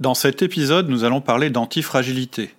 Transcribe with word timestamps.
Dans 0.00 0.14
cet 0.14 0.42
épisode, 0.42 0.88
nous 0.88 1.04
allons 1.04 1.20
parler 1.20 1.50
d'antifragilité. 1.50 2.52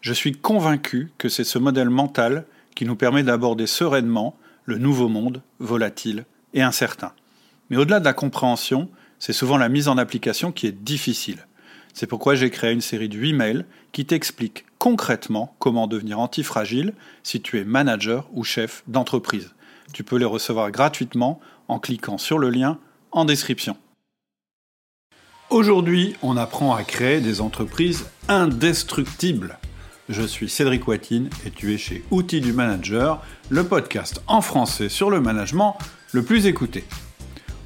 Je 0.00 0.12
suis 0.12 0.32
convaincu 0.32 1.12
que 1.18 1.28
c'est 1.28 1.44
ce 1.44 1.58
modèle 1.58 1.88
mental 1.88 2.46
qui 2.74 2.84
nous 2.84 2.96
permet 2.96 3.22
d'aborder 3.22 3.68
sereinement 3.68 4.36
le 4.64 4.76
nouveau 4.76 5.06
monde, 5.06 5.40
volatile 5.60 6.24
et 6.52 6.62
incertain. 6.62 7.12
Mais 7.68 7.76
au-delà 7.76 8.00
de 8.00 8.04
la 8.04 8.12
compréhension, 8.12 8.88
c'est 9.20 9.32
souvent 9.32 9.56
la 9.56 9.68
mise 9.68 9.86
en 9.86 9.98
application 9.98 10.50
qui 10.50 10.66
est 10.66 10.72
difficile. 10.82 11.46
C'est 11.94 12.08
pourquoi 12.08 12.34
j'ai 12.34 12.50
créé 12.50 12.72
une 12.72 12.80
série 12.80 13.08
de 13.08 13.16
8 13.16 13.34
mails 13.34 13.66
qui 13.92 14.04
t'expliquent 14.04 14.64
concrètement 14.78 15.54
comment 15.60 15.86
devenir 15.86 16.18
antifragile 16.18 16.94
si 17.22 17.40
tu 17.40 17.60
es 17.60 17.64
manager 17.64 18.28
ou 18.32 18.42
chef 18.42 18.82
d'entreprise. 18.88 19.54
Tu 19.92 20.02
peux 20.02 20.16
les 20.16 20.24
recevoir 20.24 20.72
gratuitement 20.72 21.40
en 21.68 21.78
cliquant 21.78 22.18
sur 22.18 22.40
le 22.40 22.50
lien 22.50 22.78
en 23.12 23.24
description. 23.24 23.76
Aujourd'hui, 25.50 26.14
on 26.22 26.36
apprend 26.36 26.76
à 26.76 26.84
créer 26.84 27.20
des 27.20 27.40
entreprises 27.40 28.06
indestructibles. 28.28 29.58
Je 30.08 30.22
suis 30.22 30.48
Cédric 30.48 30.86
Watine 30.86 31.28
et 31.44 31.50
tu 31.50 31.74
es 31.74 31.78
chez 31.78 32.04
Outils 32.12 32.40
du 32.40 32.52
Manager, 32.52 33.20
le 33.48 33.64
podcast 33.64 34.22
en 34.28 34.42
français 34.42 34.88
sur 34.88 35.10
le 35.10 35.20
management 35.20 35.76
le 36.12 36.22
plus 36.22 36.46
écouté. 36.46 36.84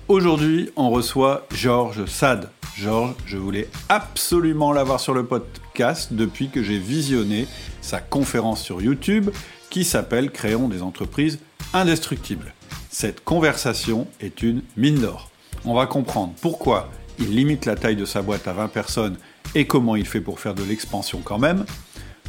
Aujourd'hui, 0.08 0.70
on 0.76 0.88
reçoit 0.88 1.46
Georges 1.54 2.06
Sade. 2.06 2.48
Georges, 2.74 3.16
je 3.26 3.36
voulais 3.36 3.68
absolument 3.90 4.72
l'avoir 4.72 4.98
sur 4.98 5.12
le 5.12 5.26
podcast 5.26 6.14
depuis 6.14 6.48
que 6.48 6.62
j'ai 6.62 6.78
visionné 6.78 7.46
sa 7.82 8.00
conférence 8.00 8.62
sur 8.62 8.80
YouTube 8.80 9.28
qui 9.68 9.84
s'appelle 9.84 10.30
Créons 10.30 10.68
des 10.68 10.80
entreprises 10.80 11.38
indestructibles. 11.74 12.54
Cette 12.88 13.22
conversation 13.22 14.06
est 14.20 14.42
une 14.42 14.62
mine 14.78 15.00
d'or. 15.00 15.30
On 15.66 15.74
va 15.74 15.84
comprendre 15.84 16.32
pourquoi 16.40 16.88
il 17.18 17.34
limite 17.34 17.66
la 17.66 17.76
taille 17.76 17.96
de 17.96 18.04
sa 18.04 18.22
boîte 18.22 18.48
à 18.48 18.52
20 18.52 18.68
personnes 18.68 19.16
et 19.54 19.66
comment 19.66 19.96
il 19.96 20.06
fait 20.06 20.20
pour 20.20 20.40
faire 20.40 20.54
de 20.54 20.64
l'expansion 20.64 21.20
quand 21.22 21.38
même, 21.38 21.64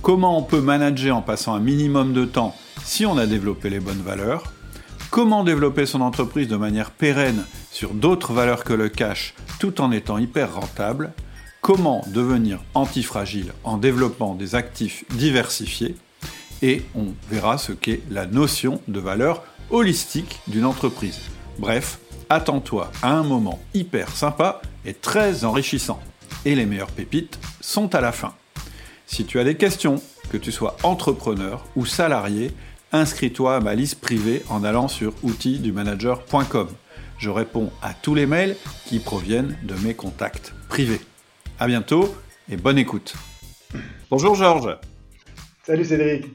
comment 0.01 0.37
on 0.37 0.43
peut 0.43 0.61
manager 0.61 1.15
en 1.15 1.21
passant 1.21 1.53
un 1.55 1.59
minimum 1.59 2.13
de 2.13 2.25
temps 2.25 2.55
si 2.83 3.05
on 3.05 3.17
a 3.17 3.25
développé 3.25 3.69
les 3.69 3.79
bonnes 3.79 4.01
valeurs, 4.01 4.53
comment 5.09 5.43
développer 5.43 5.85
son 5.85 6.01
entreprise 6.01 6.47
de 6.47 6.57
manière 6.57 6.91
pérenne 6.91 7.43
sur 7.71 7.93
d'autres 7.93 8.33
valeurs 8.33 8.63
que 8.63 8.73
le 8.73 8.89
cash 8.89 9.33
tout 9.59 9.81
en 9.81 9.91
étant 9.91 10.17
hyper 10.17 10.55
rentable, 10.55 11.13
comment 11.61 12.05
devenir 12.07 12.59
antifragile 12.73 13.53
en 13.63 13.77
développant 13.77 14.35
des 14.35 14.55
actifs 14.55 15.05
diversifiés, 15.15 15.95
et 16.61 16.83
on 16.95 17.07
verra 17.29 17.57
ce 17.57 17.71
qu'est 17.71 18.01
la 18.09 18.25
notion 18.25 18.81
de 18.87 18.99
valeur 18.99 19.43
holistique 19.69 20.39
d'une 20.47 20.65
entreprise. 20.65 21.19
Bref, 21.57 21.99
attends-toi 22.29 22.91
à 23.01 23.11
un 23.11 23.23
moment 23.23 23.59
hyper 23.73 24.09
sympa 24.09 24.61
et 24.85 24.93
très 24.93 25.45
enrichissant. 25.45 25.99
Et 26.45 26.55
les 26.55 26.65
meilleures 26.65 26.91
pépites 26.91 27.39
sont 27.61 27.93
à 27.95 28.01
la 28.01 28.11
fin. 28.11 28.33
Si 29.07 29.25
tu 29.25 29.39
as 29.39 29.43
des 29.43 29.55
questions, 29.55 30.01
que 30.31 30.37
tu 30.37 30.51
sois 30.51 30.75
entrepreneur 30.83 31.63
ou 31.75 31.85
salarié, 31.85 32.51
inscris-toi 32.91 33.55
à 33.55 33.59
ma 33.59 33.75
liste 33.75 33.99
privée 34.01 34.43
en 34.49 34.63
allant 34.63 34.87
sur 34.87 35.13
outildumanager.com. 35.23 36.69
Je 37.17 37.29
réponds 37.29 37.71
à 37.81 37.93
tous 37.93 38.15
les 38.15 38.25
mails 38.25 38.55
qui 38.85 38.99
proviennent 38.99 39.57
de 39.63 39.75
mes 39.75 39.93
contacts 39.93 40.53
privés. 40.69 41.01
À 41.59 41.67
bientôt 41.67 42.13
et 42.49 42.57
bonne 42.57 42.77
écoute. 42.77 43.15
Bonjour 44.09 44.35
Georges. 44.35 44.77
Salut 45.63 45.85
Cédric. 45.85 46.25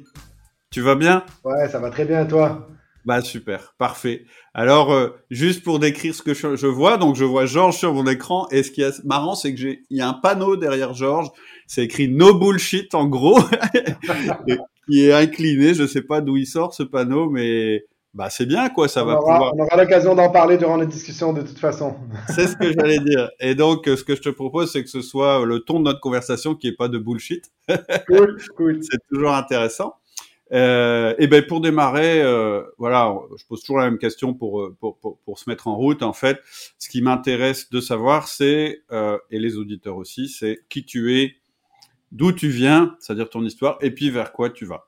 Tu 0.71 0.81
vas 0.81 0.95
bien? 0.95 1.25
Ouais, 1.45 1.69
ça 1.69 1.79
va 1.79 1.91
très 1.91 2.05
bien 2.05 2.25
toi? 2.25 2.69
Bah 3.07 3.23
super, 3.23 3.75
parfait. 3.79 4.25
Alors 4.53 4.93
euh, 4.93 5.09
juste 5.31 5.63
pour 5.63 5.79
décrire 5.79 6.15
ce 6.15 6.23
que 6.23 6.35
je, 6.35 6.67
vois, 6.67 6.99
donc 6.99 7.17
je 7.17 7.25
vois 7.25 7.47
Georges 7.47 7.77
sur 7.77 7.95
mon 7.95 8.07
écran 8.07 8.47
et 8.51 8.63
ce 8.63 8.71
qui 8.71 8.83
est 8.83 9.03
marrant 9.05 9.35
c'est 9.35 9.55
que 9.55 9.61
j'ai 9.61 9.83
il 9.89 9.97
y 9.97 10.01
a 10.03 10.09
un 10.09 10.13
panneau 10.13 10.57
derrière 10.57 10.93
Georges, 10.93 11.29
c'est 11.67 11.85
écrit 11.85 12.09
no 12.09 12.35
bullshit 12.35 12.95
en 12.95 13.07
gros 13.07 13.39
qui 14.91 15.07
est 15.07 15.13
incliné, 15.13 15.73
je 15.73 15.87
sais 15.87 16.03
pas 16.03 16.21
d'où 16.21 16.37
il 16.37 16.47
sort 16.47 16.75
ce 16.75 16.83
panneau 16.83 17.31
mais 17.31 17.85
bah 18.13 18.29
c'est 18.29 18.45
bien 18.45 18.69
quoi, 18.69 18.87
ça 18.87 19.03
on 19.03 19.07
va 19.07 19.15
aura, 19.15 19.33
pouvoir 19.33 19.55
On 19.57 19.65
aura 19.65 19.77
l'occasion 19.77 20.15
d'en 20.15 20.31
parler 20.31 20.59
durant 20.59 20.77
la 20.77 20.85
discussion 20.85 21.33
de 21.33 21.43
toute 21.43 21.61
façon. 21.61 21.95
C'est 22.29 22.49
ce 22.49 22.57
que 22.57 22.73
j'allais 22.73 22.99
dire. 22.99 23.31
Et 23.39 23.55
donc 23.55 23.85
ce 23.87 24.03
que 24.03 24.17
je 24.17 24.21
te 24.21 24.29
propose 24.31 24.73
c'est 24.73 24.83
que 24.83 24.91
ce 24.91 25.01
soit 25.01 25.47
le 25.47 25.61
ton 25.61 25.79
de 25.79 25.85
notre 25.85 26.01
conversation 26.01 26.55
qui 26.55 26.67
est 26.67 26.77
pas 26.77 26.89
de 26.89 26.99
bullshit. 26.99 27.45
Cool, 28.09 28.37
cool. 28.57 28.81
c'est 28.83 28.99
toujours 29.11 29.33
intéressant. 29.33 29.95
Euh, 30.53 31.15
et 31.19 31.27
ben 31.27 31.45
pour 31.47 31.61
démarrer, 31.61 32.23
euh, 32.23 32.63
voilà, 32.79 33.15
je 33.39 33.45
pose 33.47 33.61
toujours 33.61 33.79
la 33.79 33.85
même 33.85 33.99
question 33.99 34.35
pour, 34.35 34.61
euh, 34.63 34.77
pour, 34.81 34.99
pour, 34.99 35.19
pour 35.19 35.39
se 35.39 35.49
mettre 35.49 35.69
en 35.69 35.77
route. 35.77 36.03
En 36.03 36.13
fait, 36.13 36.39
ce 36.79 36.89
qui 36.89 37.03
m'intéresse 37.03 37.71
de 37.71 37.81
savoir, 37.81 38.29
c'est 38.29 38.83
euh, 38.91 39.19
et 39.31 39.39
les 39.39 39.57
auditeurs 39.57 39.97
aussi, 39.97 40.29
c'est 40.29 40.61
qui 40.69 40.85
tu 40.85 41.21
es, 41.21 41.35
d'où 42.13 42.33
tu 42.33 42.49
viens, 42.49 42.97
c'est-à-dire 42.99 43.31
ton 43.31 43.45
histoire, 43.45 43.79
et 43.81 43.91
puis 43.93 44.11
vers 44.11 44.33
quoi 44.33 44.51
tu 44.51 44.65
vas. 44.65 44.87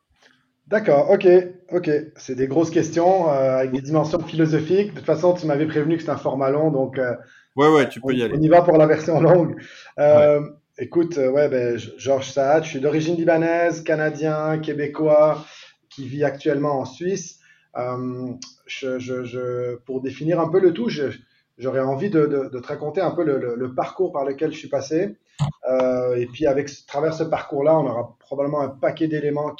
D'accord, 0.66 1.10
ok, 1.10 1.26
ok. 1.70 1.90
C'est 2.16 2.34
des 2.34 2.46
grosses 2.46 2.70
questions 2.70 3.28
avec 3.28 3.72
des 3.72 3.82
dimensions 3.82 4.20
philosophiques. 4.20 4.92
De 4.94 4.98
toute 4.98 5.06
façon, 5.06 5.34
tu 5.34 5.46
m'avais 5.46 5.66
prévenu 5.66 5.96
que 5.96 6.00
c'était 6.00 6.12
un 6.12 6.16
format 6.16 6.50
long, 6.50 6.70
donc 6.70 6.98
Ouais, 7.56 7.68
ouais, 7.68 7.88
tu 7.88 8.00
peux 8.00 8.08
on, 8.08 8.16
y 8.16 8.22
aller. 8.22 8.34
on 8.36 8.40
y 8.40 8.48
va 8.48 8.62
pour 8.62 8.76
la 8.78 8.86
version 8.86 9.20
longue. 9.20 9.60
Euh, 9.98 10.40
Écoute, 10.82 11.16
euh, 11.16 11.30
ouais, 11.30 11.48
ben, 11.48 11.78
Georges 11.78 12.32
Saad, 12.32 12.64
je 12.64 12.70
suis 12.70 12.80
d'origine 12.80 13.14
libanaise, 13.14 13.84
canadien, 13.84 14.58
québécois, 14.58 15.44
qui 15.88 16.08
vit 16.08 16.24
actuellement 16.24 16.80
en 16.80 16.84
Suisse. 16.84 17.38
Euh, 17.76 18.34
pour 19.86 20.00
définir 20.02 20.40
un 20.40 20.48
peu 20.48 20.58
le 20.58 20.72
tout, 20.72 20.88
j'aurais 21.56 21.78
envie 21.78 22.10
de, 22.10 22.26
te 22.26 22.66
raconter 22.66 23.00
un 23.00 23.12
peu 23.12 23.22
le, 23.22 23.74
parcours 23.76 24.10
par 24.10 24.24
lequel 24.24 24.50
je 24.52 24.58
suis 24.58 24.68
passé. 24.68 25.16
Euh, 25.70 26.16
et 26.16 26.26
puis, 26.26 26.48
avec 26.48 26.68
à 26.68 26.72
travers 26.88 27.14
ce 27.14 27.22
parcours-là, 27.22 27.78
on 27.78 27.86
aura 27.86 28.16
probablement 28.18 28.62
un 28.62 28.68
paquet 28.68 29.06
d'éléments 29.06 29.54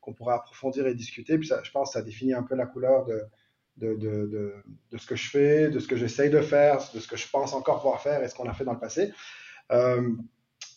qu'on 0.00 0.14
pourra 0.14 0.34
approfondir 0.34 0.86
et 0.86 0.94
discuter. 0.94 1.38
Puis, 1.38 1.50
je 1.60 1.70
pense 1.72 1.88
que 1.88 1.94
ça 1.94 2.02
définit 2.02 2.34
un 2.34 2.44
peu 2.44 2.54
la 2.54 2.66
couleur 2.66 3.04
de, 3.04 3.20
ce 4.96 5.06
que 5.08 5.16
je 5.16 5.28
fais, 5.28 5.70
de 5.70 5.80
ce 5.80 5.88
que 5.88 5.96
j'essaye 5.96 6.30
de 6.30 6.40
faire, 6.40 6.78
de 6.94 7.00
ce 7.00 7.08
que 7.08 7.16
je 7.16 7.28
pense 7.28 7.52
encore 7.52 7.82
pouvoir 7.82 8.00
faire 8.00 8.22
et 8.22 8.28
ce 8.28 8.36
qu'on 8.36 8.48
a 8.48 8.52
fait 8.52 8.64
dans 8.64 8.74
le 8.74 8.78
passé. 8.78 9.10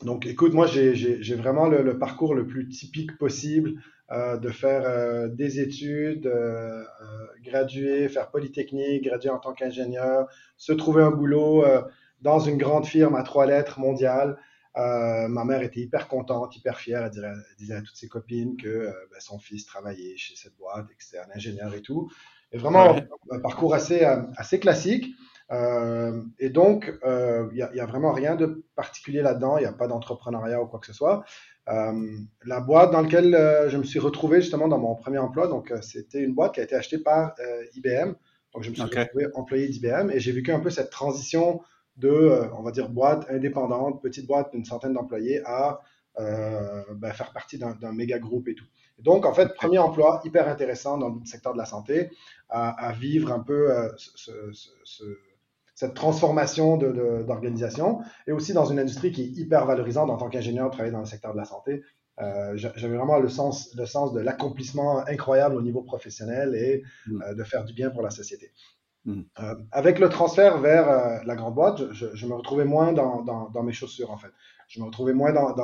Donc, 0.03 0.25
écoute, 0.25 0.53
moi, 0.53 0.65
j'ai 0.67 1.35
vraiment 1.35 1.67
le, 1.67 1.81
le 1.83 1.97
parcours 1.99 2.33
le 2.33 2.47
plus 2.47 2.67
typique 2.69 3.17
possible 3.17 3.81
euh, 4.11 4.37
de 4.37 4.49
faire 4.49 4.83
euh, 4.85 5.27
des 5.27 5.59
études, 5.59 6.25
euh, 6.25 6.83
euh, 7.01 7.27
graduer, 7.43 8.07
faire 8.07 8.31
Polytechnique, 8.31 9.03
graduer 9.03 9.29
en 9.29 9.39
tant 9.39 9.53
qu'ingénieur, 9.53 10.27
se 10.57 10.71
trouver 10.73 11.03
un 11.03 11.11
boulot 11.11 11.65
euh, 11.65 11.81
dans 12.21 12.39
une 12.39 12.57
grande 12.57 12.85
firme 12.85 13.15
à 13.15 13.23
trois 13.23 13.45
lettres 13.45 13.79
mondiale. 13.79 14.37
Euh, 14.77 15.27
ma 15.27 15.43
mère 15.43 15.61
était 15.63 15.81
hyper 15.81 16.07
contente, 16.07 16.55
hyper 16.55 16.77
fière. 16.79 17.03
Elle 17.03 17.09
disait, 17.11 17.27
elle 17.27 17.55
disait 17.57 17.75
à 17.75 17.81
toutes 17.81 17.95
ses 17.97 18.07
copines 18.07 18.55
que 18.55 18.87
ben, 19.11 19.19
son 19.19 19.37
fils 19.37 19.65
travaillait 19.65 20.15
chez 20.15 20.35
cette 20.35 20.55
boîte 20.57 20.85
et 20.91 20.95
que 20.95 21.03
c'était 21.03 21.19
un 21.19 21.35
ingénieur 21.35 21.73
et 21.73 21.81
tout. 21.81 22.09
Et 22.51 22.57
vraiment, 22.57 22.95
Ouais. 22.95 23.07
un 23.31 23.39
parcours 23.39 23.73
assez, 23.73 24.03
assez 24.37 24.59
classique. 24.59 25.13
Euh, 25.51 26.21
et 26.39 26.49
donc, 26.49 26.93
euh, 27.03 27.47
il 27.51 27.55
n'y 27.55 27.61
a, 27.61 27.69
il 27.73 27.77
y 27.77 27.79
a 27.81 27.85
vraiment 27.85 28.11
rien 28.11 28.35
de 28.35 28.63
particulier 28.75 29.21
là-dedans. 29.21 29.57
Il 29.57 29.61
n'y 29.61 29.67
a 29.67 29.73
pas 29.73 29.87
d'entrepreneuriat 29.87 30.61
ou 30.61 30.67
quoi 30.67 30.79
que 30.79 30.85
ce 30.85 30.93
soit. 30.93 31.23
Euh, 31.69 31.93
la 32.45 32.59
boîte 32.61 32.91
dans 32.91 33.01
laquelle 33.01 33.35
euh, 33.35 33.69
je 33.69 33.77
me 33.77 33.83
suis 33.83 33.99
retrouvé 33.99 34.41
justement 34.41 34.67
dans 34.67 34.79
mon 34.79 34.95
premier 34.95 35.19
emploi, 35.19 35.47
donc 35.47 35.71
euh, 35.71 35.81
c'était 35.81 36.21
une 36.21 36.33
boîte 36.33 36.55
qui 36.55 36.61
a 36.61 36.63
été 36.63 36.75
achetée 36.75 36.97
par 36.99 37.35
euh, 37.39 37.63
IBM. 37.75 38.13
Donc 38.53 38.63
je 38.63 38.71
me 38.71 38.75
suis 38.75 38.85
Ok. 38.85 38.89
retrouvé 38.89 39.27
employé 39.35 39.67
d'IBM 39.67 40.09
et 40.11 40.19
j'ai 40.19 40.31
vécu 40.31 40.51
un 40.51 40.59
peu 40.59 40.71
cette 40.71 40.89
transition 40.89 41.61
de, 41.97 42.09
euh, 42.09 42.47
on 42.57 42.63
va 42.63 42.71
dire, 42.71 42.89
boîte 42.89 43.29
indépendante, 43.29 44.01
petite 44.01 44.25
boîte 44.25 44.51
d'une 44.51 44.65
centaine 44.65 44.93
d'employés 44.93 45.41
à 45.45 45.81
euh, 46.19 46.83
ben, 46.95 47.11
faire 47.13 47.31
partie 47.31 47.57
d'un 47.59 47.93
méga 47.93 48.17
groupe 48.19 48.47
et 48.47 48.55
tout. 48.55 48.65
Et 48.97 49.03
donc 49.03 49.25
en 49.25 49.33
fait, 49.33 49.53
premier 49.53 49.77
emploi 49.77 50.21
hyper 50.25 50.47
intéressant 50.49 50.97
dans 50.97 51.09
le 51.09 51.25
secteur 51.25 51.53
de 51.53 51.57
la 51.59 51.65
santé, 51.65 52.09
à, 52.49 52.87
à 52.87 52.91
vivre 52.93 53.31
un 53.31 53.39
peu 53.39 53.71
euh, 53.71 53.89
ce, 53.97 54.51
ce- 54.51 54.69
ce- 54.83 55.17
cette 55.79 55.93
transformation 55.93 56.75
d'organisation 56.75 58.01
et 58.27 58.33
aussi 58.33 58.51
dans 58.51 58.65
une 58.65 58.79
industrie 58.79 59.13
qui 59.13 59.21
est 59.23 59.31
hyper 59.41 59.65
valorisante 59.65 60.09
en 60.09 60.17
tant 60.17 60.27
qu'ingénieur, 60.27 60.69
travailler 60.71 60.91
dans 60.91 60.99
le 60.99 61.05
secteur 61.05 61.31
de 61.31 61.37
la 61.37 61.45
santé. 61.45 61.83
Euh, 62.21 62.51
j'a- 62.57 62.73
J'avais 62.75 62.97
vraiment 62.97 63.17
le 63.17 63.29
sens, 63.29 63.73
le 63.77 63.85
sens 63.85 64.11
de 64.11 64.19
l'accomplissement 64.19 64.99
incroyable 65.07 65.55
au 65.55 65.61
niveau 65.61 65.81
professionnel 65.81 66.53
et 66.53 66.83
Mm. 67.07 67.21
euh, 67.21 67.33
de 67.33 67.43
faire 67.45 67.63
du 67.63 67.73
bien 67.73 67.89
pour 67.91 68.01
la 68.01 68.09
société. 68.09 68.51
Mm. 69.05 69.21
Euh, 69.39 69.55
avec 69.71 69.99
le 69.99 70.09
transfert 70.09 70.57
vers 70.59 71.23
la 71.25 71.35
grande 71.37 71.55
boîte, 71.55 71.79
je, 71.93 72.25
me 72.27 72.33
retrouvais 72.33 72.65
moins 72.65 72.91
dans, 72.91 73.21
dans- 73.21 73.49
dans 73.49 73.63
mes 73.63 73.71
chaussures 73.71 74.11
en 74.11 74.17
fait. 74.17 74.33
Je 74.67 74.81
me 74.81 74.85
retrouvais 74.85 75.13
moins 75.13 75.31
dans, 75.31 75.55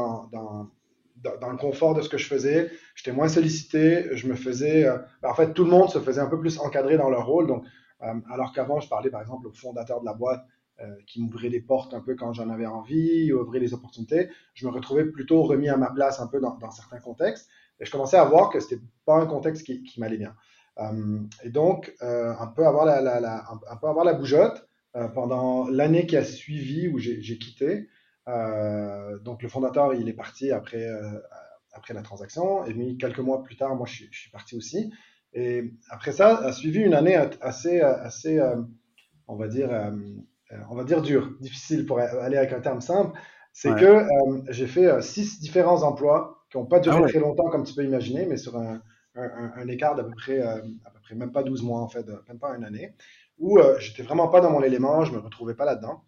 le 1.52 1.58
confort 1.58 1.94
de 1.94 2.02
ce 2.02 2.08
que 2.08 2.18
je 2.18 2.28
faisais. 2.28 2.72
J'étais 2.96 3.12
moins 3.12 3.28
sollicité. 3.28 4.16
Je 4.16 4.28
me 4.30 4.36
faisais, 4.36 4.86
euh, 4.88 4.98
ben, 5.22 5.30
en 5.30 5.34
fait, 5.36 5.54
tout 5.54 5.66
le 5.66 5.72
monde 5.72 5.90
se 5.90 6.00
faisait 6.00 6.22
un 6.22 6.28
peu 6.30 6.40
plus 6.40 6.58
encadrer 6.60 6.96
dans 6.98 7.10
leur 7.10 7.26
rôle. 7.26 7.48
Donc, 7.48 7.66
alors 8.00 8.54
qu'avant, 8.54 8.80
je 8.80 8.90
parlais 8.90 9.10
par 9.10 9.22
exemple 9.22 9.48
au 9.48 9.52
fondateur 9.52 10.02
de 10.02 10.06
la 10.06 10.14
boîte 10.14 10.46
euh, 10.82 10.94
qui 11.08 11.22
m'ouvrait 11.22 11.48
les 11.48 11.62
portes 11.62 11.94
un 11.94 12.02
peu 12.02 12.16
quand 12.16 12.34
j'en 12.34 12.50
avais 12.50 12.66
envie, 12.66 13.32
ouvrait 13.32 13.60
les 13.60 13.74
opportunités. 13.74 14.30
Je 14.54 14.68
me 14.68 14.72
retrouvais 14.72 15.06
plutôt 15.06 15.44
remis 15.44 15.70
à 15.70 15.78
ma 15.78 15.90
place 15.90 16.20
un 16.20 16.28
peu 16.28 16.42
dans, 16.42 16.60
certains 16.70 17.00
contextes. 17.00 17.48
Et 17.80 17.86
je 17.86 17.92
commençais 17.92 18.18
à 18.18 18.26
voir 18.26 18.50
que 18.50 18.60
c'était 18.60 18.82
pas 19.06 19.16
un 19.16 19.26
contexte 19.26 19.66
qui, 19.66 20.00
m'allait 20.00 20.18
bien. 20.18 20.36
Euh, 20.80 21.22
et 21.44 21.50
donc, 21.50 21.96
euh, 22.02 22.34
un, 22.38 22.48
peu 22.48 22.68
avoir 22.68 22.86
la, 22.86 23.02
la, 23.02 24.14
bougeotte 24.14 24.68
euh, 24.98 25.08
pendant 25.08 25.70
l'année 25.70 26.06
qui 26.06 26.18
a 26.18 26.26
suivi 26.26 26.90
où 26.90 27.00
j'ai 27.00 27.22
j'ai 27.22 27.38
quitté. 27.38 27.88
donc 28.28 29.44
le 29.44 29.48
fondateur, 29.48 29.94
il 29.94 30.10
est 30.10 30.14
parti 30.14 30.52
après, 30.52 30.90
après 31.72 31.94
la 31.94 32.02
transaction. 32.02 32.66
Et 32.66 32.74
puis 32.74 32.98
quelques 32.98 33.20
mois 33.20 33.44
plus 33.44 33.56
tard, 33.56 33.76
moi, 33.76 33.88
je, 33.88 34.04
je 34.12 34.20
suis 34.20 34.32
parti 34.32 34.58
aussi. 34.58 34.92
Et 35.36 35.74
après 35.90 36.14
ça, 36.14 36.38
a 36.38 36.52
suivi 36.54 36.80
une 36.80 36.94
année 36.94 37.16
assez, 37.42 37.82
assez 37.82 38.42
on 39.28 39.36
va 39.36 39.48
dire, 39.50 39.70
on 40.70 40.76
va 40.76 40.84
dire 40.86 41.02
dur, 41.02 41.30
difficile 41.42 41.86
pour 41.86 42.00
aller 42.00 42.38
avec 42.38 42.54
un 42.54 42.62
terme 42.62 42.82
simple. 42.82 43.18
C'est 43.52 43.76
que 43.76 44.06
j'ai 44.50 44.68
fait 44.68 45.02
six 45.02 45.40
différents 45.40 45.84
emplois 45.84 46.46
qui 46.50 46.58
n'ont 46.58 46.66
pas 46.66 46.80
duré 46.80 47.02
ah 47.04 47.08
très 47.08 47.20
longtemps, 47.20 47.50
comme 47.50 47.66
tu 47.66 47.74
peux 47.74 47.84
imaginer, 47.84 48.26
mais 48.26 48.38
sur 48.38 48.58
un, 48.58 48.82
un, 49.16 49.68
écart 49.68 49.96
d'à 49.96 50.04
peu 50.04 50.12
près, 50.16 50.42
à 50.42 50.62
peu 50.62 51.00
près 51.04 51.16
même 51.16 51.34
pas 51.34 51.44
12 51.44 51.64
mois, 51.64 51.82
en 51.82 51.90
fait, 51.90 52.06
même 52.30 52.40
pas 52.40 52.56
une 52.56 52.64
année, 52.64 52.96
où 53.38 53.60
j'étais 53.80 54.04
vraiment 54.04 54.30
pas 54.30 54.40
dans 54.40 54.52
mon 54.52 54.64
élément, 54.64 55.04
je 55.04 55.12
me 55.12 55.20
retrouvais 55.20 55.56
pas 55.56 55.66
là-dedans. 55.66 56.04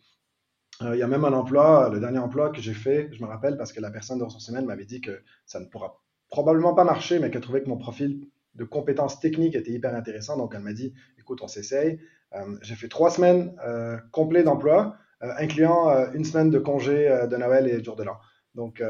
Il 0.82 0.96
y 0.96 1.04
a 1.04 1.08
même 1.08 1.26
un 1.26 1.34
emploi, 1.34 1.90
le 1.92 2.00
dernier 2.00 2.20
emploi 2.20 2.52
que 2.52 2.62
j'ai 2.62 2.74
fait, 2.74 3.10
je 3.12 3.22
me 3.22 3.28
rappelle 3.28 3.58
parce 3.58 3.74
que 3.74 3.82
la 3.82 3.90
personne 3.90 4.20
de 4.20 4.24
ressources 4.24 4.48
humaines 4.48 4.66
m'avait 4.66 4.86
dit 4.86 5.02
que 5.02 5.24
ça 5.46 5.60
ne 5.60 5.66
pourra 5.66 6.02
probablement 6.30 6.76
pas 6.76 6.84
marcher, 6.84 7.20
mais 7.20 7.32
qu'elle 7.32 7.42
trouvait 7.42 7.64
que 7.64 7.70
mon 7.70 7.78
profil 7.78 8.28
de 8.58 8.64
compétences 8.64 9.20
techniques 9.20 9.56
était 9.56 9.72
hyper 9.72 9.96
intéressant. 9.96 10.38
Donc 10.38 10.54
elle 10.56 10.62
m'a 10.62 10.74
dit, 10.74 10.94
écoute, 11.18 11.40
on 11.42 11.48
s'essaye. 11.48 12.00
Euh, 12.34 12.58
j'ai 12.62 12.76
fait 12.76 12.90
trois 12.90 13.10
semaines 13.10 13.56
euh, 13.66 13.98
complets 14.12 14.44
d'emploi, 14.44 14.98
euh, 15.24 15.32
incluant 15.38 16.12
une 16.14 16.26
semaine 16.26 16.50
de 16.50 16.60
congé 16.60 17.08
de 17.30 17.38
Noël 17.38 17.68
et 17.68 17.84
jour 17.84 17.96
de 17.96 18.04
l'an. 18.04 18.18
Donc, 18.56 18.82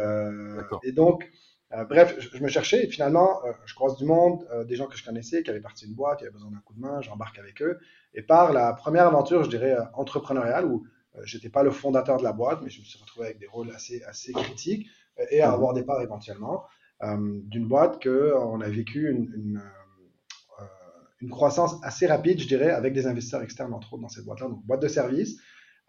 et 0.84 0.92
donc, 0.94 1.30
bref, 1.90 2.16
je, 2.20 2.42
me 2.42 2.48
cherchais 2.48 2.86
et 2.86 2.88
finalement, 2.88 3.42
je 3.66 3.76
croise 3.76 3.98
du 3.98 4.06
monde, 4.06 4.48
des 4.66 4.78
gens 4.78 4.88
que 4.88 4.96
je 4.96 5.04
connaissais 5.04 5.44
qui 5.44 5.50
avaient 5.50 5.60
parti 5.60 5.86
une 5.86 5.94
boîte, 5.94 6.20
qui 6.20 6.24
avaient 6.24 6.32
besoin 6.32 6.52
d'un 6.52 6.62
coup 6.64 6.74
de 6.74 6.80
main, 6.80 7.02
j'embarque 7.02 7.38
avec 7.38 7.62
eux. 7.62 7.78
Et 8.14 8.22
par 8.22 8.54
la 8.54 8.72
première 8.74 9.06
aventure, 9.08 9.44
je 9.44 9.50
dirais, 9.50 9.76
entrepreneuriale, 9.94 10.66
où 10.66 10.88
j'étais 11.24 11.50
pas 11.50 11.64
le 11.64 11.72
fondateur 11.72 12.18
de 12.18 12.24
la 12.24 12.32
boîte, 12.32 12.62
mais 12.64 12.70
je 12.70 12.80
me 12.80 12.86
suis 12.86 13.00
retrouvé 13.00 13.26
avec 13.26 13.40
des 13.40 13.48
rôles 13.48 13.72
assez, 13.72 14.02
assez 14.04 14.32
critiques 14.32 14.88
et 15.30 15.42
à 15.42 15.50
mhm. 15.50 15.54
avoir 15.54 15.74
des 15.74 15.84
parts 15.84 16.02
éventuellement. 16.02 16.64
D'une 17.02 17.68
boîte 17.68 18.02
qu'on 18.02 18.62
a 18.62 18.70
vécu 18.70 19.10
une, 19.10 19.32
une, 19.36 19.62
une 21.22 21.30
croissance 21.30 21.76
assez 21.84 22.08
rapide, 22.08 22.40
je 22.40 22.48
dirais, 22.48 22.72
avec 22.72 22.94
des 22.94 23.08
investisseurs 23.08 23.42
externes, 23.42 23.74
entre 23.74 23.94
autres, 23.94 24.02
dans 24.02 24.10
cette 24.10 24.26
boîte-là, 24.26 24.48
donc 24.48 24.66
boîte 24.66 24.82
de 24.82 24.88
service, 24.88 25.40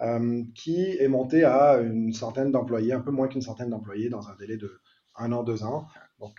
euh, 0.01 0.43
qui 0.55 0.97
est 0.99 1.09
montée 1.09 1.45
à 1.45 1.79
une 1.79 2.13
centaine 2.13 2.53
d'employés, 2.53 2.93
un 2.93 3.01
peu 3.01 3.11
moins 3.11 3.29
qu'une 3.29 3.43
centaine 3.43 3.71
d'employés 3.71 4.09
dans 4.09 4.29
un 4.29 4.37
délai 4.37 4.57
de 4.57 4.81
un 5.17 5.33
an, 5.33 5.43
deux 5.43 5.65
ans. 5.65 5.87
Donc, 6.21 6.39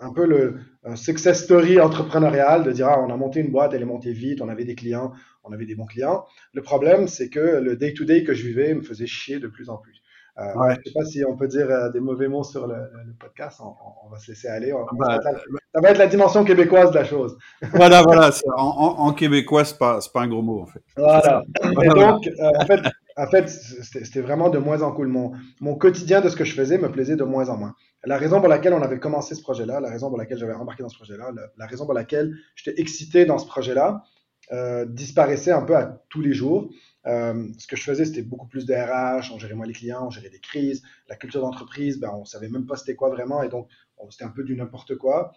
un 0.00 0.12
peu 0.12 0.26
le 0.26 0.60
success 0.96 1.44
story 1.44 1.80
entrepreneurial 1.80 2.64
de 2.64 2.72
dire, 2.72 2.88
ah, 2.88 3.00
on 3.00 3.12
a 3.12 3.16
monté 3.16 3.40
une 3.40 3.50
boîte, 3.50 3.74
elle 3.74 3.82
est 3.82 3.86
montée 3.86 4.12
vite, 4.12 4.40
on 4.40 4.48
avait 4.48 4.64
des 4.64 4.74
clients, 4.74 5.12
on 5.42 5.52
avait 5.52 5.66
des 5.66 5.74
bons 5.74 5.86
clients. 5.86 6.24
Le 6.52 6.62
problème, 6.62 7.08
c'est 7.08 7.28
que 7.28 7.40
le 7.40 7.76
day-to-day 7.76 8.20
-day 8.20 8.24
que 8.24 8.34
je 8.34 8.46
vivais 8.46 8.74
me 8.74 8.82
faisait 8.82 9.06
chier 9.06 9.38
de 9.40 9.48
plus 9.48 9.68
en 9.70 9.76
plus. 9.76 10.00
Euh, 10.36 10.42
je 10.52 10.78
ne 10.78 10.84
sais 10.84 10.92
pas 10.92 11.04
si 11.04 11.24
on 11.24 11.36
peut 11.36 11.46
dire 11.46 11.70
euh, 11.70 11.90
des 11.90 12.00
mauvais 12.00 12.26
mots 12.26 12.42
sur 12.42 12.66
le, 12.66 12.74
podcast. 13.20 13.60
On, 13.60 14.08
va 14.10 14.18
se 14.18 14.32
laisser 14.32 14.48
aller. 14.48 14.72
Bah, 14.98 15.20
ça 15.22 15.80
va 15.80 15.90
être 15.90 15.98
la 15.98 16.08
dimension 16.08 16.44
québécoise 16.44 16.90
de 16.90 16.96
la 16.96 17.04
chose. 17.04 17.38
Voilà, 17.72 18.02
voilà. 18.02 18.30
En, 18.56 18.96
en, 18.98 19.12
québécois, 19.12 19.64
ce 19.64 19.74
n'est 19.74 19.78
pas, 19.78 20.00
pas, 20.12 20.22
un 20.22 20.28
gros 20.28 20.42
mot, 20.42 20.62
en 20.62 20.66
fait. 20.66 20.82
Voilà. 20.96 21.44
Et 21.62 21.88
donc, 21.88 22.26
euh, 22.26 22.50
en 22.58 22.66
fait, 22.66 22.80
en 23.16 23.26
fait 23.28 23.48
c'était 23.48 24.20
vraiment 24.20 24.50
de 24.50 24.58
moins 24.58 24.82
en 24.82 24.90
cool. 24.90 25.06
Mon, 25.06 25.32
mon, 25.60 25.76
quotidien 25.76 26.20
de 26.20 26.28
ce 26.28 26.34
que 26.34 26.44
je 26.44 26.54
faisais 26.54 26.78
me 26.78 26.90
plaisait 26.90 27.16
de 27.16 27.24
moins 27.24 27.48
en 27.48 27.56
moins. 27.56 27.74
La 28.04 28.18
raison 28.18 28.40
pour 28.40 28.48
laquelle 28.48 28.74
on 28.74 28.82
avait 28.82 28.98
commencé 28.98 29.36
ce 29.36 29.42
projet-là, 29.42 29.78
la 29.78 29.88
raison 29.88 30.08
pour 30.08 30.18
laquelle 30.18 30.38
j'avais 30.38 30.52
embarqué 30.52 30.82
dans 30.82 30.88
ce 30.88 30.96
projet-là, 30.96 31.30
la, 31.56 31.66
raison 31.66 31.84
pour 31.84 31.94
laquelle 31.94 32.34
j'étais 32.56 32.80
excité 32.80 33.24
dans 33.24 33.38
ce 33.38 33.46
projet-là, 33.46 34.02
disparaissait 34.88 35.52
un 35.52 35.62
peu 35.62 35.76
à 35.76 36.02
tous 36.10 36.20
les 36.20 36.34
jours. 36.34 36.68
Euh, 37.06 37.48
ce 37.58 37.66
que 37.66 37.76
je 37.76 37.82
faisais, 37.82 38.04
c'était 38.04 38.22
beaucoup 38.22 38.46
plus 38.46 38.66
de 38.66 38.74
RH, 38.74 39.32
on 39.32 39.38
gérait 39.38 39.54
moins 39.54 39.66
les 39.66 39.72
clients, 39.72 40.06
on 40.06 40.10
gérait 40.10 40.30
des 40.30 40.40
crises. 40.40 40.82
La 41.08 41.16
culture 41.16 41.40
d'entreprise, 41.40 42.00
ben, 42.00 42.10
on 42.14 42.24
savait 42.24 42.48
même 42.48 42.66
pas 42.66 42.76
c'était 42.76 42.94
quoi 42.94 43.10
vraiment, 43.10 43.42
et 43.42 43.48
donc 43.48 43.68
c'était 44.10 44.24
un 44.24 44.30
peu 44.30 44.44
du 44.44 44.56
n'importe 44.56 44.96
quoi. 44.96 45.32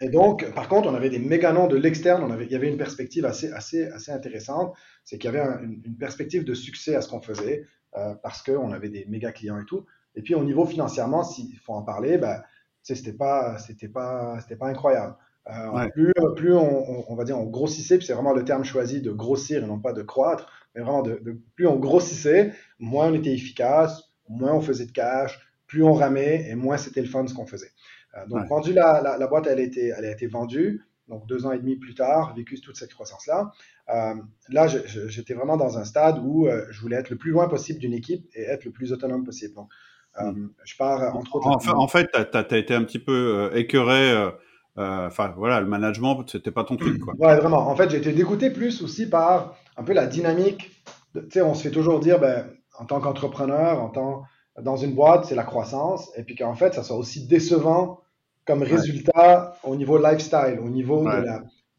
Et 0.00 0.08
donc, 0.08 0.50
par 0.54 0.68
contre, 0.68 0.88
on 0.88 0.94
avait 0.94 1.10
des 1.10 1.20
méga 1.20 1.52
noms 1.52 1.68
de 1.68 1.76
l'externe, 1.76 2.36
il 2.40 2.50
y 2.50 2.56
avait 2.56 2.68
une 2.68 2.76
perspective 2.76 3.24
assez, 3.24 3.52
assez, 3.52 3.86
assez 3.86 4.10
intéressante, 4.10 4.74
c'est 5.04 5.18
qu'il 5.18 5.32
y 5.32 5.36
avait 5.36 5.62
une, 5.62 5.96
perspective 5.96 6.44
de 6.44 6.52
succès 6.52 6.96
à 6.96 7.00
ce 7.00 7.08
qu'on 7.08 7.20
faisait, 7.20 7.66
euh, 7.96 8.14
parce 8.22 8.42
qu'on 8.42 8.72
avait 8.72 8.88
des 8.88 9.04
méga 9.06 9.30
clients 9.30 9.60
et 9.60 9.64
tout. 9.64 9.86
Et 10.16 10.22
puis 10.22 10.34
au 10.34 10.42
niveau 10.42 10.66
financièrement, 10.66 11.22
s'il 11.22 11.56
faut 11.58 11.74
en 11.74 11.82
parler, 11.82 12.18
ben, 12.18 12.42
c'était 12.82 13.12
pas, 13.12 13.56
c'était 13.58 13.88
pas, 13.88 14.40
c'était 14.40 14.56
pas 14.56 14.66
incroyable. 14.66 15.14
Euh, 15.48 15.88
plus, 15.90 16.12
plus 16.36 16.54
on, 16.54 17.10
on, 17.10 17.14
va 17.14 17.24
dire, 17.24 17.38
on 17.38 17.46
grossissait, 17.46 17.98
puis 17.98 18.06
c'est 18.06 18.14
vraiment 18.14 18.32
le 18.32 18.44
terme 18.44 18.64
choisi 18.64 19.00
de 19.00 19.12
grossir 19.12 19.62
et 19.62 19.66
non 19.66 19.78
pas 19.78 19.92
de 19.92 20.02
croître 20.02 20.50
mais 20.74 20.82
vraiment, 20.82 21.02
de, 21.02 21.20
plus 21.54 21.66
on 21.66 21.76
grossissait, 21.76 22.52
moins 22.78 23.08
on 23.08 23.14
était 23.14 23.32
efficace, 23.32 24.12
moins 24.28 24.52
on 24.52 24.60
faisait 24.60 24.86
de 24.86 24.92
cash, 24.92 25.38
plus 25.66 25.82
on 25.82 25.92
ramait 25.92 26.48
et 26.48 26.54
moins 26.54 26.76
c'était 26.76 27.00
le 27.00 27.08
fun 27.08 27.26
ce 27.26 27.34
qu'on 27.34 27.46
faisait. 27.46 27.70
Euh, 28.16 28.26
donc, 28.26 28.46
vendu 28.48 28.72
la, 28.72 29.16
la, 29.18 29.26
boîte, 29.26 29.46
elle 29.46 29.58
a, 29.58 29.62
été, 29.62 29.92
elle 29.96 30.04
a 30.04 30.10
été 30.10 30.26
vendue. 30.26 30.82
Donc, 31.08 31.26
deux 31.26 31.46
ans 31.46 31.52
et 31.52 31.58
demi 31.58 31.76
plus 31.76 31.94
tard, 31.94 32.34
vécu 32.34 32.60
toute 32.60 32.76
cette 32.76 32.92
croissance-là. 32.92 33.50
Euh, 33.88 34.14
là, 34.48 34.66
j'étais 34.66 35.34
vraiment 35.34 35.56
dans 35.56 35.78
un 35.78 35.84
stade 35.84 36.18
où 36.22 36.46
euh, 36.46 36.66
je 36.70 36.80
voulais 36.80 36.96
être 36.96 37.10
le 37.10 37.16
plus 37.16 37.30
loin 37.30 37.48
possible 37.48 37.78
d'une 37.78 37.92
équipe 37.92 38.24
et 38.34 38.42
être 38.42 38.64
le 38.64 38.70
plus 38.70 38.92
autonome 38.92 39.24
possible. 39.24 39.54
Donc, 39.54 39.70
hmm. 40.18 40.48
je 40.64 40.76
pars 40.76 41.16
entre 41.16 41.36
autres. 41.36 41.74
En 41.74 41.88
fait, 41.88 42.08
tu 42.12 42.38
as, 42.38 42.58
été 42.58 42.74
un 42.74 42.84
petit 42.84 42.98
peu 42.98 43.50
écœuré. 43.54 44.30
Enfin, 44.76 45.34
voilà, 45.36 45.60
le 45.60 45.66
management, 45.66 46.24
c'était 46.28 46.50
pas 46.50 46.64
ton 46.64 46.76
truc, 46.76 46.98
quoi. 47.00 47.14
Ouais, 47.18 47.36
vraiment. 47.36 47.68
En 47.68 47.76
fait, 47.76 47.90
j'ai 47.90 47.98
été 47.98 48.12
dégoûté 48.12 48.50
plus 48.50 48.82
aussi 48.82 49.08
par 49.08 49.56
un 49.76 49.84
peu 49.84 49.92
la 49.92 50.06
dynamique. 50.06 50.70
Tu 51.14 51.20
sais, 51.30 51.42
on 51.42 51.54
se 51.54 51.62
fait 51.62 51.70
toujours 51.70 52.00
dire, 52.00 52.18
ben, 52.18 52.46
en 52.78 52.86
tant 52.86 53.00
qu'entrepreneur, 53.00 53.82
en 53.82 53.88
tant 53.90 54.24
dans 54.60 54.76
une 54.76 54.94
boîte, 54.94 55.24
c'est 55.26 55.34
la 55.34 55.44
croissance, 55.44 56.10
et 56.16 56.24
puis 56.24 56.34
qu'en 56.34 56.54
fait, 56.54 56.74
ça 56.74 56.82
soit 56.82 56.96
aussi 56.96 57.26
décevant 57.26 58.00
comme 58.44 58.62
résultat 58.62 59.56
au 59.62 59.76
niveau 59.76 59.98
lifestyle, 59.98 60.58
au 60.62 60.68
niveau 60.68 61.06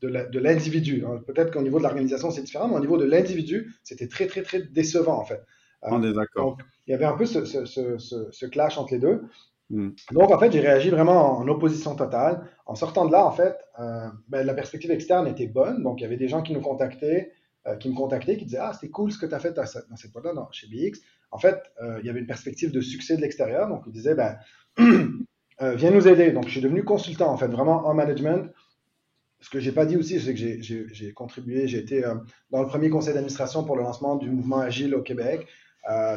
de 0.01 0.39
l'individu. 0.39 1.03
Hein. 1.05 1.19
Peut-être 1.27 1.51
qu'au 1.51 1.61
niveau 1.61 1.77
de 1.77 1.83
l'organisation, 1.83 2.31
c'est 2.31 2.41
différent, 2.41 2.67
mais 2.67 2.75
au 2.75 2.79
niveau 2.79 2.97
de 2.97 3.05
l'individu, 3.05 3.75
c'était 3.83 4.07
très, 4.07 4.27
très, 4.27 4.41
très 4.41 4.61
décevant, 4.61 5.19
en 5.19 5.25
fait. 5.25 5.43
On 5.83 6.01
est 6.03 6.13
d'accord. 6.13 6.51
Donc, 6.51 6.61
il 6.87 6.91
y 6.91 6.93
avait 6.93 7.05
un 7.05 7.13
peu 7.17 7.25
ce, 7.25 7.45
ce, 7.45 7.65
ce, 7.65 7.97
ce 8.31 8.45
clash 8.45 8.77
entre 8.77 8.93
les 8.93 8.99
deux. 8.99 9.23
Hmm. 9.69 9.92
Donc, 10.12 10.31
en 10.31 10.39
fait, 10.39 10.51
j'ai 10.51 10.60
réagi 10.60 10.89
vraiment 10.89 11.39
en 11.39 11.48
opposition 11.48 11.95
totale. 11.95 12.48
En 12.65 12.75
sortant 12.75 13.06
de 13.06 13.12
là, 13.12 13.25
en 13.25 13.31
fait, 13.31 13.57
euh, 13.80 14.07
ben, 14.27 14.45
la 14.45 14.54
perspective 14.54 14.92
externe 14.92 15.27
était 15.27 15.48
bonne. 15.48 15.83
Donc, 15.83 16.00
il 16.00 16.04
y 16.04 16.06
avait 16.06 16.18
des 16.18 16.27
gens 16.27 16.42
qui 16.42 16.54
nous 16.54 16.62
contactaient, 16.62 17.31
euh, 17.68 17.75
qui 17.77 17.89
me 17.89 17.95
contactaient, 17.95 18.38
qui 18.38 18.45
disaient 18.45 18.60
Ah, 18.60 18.74
c'était 18.74 18.89
cool 18.89 19.12
ce 19.12 19.18
que 19.18 19.25
tu 19.25 19.33
as 19.33 19.39
fait 19.39 19.54
dans 19.54 19.65
cette 19.95 20.12
boîte-là, 20.12 20.48
chez 20.51 20.68
BX. 20.68 21.00
En 21.31 21.39
fait, 21.39 21.60
euh, 21.81 22.00
il 22.01 22.06
y 22.06 22.10
avait 22.10 22.19
une 22.19 22.27
perspective 22.27 22.71
de 22.71 22.81
succès 22.81 23.15
de 23.15 23.21
l'extérieur. 23.21 23.68
Donc, 23.68 23.83
ils 23.88 23.94
disaient 23.94 24.15
ben, 24.15 24.38
Viens 25.60 25.91
nous 25.91 26.10
aider. 26.10 26.32
Donc, 26.32 26.46
je 26.48 26.51
suis 26.51 26.62
devenu 26.62 26.84
consultant, 26.84 27.32
en 27.32 27.38
fait, 27.38 27.48
vraiment 27.48 27.88
en 27.88 27.93
management. 27.93 28.51
Ce 29.39 29.50
que 29.50 29.62
j'ai 29.62 29.72
pas 29.72 29.86
dit 29.86 29.96
aussi, 29.96 30.20
c'est 30.20 30.34
que 30.34 30.62
j'ai 30.62 31.13
contribué, 31.13 31.67
j'ai 31.67 31.77
été 31.77 32.03
dans 32.50 32.62
le 32.62 32.67
premier 32.67 32.89
conseil 32.89 33.13
d'administration 33.13 33.63
pour 33.63 33.77
le 33.77 33.84
lancement 33.84 34.17
du 34.17 34.29
mouvement 34.29 34.60
Agile 34.60 34.93
au 34.93 35.01
Québec. 35.01 35.48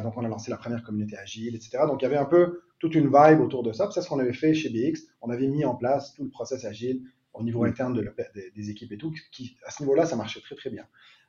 Donc, 0.02 0.16
on 0.16 0.24
a 0.24 0.28
lancé 0.28 0.50
la 0.50 0.56
première 0.56 0.82
communauté 0.82 1.16
Agile, 1.16 1.56
etc. 1.56 1.78
Donc, 1.86 2.02
il 2.02 2.04
y 2.04 2.06
avait 2.06 2.16
un 2.16 2.24
peu 2.24 2.60
toute 2.78 2.94
une 2.94 3.06
vibe 3.06 3.40
autour 3.40 3.62
de 3.62 3.72
ça. 3.72 3.90
C'est 3.90 4.02
ce 4.02 4.08
qu'on 4.08 4.18
avait 4.18 4.32
fait 4.32 4.54
chez 4.54 4.68
BX. 4.68 5.00
On 5.22 5.30
avait 5.30 5.48
mis 5.48 5.64
en 5.64 5.74
place 5.74 6.14
tout 6.14 6.24
le 6.24 6.30
process 6.30 6.64
Agile 6.64 7.02
au 7.34 7.42
niveau 7.42 7.64
interne 7.64 7.92
de 7.92 8.14
des, 8.54 8.70
équipes 8.70 8.92
et 8.92 8.98
tout, 8.98 9.12
qui, 9.30 9.56
à 9.66 9.70
ce 9.70 9.82
niveau-là, 9.82 10.06
ça 10.06 10.16
marchait 10.16 10.40
très, 10.40 10.54
très 10.54 10.70
bien. 10.70 10.84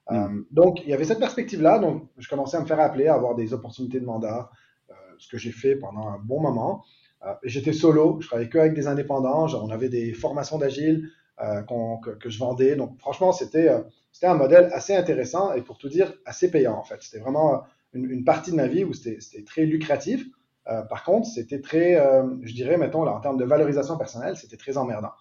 Mm. 0.10 0.16
Euh, 0.16 0.42
donc, 0.52 0.82
il 0.84 0.90
y 0.90 0.94
avait 0.94 1.06
cette 1.06 1.20
perspective-là. 1.20 1.80
Donc, 1.80 2.08
je 2.18 2.28
commençais 2.30 2.58
à 2.58 2.62
me 2.62 2.66
faire 2.66 2.80
appeler, 2.80 3.08
à 3.08 3.16
avoir 3.16 3.36
des 3.36 3.54
opportunités 3.54 4.00
de 4.00 4.06
mandat, 4.06 4.50
euh, 4.90 4.94
ce 5.18 5.28
que 5.30 5.38
j'ai 5.38 5.52
fait 5.52 5.76
pendant 5.76 6.08
un 6.08 6.20
bon 6.20 6.42
moment. 6.42 6.84
Euh, 7.26 7.34
j'étais 7.44 7.74
solo, 7.74 8.20
je 8.22 8.28
travaillais 8.28 8.50
que 8.50 8.58
avec 8.58 8.74
des 8.74 8.88
indépendants. 8.88 9.48
On 9.56 9.70
avait 9.70 9.90
des 9.90 10.14
formations 10.14 10.58
d'agile 10.58 11.10
que, 11.40 12.16
que, 12.16 12.30
je 12.30 12.40
vendais. 12.40 12.76
Donc, 12.76 12.98
franchement, 13.00 13.32
c'était 13.32 13.70
c'était 14.12 14.26
un 14.26 14.34
modèle 14.34 14.72
assez 14.74 14.96
intéressant 14.96 15.54
et 15.54 15.62
pour 15.62 15.78
tout 15.78 15.90
dire, 15.90 16.12
assez 16.26 16.50
payant 16.50 16.76
en 16.76 16.84
fait. 16.84 16.98
C'était 17.02 17.20
vraiment 17.20 17.64
une, 18.04 18.24
partie 18.24 18.52
de 18.52 18.56
ma 18.56 18.68
vie 18.68 18.84
où 18.84 18.94
c'était 18.94 19.44
très 19.46 19.66
lucratif. 19.66 20.26
par 20.66 21.04
contre, 21.04 21.28
c'était 21.28 21.62
très, 21.62 21.96
je 22.42 22.54
dirais, 22.54 22.78
mettons, 22.78 23.04
là, 23.04 23.14
en 23.14 23.20
termes 23.20 23.38
de 23.38 23.46
valorisation 23.46 23.98
personnelle, 23.98 24.36
c'était 24.38 24.58
très 24.58 24.78
emmerdant. 24.78 25.12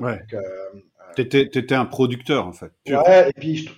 ouais. 0.00 0.20
tu 1.16 1.22
étais, 1.22 1.74
un 1.74 1.86
producteur 1.86 2.46
en 2.46 2.52
fait. 2.52 2.72
Ouais, 2.88 3.28
et 3.28 3.32
puis 3.32 3.56
je, 3.56 3.70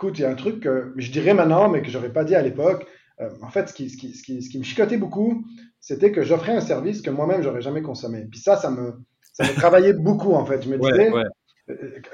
écoute, 0.00 0.18
il 0.18 0.22
y 0.22 0.24
a 0.24 0.30
un 0.30 0.34
truc 0.34 0.60
que 0.60 0.94
je 0.96 1.12
dirais 1.12 1.34
maintenant, 1.34 1.68
mais 1.68 1.82
que 1.82 1.90
j'aurais 1.90 2.12
pas 2.12 2.24
dit 2.24 2.34
à 2.34 2.40
l'époque. 2.40 2.86
Euh, 3.20 3.28
en 3.42 3.50
fait, 3.50 3.68
ce 3.68 3.74
qui, 3.74 3.90
ce, 3.90 3.98
qui, 3.98 4.14
ce, 4.14 4.22
qui, 4.22 4.42
ce 4.42 4.48
qui, 4.48 4.58
me 4.58 4.64
chicotait 4.64 4.96
beaucoup, 4.96 5.44
c'était 5.78 6.10
que 6.10 6.22
j'offrais 6.22 6.54
un 6.54 6.62
service 6.62 7.02
que 7.02 7.10
moi-même, 7.10 7.42
j'aurais 7.42 7.60
jamais 7.60 7.82
consommé. 7.82 8.26
Puis 8.30 8.40
ça, 8.40 8.56
ça 8.56 8.70
me, 8.70 8.94
ça 9.34 9.44
me 9.44 9.52
travaillait 9.54 9.92
beaucoup, 9.92 10.32
en 10.32 10.46
fait. 10.46 10.62
Je 10.62 10.70
me 10.70 10.78
disais, 10.78 11.12
euh, 11.12 11.24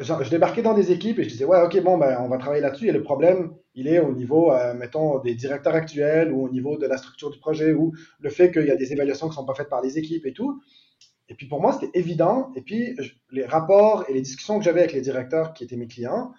Je, 0.01 0.31
débarquais 0.31 0.63
dans 0.63 0.75
des 0.75 0.93
équipes 0.93 1.19
et 1.19 1.25
je 1.25 1.29
disais, 1.29 1.45
ouais, 1.45 1.61
ok, 1.63 1.83
bon, 1.83 1.99
ben, 1.99 2.19
on 2.21 2.29
va 2.29 2.39
travailler 2.39 2.63
là-dessus. 2.63 2.89
Et 2.89 2.93
le 2.93 3.03
problème, 3.03 3.55
il 3.75 3.89
est 3.89 4.01
au 4.01 4.13
niveau, 4.13 4.53
euh, 4.53 4.75
mettons, 4.75 5.19
des 5.21 5.35
directeurs 5.35 5.75
actuels 5.75 6.33
ou 6.33 6.45
au 6.45 6.49
niveau 6.49 6.77
de 6.77 6.87
la 6.87 6.97
structure 6.97 7.31
du 7.31 7.39
projet 7.39 7.73
ou 7.73 7.93
le 8.21 8.31
fait 8.31 8.51
qu'il 8.51 8.67
y 8.67 8.71
a 8.71 8.77
des 8.77 8.93
évaluations 8.93 9.29
qui 9.29 9.35
sont 9.35 9.47
pas 9.47 9.55
faites 9.55 9.69
par 9.69 9.83
les 9.83 9.99
équipes 9.99 10.27
et 10.27 10.33
tout. 10.33 10.61
Et 11.29 11.35
puis 11.35 11.47
pour 11.47 11.61
moi, 11.61 11.73
c'était 11.73 11.99
évident. 11.99 12.53
Et 12.57 12.63
puis 12.63 12.97
les 13.31 13.45
rapports 13.45 14.05
et 14.09 14.13
les 14.13 14.21
discussions 14.21 14.59
que 14.59 14.65
j'avais 14.65 14.81
avec 14.81 14.93
les 14.93 15.01
directeurs 15.01 15.53
qui 15.55 15.65
étaient 15.65 15.77
mes 15.77 15.89
clients, 15.89 16.33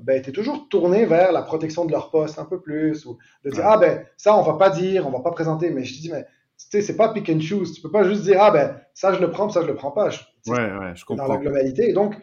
ben, 0.00 0.18
étaient 0.18 0.32
toujours 0.32 0.68
tournés 0.68 1.04
vers 1.04 1.32
la 1.32 1.42
protection 1.42 1.84
de 1.84 1.92
leur 1.92 2.10
poste 2.10 2.38
un 2.38 2.44
peu 2.44 2.60
plus, 2.60 3.04
ou 3.04 3.18
de 3.44 3.50
dire, 3.50 3.66
ah 3.66 3.76
ben, 3.76 4.04
ça, 4.16 4.36
on 4.36 4.42
va 4.42 4.54
pas 4.54 4.70
dire, 4.70 5.06
on 5.06 5.10
va 5.10 5.20
pas 5.20 5.30
présenter, 5.30 5.70
mais 5.70 5.84
je 5.84 6.00
dis, 6.00 6.10
mais, 6.10 6.24
tu 6.24 6.66
sais, 6.70 6.80
c'est 6.80 6.96
pas 6.96 7.12
pick 7.12 7.28
and 7.28 7.40
choose, 7.40 7.74
tu 7.74 7.82
peux 7.82 7.90
pas 7.90 8.04
juste 8.04 8.22
dire, 8.22 8.38
ah 8.40 8.50
ben, 8.50 8.80
ça, 8.94 9.12
je 9.12 9.20
le 9.20 9.30
prends, 9.30 9.48
ça, 9.50 9.62
je 9.62 9.66
le 9.66 9.74
prends 9.74 9.90
pas. 9.90 10.08
ouais, 10.08 10.54
ouais, 10.56 10.92
je 10.94 11.04
comprends. 11.04 11.26
Dans 11.26 11.34
la 11.34 11.38
globalité, 11.38 11.90
et 11.90 11.92
donc, 11.92 12.14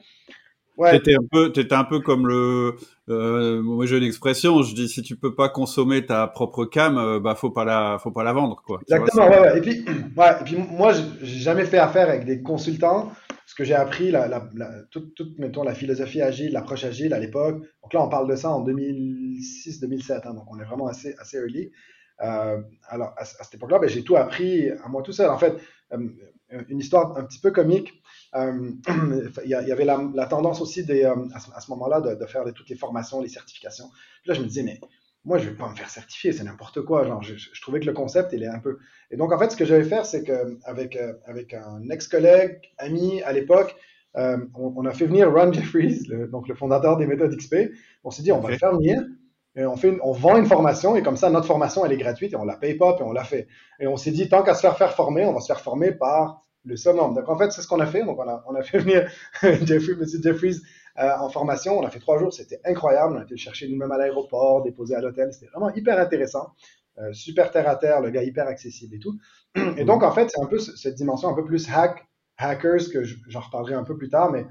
Ouais. 0.79 0.91
T'étais 0.91 1.15
un 1.15 1.27
peu, 1.29 1.51
étais 1.53 1.74
un 1.74 1.83
peu 1.83 2.00
comme 2.00 2.25
le, 2.25 2.77
euh, 3.09 3.62
moi 3.62 3.86
j'ai 3.86 3.98
une 3.98 4.05
expression, 4.05 4.62
je 4.62 4.74
dis 4.74 4.88
si 4.88 5.01
tu 5.01 5.17
peux 5.17 5.36
pas 5.36 5.50
consommer 5.50 6.05
ta 6.05 6.25
propre 6.25 6.63
cam, 6.63 6.98
euh, 6.98 7.19
bah 7.19 7.36
faut 7.36 7.50
pas 7.50 7.65
la, 7.65 7.98
faut 8.00 8.12
pas 8.12 8.24
la 8.24 8.31
vendre 8.31 8.63
quoi. 8.65 8.79
Exactement, 8.88 9.27
ouais, 9.27 9.39
ouais. 9.41 9.57
Et 9.57 9.62
puis, 9.62 9.86
ouais, 10.17 10.31
et 10.39 10.43
puis 10.45 10.55
moi 10.55 10.93
j'ai 10.93 11.39
jamais 11.39 11.65
fait 11.65 11.79
affaire 11.79 12.07
avec 12.07 12.24
des 12.24 12.41
consultants, 12.41 13.12
parce 13.27 13.53
que 13.57 13.65
j'ai 13.65 13.75
appris 13.75 14.09
la, 14.09 14.29
la, 14.29 14.48
la, 14.55 14.69
toute, 14.89 15.15
toute, 15.15 15.38
mettons 15.38 15.63
la 15.63 15.74
philosophie 15.74 16.21
agile, 16.21 16.53
l'approche 16.53 16.86
agile 16.86 17.13
à 17.13 17.19
l'époque. 17.19 17.57
Donc 17.83 17.93
là 17.93 18.01
on 18.01 18.07
parle 18.07 18.29
de 18.29 18.38
ça 18.38 18.50
en 18.50 18.65
2006-2007, 18.65 20.21
hein, 20.24 20.33
donc 20.33 20.45
on 20.50 20.62
est 20.62 20.65
vraiment 20.65 20.88
assez, 20.88 21.13
assez 21.19 21.36
early. 21.39 21.71
Euh, 22.21 22.62
alors 22.88 23.13
à, 23.17 23.25
cette 23.25 23.55
époque-là, 23.55 23.79
ben, 23.79 23.89
j'ai 23.89 24.03
tout 24.03 24.15
appris 24.15 24.69
à 24.69 24.88
moi 24.88 25.01
tout 25.01 25.12
seul. 25.12 25.29
En 25.29 25.38
fait, 25.38 25.55
euh, 25.91 26.07
une 26.69 26.79
histoire 26.79 27.17
un 27.17 27.25
petit 27.25 27.39
peu 27.39 27.51
comique. 27.51 28.01
Euh, 28.36 28.71
il 29.43 29.50
y, 29.50 29.53
avait 29.53 29.86
la, 29.86 30.25
tendance 30.27 30.62
aussi 30.62 30.86
des, 30.86 31.03
euh, 31.03 31.15
à 31.33 31.62
ce, 31.62 31.71
moment-là 31.71 32.01
de, 32.01 32.25
faire 32.25 32.43
toutes 32.53 32.69
les 32.69 32.75
formations, 32.75 33.21
les 33.21 33.29
certifications. 33.29 33.89
Puis 34.21 34.29
là, 34.29 34.33
je 34.33 34.41
me 34.41 34.45
disais, 34.45 34.63
mais 34.63 34.79
moi, 35.25 35.38
je 35.38 35.50
vais 35.50 35.55
pas 35.55 35.69
me 35.69 35.75
faire 35.75 35.89
certifier, 35.89 36.31
c'est 36.31 36.43
n'importe 36.43 36.81
quoi. 36.81 37.05
Genre, 37.05 37.21
je, 37.24 37.62
trouvais 37.62 37.79
que 37.79 37.86
le 37.86 37.93
concept, 37.93 38.33
il 38.33 38.43
est 38.43 38.48
un 38.48 38.59
peu. 38.59 38.77
Et 39.12 39.17
donc, 39.17 39.31
en 39.31 39.39
fait, 39.39 39.51
ce 39.51 39.57
que 39.57 39.65
j'allais 39.65 39.83
faire, 39.83 40.05
c'est 40.05 40.24
qu'avec 40.24 40.95
euh, 40.95 41.13
avec 41.25 41.53
un 41.53 41.89
ex-collègue, 41.89 42.62
ami 42.77 43.21
à 43.24 43.33
l'époque, 43.33 43.75
on, 44.15 44.86
a 44.86 44.91
fait 44.91 45.05
venir 45.05 45.31
Ron 45.31 45.53
Jeffries, 45.53 46.01
donc 46.31 46.48
le 46.48 46.55
fondateur 46.55 46.98
des 46.98 47.05
méthodes 47.05 47.36
XP. 47.36 47.71
On 48.03 48.12
s'est 48.12 48.24
dit, 48.24 48.31
on 48.31 48.41
va 48.41 48.50
le 48.50 48.57
faire 48.57 48.74
venir. 48.74 49.01
Et 49.55 49.65
on, 49.65 49.75
fait 49.75 49.98
on 50.03 50.12
vend 50.12 50.38
une 50.38 50.45
formation 50.45 50.95
et 50.95 51.03
comme 51.03 51.17
ça, 51.17 51.29
notre 51.29 51.48
formation, 51.48 51.86
elle 51.86 51.91
est 51.91 51.98
gratuite 51.98 52.33
et 52.33 52.36
on 52.36 52.45
la 52.45 52.55
paye 52.55 52.75
pas 52.75 52.95
et 53.00 53.03
on 53.03 53.12
la 53.12 53.24
fait. 53.24 53.48
Et 53.79 53.88
on 53.88 53.98
s'est 53.98 54.12
dit, 54.12 54.29
tant 54.29 54.43
qu'à 54.43 54.53
se 54.53 54.62
faire 54.62 54.77
faire 54.77 54.93
former, 54.93 55.25
on 55.25 55.33
va 55.33 55.41
se 55.41 55.48
faire 55.48 55.62
former 55.62 55.91
par 55.91 56.41
le 56.65 56.75
summum. 56.75 57.13
Donc 57.13 57.29
en 57.29 57.37
fait, 57.37 57.51
c'est 57.51 57.61
ce 57.61 57.67
qu'on 57.67 57.79
a 57.79 57.85
fait. 57.85 58.03
Donc 58.03 58.19
on 58.19 58.55
a, 58.55 58.63
fait 58.63 58.79
venir 58.79 59.09
Jeffrey, 59.41 59.95
Monsieur 59.95 60.21
Jeffries 60.21 60.57
euh, 60.99 61.09
en 61.19 61.29
formation. 61.29 61.79
On 61.79 61.85
a 61.85 61.89
fait 61.89 61.99
trois 61.99 62.19
jours, 62.19 62.33
c'était 62.33 62.59
incroyable. 62.65 63.15
On 63.15 63.19
a 63.19 63.23
été 63.23 63.37
chercher 63.37 63.67
nous-mêmes 63.67 63.91
à 63.91 63.97
l'aéroport, 63.97 64.63
déposer 64.63 64.95
à 64.95 65.01
l'hôtel. 65.01 65.33
C'était 65.33 65.47
vraiment 65.47 65.73
hyper 65.73 65.99
intéressant. 65.99 66.53
Euh, 66.99 67.13
super 67.13 67.51
terre 67.51 67.69
à 67.69 67.75
terre, 67.75 68.01
le 68.01 68.09
gars 68.09 68.23
hyper 68.23 68.47
accessible 68.47 68.95
et 68.95 68.99
tout. 68.99 69.17
Et 69.77 69.85
donc 69.85 70.03
en 70.03 70.11
fait, 70.11 70.29
c'est 70.29 70.41
un 70.41 70.47
peu 70.47 70.59
cette 70.59 70.95
dimension 70.95 71.29
un 71.29 71.33
peu 71.33 71.45
plus 71.45 71.69
hack, 71.69 72.05
hackers 72.37 72.91
que 72.91 73.03
j'en 73.03 73.39
reparlerai 73.39 73.75
un 73.75 73.83
peu 73.83 73.97
plus 73.97 74.09
tard, 74.09 74.31
mais 74.31 74.45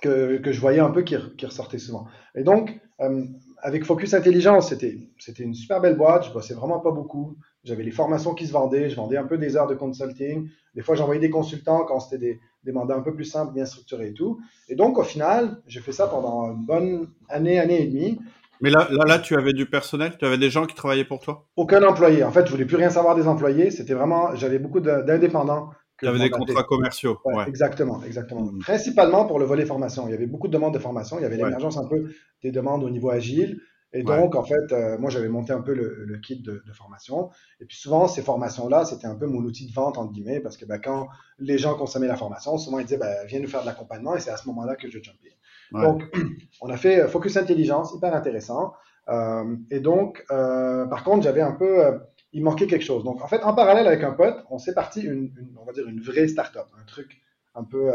que, 0.00 0.40
je 0.44 0.60
voyais 0.60 0.80
un 0.80 0.90
peu 0.90 1.02
qui, 1.02 1.16
ressortait 1.16 1.78
souvent. 1.78 2.06
Et 2.36 2.44
donc, 2.44 2.78
euh, 3.00 3.24
avec 3.60 3.84
Focus 3.84 4.14
Intelligence, 4.14 4.68
c'était, 4.68 5.10
c'était 5.18 5.42
une 5.42 5.54
super 5.54 5.80
belle 5.80 5.96
boîte. 5.96 6.26
Je 6.26 6.32
bossais 6.32 6.54
vraiment 6.54 6.78
pas 6.78 6.92
beaucoup. 6.92 7.36
J'avais 7.64 7.82
les 7.82 7.90
formations 7.90 8.34
qui 8.34 8.46
se 8.46 8.52
vendaient. 8.52 8.88
Je 8.88 8.96
vendais 8.96 9.16
un 9.16 9.24
peu 9.24 9.38
des 9.38 9.56
heures 9.56 9.66
de 9.66 9.74
consulting. 9.74 10.48
Des 10.74 10.82
fois, 10.82 10.94
j'envoyais 10.94 11.20
des 11.20 11.30
consultants 11.30 11.84
quand 11.84 12.00
c'était 12.00 12.18
des, 12.18 12.40
des, 12.64 12.72
mandats 12.72 12.94
un 12.94 13.02
peu 13.02 13.14
plus 13.14 13.24
simples, 13.24 13.52
bien 13.52 13.66
structurés 13.66 14.08
et 14.08 14.14
tout. 14.14 14.40
Et 14.68 14.76
donc, 14.76 14.98
au 14.98 15.02
final, 15.02 15.60
j'ai 15.66 15.80
fait 15.80 15.92
ça 15.92 16.06
pendant 16.06 16.52
une 16.52 16.64
bonne 16.64 17.08
année, 17.28 17.58
année 17.58 17.82
et 17.82 17.86
demie. 17.86 18.18
Mais 18.60 18.70
là, 18.70 18.88
là, 18.90 19.04
là, 19.06 19.18
tu 19.18 19.36
avais 19.36 19.52
du 19.52 19.66
personnel, 19.66 20.16
tu 20.18 20.24
avais 20.24 20.38
des 20.38 20.50
gens 20.50 20.66
qui 20.66 20.74
travaillaient 20.74 21.04
pour 21.04 21.20
toi? 21.20 21.46
Aucun 21.56 21.82
employé. 21.82 22.24
En 22.24 22.32
fait, 22.32 22.46
je 22.46 22.50
voulais 22.50 22.64
plus 22.64 22.76
rien 22.76 22.90
savoir 22.90 23.14
des 23.14 23.28
employés. 23.28 23.70
C'était 23.70 23.94
vraiment, 23.94 24.34
j'avais 24.34 24.58
beaucoup 24.58 24.80
d'indépendants. 24.80 25.70
Tu 26.00 26.06
avais 26.06 26.18
des 26.18 26.30
contrats 26.30 26.62
commerciaux. 26.62 27.18
Ouais, 27.24 27.48
Exactement, 27.48 28.02
exactement. 28.04 28.42
Mmh. 28.42 28.60
Principalement 28.60 29.26
pour 29.26 29.38
le 29.38 29.44
volet 29.44 29.66
formation. 29.66 30.06
Il 30.06 30.12
y 30.12 30.14
avait 30.14 30.26
beaucoup 30.26 30.46
de 30.46 30.52
demandes 30.52 30.74
de 30.74 30.78
formation. 30.78 31.18
Il 31.18 31.22
y 31.22 31.24
avait 31.24 31.36
l'émergence 31.36 31.76
un 31.76 31.86
peu 31.88 32.10
des 32.42 32.52
demandes 32.52 32.84
au 32.84 32.90
niveau 32.90 33.10
agile. 33.10 33.60
Et 33.92 34.02
donc, 34.02 34.34
en 34.34 34.42
fait, 34.42 34.72
euh, 34.72 34.98
moi, 34.98 35.08
j'avais 35.08 35.28
monté 35.28 35.52
un 35.52 35.62
peu 35.62 35.72
le, 35.72 36.18
kit 36.18 36.40
de, 36.40 36.62
formation. 36.72 37.30
Et 37.60 37.64
puis 37.64 37.76
souvent, 37.76 38.06
ces 38.06 38.22
formations-là, 38.22 38.84
c'était 38.84 39.06
un 39.06 39.14
peu 39.14 39.26
mon 39.26 39.40
outil 39.40 39.66
de 39.66 39.72
vente, 39.72 39.96
entre 39.96 40.12
guillemets, 40.12 40.40
parce 40.40 40.56
que 40.56 40.66
ben, 40.66 40.78
quand 40.78 41.08
les 41.38 41.56
gens 41.56 41.74
consommaient 41.74 42.06
la 42.06 42.16
formation, 42.16 42.58
souvent 42.58 42.78
ils 42.78 42.84
disaient, 42.84 42.98
ben, 42.98 43.26
viens 43.26 43.40
nous 43.40 43.48
faire 43.48 43.62
de 43.62 43.66
l'accompagnement, 43.66 44.14
et 44.14 44.20
c'est 44.20 44.30
à 44.30 44.36
ce 44.36 44.46
moment-là 44.48 44.76
que 44.76 44.90
je 44.90 44.98
jumpais. 45.02 45.36
Donc, 45.72 46.02
on 46.60 46.68
a 46.68 46.76
fait 46.76 47.00
euh, 47.00 47.08
Focus 47.08 47.36
Intelligence, 47.36 47.94
hyper 47.94 48.14
intéressant. 48.14 48.74
Euh, 49.08 49.56
et 49.70 49.80
donc, 49.80 50.24
par 50.28 51.02
contre, 51.02 51.22
j'avais 51.22 51.40
un 51.40 51.52
peu, 51.52 51.98
il 52.32 52.42
manquait 52.42 52.66
quelque 52.66 52.84
chose. 52.84 53.04
Donc, 53.04 53.22
en 53.22 53.26
fait, 53.26 53.42
en 53.42 53.54
parallèle 53.54 53.86
avec 53.86 54.04
un 54.04 54.12
pote, 54.12 54.44
on 54.50 54.58
s'est 54.58 54.74
parti 54.74 55.00
une, 55.00 55.32
on 55.58 55.64
va 55.64 55.72
dire, 55.72 55.88
une 55.88 56.00
vraie 56.00 56.28
start-up, 56.28 56.66
un 56.78 56.84
truc 56.84 57.22
un 57.54 57.64
peu 57.64 57.90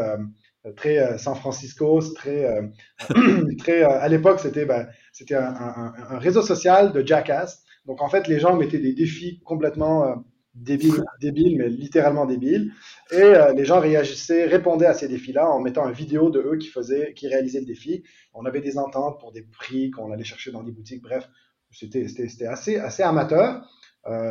très 0.72 0.98
euh, 0.98 1.18
San 1.18 1.34
Francisco, 1.34 2.00
très, 2.14 2.44
euh, 2.44 2.62
très 3.58 3.84
euh, 3.84 4.00
à 4.00 4.08
l'époque 4.08 4.40
c'était 4.40 4.66
c'était 5.12 5.34
un, 5.34 5.92
un, 5.96 6.18
réseau 6.18 6.42
social 6.42 6.92
de 6.92 7.06
jackass. 7.06 7.62
Donc 7.86 8.00
en 8.00 8.08
fait 8.08 8.28
les 8.28 8.40
gens 8.40 8.56
mettaient 8.56 8.78
des 8.78 8.94
défis 8.94 9.40
complètement 9.44 10.24
débiles, 10.54 11.04
débiles 11.20 11.58
mais 11.58 11.68
littéralement 11.68 12.24
débiles, 12.24 12.72
et 13.10 13.32
les 13.54 13.64
gens 13.64 13.80
réagissaient, 13.80 14.46
répondaient 14.46 14.86
à 14.86 14.94
ces 14.94 15.08
défis-là 15.08 15.50
en 15.50 15.60
mettant 15.60 15.86
une 15.86 15.94
vidéo 15.94 16.30
de 16.30 16.40
eux 16.40 16.56
qui 16.56 16.68
faisaient, 16.68 17.12
qui 17.12 17.28
réalisaient 17.28 17.60
le 17.60 17.66
défi. 17.66 18.02
On 18.32 18.46
avait 18.46 18.60
des 18.60 18.78
ententes 18.78 19.20
pour 19.20 19.32
des 19.32 19.42
prix 19.42 19.90
qu'on 19.90 20.12
allait 20.12 20.24
chercher 20.24 20.50
dans 20.50 20.62
des 20.62 20.72
boutiques. 20.72 21.02
Bref, 21.02 21.28
c'était 21.72 22.08
c'était 22.08 22.46
assez 22.46 22.76
assez 22.76 23.02
amateur. 23.02 23.68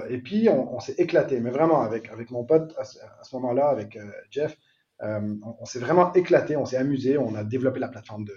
et 0.10 0.18
puis 0.18 0.50
on, 0.50 0.80
s'est 0.80 0.96
éclaté, 0.98 1.40
mais 1.40 1.52
vraiment 1.52 1.82
avec 1.82 2.10
avec 2.10 2.32
mon 2.32 2.44
pote 2.44 2.74
à 2.80 2.86
ce, 2.86 3.36
moment-là, 3.36 3.68
avec 3.68 4.00
Jeff 4.32 4.58
euh, 5.04 5.36
on, 5.60 5.66
s'est 5.66 5.80
vraiment 5.80 6.14
éclaté, 6.14 6.56
on 6.56 6.66
s'est 6.66 6.78
amusé, 6.78 7.18
on 7.18 7.36
a 7.36 7.44
développé 7.44 7.80
la 7.80 7.90
plateforme 7.90 8.26
de, 8.26 8.34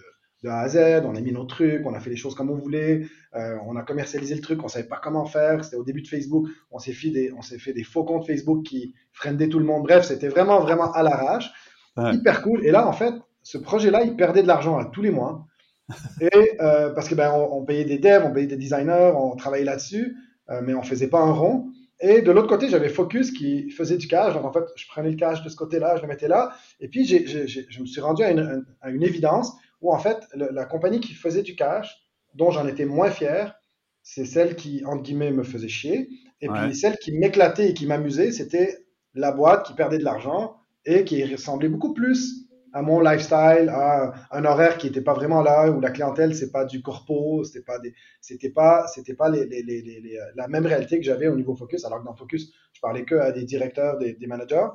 A 0.49 0.61
à 0.61 0.69
Z, 0.69 1.03
on 1.05 1.15
a 1.17 1.21
mis 1.21 1.33
nos 1.33 1.45
trucs, 1.45 1.85
on 1.87 1.95
a 1.95 2.01
fait 2.01 2.11
les 2.11 2.17
choses 2.17 2.35
comme 2.35 2.51
on 2.51 2.57
voulait, 2.57 3.07
euh, 3.35 3.57
on 3.67 3.77
a 3.77 3.83
commercialisé 3.83 4.35
le 4.35 4.41
truc, 4.41 4.63
on 4.63 4.69
savait 4.69 4.87
pas 4.87 5.01
comment 5.03 5.25
faire, 5.25 5.65
c'était 5.65 5.77
au 5.77 5.85
début 5.85 6.03
de 6.03 6.09
Facebook, 6.09 6.49
on 6.71 6.79
s'est 6.79 6.93
fait 6.93 7.11
des, 7.11 7.33
on 7.33 7.43
s'est 7.43 7.59
fait 7.59 7.73
des 7.73 7.83
faux 7.83 8.05
comptes 8.05 8.27
Facebook 8.27 8.65
qui 8.65 8.95
freinaient 9.13 9.49
tout 9.49 9.59
le 9.59 9.65
monde. 9.65 9.85
Bref, 9.85 10.05
c'était 10.05 10.29
vraiment 10.29 10.61
vraiment 10.61 10.93
à 10.93 11.03
l'arrache, 11.03 11.51
hyper 11.99 12.43
cool. 12.43 12.65
Et 12.65 12.71
là, 12.71 12.87
en 12.87 12.93
fait, 12.93 13.15
ce 13.43 13.59
projet-là, 13.59 14.03
il 14.05 14.15
perdait 14.17 14.43
de 14.43 14.49
l'argent 14.49 14.77
à 14.79 14.85
tous 14.85 15.03
les 15.03 15.11
mois, 15.11 15.47
et 16.21 16.61
euh, 16.61 16.91
parce 16.91 17.09
que 17.09 17.15
ben 17.15 17.33
on, 17.33 17.65
payait 17.65 17.85
des 17.85 17.99
devs, 17.99 18.25
on 18.25 18.33
payait 18.33 18.49
des 18.49 18.57
designers, 18.57 19.13
on 19.15 19.37
travaillait 19.37 19.65
là-dessus, 19.65 20.17
mais 20.63 20.75
on 20.75 20.83
faisait 20.83 21.09
pas 21.09 21.21
un 21.21 21.33
rond. 21.33 21.71
Et 22.01 22.21
de 22.21 22.31
l'autre 22.31 22.49
côté, 22.49 22.69
j'avais 22.69 22.89
Focus 22.89 23.31
qui 23.31 23.71
faisait 23.71 23.97
du 23.97 24.07
cash. 24.07 24.35
Donc, 24.35 24.45
en 24.45 24.53
fait, 24.53 24.65
je 24.77 24.87
prenais 24.87 25.11
le 25.11 25.17
cash 25.17 25.43
de 25.43 25.49
ce 25.49 25.57
côté-là, 25.57 25.97
je 25.97 26.03
le 26.03 26.09
mettais 26.09 26.29
là. 26.29 26.55
Et 26.81 26.89
puis, 26.89 27.07
je 27.07 27.81
me 27.81 27.87
suis 27.87 28.01
rendu 28.01 28.23
à 28.23 28.31
une, 28.31 29.03
évidence 29.03 29.53
où, 29.81 29.93
en 29.93 29.99
fait, 29.99 30.19
la 30.35 30.65
compagnie 30.65 31.01
qui 31.01 31.15
faisait 31.15 31.43
du 31.43 31.57
cash, 31.57 31.97
dont 32.35 32.51
j'en 32.51 32.67
étais 32.67 32.85
moins 32.85 33.11
fier, 33.11 33.55
c'est 34.03 34.27
celle 34.27 34.57
qui, 34.57 34.85
entre 34.85 35.03
guillemets, 35.03 35.33
me 35.33 35.43
faisait 35.43 35.69
chier. 35.69 36.09
Et 36.41 36.49
puis, 36.49 36.75
celle 36.75 36.99
qui 36.99 37.13
m'éclatait 37.13 37.71
et 37.71 37.75
qui 37.75 37.87
m'amusait, 37.87 38.31
c'était 38.31 38.87
la 39.15 39.33
boîte 39.33 39.67
qui 39.67 39.73
perdait 39.73 39.99
de 39.99 40.05
l'argent 40.05 40.57
et 40.85 41.05
qui 41.05 41.25
ressemblait 41.25 41.69
beaucoup 41.69 41.95
plus 41.95 42.46
à 42.77 42.83
mon 42.83 43.01
lifestyle, 43.01 43.71
à 43.71 44.13
un 44.31 44.45
horaire 44.45 44.77
qui 44.77 44.87
n'était 44.87 45.01
pas 45.01 45.15
vraiment 45.15 45.41
là, 45.41 45.71
où 45.71 45.81
la 45.81 45.91
clientèle, 45.91 46.35
c'est 46.35 46.51
pas 46.51 46.67
du 46.67 46.83
corpo, 46.83 47.43
c'était 47.43 47.65
pas 47.65 47.79
des, 47.79 47.95
c'était 48.21 48.51
pas, 48.51 48.87
c'était 48.87 49.15
pas 49.15 49.31
les, 49.31 49.47
les, 49.47 49.63
les, 49.63 50.19
la 50.35 50.47
même 50.47 50.67
réalité 50.67 50.99
que 50.99 51.05
j'avais 51.05 51.27
au 51.27 51.37
niveau 51.37 51.55
Focus, 51.55 51.87
alors 51.87 52.01
que 52.01 52.05
dans 52.05 52.15
Focus, 52.15 52.53
je 52.75 52.81
parlais 52.81 53.07
que 53.07 53.15
à 53.15 53.33
des 53.33 53.45
directeurs, 53.45 53.97
des, 53.97 54.13
des 54.13 54.27
managers. 54.27 54.67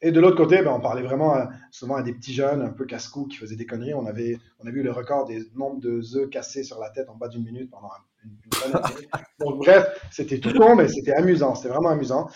Et 0.00 0.10
de 0.10 0.20
l'autre 0.20 0.36
côté, 0.36 0.60
ben, 0.62 0.72
on 0.72 0.80
parlait 0.80 1.02
vraiment 1.02 1.48
souvent 1.70 1.94
à 1.96 2.02
des 2.02 2.12
petits 2.12 2.32
jeunes 2.32 2.62
un 2.62 2.70
peu 2.70 2.84
casse-cou 2.84 3.26
qui 3.26 3.36
faisaient 3.36 3.56
des 3.56 3.66
conneries. 3.66 3.94
On 3.94 4.06
avait, 4.06 4.38
on 4.58 4.66
a 4.66 4.70
vu 4.70 4.82
le 4.82 4.90
record 4.90 5.24
des 5.24 5.42
nombres 5.54 5.80
de 5.80 6.00
œufs 6.16 6.30
cassés 6.30 6.64
sur 6.64 6.80
la 6.80 6.90
tête 6.90 7.08
en 7.08 7.16
bas 7.16 7.28
d'une 7.28 7.44
minute 7.44 7.70
pendant 7.70 7.90
une, 8.24 8.30
une 8.30 8.72
bonne 8.72 8.82
année. 8.82 9.08
Donc 9.40 9.58
bref, 9.58 9.86
c'était 10.10 10.38
tout 10.38 10.52
con, 10.52 10.74
mais 10.74 10.88
c'était 10.88 11.14
amusant, 11.14 11.54
c'était 11.54 11.68
vraiment 11.68 11.90
amusant. 11.90 12.28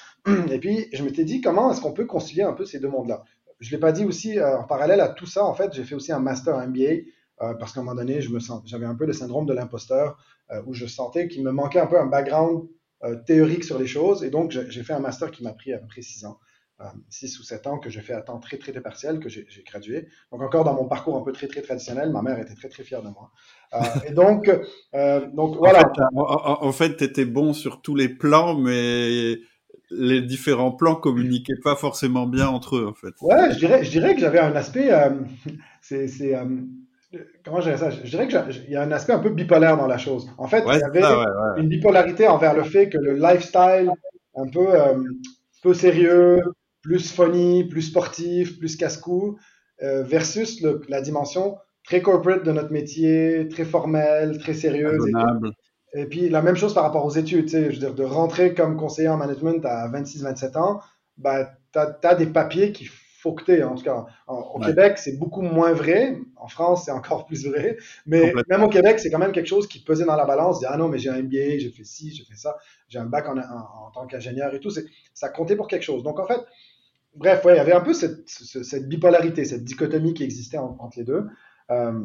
Et 0.51 0.59
puis 0.59 0.89
je 0.93 1.03
m'étais 1.03 1.25
dit 1.25 1.41
comment 1.41 1.73
est-ce 1.73 1.81
qu'on 1.81 1.93
peut 1.93 2.07
concilier 2.07 2.43
un 2.43 2.53
peu 2.53 2.65
ces 2.65 2.81
deux 2.81 2.89
mondes-là? 2.89 3.25
Je 3.63 3.69
ne 3.69 3.77
l'ai 3.77 3.81
pas 3.81 3.93
dit 3.93 4.05
aussi, 4.05 4.39
euh, 4.39 4.59
en 4.59 4.65
parallèle 4.65 5.01
à 5.01 5.09
tout 5.09 5.27
ça, 5.27 5.45
en 5.45 5.55
fait, 5.55 5.73
j'ai 5.73 5.85
fait 5.85 5.95
aussi 5.95 6.11
un 6.13 6.19
master 6.19 6.57
MBA 6.67 6.83
euh, 7.41 7.55
parce 7.55 7.73
qu'à 7.73 7.81
un 7.81 7.85
moment 7.85 7.95
donné, 7.95 8.21
je 8.21 8.31
me 8.31 8.41
sens, 8.41 8.61
j'avais 8.67 8.87
un 8.87 8.97
peu 8.97 9.07
le 9.07 9.13
syndrome 9.13 9.47
de 9.47 9.55
l'imposteur 9.55 10.19
euh, 10.51 10.61
où 10.67 10.75
je 10.75 10.87
sentais 10.87 11.29
qu'il 11.29 11.45
me 11.45 11.53
manquait 11.53 11.79
un 11.79 11.87
peu 11.87 11.99
un 11.99 12.07
background 12.07 12.69
théorique 13.27 13.65
sur 13.65 13.81
les 13.81 13.89
choses. 13.89 14.23
Et 14.23 14.31
donc, 14.31 14.53
j'ai 14.53 14.85
fait 14.85 14.93
un 14.93 15.01
master 15.01 15.33
qui 15.33 15.43
m'a 15.43 15.53
pris 15.53 15.73
à 15.73 15.79
peu 15.79 15.89
près 15.89 16.03
six 16.03 16.25
ans. 16.25 16.39
6 17.11 17.39
ou 17.41 17.43
7 17.43 17.67
ans 17.69 17.79
que 17.79 17.91
j'ai 17.91 18.01
fait 18.01 18.13
à 18.13 18.23
temps 18.23 18.39
très, 18.39 18.59
très, 18.59 18.71
très 18.71 18.81
partiel, 18.81 19.19
que 19.19 19.29
j'ai 19.29 19.47
gradué. 19.67 20.07
Donc, 20.31 20.41
encore 20.41 20.63
dans 20.63 20.75
mon 20.75 20.87
parcours 20.87 21.17
un 21.17 21.23
peu 21.23 21.33
très, 21.33 21.49
très 21.49 21.63
traditionnel, 21.63 22.13
ma 22.13 22.23
mère 22.23 22.39
était 22.39 22.55
très, 22.55 22.69
très 22.69 22.85
fière 22.85 23.03
de 23.03 23.09
moi. 23.09 23.33
et 24.07 24.13
donc, 24.13 24.49
donc 25.33 25.57
voilà. 25.59 25.93
En 26.15 26.71
fait, 26.71 26.97
tu 26.97 27.03
étais 27.03 27.25
bon 27.25 27.53
sur 27.53 27.83
tous 27.83 27.97
les 27.97 28.09
plans, 28.09 28.57
mais 28.57 29.39
les 29.93 30.21
différents 30.23 30.73
plans 30.73 30.95
communiquaient 30.95 31.61
pas 31.63 31.77
forcément 31.77 32.27
bien 32.27 32.49
entre 32.49 32.77
eux, 32.77 32.87
en 32.87 32.95
fait. 32.95 33.15
Ouais, 33.21 33.53
je 33.53 33.59
dirais, 33.59 33.85
je 33.85 33.91
dirais 33.91 34.15
que 34.15 34.21
j'avais 34.21 34.39
un 34.39 34.55
aspect. 34.55 34.93
Euh, 34.93 35.11
c'est, 35.81 36.35
euh, 36.35 36.45
comment 37.45 37.61
je 37.61 37.71
dirais 37.71 37.79
ça? 37.79 37.91
Je 37.91 38.09
dirais 38.09 38.29
qu'il 38.29 38.71
y 38.71 38.77
a 38.77 38.83
un 38.83 38.93
aspect 38.93 39.13
un 39.13 39.19
peu 39.19 39.31
bipolaire 39.31 39.77
dans 39.77 39.87
la 39.87 39.99
chose. 39.99 40.31
En 40.39 40.49
fait, 40.49 40.65
il 40.67 40.79
y 40.79 40.83
avait 40.83 41.03
une 41.57 41.69
bipolarité 41.69 42.27
envers 42.29 42.55
le 42.55 42.65
fait 42.65 42.89
que 42.89 42.99
le 42.99 43.15
lifestyle 43.15 43.91
un 44.35 44.49
peu, 44.49 44.75
euh, 44.75 45.03
peu 45.63 45.75
sérieux, 45.75 46.41
plus 46.81 47.13
funny, 47.13 47.65
plus 47.65 47.83
sportif, 47.83 48.59
plus 48.59 48.77
casse-cou, 48.77 49.39
versus 49.81 50.65
la 50.89 51.01
dimension 51.01 51.57
très 51.85 52.01
corporate 52.01 52.45
de 52.45 52.53
notre 52.53 52.73
métier, 52.73 53.49
très 53.49 53.65
formel, 53.65 54.39
très 54.39 54.55
sérieux. 54.55 54.99
Et, 55.95 56.07
puis 56.07 56.29
la 56.29 56.43
même 56.43 56.57
chose 56.57 56.75
par 56.75 56.85
rapport 56.85 57.05
aux 57.05 57.11
études, 57.11 57.49
je 57.49 57.59
veux 57.59 57.73
dire, 57.73 57.95
de 57.95 58.05
rentrer 58.05 58.55
comme 58.55 58.77
conseiller 58.77 59.09
en 59.09 59.17
management 59.17 59.65
à 59.65 59.89
26-27 59.89 60.59
ans, 60.59 60.81
bah, 61.17 61.51
tu 61.73 61.79
as, 61.79 62.15
des 62.15 62.27
papiers 62.27 62.73
qu'il 62.73 62.89
faut 62.89 63.35
que 63.35 63.45
tu 63.45 63.63
En 63.63 63.77
tout 63.77 63.85
cas, 63.85 64.07
au 64.27 64.59
Québec, 64.59 64.99
c'est 64.99 65.17
beaucoup 65.19 65.43
moins 65.43 65.73
vrai. 65.73 66.19
En 66.37 66.49
France, 66.49 66.87
c'est 66.87 66.91
encore 66.91 67.25
plus 67.25 67.47
vrai. 67.47 67.77
Mais 68.05 68.33
même 68.49 68.65
au 68.65 68.69
Québec, 68.69 68.99
c'est 68.99 69.11
quand 69.11 69.19
même 69.19 69.33
quelque 69.33 69.47
chose 69.47 69.69
qui 69.69 69.83
pesait 69.83 70.05
dans 70.05 70.17
la 70.17 70.25
balance. 70.25 70.65
ah 70.67 70.77
non, 70.77 70.89
mais 70.89 70.99
j'ai 70.99 71.09
un 71.09 71.23
MBA, 71.23 71.59
j'ai 71.59 71.71
fait 71.71 71.85
ci, 71.85 72.13
j'ai 72.13 72.25
fait 72.25 72.37
ça, 72.37 72.57
j'ai 72.89 72.99
un 72.99 73.07
bac 73.07 73.29
en, 73.29 73.39
en, 73.39 73.91
tant 73.95 74.07
qu'ingénieur 74.07 74.53
et 74.55 74.61
tout. 74.61 74.71
Ça 75.15 75.29
comptait 75.29 75.57
pour 75.57 75.69
quelque 75.69 75.85
chose. 75.85 76.03
Donc 76.03 76.19
en 76.19 76.27
fait, 76.27 76.41
bref, 77.15 77.45
ouais, 77.45 77.55
il 77.55 77.57
y 77.57 77.61
avait 77.61 77.73
un 77.73 77.81
peu 77.81 77.93
cette, 77.93 78.29
cette 78.29 78.89
bipolarité, 78.89 79.45
cette 79.45 79.65
dichotomie 79.65 80.15
qui 80.15 80.25
existait 80.25 80.59
entre 80.59 80.99
les 80.99 81.05
deux. 81.05 81.27
Euh, 81.71 82.01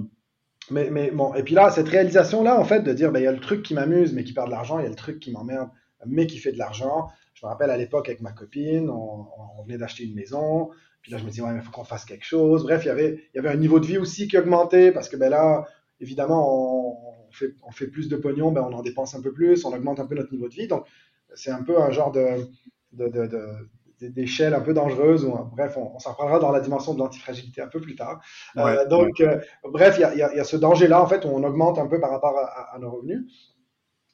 mais, 0.70 0.90
mais, 0.90 1.12
bon, 1.12 1.34
et 1.34 1.44
puis 1.44 1.54
là, 1.54 1.70
cette 1.70 1.88
réalisation-là, 1.88 2.60
en 2.60 2.64
fait, 2.64 2.82
de 2.82 2.94
dire, 2.94 3.12
ben, 3.12 3.20
il 3.20 3.24
y 3.24 3.28
a 3.28 3.32
le 3.32 3.40
truc 3.40 3.64
qui 3.64 3.74
m'amuse, 3.74 4.14
mais 4.14 4.24
qui 4.24 4.34
perd 4.34 4.48
de 4.48 4.52
l'argent, 4.52 4.80
il 4.80 4.84
y 4.84 4.86
a 4.86 4.90
le 4.90 4.96
truc 4.96 5.20
qui 5.20 5.32
m'emmerde, 5.32 5.70
mais 6.06 6.28
qui 6.28 6.38
fait 6.38 6.52
de 6.52 6.58
l'argent. 6.58 7.08
Je 7.34 7.46
me 7.46 7.50
rappelle 7.50 7.70
à 7.70 7.78
l'époque 7.78 8.10
avec 8.10 8.22
ma 8.22 8.32
copine, 8.32 8.90
on, 8.90 9.28
venait 9.64 9.78
d'acheter 9.78 10.04
une 10.04 10.16
maison, 10.16 10.70
puis 11.02 11.12
là, 11.12 11.18
je 11.18 11.24
me 11.24 11.30
dis, 11.30 11.42
ouais, 11.42 11.52
mais 11.52 11.60
il 11.60 11.62
faut 11.62 11.72
qu'on 11.72 11.84
fasse 11.84 12.06
quelque 12.06 12.26
chose. 12.26 12.64
Bref, 12.64 12.84
il 12.84 12.88
y, 12.88 12.92
avait, 12.92 13.30
il 13.34 13.38
y 13.38 13.40
avait 13.40 13.50
un 13.50 13.58
niveau 13.58 13.80
de 13.80 13.86
vie 13.86 13.98
aussi 13.98 14.28
qui 14.28 14.38
augmentait, 14.38 14.92
parce 14.92 15.10
que 15.10 15.18
ben 15.18 15.30
là, 15.30 15.66
évidemment, 16.00 17.28
on, 17.28 17.32
fait, 17.32 17.54
on 17.64 17.72
fait 17.72 17.88
plus 17.88 18.10
de 18.10 18.18
pognon, 18.18 18.52
ben, 18.52 18.62
on 18.62 18.74
en 18.74 18.82
dépense 18.82 19.16
un 19.16 19.22
peu 19.22 19.32
plus, 19.32 19.66
on 19.66 19.74
augmente 19.74 20.00
un 20.00 20.06
peu 20.06 20.16
notre 20.16 20.32
niveau 20.32 20.48
de 20.48 20.54
vie. 20.54 20.68
Donc, 20.68 20.86
c'est 21.36 21.52
un 21.52 21.64
peu 21.64 21.82
un 21.82 21.92
genre 21.92 22.12
de, 22.12 22.48
de, 22.94 23.08
de, 23.08 23.28
d'échelle 24.01 24.54
un 24.54 24.62
peu 24.62 24.74
dangereuse. 24.74 25.25
Ou, 25.25 25.38
bref, 25.56 25.77
on, 25.77 26.00
s'en 26.00 26.12
reparlera 26.12 26.39
dans 26.39 26.51
la 26.51 26.60
dimension 26.60 26.94
de 26.94 27.00
l'antifragilité 27.00 27.62
un 27.62 27.68
peu 27.68 27.80
plus 27.82 27.96
tard. 27.96 28.22
Euh, 28.58 28.86
donc, 28.88 29.20
euh, 29.22 29.39
bref, 29.63 29.98
il 30.00 30.16
y, 30.16 30.20
y 30.20 30.22
a, 30.22 30.44
ce 30.44 30.56
danger-là, 30.56 31.01
en 31.01 31.08
fait, 31.08 31.25
où 31.25 31.30
on 31.30 31.44
augmente 31.44 31.80
un 31.80 31.88
peu 31.88 32.00
par 32.00 32.12
rapport 32.12 32.38
à, 32.38 32.77
nos 32.80 32.92
revenus. 32.92 33.25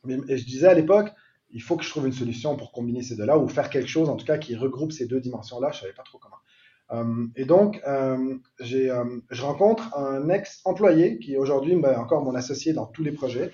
Mais, 0.05 0.17
et 0.27 0.37
je 0.37 0.45
disais 0.45 0.67
à 0.67 0.73
l'époque, 0.73 1.11
il 1.49 1.61
faut 1.61 1.77
que 1.77 1.83
je 1.83 1.89
trouve 1.89 2.07
une 2.07 2.13
solution 2.13 2.55
pour 2.55 2.71
combiner 2.71 3.03
ces 3.03 3.15
deux-là 3.15 3.37
ou 3.37 3.47
faire 3.47 3.69
quelque 3.69 3.89
chose, 3.89 4.09
en 4.09 4.15
tout 4.15 4.25
cas, 4.25 4.37
qui 4.37 4.55
regroupe 4.55 4.91
ces 4.91 5.05
deux 5.05 5.19
dimensions-là. 5.19 5.69
Je 5.71 5.77
ne 5.77 5.81
savais 5.81 5.93
pas 5.93 6.03
trop 6.03 6.17
comment. 6.17 6.37
Euh, 6.91 7.27
et 7.35 7.45
donc, 7.45 7.81
je 8.59 9.41
rencontre 9.41 9.97
un 9.97 10.29
ex-employé 10.29 11.19
qui 11.19 11.33
est 11.33 11.37
aujourd'hui 11.37 11.75
ben, 11.75 11.97
encore 11.97 12.23
mon 12.23 12.35
associé 12.35 12.73
dans 12.73 12.85
tous 12.85 13.03
les 13.03 13.11
projets, 13.11 13.51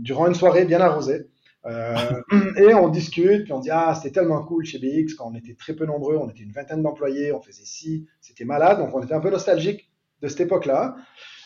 durant 0.00 0.26
une 0.26 0.34
soirée 0.34 0.64
bien 0.64 0.80
arrosée. 0.80 1.26
Euh, 1.68 2.22
et 2.56 2.74
on 2.74 2.88
discute, 2.88 3.44
puis 3.44 3.52
on 3.52 3.60
dit 3.60 3.70
Ah, 3.70 3.94
c'était 3.94 4.20
tellement 4.20 4.42
cool 4.44 4.64
chez 4.64 4.78
BX 4.78 5.14
quand 5.14 5.30
on 5.30 5.34
était 5.34 5.54
très 5.54 5.74
peu 5.74 5.84
nombreux, 5.84 6.16
on 6.16 6.28
était 6.28 6.42
une 6.42 6.52
vingtaine 6.52 6.82
d'employés, 6.82 7.32
on 7.32 7.40
faisait 7.40 7.64
ci, 7.64 8.06
c'était 8.20 8.44
malade, 8.44 8.78
donc 8.78 8.94
on 8.94 9.02
était 9.02 9.14
un 9.14 9.20
peu 9.20 9.30
nostalgique 9.30 9.90
de 10.22 10.28
cette 10.28 10.40
époque-là. 10.40 10.96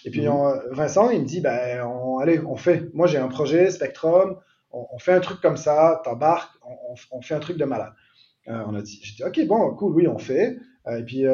Et 0.05 0.11
puis 0.11 0.27
mhm. 0.27 0.61
Vincent, 0.71 1.11
il 1.11 1.23
me 1.23 1.27
dit 1.27 1.41
ben, 1.41 1.87
Allez, 2.21 2.41
on 2.41 2.57
fait. 2.57 2.93
Moi, 2.95 3.07
j'ai 3.07 3.19
un 3.19 3.29
projet, 3.29 3.71
Spectrum, 3.71 4.37
on, 4.71 4.99
fait 4.99 5.13
un 5.13 5.21
truc 5.21 5.41
comme 5.41 5.57
ça, 5.57 6.01
t'embarques, 6.05 6.55
on, 6.65 6.95
on, 7.11 7.21
fait 7.21 7.35
un 7.35 7.41
truc 7.41 7.59
de 7.59 7.65
malade. 7.65 7.93
Euh, 8.49 8.63
on 8.67 8.75
a 8.75 8.81
dit, 8.81 8.99
j'ai 9.03 9.17
dit, 9.17 9.25
OK, 9.25 9.47
bon, 9.47 9.75
cool, 9.75 9.95
oui, 9.95 10.09
on 10.09 10.19
fait. 10.19 10.57
Euh, 10.87 10.99
et 10.99 11.05
puis, 11.05 11.25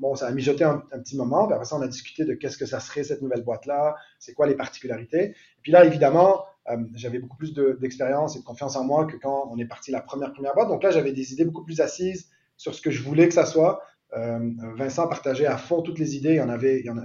bon, 0.00 0.14
ça 0.14 0.28
a 0.28 0.32
mijoté 0.32 0.64
un, 0.64 0.82
un, 0.92 0.98
petit 1.00 1.16
moment. 1.16 1.46
Puis 1.46 1.54
après 1.54 1.66
ça, 1.66 1.76
on 1.76 1.82
a 1.82 1.88
discuté 1.88 2.24
de 2.24 2.34
qu'est-ce 2.34 2.56
que 2.56 2.64
ça 2.64 2.80
serait, 2.80 3.04
cette 3.04 3.22
nouvelle 3.22 3.44
boîte-là, 3.44 3.96
c'est 4.18 4.32
quoi 4.32 4.46
les 4.46 4.54
particularités. 4.54 5.24
Et 5.30 5.60
puis 5.62 5.72
là, 5.72 5.84
évidemment, 5.84 6.44
euh, 6.70 6.76
j'avais 6.94 7.18
beaucoup 7.18 7.36
plus 7.36 7.52
d'expérience 7.52 8.36
et 8.36 8.40
de 8.40 8.44
confiance 8.44 8.76
en 8.76 8.84
moi 8.84 9.06
que 9.06 9.16
quand 9.16 9.48
on 9.50 9.58
est 9.58 9.66
parti 9.66 9.90
la 9.90 10.00
première 10.00 10.32
première 10.32 10.54
boîte. 10.54 10.68
Donc 10.68 10.82
là, 10.82 10.90
j'avais 10.90 11.12
des 11.12 11.32
idées 11.32 11.44
beaucoup 11.44 11.64
plus 11.64 11.80
assises 11.80 12.28
sur 12.56 12.74
ce 12.74 12.80
que 12.80 12.90
je 12.90 13.02
voulais 13.02 13.28
que 13.28 13.34
ça 13.34 13.46
soit. 13.46 13.82
Euh, 14.16 14.38
Vincent 14.76 15.08
partageait 15.08 15.46
à 15.46 15.56
fond 15.56 15.82
toutes 15.82 15.98
les 15.98 16.16
idées. 16.16 16.30
Il 16.30 16.36
y 16.36 16.40
en 16.40 16.48
avait, 16.48 16.84
en 16.88 16.96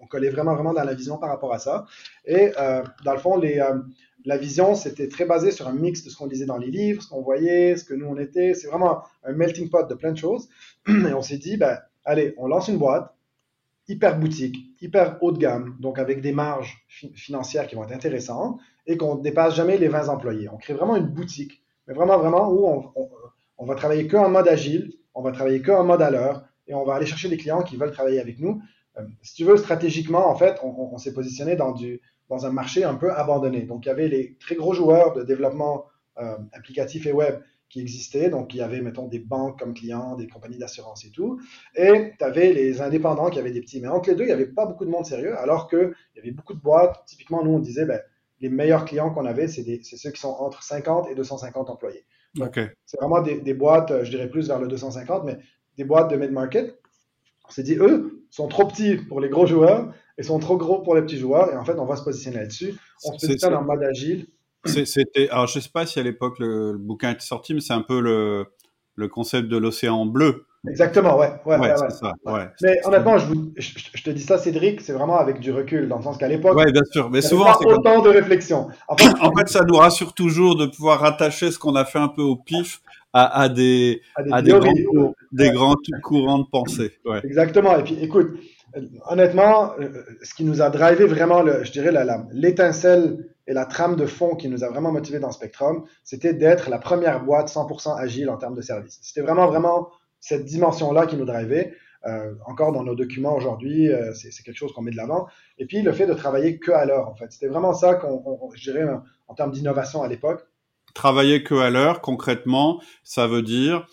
on, 0.00 0.06
collait 0.06 0.30
vraiment 0.30 0.54
vraiment 0.54 0.72
dans 0.72 0.84
la 0.84 0.94
vision 0.94 1.18
par 1.18 1.28
rapport 1.28 1.52
à 1.52 1.58
ça. 1.58 1.86
Et 2.24 2.52
euh, 2.58 2.82
dans 3.04 3.12
le 3.12 3.18
fond, 3.18 3.40
la 4.24 4.36
vision, 4.36 4.74
c'était 4.74 5.08
très 5.08 5.24
basé 5.24 5.50
sur 5.50 5.68
un 5.68 5.72
mix 5.72 6.04
de 6.04 6.10
ce 6.10 6.16
qu'on 6.16 6.26
lisait 6.26 6.46
dans 6.46 6.58
les 6.58 6.70
livres, 6.70 7.02
ce 7.02 7.08
qu'on 7.08 7.22
voyait, 7.22 7.76
ce 7.76 7.84
que 7.84 7.94
nous 7.94 8.06
on 8.06 8.18
était. 8.18 8.54
C'est 8.54 8.68
vraiment 8.68 9.02
un 9.24 9.32
melting 9.32 9.68
pot 9.70 9.88
de 9.88 9.94
plein 9.94 10.12
de 10.12 10.18
choses. 10.18 10.48
Et 10.88 11.12
on 11.14 11.22
s'est 11.22 11.38
dit, 11.38 11.56
ben, 11.56 11.78
allez, 12.04 12.34
on 12.38 12.46
lance 12.46 12.68
une 12.68 12.78
boîte 12.78 13.15
hyper 13.88 14.18
boutique, 14.18 14.56
hyper 14.80 15.18
haut 15.22 15.32
de 15.32 15.38
gamme, 15.38 15.76
donc 15.80 15.98
avec 15.98 16.20
des 16.20 16.32
marges 16.32 16.84
financières 16.88 17.66
qui 17.66 17.74
vont 17.74 17.84
être 17.84 17.92
intéressantes 17.92 18.60
et 18.86 18.96
qu'on 18.96 19.16
ne 19.16 19.22
dépasse 19.22 19.54
jamais 19.54 19.78
les 19.78 19.88
20 19.88 20.08
employés. 20.08 20.48
On 20.48 20.56
crée 20.56 20.74
vraiment 20.74 20.96
une 20.96 21.06
boutique, 21.06 21.62
mais 21.86 21.94
vraiment, 21.94 22.18
vraiment 22.18 22.50
où 22.50 22.66
on, 22.66 22.92
on, 23.58 23.64
va 23.64 23.74
travailler 23.74 24.08
qu'en 24.08 24.28
mode 24.28 24.48
agile, 24.48 24.92
on 25.14 25.22
va 25.22 25.32
travailler 25.32 25.62
qu'en 25.62 25.84
mode 25.84 26.02
à 26.02 26.10
l'heure 26.10 26.44
et 26.66 26.74
on 26.74 26.84
va 26.84 26.94
aller 26.94 27.06
chercher 27.06 27.28
des 27.28 27.36
clients 27.36 27.62
qui 27.62 27.76
veulent 27.76 27.92
travailler 27.92 28.20
avec 28.20 28.40
nous. 28.40 28.60
Euh, 28.98 29.02
si 29.22 29.34
tu 29.34 29.44
veux, 29.44 29.56
stratégiquement, 29.56 30.28
en 30.28 30.34
fait, 30.34 30.58
on, 30.62 30.98
s'est 30.98 31.12
positionné 31.12 31.56
dans 31.56 32.46
un 32.46 32.50
marché 32.50 32.84
un 32.84 32.94
peu 32.94 33.12
abandonné. 33.12 33.62
Donc, 33.62 33.86
il 33.86 33.88
y 33.88 33.92
avait 33.92 34.08
les 34.08 34.36
très 34.40 34.56
gros 34.56 34.74
joueurs 34.74 35.12
de 35.14 35.22
développement 35.22 35.86
euh, 36.18 36.36
applicatif 36.52 37.06
et 37.06 37.12
web 37.12 37.36
qui 37.68 37.80
existaient. 37.80 38.30
Donc, 38.30 38.54
il 38.54 38.58
y 38.58 38.62
avait, 38.62 38.80
mettons, 38.80 39.08
des 39.08 39.18
banques 39.18 39.58
comme 39.58 39.74
clients, 39.74 40.16
des 40.16 40.28
compagnies 40.28 40.58
d'assurance 40.58 41.04
et 41.04 41.10
tout. 41.10 41.40
Et 41.74 42.12
tu 42.18 42.24
avais 42.24 42.52
les 42.52 42.80
indépendants 42.80 43.30
qui 43.30 43.38
avaient 43.38 43.50
des 43.50 43.60
petits. 43.60 43.80
Mais 43.80 43.88
entre 43.88 44.10
les 44.10 44.16
deux, 44.16 44.24
il 44.24 44.28
n'y 44.28 44.32
avait 44.32 44.46
pas 44.46 44.66
beaucoup 44.66 44.84
de 44.84 44.90
monde 44.90 45.06
sérieux, 45.06 45.36
alors 45.38 45.68
qu'il 45.68 45.92
y 46.16 46.18
avait 46.18 46.30
beaucoup 46.30 46.54
de 46.54 46.60
boîtes. 46.60 47.04
Typiquement, 47.06 47.44
nous, 47.44 47.52
on 47.52 47.58
disait, 47.58 47.84
ben, 47.84 48.00
les 48.40 48.48
meilleurs 48.48 48.84
clients 48.84 49.10
qu'on 49.10 49.26
avait, 49.26 49.48
c'est 49.48 49.62
ceux 49.82 50.10
qui 50.10 50.20
sont 50.20 50.36
entre 50.38 50.62
50 50.62 51.08
et 51.10 51.14
250 51.14 51.70
employés. 51.70 52.04
C'est 52.84 53.00
vraiment 53.00 53.22
des, 53.22 53.40
des, 53.40 53.54
boîtes, 53.54 54.04
je 54.04 54.10
dirais 54.10 54.28
plus 54.28 54.48
vers 54.48 54.58
le 54.58 54.68
250, 54.68 55.24
mais 55.24 55.38
des 55.78 55.84
boîtes 55.84 56.10
de 56.10 56.16
mid-market. 56.16 56.78
On 57.48 57.50
s'est 57.50 57.62
dit, 57.62 57.76
eux 57.76 58.26
sont 58.30 58.48
trop 58.48 58.66
petits 58.66 58.96
pour 58.96 59.20
les 59.20 59.28
gros 59.28 59.46
joueurs 59.46 59.94
et 60.18 60.22
sont 60.22 60.38
trop 60.38 60.56
gros 60.56 60.82
pour 60.82 60.94
les 60.94 61.02
petits 61.02 61.18
joueurs. 61.18 61.50
Et 61.52 61.56
en 61.56 61.64
fait, 61.64 61.78
on 61.78 61.86
va 61.86 61.96
se 61.96 62.04
positionner 62.04 62.38
là-dessus. 62.38 62.74
On 63.04 63.16
se 63.16 63.26
positionne 63.26 63.54
en 63.54 63.62
mode 63.62 63.82
agile 63.82 64.26
c'était, 64.66 65.28
alors 65.30 65.46
je 65.46 65.60
sais 65.60 65.70
pas 65.72 65.86
si 65.86 65.98
à 65.98 66.02
l'époque 66.02 66.38
le, 66.38 66.76
bouquin 66.78 67.10
était 67.10 67.20
sorti, 67.20 67.54
mais 67.54 67.60
c'est 67.60 67.72
un 67.72 67.82
peu 67.82 68.00
le, 68.00 68.46
le 68.94 69.08
concept 69.08 69.48
de 69.48 69.56
l'océan 69.56 70.06
bleu. 70.06 70.46
Exactement, 70.68 71.16
ouais. 71.18 71.30
ouais, 71.44 71.58
ouais, 71.58 71.74
Ça. 71.76 72.12
Mais 72.62 72.80
honnêtement, 72.84 73.18
je, 73.18 73.26
je, 73.56 74.02
te 74.02 74.10
dis 74.10 74.22
ça, 74.22 74.36
Cédric, 74.36 74.80
c'est 74.80 74.92
vraiment 74.92 75.18
avec 75.18 75.38
du 75.38 75.52
recul, 75.52 75.88
dans 75.88 75.98
le 75.98 76.02
sens 76.02 76.18
qu'à 76.18 76.26
l'époque, 76.26 76.56
ouais, 76.56 76.72
bien 76.72 76.82
sûr, 76.90 77.08
mais 77.08 77.20
souvent, 77.20 77.54
c'est 77.60 77.66
autant 77.66 78.02
de 78.02 78.08
réflexion. 78.08 78.68
En 78.88 78.96
fait, 78.96 79.12
en 79.20 79.32
fait, 79.32 79.48
ça 79.48 79.64
nous 79.64 79.76
rassure 79.76 80.12
toujours 80.12 80.56
de 80.56 80.66
pouvoir 80.66 81.00
rattacher 81.00 81.52
ce 81.52 81.58
qu'on 81.58 81.76
a 81.76 81.84
fait 81.84 82.00
un 82.00 82.08
peu 82.08 82.22
au 82.22 82.36
pif 82.36 82.80
à, 83.12 83.42
à 83.42 83.48
des, 83.48 84.02
à 84.32 84.42
des, 84.42 84.50
grands, 84.50 85.14
des 85.30 85.50
grands 85.50 85.76
courants 86.02 86.40
de 86.40 86.48
pensée. 86.50 86.92
Exactement. 87.22 87.78
Et 87.78 87.84
puis, 87.84 87.98
écoute, 88.00 88.36
honnêtement, 89.08 89.72
euh, 89.80 89.88
ce 90.22 90.34
qui 90.34 90.44
nous 90.44 90.62
a 90.62 90.70
drivé 90.70 91.06
vraiment, 91.06 91.42
le, 91.42 91.64
je 91.64 91.72
dirais, 91.72 91.92
l'étincelle 92.32 93.28
et 93.46 93.52
la 93.52 93.64
trame 93.64 93.96
de 93.96 94.06
fond 94.06 94.34
qui 94.34 94.48
nous 94.48 94.64
a 94.64 94.68
vraiment 94.68 94.92
motivé 94.92 95.18
dans 95.18 95.30
Spectrum, 95.30 95.84
c'était 96.04 96.34
d'être 96.34 96.68
la 96.70 96.78
première 96.78 97.24
boîte 97.24 97.48
100% 97.48 97.96
agile 97.96 98.30
en 98.30 98.36
termes 98.36 98.54
de 98.54 98.62
service. 98.62 98.98
C'était 99.02 99.20
vraiment, 99.20 99.46
vraiment 99.46 99.88
cette 100.20 100.44
dimension-là 100.44 101.06
qui 101.06 101.16
nous 101.16 101.24
drivait. 101.24 101.74
Euh, 102.04 102.34
encore 102.46 102.72
dans 102.72 102.84
nos 102.84 102.94
documents 102.94 103.34
aujourd'hui, 103.34 103.88
euh, 103.90 104.12
c'est 104.14 104.30
quelque 104.44 104.56
chose 104.56 104.72
qu'on 104.72 104.82
met 104.82 104.92
de 104.92 104.96
l'avant. 104.96 105.26
Et 105.58 105.66
puis 105.66 105.82
le 105.82 105.92
fait 105.92 106.06
de 106.06 106.14
travailler 106.14 106.58
que 106.58 106.70
à 106.70 106.84
l'heure, 106.84 107.08
en 107.08 107.14
fait. 107.14 107.32
C'était 107.32 107.48
vraiment 107.48 107.74
ça 107.74 107.94
qu'on, 107.94 108.38
je 108.54 108.70
dirais, 108.70 108.86
en 109.26 109.34
termes 109.34 109.50
d'innovation 109.50 110.02
à 110.02 110.08
l'époque. 110.08 110.46
Travailler 110.94 111.42
que 111.42 111.54
à 111.54 111.70
l'heure, 111.70 112.00
concrètement, 112.00 112.80
ça 113.02 113.26
veut 113.26 113.42
dire 113.42 113.86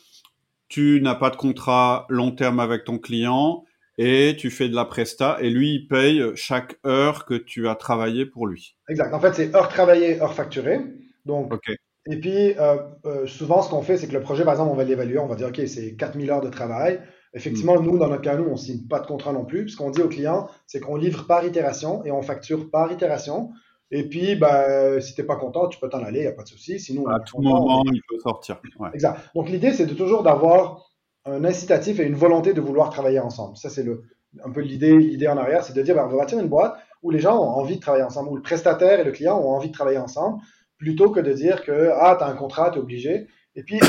tu 0.73 1.01
n'as 1.01 1.13
pas 1.13 1.29
de 1.29 1.35
contrat 1.35 2.07
long 2.09 2.31
terme 2.31 2.59
avec 2.59 2.83
ton 2.83 2.97
client, 2.97 3.63
et 3.97 4.35
tu 4.37 4.49
fais 4.49 4.69
de 4.69 4.75
la 4.75 4.85
presta 4.85 5.37
et 5.41 5.49
lui 5.49 5.75
il 5.75 5.87
paye 5.87 6.23
chaque 6.35 6.77
heure 6.85 7.25
que 7.25 7.35
tu 7.35 7.67
as 7.67 7.75
travaillé 7.75 8.25
pour 8.25 8.47
lui. 8.47 8.75
Exact. 8.89 9.13
En 9.13 9.19
fait, 9.19 9.33
c'est 9.33 9.55
heure 9.55 9.69
travaillée, 9.69 10.21
heure 10.21 10.33
facturée. 10.33 10.79
Donc, 11.25 11.53
Et 12.09 12.19
puis, 12.19 12.57
euh, 12.59 12.77
euh, 13.05 13.27
souvent, 13.27 13.61
ce 13.61 13.69
qu'on 13.69 13.81
fait, 13.81 13.97
c'est 13.97 14.07
que 14.07 14.13
le 14.13 14.21
projet, 14.21 14.43
par 14.43 14.53
exemple, 14.53 14.71
on 14.71 14.75
va 14.75 14.83
l'évaluer, 14.83 15.19
on 15.19 15.27
va 15.27 15.35
dire, 15.35 15.47
OK, 15.47 15.61
c'est 15.67 15.95
4000 15.95 16.31
heures 16.31 16.41
de 16.41 16.49
travail. 16.49 16.99
Effectivement, 17.33 17.79
nous, 17.81 17.97
dans 17.97 18.09
notre 18.09 18.21
cas, 18.21 18.35
nous, 18.35 18.43
on 18.43 18.51
ne 18.51 18.57
signe 18.57 18.87
pas 18.87 18.99
de 18.99 19.07
contrat 19.07 19.31
non 19.31 19.45
plus. 19.45 19.69
Ce 19.69 19.77
qu'on 19.77 19.89
dit 19.89 20.01
au 20.01 20.09
client, 20.09 20.49
c'est 20.67 20.79
qu'on 20.79 20.97
livre 20.97 21.25
par 21.25 21.45
itération 21.45 22.03
et 22.03 22.11
on 22.11 22.21
facture 22.21 22.69
par 22.69 22.91
itération. 22.91 23.51
Et 23.89 24.07
puis, 24.07 24.35
bah, 24.35 24.99
si 25.01 25.15
tu 25.15 25.21
n'es 25.21 25.27
pas 25.27 25.35
content, 25.37 25.67
tu 25.67 25.79
peux 25.79 25.89
t'en 25.89 26.03
aller, 26.03 26.19
il 26.19 26.23
n'y 26.23 26.27
a 26.27 26.33
pas 26.33 26.43
de 26.43 26.47
souci. 26.49 26.79
Sinon, 26.79 27.07
à 27.07 27.19
tout 27.21 27.41
moment, 27.41 27.83
il 27.91 28.01
peut 28.07 28.19
sortir. 28.19 28.61
Exact. 28.93 29.19
Donc, 29.33 29.49
l'idée, 29.49 29.71
c'est 29.71 29.85
de 29.85 29.93
toujours 29.93 30.23
d'avoir 30.23 30.85
un 31.25 31.43
incitatif 31.45 31.99
et 31.99 32.03
une 32.03 32.15
volonté 32.15 32.53
de 32.53 32.61
vouloir 32.61 32.89
travailler 32.89 33.19
ensemble. 33.19 33.57
Ça, 33.57 33.69
c'est 33.69 33.83
le, 33.83 34.03
un 34.43 34.51
peu 34.51 34.61
l'idée, 34.61 34.97
l'idée 34.97 35.27
en 35.27 35.37
arrière, 35.37 35.63
c'est 35.63 35.73
de 35.73 35.81
dire, 35.81 35.95
ben, 35.95 36.05
on 36.05 36.09
va 36.09 36.17
bâtir 36.17 36.39
une 36.39 36.47
boîte 36.47 36.75
où 37.01 37.11
les 37.11 37.19
gens 37.19 37.37
ont 37.37 37.49
envie 37.49 37.75
de 37.75 37.81
travailler 37.81 38.03
ensemble, 38.03 38.29
où 38.29 38.35
le 38.35 38.41
prestataire 38.41 38.99
et 38.99 39.03
le 39.03 39.11
client 39.11 39.37
ont 39.39 39.51
envie 39.51 39.69
de 39.69 39.73
travailler 39.73 39.97
ensemble, 39.97 40.41
plutôt 40.77 41.11
que 41.11 41.19
de 41.19 41.33
dire 41.33 41.63
que, 41.63 41.91
ah, 41.93 42.15
tu 42.17 42.23
as 42.23 42.27
un 42.27 42.35
contrat, 42.35 42.71
tu 42.71 42.77
es 42.77 42.81
obligé. 42.81 43.27
Et 43.55 43.63
puis, 43.63 43.79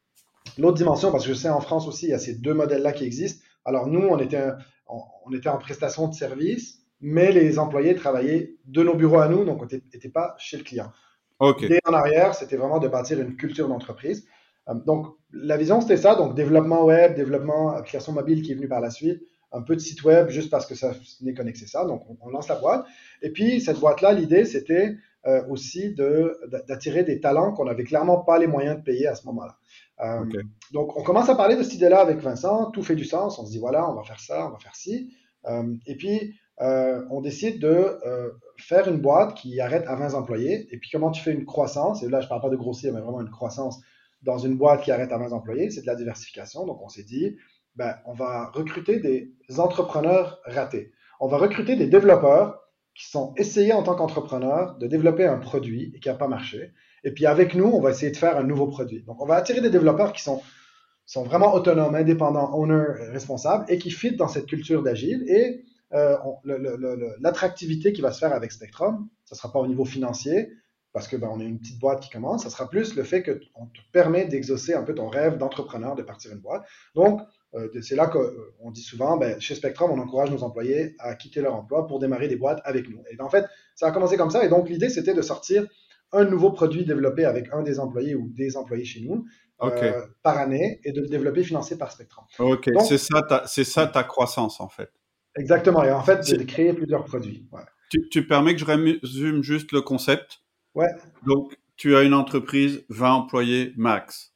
l'autre 0.58 0.76
dimension, 0.76 1.10
parce 1.10 1.24
que 1.24 1.32
je 1.32 1.38
sais 1.38 1.48
en 1.48 1.60
France 1.60 1.86
aussi, 1.88 2.06
il 2.06 2.10
y 2.10 2.14
a 2.14 2.18
ces 2.18 2.34
deux 2.34 2.54
modèles-là 2.54 2.92
qui 2.92 3.04
existent. 3.04 3.42
Alors, 3.64 3.86
nous, 3.86 4.06
on 4.06 4.18
était, 4.18 4.50
on 4.86 5.32
était 5.32 5.48
en 5.48 5.58
prestation 5.58 6.08
de 6.08 6.14
service, 6.14 6.78
mais 7.00 7.32
les 7.32 7.58
employés 7.58 7.94
travaillaient 7.94 8.54
de 8.66 8.82
nos 8.82 8.94
bureaux 8.94 9.18
à 9.18 9.28
nous, 9.28 9.44
donc 9.44 9.62
on 9.62 9.66
n'était 9.66 10.08
pas 10.08 10.34
chez 10.38 10.56
le 10.56 10.64
client. 10.64 10.90
L'idée 11.60 11.80
en 11.86 11.92
arrière, 11.92 12.34
c'était 12.34 12.56
vraiment 12.56 12.80
de 12.80 12.88
bâtir 12.88 13.20
une 13.20 13.36
culture 13.36 13.68
d'entreprise. 13.68 14.26
Euh, 14.68 14.74
donc, 14.86 15.06
la 15.32 15.56
vision, 15.56 15.80
c'était 15.80 15.96
ça. 15.96 16.14
Donc, 16.14 16.34
développement 16.34 16.84
web, 16.84 17.14
développement 17.14 17.70
application 17.70 18.12
mobile 18.12 18.42
qui 18.42 18.52
est 18.52 18.54
venu 18.54 18.68
par 18.68 18.80
la 18.80 18.90
suite. 18.90 19.22
un 19.50 19.62
peu 19.62 19.74
de 19.74 19.80
site 19.80 20.04
web 20.04 20.28
juste 20.28 20.50
parce 20.50 20.66
que 20.66 20.74
ça 20.74 20.92
n'est 21.22 21.32
connecté 21.32 21.66
ça. 21.66 21.84
Donc, 21.86 22.04
on, 22.20 22.28
lance 22.28 22.48
la 22.48 22.56
boîte. 22.56 22.84
Et 23.22 23.30
puis, 23.30 23.62
cette 23.62 23.78
boîte-là, 23.78 24.12
l'idée, 24.12 24.44
c'était 24.44 24.96
euh, 25.26 25.42
aussi 25.48 25.94
d'attirer 25.94 27.02
des 27.02 27.18
talents 27.18 27.52
qu'on 27.52 27.64
n'avait 27.64 27.84
clairement 27.84 28.18
pas 28.18 28.38
les 28.38 28.46
moyens 28.46 28.76
de 28.76 28.82
payer 28.82 29.06
à 29.06 29.14
ce 29.14 29.26
moment-là. 29.26 29.56
Euh, 30.00 30.24
donc, 30.72 30.96
on 30.98 31.02
commence 31.02 31.30
à 31.30 31.34
parler 31.34 31.56
de 31.56 31.62
cette 31.62 31.74
idée-là 31.74 32.00
avec 32.00 32.18
Vincent. 32.18 32.70
Tout 32.72 32.82
fait 32.82 32.94
du 32.94 33.04
sens. 33.04 33.38
On 33.38 33.46
se 33.46 33.50
dit, 33.50 33.58
voilà, 33.58 33.90
on 33.90 33.94
va 33.94 34.02
faire 34.02 34.20
ça, 34.20 34.46
on 34.46 34.50
va 34.50 34.58
faire 34.58 34.76
ci. 34.76 35.14
Euh, 35.46 35.74
et 35.86 35.96
puis, 35.96 36.34
on 36.60 37.20
décide 37.22 37.60
de 37.60 37.98
faire 38.58 38.88
une 38.88 39.00
boîte 39.00 39.34
qui 39.34 39.60
arrête 39.60 39.86
à 39.86 39.94
20 39.94 40.14
employés. 40.14 40.68
Et 40.72 40.76
puis, 40.76 40.90
comment 40.90 41.10
tu 41.10 41.22
fais 41.22 41.32
une 41.32 41.46
croissance? 41.46 42.02
Et 42.02 42.08
là, 42.08 42.20
je 42.20 42.26
ne 42.26 42.28
parle 42.28 42.42
pas 42.42 42.50
de 42.50 42.56
grossir, 42.56 42.92
mais 42.92 43.00
vraiment 43.00 43.20
une 43.20 43.30
croissance 43.30 43.80
dans 44.22 44.38
une 44.38 44.56
boîte 44.56 44.82
qui 44.82 44.90
arrête 44.90 45.12
à 45.12 45.18
20 45.18 45.32
employés. 45.32 45.70
C'est 45.70 45.82
de 45.82 45.86
la 45.86 45.94
diversification. 45.94 46.66
Donc, 46.66 46.80
on 46.82 46.88
s'est 46.88 47.04
dit, 47.04 47.36
ben, 47.76 47.96
on 48.06 48.14
va 48.14 48.50
recruter 48.52 48.98
des 48.98 49.32
entrepreneurs 49.58 50.40
ratés. 50.44 50.92
On 51.20 51.28
va 51.28 51.36
recruter 51.36 51.76
des 51.76 51.86
développeurs 51.86 52.60
qui 52.98 53.08
sont 53.08 53.32
essayés 53.36 53.72
en 53.72 53.84
tant 53.84 53.94
qu'entrepreneurs 53.94 54.76
de 54.76 54.88
développer 54.88 55.24
un 55.24 55.38
produit 55.38 55.92
et 55.94 56.00
qui 56.00 56.08
n'a 56.08 56.14
pas 56.14 56.26
marché. 56.26 56.72
Et 57.04 57.12
puis 57.12 57.26
avec 57.26 57.54
nous, 57.54 57.66
on 57.66 57.80
va 57.80 57.90
essayer 57.90 58.10
de 58.10 58.16
faire 58.16 58.36
un 58.36 58.42
nouveau 58.42 58.66
produit. 58.66 59.02
Donc 59.02 59.22
on 59.22 59.26
va 59.26 59.36
attirer 59.36 59.60
des 59.60 59.70
développeurs 59.70 60.12
qui 60.12 60.22
sont, 60.22 60.42
sont 61.06 61.22
vraiment 61.22 61.54
autonomes, 61.54 61.94
indépendants, 61.94 62.52
owners, 62.58 63.10
responsables 63.12 63.64
et 63.68 63.78
qui 63.78 63.92
fit 63.92 64.16
dans 64.16 64.26
cette 64.26 64.46
culture 64.46 64.82
d'agile. 64.82 65.24
Et 65.28 65.64
euh, 65.94 66.16
l'attractivité 67.20 67.92
qui 67.92 68.00
va 68.00 68.10
se 68.10 68.18
faire 68.18 68.32
avec 68.32 68.50
Spectrum, 68.50 69.08
ça 69.24 69.34
ne 69.34 69.38
sera 69.38 69.52
pas 69.52 69.60
au 69.60 69.68
niveau 69.68 69.84
financier, 69.84 70.50
parce 70.92 71.08
que 71.08 71.16
ben, 71.16 71.28
on 71.30 71.40
est 71.40 71.44
une 71.44 71.58
petite 71.58 71.78
boîte 71.78 72.02
qui 72.02 72.10
commence, 72.10 72.44
ça 72.44 72.50
sera 72.50 72.68
plus 72.68 72.96
le 72.96 73.02
fait 73.02 73.22
qu'on 73.22 73.66
te 73.66 73.80
permet 73.92 74.24
d'exaucer 74.26 74.74
un 74.74 74.82
peu 74.82 74.94
ton 74.94 75.08
rêve 75.08 75.36
d'entrepreneur, 75.36 75.94
de 75.94 76.02
partir 76.02 76.32
une 76.32 76.38
boîte. 76.38 76.64
Donc, 76.94 77.20
euh, 77.54 77.68
c'est 77.82 77.96
là 77.96 78.06
qu'on 78.06 78.20
euh, 78.20 78.72
dit 78.72 78.82
souvent, 78.82 79.16
ben, 79.16 79.40
chez 79.40 79.54
Spectrum, 79.54 79.90
on 79.90 79.98
encourage 79.98 80.30
nos 80.30 80.42
employés 80.42 80.94
à 80.98 81.14
quitter 81.14 81.40
leur 81.40 81.54
emploi 81.54 81.86
pour 81.86 81.98
démarrer 81.98 82.28
des 82.28 82.36
boîtes 82.36 82.60
avec 82.64 82.88
nous. 82.88 83.02
Et 83.10 83.20
en 83.20 83.28
fait, 83.28 83.44
ça 83.74 83.86
a 83.86 83.90
commencé 83.90 84.16
comme 84.16 84.30
ça. 84.30 84.44
Et 84.44 84.48
donc, 84.48 84.68
l'idée, 84.68 84.88
c'était 84.88 85.14
de 85.14 85.22
sortir 85.22 85.66
un 86.12 86.24
nouveau 86.24 86.50
produit 86.52 86.84
développé 86.84 87.24
avec 87.24 87.48
un 87.52 87.62
des 87.62 87.80
employés 87.80 88.14
ou 88.14 88.28
des 88.30 88.56
employés 88.56 88.84
chez 88.84 89.00
nous 89.00 89.26
euh, 89.62 90.06
par 90.22 90.38
année 90.38 90.80
et 90.84 90.92
de 90.92 91.00
le 91.00 91.08
développer 91.08 91.42
financé 91.42 91.76
par 91.76 91.92
Spectrum. 91.92 92.24
Ok, 92.38 92.70
c'est 92.86 92.98
ça, 92.98 93.22
ta, 93.22 93.46
ça 93.46 93.86
ta 93.86 94.04
croissance 94.04 94.60
en 94.60 94.68
fait. 94.68 94.90
Exactement. 95.36 95.84
Et 95.84 95.90
en 95.90 96.02
fait, 96.02 96.24
c'est 96.24 96.36
de 96.36 96.44
créer 96.44 96.72
plusieurs 96.72 97.04
produits. 97.04 97.46
Tu, 97.90 98.08
tu, 98.08 98.26
permets 98.26 98.54
que 98.54 98.60
je 98.60 98.64
résume 98.64 99.42
juste 99.42 99.72
le 99.72 99.80
concept? 99.80 100.40
Ouais. 100.78 100.88
Donc, 101.26 101.56
tu 101.76 101.96
as 101.96 102.02
une 102.02 102.14
entreprise, 102.14 102.84
20 102.88 103.12
employés 103.12 103.72
max 103.76 104.32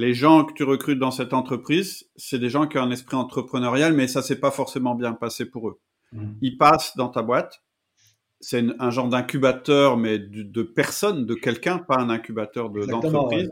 les 0.00 0.14
gens 0.14 0.44
que 0.44 0.54
tu 0.54 0.64
recrutes 0.64 0.98
dans 0.98 1.10
cette 1.10 1.34
entreprise, 1.34 2.08
c'est 2.16 2.38
des 2.38 2.48
gens 2.48 2.66
qui 2.66 2.78
ont 2.78 2.82
un 2.82 2.90
esprit 2.90 3.16
entrepreneurial, 3.16 3.92
mais 3.92 4.08
ça 4.08 4.22
s'est 4.22 4.40
pas 4.40 4.50
forcément 4.50 4.94
bien 4.94 5.12
passé 5.12 5.44
pour 5.44 5.68
eux. 5.68 5.80
Mmh. 6.12 6.26
Ils 6.40 6.56
passent 6.56 6.96
dans 6.96 7.08
ta 7.08 7.22
boîte. 7.22 7.62
C'est 8.40 8.64
un 8.78 8.90
genre 8.90 9.08
d'incubateur, 9.08 9.98
mais 9.98 10.18
de, 10.18 10.62
personne, 10.62 11.26
de 11.26 11.34
quelqu'un, 11.34 11.78
pas 11.78 11.98
un 11.98 12.08
incubateur 12.08 12.70
d'entreprise. 12.70 13.50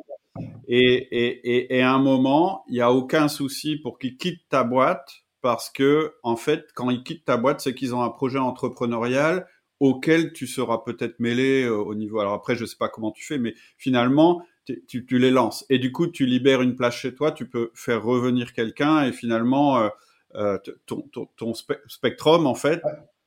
et, 0.67 1.83
à 1.83 1.93
un 1.93 1.99
moment, 1.99 2.65
il 2.69 2.75
n'y 2.75 2.81
a 2.81 2.91
aucun 2.93 3.29
souci 3.29 3.77
pour 3.77 3.99
qu'ils 3.99 4.17
quittent 4.17 4.49
ta 4.49 4.65
boîte 4.65 5.25
parce 5.43 5.69
que, 5.69 6.15
en 6.23 6.37
fait, 6.37 6.69
quand 6.75 6.89
ils 6.89 7.03
quittent 7.03 7.27
ta 7.27 7.37
boîte, 7.37 7.61
c'est 7.61 7.75
qu'ils 7.75 7.95
ont 7.95 8.03
un 8.03 8.09
projet 8.09 8.39
entrepreneurial 8.39 9.47
auquel 9.81 10.33
tu 10.33 10.47
seras 10.47 10.79
peut-être 10.79 11.21
mêlé 11.21 11.65
euh, 11.65 11.77
au 11.77 11.95
niveau. 11.95 12.21
Alors 12.21 12.35
après, 12.35 12.57
je 12.57 12.65
sais 12.65 12.77
pas 12.79 12.89
comment 12.89 13.13
tu 13.13 13.25
fais, 13.25 13.39
mais 13.39 13.55
finalement, 13.77 14.43
tu, 14.87 15.19
les 15.19 15.31
lances. 15.31 15.65
Et 15.71 15.79
du 15.79 15.93
coup, 15.93 16.07
tu 16.07 16.27
libères 16.27 16.63
une 16.63 16.77
place 16.77 16.95
chez 16.95 17.15
toi, 17.15 17.33
tu 17.33 17.47
peux 17.47 17.71
faire 17.75 18.03
revenir 18.03 18.53
quelqu'un 18.53 19.05
et 19.05 19.13
finalement, 19.13 19.79
euh, 19.79 19.89
euh, 20.35 20.59
ton, 20.87 21.55
spectrum, 21.87 22.47
en 22.47 22.55
fait, 22.55 22.83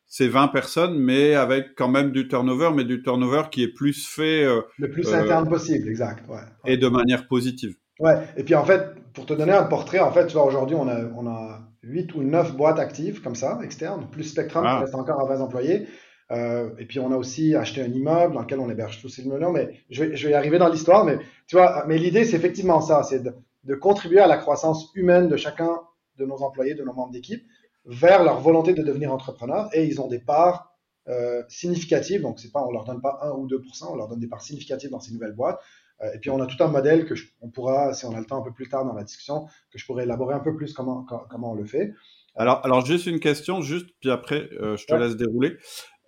c'est 0.07 0.27
20 0.27 0.49
personnes, 0.49 0.99
mais 0.99 1.35
avec 1.35 1.75
quand 1.75 1.87
même 1.87 2.11
du 2.11 2.27
turnover, 2.27 2.71
mais 2.75 2.83
du 2.83 3.01
turnover 3.01 3.43
qui 3.51 3.63
est 3.63 3.73
plus 3.73 4.07
fait. 4.07 4.43
Euh, 4.43 4.61
le 4.77 4.89
plus 4.89 5.13
interne 5.13 5.47
possible, 5.47 5.87
exact. 5.87 6.23
Et 6.65 6.77
de 6.77 6.87
manière 6.87 7.27
positive. 7.27 7.75
Ouais, 7.99 8.15
et 8.35 8.43
puis 8.43 8.55
en 8.55 8.65
fait, 8.65 8.95
pour 9.13 9.25
te 9.25 9.33
donner 9.33 9.53
un 9.53 9.63
portrait, 9.63 9.99
en 9.99 10.11
fait, 10.11 10.27
tu 10.27 10.33
vois, 10.33 10.45
aujourd'hui, 10.45 10.75
on 10.75 10.87
a, 10.87 11.05
on 11.15 11.27
a 11.27 11.59
8 11.83 12.15
ou 12.15 12.23
9 12.23 12.55
boîtes 12.55 12.79
actives 12.79 13.21
comme 13.21 13.35
ça, 13.35 13.59
externes, 13.63 14.07
plus 14.11 14.23
Spectrum 14.23 14.63
qui 14.63 14.69
ah. 14.69 14.79
reste 14.79 14.95
encore 14.95 15.21
à 15.21 15.25
20 15.25 15.41
employés. 15.41 15.87
Euh, 16.31 16.69
et 16.79 16.85
puis 16.85 16.99
on 16.99 17.11
a 17.11 17.17
aussi 17.17 17.55
acheté 17.55 17.81
un 17.81 17.91
immeuble 17.91 18.33
dans 18.33 18.41
lequel 18.41 18.59
on 18.59 18.69
héberge 18.69 19.01
tous 19.01 19.09
ces 19.09 19.23
millions. 19.23 19.51
Mais 19.51 19.79
je 19.89 20.03
vais, 20.03 20.15
je 20.15 20.27
vais 20.27 20.33
y 20.33 20.35
arriver 20.35 20.57
dans 20.57 20.69
l'histoire. 20.69 21.05
Mais 21.05 21.19
tu 21.47 21.57
vois, 21.57 21.85
mais 21.87 21.97
l'idée 21.97 22.23
c'est 22.23 22.37
effectivement 22.37 22.81
ça, 22.81 23.03
c'est 23.03 23.19
de, 23.19 23.33
de, 23.65 23.75
contribuer 23.75 24.19
à 24.19 24.27
la 24.27 24.37
croissance 24.37 24.91
humaine 24.95 25.27
de 25.27 25.35
chacun 25.35 25.81
de 26.17 26.25
nos 26.25 26.41
employés, 26.41 26.73
de 26.73 26.83
nos 26.83 26.93
membres 26.93 27.11
d'équipe, 27.11 27.43
vers 27.85 28.23
leur 28.23 28.39
volonté 28.39 28.73
de 28.73 28.83
devenir 28.83 29.11
entrepreneur. 29.11 29.69
Et 29.73 29.85
ils 29.85 29.99
ont 29.99 30.07
des 30.07 30.19
parts 30.19 30.71
euh, 31.09 31.43
significatives. 31.49 32.21
Donc 32.21 32.39
c'est 32.39 32.51
pas, 32.51 32.63
on 32.63 32.71
leur 32.71 32.85
donne 32.85 33.01
pas 33.01 33.19
1 33.23 33.31
ou 33.31 33.47
2% 33.47 33.91
on 33.91 33.95
leur 33.95 34.07
donne 34.07 34.19
des 34.19 34.27
parts 34.27 34.41
significatives 34.41 34.89
dans 34.89 34.99
ces 34.99 35.13
nouvelles 35.13 35.33
boîtes. 35.33 35.59
Euh, 36.01 36.13
et 36.13 36.19
puis 36.19 36.29
on 36.29 36.39
a 36.39 36.45
tout 36.45 36.63
un 36.63 36.67
modèle 36.67 37.05
que 37.05 37.15
je, 37.15 37.25
on 37.41 37.49
pourra, 37.49 37.93
si 37.93 38.05
on 38.05 38.15
a 38.15 38.19
le 38.19 38.25
temps 38.25 38.37
un 38.37 38.43
peu 38.43 38.53
plus 38.53 38.69
tard 38.69 38.85
dans 38.85 38.93
la 38.93 39.03
discussion, 39.03 39.47
que 39.71 39.77
je 39.77 39.85
pourrais 39.85 40.03
élaborer 40.03 40.33
un 40.33 40.39
peu 40.39 40.55
plus 40.55 40.73
comment 40.73 41.03
comment 41.03 41.51
on 41.51 41.55
le 41.55 41.65
fait. 41.65 41.93
Alors, 42.35 42.61
alors 42.63 42.85
juste 42.85 43.07
une 43.07 43.19
question, 43.19 43.61
juste, 43.61 43.87
puis 43.99 44.09
après, 44.09 44.49
euh, 44.53 44.77
je 44.77 44.85
te 44.85 44.93
laisse 44.93 45.17
dérouler. 45.17 45.57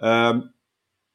Euh, 0.04 0.39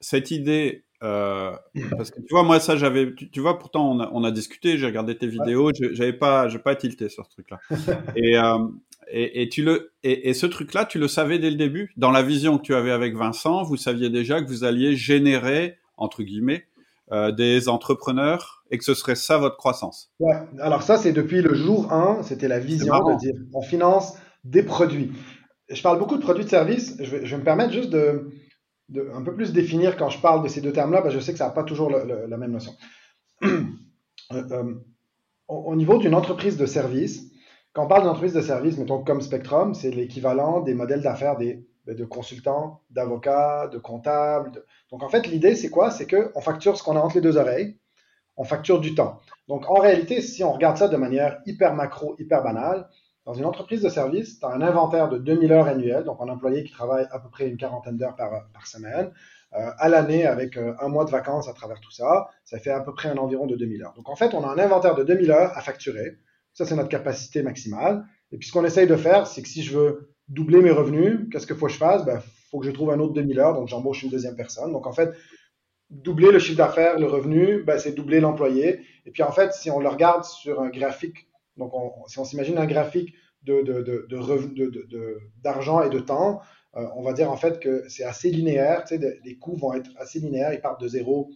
cette 0.00 0.30
idée, 0.30 0.84
euh, 1.02 1.52
parce 1.96 2.10
que 2.10 2.20
tu 2.20 2.28
vois, 2.30 2.42
moi, 2.42 2.60
ça, 2.60 2.76
j'avais, 2.76 3.14
tu, 3.14 3.40
vois, 3.40 3.58
pourtant, 3.58 3.90
on 3.90 4.00
a, 4.00 4.10
on 4.12 4.24
a 4.24 4.30
discuté, 4.30 4.78
j'ai 4.78 4.86
regardé 4.86 5.16
tes 5.16 5.26
vidéos, 5.26 5.70
j'avais 5.92 6.12
pas, 6.12 6.48
j'ai 6.48 6.58
pas 6.58 6.74
tilté 6.74 7.08
sur 7.08 7.24
ce 7.26 7.30
truc-là. 7.30 7.58
et, 8.16 8.38
euh, 8.38 8.58
et, 9.10 9.42
et, 9.42 9.48
tu 9.48 9.62
le, 9.62 9.92
et, 10.02 10.28
et 10.28 10.34
ce 10.34 10.46
truc-là, 10.46 10.84
tu 10.84 10.98
le 10.98 11.08
savais 11.08 11.38
dès 11.38 11.50
le 11.50 11.56
début? 11.56 11.92
Dans 11.96 12.10
la 12.10 12.22
vision 12.22 12.58
que 12.58 12.62
tu 12.62 12.74
avais 12.74 12.90
avec 12.90 13.16
Vincent, 13.16 13.62
vous 13.62 13.76
saviez 13.76 14.10
déjà 14.10 14.42
que 14.42 14.48
vous 14.48 14.64
alliez 14.64 14.96
générer, 14.96 15.78
entre 15.96 16.22
guillemets, 16.22 16.66
euh, 17.12 17.32
des 17.32 17.68
entrepreneurs 17.68 18.64
et 18.70 18.76
que 18.76 18.84
ce 18.84 18.94
serait 18.94 19.14
ça 19.14 19.38
votre 19.38 19.56
croissance? 19.56 20.12
Ouais. 20.20 20.36
Alors 20.60 20.82
ça, 20.82 20.98
c'est 20.98 21.12
depuis 21.12 21.42
le 21.42 21.54
jour 21.54 21.92
1, 21.92 22.22
c'était 22.22 22.48
la 22.48 22.58
vision 22.58 22.94
de 22.98 23.18
dire, 23.18 23.34
on 23.54 23.62
finance 23.62 24.14
des 24.44 24.62
produits. 24.62 25.12
Je 25.70 25.82
parle 25.82 25.98
beaucoup 25.98 26.16
de 26.16 26.22
produits 26.22 26.44
de 26.44 26.50
services. 26.50 26.96
Je 26.98 27.10
vais, 27.10 27.26
je 27.26 27.30
vais 27.30 27.38
me 27.38 27.44
permettre 27.44 27.72
juste 27.72 27.90
de, 27.90 28.30
un 28.96 29.22
peu 29.22 29.34
plus 29.34 29.52
définir 29.52 29.96
quand 29.96 30.08
je 30.08 30.20
parle 30.20 30.42
de 30.42 30.48
ces 30.48 30.60
deux 30.60 30.72
termes-là, 30.72 31.02
parce 31.02 31.14
que 31.14 31.20
je 31.20 31.24
sais 31.24 31.32
que 31.32 31.38
ça 31.38 31.46
n'a 31.46 31.52
pas 31.52 31.64
toujours 31.64 31.90
la 31.90 32.36
même 32.36 32.52
notion. 32.52 32.72
Euh, 34.30 34.44
euh, 34.50 34.74
au, 35.48 35.74
niveau 35.74 35.96
d'une 35.96 36.14
entreprise 36.14 36.58
de 36.58 36.66
service, 36.66 37.30
quand 37.72 37.86
on 37.86 37.88
parle 37.88 38.02
d'une 38.02 38.10
entreprise 38.10 38.34
de 38.34 38.42
service, 38.42 38.76
mettons 38.76 39.02
comme 39.02 39.22
Spectrum, 39.22 39.72
c'est 39.72 39.90
l'équivalent 39.90 40.60
des 40.60 40.74
modèles 40.74 41.00
d'affaires 41.00 41.38
des, 41.38 41.66
ben, 41.86 41.96
de 41.96 42.04
consultants, 42.04 42.82
d'avocats, 42.90 43.68
de 43.68 43.78
comptables. 43.78 44.62
Donc 44.90 45.02
en 45.02 45.08
fait, 45.08 45.26
l'idée, 45.26 45.54
c'est 45.54 45.70
quoi? 45.70 45.90
C'est 45.90 46.06
qu'on 46.06 46.42
facture 46.42 46.76
ce 46.76 46.82
qu'on 46.82 46.96
a 46.96 47.00
entre 47.00 47.14
les 47.14 47.22
deux 47.22 47.38
oreilles, 47.38 47.78
on 48.36 48.44
facture 48.44 48.80
du 48.80 48.94
temps. 48.94 49.20
Donc 49.48 49.70
en 49.70 49.80
réalité, 49.80 50.20
si 50.20 50.44
on 50.44 50.52
regarde 50.52 50.76
ça 50.76 50.88
de 50.88 50.96
manière 50.98 51.40
hyper 51.46 51.74
macro, 51.74 52.14
hyper 52.18 52.42
banale, 52.42 52.86
dans 53.28 53.34
une 53.34 53.44
entreprise 53.44 53.82
de 53.82 53.90
service, 53.90 54.40
tu 54.40 54.46
as 54.46 54.48
un 54.48 54.62
inventaire 54.62 55.10
de 55.10 55.18
2000 55.18 55.52
heures 55.52 55.66
annuelles, 55.66 56.04
donc 56.04 56.16
un 56.22 56.30
employé 56.30 56.64
qui 56.64 56.72
travaille 56.72 57.04
à 57.10 57.18
peu 57.18 57.28
près 57.28 57.46
une 57.46 57.58
quarantaine 57.58 57.98
d'heures 57.98 58.16
par, 58.16 58.66
semaine. 58.66 59.12
Euh, 59.52 59.70
à 59.76 59.90
l'année, 59.90 60.24
avec 60.24 60.56
euh, 60.56 60.72
un 60.80 60.88
mois 60.88 61.04
de 61.04 61.10
vacances 61.10 61.46
à 61.46 61.52
travers 61.52 61.78
tout 61.78 61.90
ça, 61.90 62.30
ça 62.46 62.58
fait 62.58 62.70
à 62.70 62.80
peu 62.80 62.94
près 62.94 63.10
un 63.10 63.18
environ 63.18 63.46
de 63.46 63.54
2000 63.54 63.82
heures. 63.82 63.92
Donc 63.96 64.08
en 64.08 64.16
fait, 64.16 64.32
on 64.32 64.42
a 64.44 64.48
un 64.48 64.58
inventaire 64.58 64.94
de 64.94 65.04
2000 65.04 65.30
heures 65.30 65.52
à 65.54 65.60
facturer. 65.60 66.16
Ça, 66.54 66.64
c'est 66.64 66.74
notre 66.74 66.88
capacité 66.88 67.42
maximale. 67.42 68.02
Et 68.32 68.38
puis 68.38 68.48
ce 68.48 68.52
qu'on 68.52 68.64
essaye 68.64 68.86
de 68.86 68.96
faire, 68.96 69.26
c'est 69.26 69.42
que 69.42 69.48
si 69.48 69.62
je 69.62 69.76
veux 69.76 70.14
doubler 70.28 70.62
mes 70.62 70.70
revenus, 70.70 71.28
qu'est-ce 71.30 71.46
qu'il 71.46 71.56
faut 71.56 71.66
que 71.66 71.72
je 71.72 71.76
fasse? 71.76 72.00
Il 72.04 72.06
ben, 72.06 72.22
faut 72.50 72.60
que 72.60 72.64
je 72.64 72.70
trouve 72.70 72.92
un 72.92 72.98
autre 72.98 73.12
2000 73.12 73.40
heures, 73.40 73.52
donc 73.52 73.68
j'embauche 73.68 74.02
une 74.02 74.10
deuxième 74.10 74.36
personne. 74.36 74.72
Donc 74.72 74.86
en 74.86 74.92
fait, 74.92 75.12
doubler 75.90 76.32
le 76.32 76.38
chiffre 76.38 76.56
d'affaires, 76.56 76.98
le 76.98 77.06
revenu, 77.06 77.62
ben, 77.62 77.78
c'est 77.78 77.92
doubler 77.92 78.20
l'employé. 78.20 78.80
Et 79.04 79.10
puis 79.10 79.22
en 79.22 79.32
fait, 79.32 79.52
si 79.52 79.70
on 79.70 79.80
le 79.80 79.88
regarde 79.88 80.24
sur 80.24 80.62
un 80.62 80.70
graphique 80.70 81.27
donc, 81.58 81.72
si 82.06 82.18
on 82.18 82.24
s'imagine 82.24 82.58
un 82.58 82.66
graphique 82.66 83.14
de, 83.42 84.06
d'argent 85.42 85.82
et 85.82 85.90
de 85.90 85.98
temps, 85.98 86.40
euh, 86.76 86.86
on 86.96 87.02
va 87.02 87.12
dire 87.12 87.30
en 87.30 87.36
fait 87.36 87.60
que 87.60 87.84
c'est 87.88 88.04
assez 88.04 88.30
linéaire. 88.30 88.84
Les 89.24 89.38
coûts 89.38 89.56
vont 89.56 89.72
être 89.74 89.90
assez 89.96 90.20
linéaires. 90.20 90.52
Ils 90.52 90.60
partent 90.60 90.80
de 90.80 90.88
zéro 90.88 91.30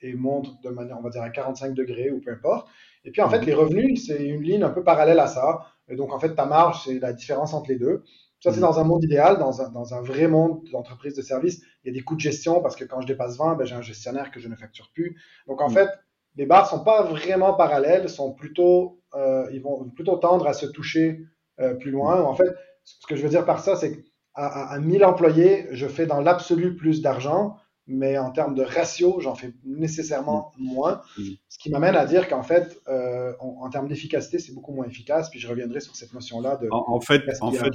et 0.00 0.14
montent 0.14 0.62
de 0.62 0.70
manière, 0.70 0.98
on 0.98 1.02
va 1.02 1.10
dire, 1.10 1.22
à 1.22 1.30
45 1.30 1.74
degrés 1.74 2.10
ou 2.10 2.20
peu 2.20 2.30
importe. 2.30 2.68
Et 3.04 3.10
puis, 3.10 3.22
en 3.22 3.30
fait, 3.30 3.40
mhm. 3.40 3.46
les 3.46 3.54
revenus, 3.54 4.06
c'est 4.06 4.24
une 4.24 4.42
ligne 4.42 4.62
un 4.62 4.70
peu 4.70 4.84
parallèle 4.84 5.20
à 5.20 5.26
ça. 5.26 5.66
Et 5.88 5.96
donc, 5.96 6.12
en 6.12 6.18
fait, 6.18 6.34
ta 6.34 6.44
marge, 6.44 6.84
c'est 6.84 6.98
la 6.98 7.12
différence 7.12 7.54
entre 7.54 7.70
les 7.70 7.78
deux. 7.78 8.02
Ça, 8.40 8.50
c'est 8.50 8.56
mhm. 8.56 8.66
dans 8.66 8.80
un 8.80 8.84
monde 8.84 9.04
idéal, 9.04 9.38
dans 9.38 9.62
un, 9.62 9.70
dans 9.70 9.94
un 9.94 10.02
vrai 10.02 10.28
monde 10.28 10.62
d'entreprise 10.70 11.14
de 11.14 11.22
service. 11.22 11.62
Il 11.84 11.88
y 11.88 11.90
a 11.90 11.94
des 11.94 12.02
coûts 12.02 12.16
de 12.16 12.20
gestion 12.20 12.60
parce 12.60 12.76
que 12.76 12.84
quand 12.84 13.00
je 13.00 13.06
dépasse 13.06 13.38
20, 13.38 13.54
ben, 13.54 13.64
j'ai 13.64 13.74
un 13.74 13.82
gestionnaire 13.82 14.30
que 14.30 14.40
je 14.40 14.48
ne 14.48 14.56
facture 14.56 14.90
plus. 14.92 15.16
Donc, 15.46 15.60
en 15.60 15.68
mhm. 15.68 15.74
fait, 15.74 15.88
les 16.36 16.46
barres 16.46 16.68
sont 16.68 16.84
pas 16.84 17.02
vraiment 17.02 17.54
parallèles, 17.54 18.08
sont 18.08 18.32
plutôt 18.32 19.00
euh, 19.14 19.48
ils 19.52 19.62
vont 19.62 19.88
plutôt 19.90 20.16
tendre 20.16 20.46
à 20.46 20.52
se 20.52 20.66
toucher 20.66 21.20
euh, 21.60 21.74
plus 21.74 21.90
loin. 21.90 22.22
En 22.22 22.34
fait, 22.34 22.48
ce 22.84 23.06
que 23.06 23.16
je 23.16 23.22
veux 23.22 23.28
dire 23.28 23.44
par 23.44 23.60
ça, 23.60 23.76
c'est 23.76 23.92
qu'à 23.92 24.02
à 24.34 24.78
1000 24.78 25.04
employés, 25.04 25.66
je 25.70 25.86
fais 25.86 26.06
dans 26.06 26.20
l'absolu 26.20 26.76
plus 26.76 27.00
d'argent, 27.00 27.56
mais 27.86 28.18
en 28.18 28.30
termes 28.30 28.54
de 28.54 28.62
ratio, 28.62 29.20
j'en 29.20 29.34
fais 29.34 29.54
nécessairement 29.64 30.52
moins. 30.58 31.00
Ce 31.48 31.58
qui 31.58 31.70
m'amène 31.70 31.96
à 31.96 32.04
dire 32.04 32.28
qu'en 32.28 32.42
fait, 32.42 32.78
euh, 32.88 33.32
en 33.40 33.68
termes 33.70 33.88
d'efficacité, 33.88 34.38
c'est 34.38 34.52
beaucoup 34.52 34.72
moins 34.72 34.86
efficace. 34.86 35.30
Puis 35.30 35.40
je 35.40 35.48
reviendrai 35.48 35.80
sur 35.80 35.96
cette 35.96 36.12
notion-là 36.12 36.56
de. 36.56 36.68
En, 36.70 37.00
fait, 37.00 37.22
en 37.40 37.52
fait, 37.52 37.72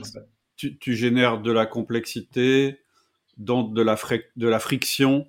tu, 0.58 0.78
tu, 0.78 0.95
génères 0.95 1.41
de 1.41 1.52
la 1.52 1.65
complexité, 1.65 2.78
donc 3.38 3.74
de 3.74 3.82
la, 3.82 3.95
de 4.36 4.47
la 4.47 4.60
friction. 4.60 5.26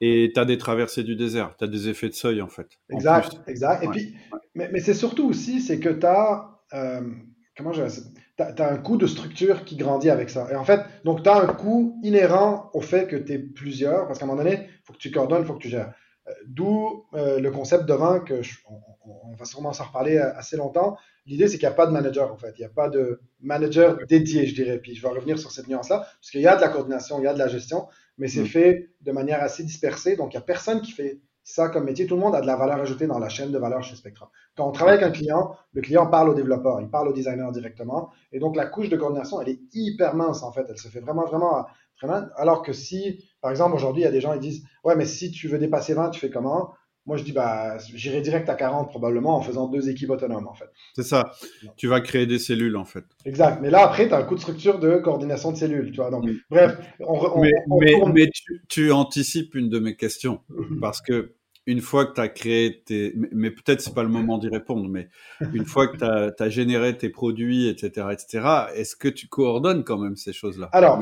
Et 0.00 0.30
tu 0.34 0.40
as 0.40 0.44
des 0.44 0.58
traversées 0.58 1.02
du 1.02 1.16
désert, 1.16 1.54
tu 1.58 1.64
as 1.64 1.68
des 1.68 1.88
effets 1.88 2.08
de 2.08 2.14
seuil 2.14 2.42
en 2.42 2.48
fait. 2.48 2.68
Exact, 2.90 3.32
exact. 3.46 3.82
Et 3.82 3.88
puis, 3.88 4.14
mais, 4.54 4.68
mais 4.72 4.80
c'est 4.80 4.94
surtout 4.94 5.28
aussi, 5.28 5.60
c'est 5.60 5.78
que 5.80 5.88
tu 5.88 6.06
as, 6.06 6.60
euh, 6.74 7.00
comment 7.56 7.72
je 7.72 7.82
as, 7.82 8.02
un 8.38 8.76
coût 8.76 8.96
de 8.96 9.06
structure 9.06 9.64
qui 9.64 9.76
grandit 9.76 10.10
avec 10.10 10.28
ça. 10.28 10.48
Et 10.50 10.56
en 10.56 10.64
fait, 10.64 10.80
donc 11.04 11.22
tu 11.22 11.28
as 11.28 11.36
un 11.36 11.46
coût 11.46 11.98
inhérent 12.02 12.70
au 12.74 12.80
fait 12.80 13.06
que 13.06 13.16
tu 13.16 13.32
es 13.32 13.38
plusieurs, 13.38 14.06
parce 14.06 14.18
qu'à 14.18 14.26
un 14.26 14.28
moment 14.28 14.42
donné, 14.42 14.68
il 14.68 14.84
faut 14.84 14.92
que 14.92 14.98
tu 14.98 15.10
coordonnes, 15.10 15.42
il 15.42 15.46
faut 15.46 15.54
que 15.54 15.62
tu 15.62 15.70
gères. 15.70 15.92
Euh, 16.28 16.32
d'où 16.46 17.04
euh, 17.14 17.38
le 17.38 17.50
concept 17.50 17.86
de 17.86 17.94
vin, 17.94 18.20
que 18.20 18.40
on, 18.68 19.34
va 19.34 19.44
sûrement 19.44 19.72
s'en 19.72 19.84
reparler 19.84 20.18
assez 20.18 20.56
longtemps. 20.56 20.96
L'idée, 21.26 21.46
c'est 21.46 21.58
qu'il 21.58 21.68
n'y 21.68 21.72
a 21.72 21.76
pas 21.76 21.86
de 21.86 21.92
manager, 21.92 22.32
en 22.32 22.36
fait. 22.36 22.54
Il 22.56 22.60
n'y 22.60 22.66
a 22.66 22.70
pas 22.70 22.88
de 22.88 23.20
manager 23.40 23.98
dédié, 24.08 24.46
je 24.46 24.54
dirais. 24.54 24.78
Puis 24.78 24.94
je 24.94 25.02
vais 25.02 25.08
revenir 25.08 25.38
sur 25.38 25.50
cette 25.50 25.68
nuance-là, 25.68 25.98
parce 25.98 26.30
qu'il 26.30 26.40
y 26.40 26.46
a 26.46 26.56
de 26.56 26.60
la 26.60 26.68
coordination, 26.68 27.18
il 27.18 27.24
y 27.24 27.26
a 27.26 27.34
de 27.34 27.38
la 27.38 27.48
gestion, 27.48 27.86
mais 28.18 28.28
c'est 28.28 28.42
mm. 28.42 28.46
fait 28.46 28.90
de 29.02 29.12
manière 29.12 29.42
assez 29.42 29.64
dispersée. 29.64 30.16
Donc, 30.16 30.32
il 30.32 30.36
n'y 30.36 30.42
a 30.42 30.46
personne 30.46 30.80
qui 30.80 30.92
fait 30.92 31.20
ça 31.42 31.68
comme 31.68 31.84
métier. 31.84 32.06
Tout 32.06 32.16
le 32.16 32.20
monde 32.20 32.34
a 32.34 32.40
de 32.40 32.46
la 32.46 32.56
valeur 32.56 32.80
ajoutée 32.80 33.06
dans 33.06 33.18
la 33.18 33.28
chaîne 33.28 33.52
de 33.52 33.58
valeur 33.58 33.82
chez 33.82 33.94
Spectrum. 33.94 34.28
Quand 34.56 34.68
on 34.68 34.72
travaille 34.72 34.94
avec 34.94 35.06
un 35.06 35.12
client, 35.12 35.54
le 35.72 35.80
client 35.80 36.06
parle 36.06 36.30
au 36.30 36.34
développeur, 36.34 36.80
il 36.80 36.88
parle 36.88 37.08
au 37.08 37.12
designer 37.12 37.50
directement. 37.52 38.10
Et 38.32 38.40
donc, 38.40 38.56
la 38.56 38.66
couche 38.66 38.88
de 38.88 38.96
coordination, 38.96 39.40
elle 39.40 39.50
est 39.50 39.60
hyper 39.72 40.14
mince, 40.14 40.42
en 40.42 40.50
fait. 40.52 40.66
Elle 40.68 40.78
se 40.78 40.88
fait 40.88 41.00
vraiment, 41.00 41.24
vraiment, 41.24 41.66
vraiment. 42.02 42.26
Alors 42.36 42.62
que 42.62 42.72
si, 42.72 43.24
par 43.40 43.50
exemple, 43.50 43.76
aujourd'hui, 43.76 44.02
il 44.02 44.06
y 44.06 44.08
a 44.08 44.12
des 44.12 44.20
gens 44.20 44.32
qui 44.32 44.40
disent 44.40 44.64
Ouais, 44.82 44.96
mais 44.96 45.06
si 45.06 45.30
tu 45.30 45.48
veux 45.48 45.58
dépasser 45.58 45.94
20, 45.94 46.10
tu 46.10 46.20
fais 46.20 46.30
comment? 46.30 46.72
Moi, 47.06 47.16
je 47.16 47.22
dis, 47.22 47.32
bah, 47.32 47.78
j'irai 47.94 48.20
direct 48.20 48.48
à 48.48 48.54
40 48.54 48.88
probablement 48.88 49.36
en 49.36 49.40
faisant 49.40 49.68
deux 49.68 49.88
équipes 49.88 50.10
autonomes, 50.10 50.48
en 50.48 50.54
fait. 50.54 50.68
C'est 50.94 51.04
ça. 51.04 51.32
Tu 51.76 51.86
vas 51.86 52.00
créer 52.00 52.26
des 52.26 52.40
cellules, 52.40 52.76
en 52.76 52.84
fait. 52.84 53.04
Exact. 53.24 53.60
Mais 53.62 53.70
là, 53.70 53.84
après, 53.84 54.08
tu 54.08 54.14
as 54.14 54.18
un 54.18 54.22
coup 54.24 54.34
de 54.34 54.40
structure 54.40 54.80
de 54.80 54.96
coordination 54.96 55.52
de 55.52 55.56
cellules, 55.56 55.92
tu 55.92 55.96
vois. 55.96 56.10
Donc, 56.10 56.24
bref, 56.50 56.76
on, 57.00 57.40
mais, 57.40 57.52
mais, 58.12 58.30
tu, 58.30 58.60
tu, 58.68 58.90
anticipes 58.90 59.54
une 59.54 59.68
de 59.68 59.78
mes 59.78 59.94
questions. 59.94 60.40
parce 60.80 61.00
que 61.00 61.35
une 61.66 61.80
fois 61.80 62.06
que 62.06 62.14
tu 62.14 62.20
as 62.20 62.28
créé 62.28 62.82
tes... 62.84 63.12
Mais 63.32 63.50
peut-être 63.50 63.80
c'est 63.80 63.94
pas 63.94 64.04
le 64.04 64.08
moment 64.08 64.38
d'y 64.38 64.48
répondre, 64.48 64.88
mais 64.88 65.08
une 65.52 65.64
fois 65.66 65.88
que 65.88 65.96
tu 65.96 66.42
as, 66.42 66.48
généré 66.48 66.96
tes 66.96 67.08
produits, 67.08 67.68
etc., 67.68 68.08
etc., 68.12 68.46
est-ce 68.74 68.94
que 68.96 69.08
tu 69.08 69.26
coordonnes 69.26 69.82
quand 69.82 69.98
même 69.98 70.16
ces 70.16 70.32
choses-là? 70.32 70.68
Alors, 70.72 71.00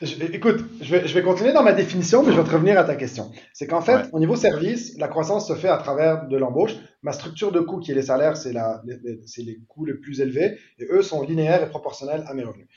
écoute, 0.00 0.64
je 0.80 0.90
vais, 0.90 1.06
je 1.06 1.14
vais, 1.14 1.22
continuer 1.22 1.52
dans 1.52 1.62
ma 1.62 1.72
définition, 1.72 2.24
mais 2.24 2.32
je 2.32 2.36
vais 2.40 2.44
te 2.44 2.52
revenir 2.52 2.78
à 2.78 2.84
ta 2.84 2.96
question. 2.96 3.30
C'est 3.52 3.68
qu'en 3.68 3.80
fait, 3.80 4.08
au 4.12 4.18
niveau 4.18 4.34
service, 4.34 4.98
la 4.98 5.06
croissance 5.06 5.46
se 5.46 5.54
fait 5.54 5.68
à 5.68 5.78
travers 5.78 6.26
de 6.26 6.36
l'embauche. 6.36 6.74
Ma 7.02 7.12
structure 7.12 7.52
de 7.52 7.60
coûts, 7.60 7.78
qui 7.78 7.92
est 7.92 7.94
les 7.94 8.02
salaires, 8.02 8.36
c'est 8.36 8.52
les, 8.52 9.44
les 9.44 9.58
coûts 9.68 9.84
les 9.84 9.94
plus 9.94 10.20
élevés, 10.20 10.58
et 10.78 10.86
eux 10.90 11.02
sont 11.02 11.22
linéaires 11.22 11.62
et 11.62 11.68
proportionnels 11.68 12.24
à 12.26 12.34
mes 12.34 12.42
revenus 12.42 12.68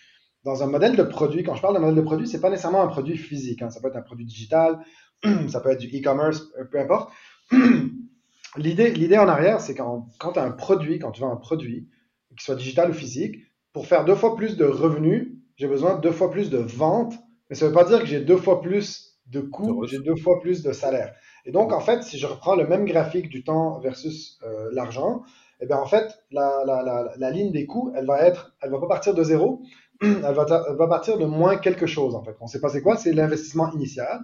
dans 0.46 0.62
un 0.62 0.68
modèle 0.68 0.96
de 0.96 1.02
produit, 1.02 1.44
quand 1.44 1.56
je 1.56 1.62
parle 1.62 1.74
de 1.74 1.80
modèle 1.80 1.96
de 1.96 2.02
produit, 2.02 2.28
c'est 2.28 2.40
pas 2.40 2.52
nécessairement 2.52 2.84
un 2.84 2.88
produit 2.88 3.18
physique. 3.18 3.64
Hein. 3.64 3.72
Ça 3.72 3.82
peut 3.82 3.88
être 3.88 3.96
un 3.96 4.04
produit 4.04 4.26
digital, 4.26 4.80
ça 5.50 5.60
peut 5.60 5.72
être 5.72 5.80
du 5.80 5.88
e-commerce, 5.88 6.44
euh, 6.60 6.66
peu 6.66 6.80
importe. 6.80 7.12
l'idée, 8.58 8.92
l'idée 8.92 9.18
en 9.18 9.28
arrière, 9.28 9.62
c'est 9.62 9.76
quand, 9.76 10.08
quand 10.20 10.34
tu 10.34 10.40
as 10.40 10.44
un 10.44 10.52
produit, 10.52 11.00
quand 11.00 11.12
tu 11.12 11.22
vends 11.22 11.32
un 11.32 11.38
produit, 11.38 11.88
qu'il 12.30 12.42
soit 12.42 12.56
digital 12.56 12.90
ou 12.92 12.94
physique, 12.94 13.38
pour 13.74 13.88
faire 13.88 14.06
deux 14.06 14.16
fois 14.16 14.36
plus 14.36 14.58
de 14.58 14.66
revenus, 14.66 15.34
j'ai 15.58 15.68
besoin 15.68 15.96
de 15.96 16.02
deux 16.02 16.12
fois 16.12 16.30
plus 16.32 16.50
de 16.50 16.58
ventes, 16.58 17.16
mais 17.50 17.56
ça 17.56 17.66
ne 17.66 17.70
veut 17.70 17.76
pas 17.76 17.86
dire 17.86 18.00
que 18.00 18.06
j'ai 18.06 18.22
deux 18.22 18.38
fois 18.38 18.62
plus 18.62 19.20
de 19.28 19.42
coûts, 19.42 19.86
j'ai 19.88 20.00
deux 20.00 20.16
fois 20.16 20.40
plus 20.40 20.62
de 20.64 20.72
salaire. 20.72 21.16
Et 21.46 21.52
donc, 21.52 21.72
en 21.72 21.80
fait, 21.80 22.04
si 22.04 22.18
je 22.18 22.28
reprends 22.28 22.56
le 22.56 22.68
même 22.68 22.86
graphique 22.86 23.30
du 23.30 23.44
temps 23.44 23.80
versus 23.80 24.40
euh, 24.44 24.70
l'argent, 24.72 25.24
eh 25.62 25.66
bien, 25.66 25.78
en 25.78 25.86
fait, 25.86 26.20
la, 26.32 26.64
la, 26.66 26.84
la, 26.84 27.14
la, 27.18 27.32
ligne 27.32 27.52
des 27.52 27.66
coûts, 27.66 27.92
elle 27.96 28.06
va 28.06 28.22
être, 28.22 28.54
elle 28.62 28.72
va 28.72 28.80
pas 28.80 28.88
partir 28.88 29.14
de 29.14 29.24
zéro, 29.24 29.62
elle 30.02 30.22
va, 30.22 30.46
elle 30.70 30.76
va 30.76 30.88
partir 30.88 31.18
de 31.18 31.26
moins 31.26 31.58
quelque 31.58 31.86
chose, 31.86 32.16
en 32.16 32.24
fait. 32.24 32.36
On 32.42 32.46
ne 32.46 32.50
sait 32.50 32.60
pas 32.60 32.70
c'est 32.70 32.82
quoi, 32.82 32.98
c'est 32.98 33.14
l'investissement 33.14 33.72
initial. 33.72 34.22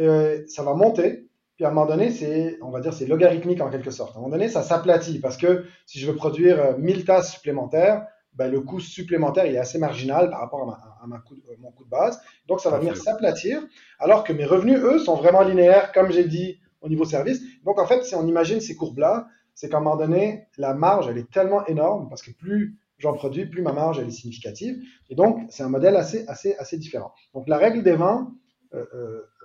Euh, 0.00 0.42
ça 0.46 0.62
va 0.62 0.74
monter. 0.74 1.28
Puis 1.56 1.64
à 1.64 1.68
un 1.68 1.72
moment 1.72 1.86
donné, 1.86 2.10
c'est, 2.10 2.58
on 2.60 2.70
va 2.70 2.80
dire, 2.80 2.92
c'est 2.92 3.06
logarithmique 3.06 3.60
en 3.60 3.70
quelque 3.70 3.90
sorte. 3.90 4.14
À 4.14 4.18
un 4.18 4.22
moment 4.22 4.32
donné, 4.32 4.48
ça 4.48 4.62
s'aplatit 4.62 5.20
parce 5.20 5.36
que 5.36 5.64
si 5.86 5.98
je 5.98 6.06
veux 6.06 6.14
produire 6.14 6.78
1000 6.78 6.98
euh, 6.98 7.02
tasses 7.04 7.32
supplémentaires, 7.32 8.06
ben, 8.34 8.50
le 8.50 8.60
coût 8.60 8.80
supplémentaire 8.80 9.46
il 9.46 9.54
est 9.54 9.58
assez 9.58 9.78
marginal 9.78 10.28
par 10.28 10.40
rapport 10.40 10.70
à, 11.02 11.06
ma, 11.06 11.18
coût, 11.20 11.36
mon 11.58 11.70
coût 11.70 11.84
de 11.84 11.88
base. 11.88 12.20
Donc 12.46 12.60
ça 12.60 12.68
va 12.68 12.78
venir 12.78 12.96
s'aplatir, 12.96 13.62
alors 13.98 14.24
que 14.24 14.34
mes 14.34 14.44
revenus, 14.44 14.78
eux, 14.78 14.98
sont 14.98 15.16
vraiment 15.16 15.42
linéaires, 15.42 15.92
comme 15.92 16.12
j'ai 16.12 16.24
dit, 16.24 16.60
au 16.82 16.90
niveau 16.90 17.06
service. 17.06 17.40
Donc 17.64 17.78
en 17.78 17.86
fait, 17.86 18.04
si 18.04 18.14
on 18.14 18.26
imagine 18.26 18.60
ces 18.60 18.76
courbes-là, 18.76 19.26
c'est 19.54 19.70
qu'à 19.70 19.78
un 19.78 19.80
moment 19.80 19.96
donné, 19.96 20.48
la 20.58 20.74
marge, 20.74 21.08
elle 21.08 21.16
est 21.16 21.30
tellement 21.30 21.64
énorme 21.64 22.10
parce 22.10 22.20
que 22.20 22.30
plus 22.30 22.76
j'en 22.98 23.14
produis, 23.14 23.46
plus 23.46 23.62
ma 23.62 23.72
marge, 23.72 23.98
elle 23.98 24.08
est 24.08 24.10
significative. 24.10 24.82
Et 25.08 25.14
donc, 25.14 25.40
c'est 25.48 25.62
un 25.62 25.68
modèle 25.68 25.96
assez, 25.96 26.26
assez, 26.28 26.54
assez 26.56 26.76
différent. 26.76 27.12
Donc 27.34 27.48
la 27.48 27.56
règle 27.56 27.82
des 27.82 27.92
vins, 27.92 28.30
euh, 28.30 28.30
euh, 28.30 28.45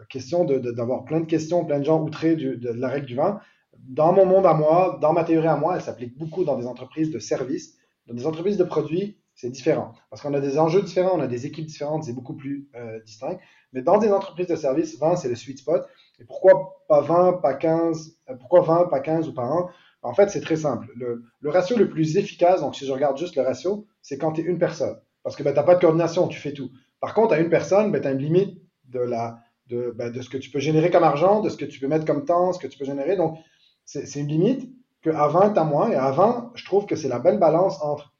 question 0.09 0.45
d'avoir 0.45 1.05
plein 1.05 1.19
de 1.19 1.25
questions, 1.25 1.65
plein 1.65 1.79
de 1.79 1.85
gens 1.85 2.01
outrés 2.01 2.35
de, 2.35 2.69
la 2.69 2.87
règle 2.87 3.05
du 3.05 3.15
vin. 3.15 3.39
Dans 3.77 4.13
mon 4.13 4.25
monde 4.25 4.45
à 4.45 4.53
moi, 4.53 4.99
dans 5.01 5.13
ma 5.13 5.23
théorie 5.23 5.47
à 5.47 5.55
moi, 5.55 5.75
elle 5.75 5.81
s'applique 5.81 6.17
beaucoup 6.17 6.43
dans 6.43 6.57
des 6.57 6.67
entreprises 6.67 7.11
de 7.11 7.19
services. 7.19 7.77
Dans 8.07 8.13
des 8.13 8.27
entreprises 8.27 8.57
de 8.57 8.63
produits, 8.63 9.17
c'est 9.35 9.49
différent. 9.49 9.93
Parce 10.09 10.21
qu'on 10.21 10.33
a 10.33 10.39
des 10.39 10.59
enjeux 10.59 10.81
différents, 10.81 11.17
on 11.17 11.21
a 11.21 11.27
des 11.27 11.45
équipes 11.45 11.65
différentes, 11.65 12.03
c'est 12.03 12.13
beaucoup 12.13 12.35
plus 12.35 12.69
euh, 12.75 12.99
distinct. 13.01 13.39
Mais 13.73 13.81
dans 13.81 13.97
des 13.97 14.11
entreprises 14.11 14.47
de 14.47 14.55
services, 14.55 14.99
20, 14.99 15.15
c'est 15.15 15.29
le 15.29 15.35
sweet 15.35 15.59
spot. 15.59 15.87
Et 16.19 16.25
pourquoi 16.25 16.83
pas 16.87 17.01
20, 17.01 17.33
pas 17.41 17.53
15 17.53 18.17
Pourquoi 18.39 18.61
20, 18.61 18.85
pas 18.89 18.99
15 18.99 19.29
ou 19.29 19.33
pas 19.33 19.45
1 19.45 19.69
En 20.03 20.13
fait, 20.13 20.29
c'est 20.29 20.41
très 20.41 20.57
simple. 20.57 20.87
Le, 20.95 21.23
ratio 21.49 21.77
le 21.77 21.89
plus 21.89 22.17
efficace, 22.17 22.61
donc 22.61 22.75
si 22.75 22.85
je 22.85 22.91
regarde 22.91 23.17
juste 23.17 23.35
le 23.35 23.41
ratio, 23.41 23.87
c'est 24.01 24.17
quand 24.17 24.33
tu 24.33 24.41
es 24.41 24.43
une 24.43 24.59
personne. 24.59 24.97
Parce 25.23 25.35
que 25.35 25.43
ben, 25.43 25.51
tu 25.51 25.57
n'as 25.57 25.63
pas 25.63 25.75
de 25.75 25.81
coordination, 25.81 26.27
tu 26.27 26.39
fais 26.39 26.53
tout. 26.53 26.71
Par 26.99 27.13
contre, 27.13 27.33
à 27.33 27.39
une 27.39 27.49
personne, 27.49 27.91
ben, 27.91 28.01
tu 28.01 28.07
as 28.07 28.11
une 28.11 28.19
limite 28.19 28.60
de, 28.91 28.99
la, 28.99 29.39
de, 29.67 29.93
ben, 29.95 30.11
de 30.11 30.21
ce 30.21 30.29
que 30.29 30.37
tu 30.37 30.49
peux 30.49 30.59
générer 30.59 30.91
comme 30.91 31.03
argent, 31.03 31.41
de 31.41 31.49
ce 31.49 31.57
que 31.57 31.65
tu 31.65 31.79
peux 31.79 31.87
mettre 31.87 32.05
comme 32.05 32.25
temps, 32.25 32.53
ce 32.53 32.59
que 32.59 32.67
tu 32.67 32.77
peux 32.77 32.85
générer. 32.85 33.15
Donc, 33.15 33.37
c'est 33.85 34.19
une 34.19 34.27
limite 34.27 34.69
qu'à 35.01 35.27
20, 35.27 35.53
tu 35.53 35.59
as 35.59 35.63
moins. 35.63 35.89
Et 35.89 35.95
à 35.95 36.11
20, 36.11 36.51
je 36.55 36.65
trouve 36.65 36.85
que 36.85 36.95
c'est 36.95 37.07
la 37.07 37.19
belle 37.19 37.39
balance 37.39 37.81
entre 37.81 38.13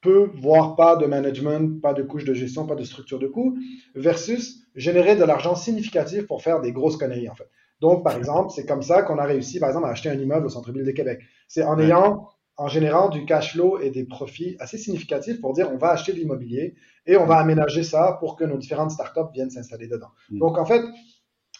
peu, 0.00 0.30
voire 0.34 0.76
pas 0.76 0.96
de 0.96 1.06
management, 1.06 1.80
pas 1.80 1.94
de 1.94 2.02
couche 2.02 2.24
de 2.24 2.34
gestion, 2.34 2.66
pas 2.66 2.74
de 2.74 2.84
structure 2.84 3.18
de 3.18 3.26
coût, 3.26 3.56
versus 3.94 4.62
générer 4.74 5.16
de 5.16 5.24
l'argent 5.24 5.54
significatif 5.54 6.26
pour 6.26 6.42
faire 6.42 6.60
des 6.60 6.72
grosses 6.72 6.96
conneries, 6.96 7.28
en 7.28 7.34
fait. 7.34 7.48
Donc, 7.80 8.04
par 8.04 8.16
exemple, 8.16 8.52
c'est 8.54 8.66
comme 8.66 8.82
ça 8.82 9.02
qu'on 9.02 9.18
a 9.18 9.24
réussi, 9.24 9.58
par 9.58 9.68
exemple, 9.70 9.86
à 9.86 9.90
acheter 9.90 10.10
un 10.10 10.18
immeuble 10.18 10.46
au 10.46 10.48
centre-ville 10.48 10.84
de 10.84 10.90
Québec. 10.90 11.20
C'est 11.48 11.64
en 11.64 11.78
ayant 11.78 12.28
en 12.56 12.68
générant 12.68 13.08
du 13.08 13.24
cash 13.24 13.52
flow 13.52 13.80
et 13.80 13.90
des 13.90 14.04
profits 14.04 14.56
assez 14.60 14.78
significatifs 14.78 15.40
pour 15.40 15.54
dire 15.54 15.70
on 15.72 15.76
va 15.76 15.90
acheter 15.90 16.12
de 16.12 16.18
l'immobilier 16.18 16.74
et 17.06 17.16
on 17.16 17.26
va 17.26 17.36
aménager 17.36 17.82
ça 17.82 18.16
pour 18.20 18.36
que 18.36 18.44
nos 18.44 18.56
différentes 18.56 18.92
startups 18.92 19.32
viennent 19.32 19.50
s'installer 19.50 19.88
dedans. 19.88 20.10
Mm. 20.30 20.38
Donc 20.38 20.58
en 20.58 20.64
fait, 20.64 20.82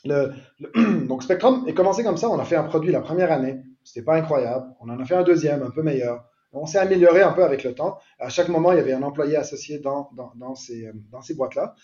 le, 0.04 0.32
donc 1.06 1.22
Spectrum 1.22 1.64
est 1.66 1.74
commencé 1.74 2.04
comme 2.04 2.16
ça. 2.16 2.28
On 2.30 2.38
a 2.38 2.44
fait 2.44 2.56
un 2.56 2.64
produit 2.64 2.92
la 2.92 3.00
première 3.00 3.32
année, 3.32 3.60
c'était 3.82 4.04
pas 4.04 4.16
incroyable. 4.16 4.66
On 4.80 4.88
en 4.88 4.98
a 4.98 5.04
fait 5.04 5.16
un 5.16 5.22
deuxième, 5.24 5.62
un 5.62 5.70
peu 5.70 5.82
meilleur. 5.82 6.24
On 6.52 6.66
s'est 6.66 6.78
amélioré 6.78 7.22
un 7.22 7.32
peu 7.32 7.42
avec 7.42 7.64
le 7.64 7.74
temps. 7.74 7.98
À 8.20 8.28
chaque 8.28 8.48
moment, 8.48 8.70
il 8.70 8.76
y 8.76 8.80
avait 8.80 8.92
un 8.92 9.02
employé 9.02 9.36
associé 9.36 9.80
dans, 9.80 10.10
dans, 10.16 10.32
dans 10.36 10.54
ces, 10.54 10.88
dans 11.10 11.20
ces 11.20 11.34
boîtes-là. 11.34 11.74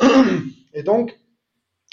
Et 0.74 0.82
donc, 0.82 1.18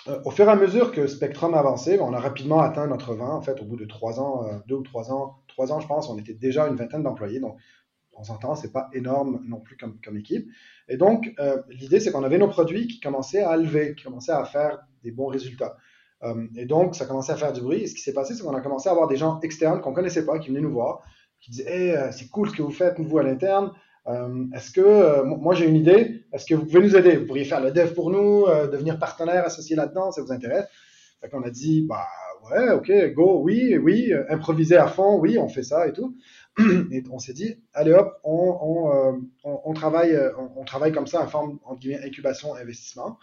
euh, 0.07 0.19
au 0.25 0.31
fur 0.31 0.47
et 0.47 0.51
à 0.51 0.55
mesure 0.55 0.91
que 0.91 1.07
Spectrum 1.07 1.53
avançait, 1.53 1.99
on 1.99 2.13
a 2.13 2.19
rapidement 2.19 2.59
atteint 2.59 2.87
notre 2.87 3.15
20. 3.15 3.27
En 3.27 3.41
fait, 3.41 3.59
au 3.61 3.65
bout 3.65 3.75
de 3.75 3.85
trois 3.85 4.19
ans, 4.19 4.45
euh, 4.45 4.57
deux 4.67 4.75
ou 4.75 4.83
trois 4.83 5.11
ans, 5.11 5.37
trois 5.47 5.71
ans, 5.71 5.79
je 5.79 5.87
pense, 5.87 6.09
on 6.09 6.17
était 6.17 6.33
déjà 6.33 6.67
une 6.67 6.75
vingtaine 6.75 7.03
d'employés. 7.03 7.39
Donc, 7.39 7.57
on 8.17 8.23
s'entend, 8.23 8.55
c'est 8.55 8.71
pas 8.71 8.89
énorme 8.93 9.41
non 9.45 9.59
plus 9.59 9.77
comme, 9.77 9.99
comme 10.03 10.17
équipe. 10.17 10.47
Et 10.87 10.97
donc, 10.97 11.33
euh, 11.39 11.61
l'idée, 11.69 11.99
c'est 11.99 12.11
qu'on 12.11 12.23
avait 12.23 12.37
nos 12.37 12.47
produits 12.47 12.87
qui 12.87 12.99
commençaient 12.99 13.43
à 13.43 13.55
lever, 13.57 13.95
qui 13.95 14.03
commençaient 14.03 14.31
à 14.31 14.45
faire 14.45 14.79
des 15.03 15.11
bons 15.11 15.27
résultats. 15.27 15.77
Euh, 16.23 16.47
et 16.55 16.65
donc, 16.65 16.95
ça 16.95 17.05
commençait 17.05 17.33
à 17.33 17.37
faire 17.37 17.53
du 17.53 17.61
bruit. 17.61 17.81
Et 17.81 17.87
ce 17.87 17.95
qui 17.95 18.01
s'est 18.01 18.13
passé, 18.13 18.33
c'est 18.33 18.43
qu'on 18.43 18.55
a 18.55 18.61
commencé 18.61 18.89
à 18.89 18.93
avoir 18.93 19.07
des 19.07 19.17
gens 19.17 19.39
externes 19.41 19.81
qu'on 19.81 19.93
connaissait 19.93 20.25
pas, 20.25 20.39
qui 20.39 20.49
venaient 20.49 20.61
nous 20.61 20.71
voir, 20.71 21.01
qui 21.41 21.51
disaient 21.51 21.69
Hey, 21.69 21.91
euh, 21.91 22.11
c'est 22.11 22.29
cool 22.29 22.49
ce 22.49 22.55
que 22.55 22.61
vous 22.61 22.71
faites, 22.71 22.99
vous, 22.99 23.17
à 23.17 23.23
l'interne. 23.23 23.71
Est-ce 24.53 24.71
que, 24.71 25.23
moi 25.23 25.55
j'ai 25.55 25.67
une 25.67 25.75
idée, 25.75 26.25
est-ce 26.31 26.45
que 26.45 26.53
vous 26.53 26.65
pouvez 26.65 26.81
nous 26.81 26.95
aider? 26.95 27.15
Vous 27.15 27.25
pourriez 27.25 27.45
faire 27.45 27.61
le 27.61 27.71
dev 27.71 27.93
pour 27.93 28.11
nous, 28.11 28.45
devenir 28.71 28.99
partenaire 28.99 29.45
associé 29.45 29.75
là-dedans, 29.75 30.11
ça 30.11 30.21
vous 30.21 30.31
intéresse? 30.31 30.67
Fait 31.21 31.29
qu'on 31.29 31.41
a 31.41 31.49
dit, 31.49 31.85
bah 31.87 32.05
ouais, 32.51 32.71
ok, 32.71 33.13
go, 33.13 33.41
oui, 33.43 33.77
oui, 33.77 34.13
improviser 34.29 34.77
à 34.77 34.87
fond, 34.87 35.17
oui, 35.19 35.37
on 35.37 35.49
fait 35.49 35.63
ça 35.63 35.87
et 35.87 35.93
tout. 35.93 36.15
Et 36.91 37.03
on 37.11 37.19
s'est 37.19 37.33
dit, 37.33 37.61
allez 37.73 37.91
hop, 37.91 38.17
on, 38.23 38.57
on, 38.61 38.93
euh, 38.93 39.19
on, 39.43 39.73
travaille, 39.73 40.15
euh, 40.15 40.31
on, 40.55 40.63
travaille 40.63 40.93
comme 40.93 41.07
ça 41.07 41.21
en 41.21 41.27
forme 41.27 41.59
entre 41.65 41.79
guillemets 41.79 42.01
incubation 42.03 42.55
investissement. 42.55 43.17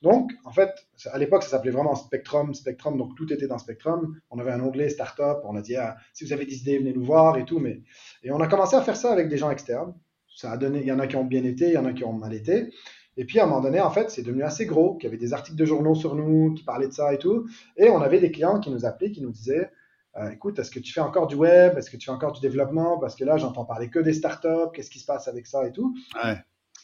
Donc, 0.00 0.30
en 0.44 0.52
fait, 0.52 0.70
à 1.12 1.18
l'époque, 1.18 1.42
ça 1.42 1.50
s'appelait 1.50 1.72
vraiment 1.72 1.96
Spectrum, 1.96 2.54
Spectrum, 2.54 2.96
donc 2.96 3.14
tout 3.16 3.30
était 3.32 3.48
dans 3.48 3.58
Spectrum. 3.58 4.18
On 4.30 4.38
avait 4.38 4.52
un 4.52 4.60
onglet 4.60 4.88
startup, 4.88 5.38
on 5.44 5.56
a 5.56 5.60
dit, 5.60 5.76
ah, 5.76 5.96
si 6.14 6.24
vous 6.24 6.32
avez 6.32 6.46
des 6.46 6.60
idées, 6.60 6.78
venez 6.78 6.92
nous 6.92 7.04
voir 7.04 7.36
et 7.36 7.44
tout. 7.44 7.58
Mais... 7.58 7.82
Et 8.22 8.30
on 8.30 8.40
a 8.40 8.46
commencé 8.46 8.76
à 8.76 8.80
faire 8.80 8.96
ça 8.96 9.12
avec 9.12 9.28
des 9.28 9.36
gens 9.36 9.50
externes. 9.50 9.94
Ça 10.38 10.52
a 10.52 10.56
donné, 10.56 10.82
il 10.82 10.86
y 10.86 10.92
en 10.92 11.00
a 11.00 11.08
qui 11.08 11.16
ont 11.16 11.24
bien 11.24 11.42
été, 11.42 11.66
il 11.66 11.72
y 11.72 11.78
en 11.78 11.84
a 11.84 11.92
qui 11.92 12.04
ont 12.04 12.12
mal 12.12 12.32
été. 12.32 12.72
Et 13.16 13.24
puis 13.24 13.40
à 13.40 13.44
un 13.44 13.46
moment 13.48 13.60
donné, 13.60 13.80
en 13.80 13.90
fait, 13.90 14.08
c'est 14.08 14.22
devenu 14.22 14.44
assez 14.44 14.66
gros, 14.66 14.94
qu'il 14.94 15.08
y 15.08 15.08
avait 15.08 15.16
des 15.16 15.32
articles 15.32 15.56
de 15.56 15.64
journaux 15.64 15.96
sur 15.96 16.14
nous 16.14 16.54
qui 16.54 16.62
parlaient 16.62 16.86
de 16.86 16.92
ça 16.92 17.12
et 17.12 17.18
tout. 17.18 17.48
Et 17.76 17.90
on 17.90 18.00
avait 18.00 18.20
des 18.20 18.30
clients 18.30 18.60
qui 18.60 18.70
nous 18.70 18.84
appelaient, 18.84 19.10
qui 19.10 19.20
nous 19.20 19.32
disaient 19.32 19.68
euh, 20.16 20.30
écoute, 20.30 20.56
est-ce 20.60 20.70
que 20.70 20.78
tu 20.78 20.92
fais 20.92 21.00
encore 21.00 21.26
du 21.26 21.34
web? 21.34 21.76
Est-ce 21.76 21.90
que 21.90 21.96
tu 21.96 22.06
fais 22.06 22.12
encore 22.12 22.30
du 22.30 22.40
développement? 22.40 22.98
Parce 22.98 23.16
que 23.16 23.24
là, 23.24 23.36
j'entends 23.36 23.64
parler 23.64 23.90
que 23.90 23.98
des 23.98 24.12
startups. 24.12 24.70
Qu'est-ce 24.72 24.90
qui 24.90 25.00
se 25.00 25.06
passe 25.06 25.26
avec 25.26 25.48
ça 25.48 25.66
et 25.66 25.72
tout 25.72 25.92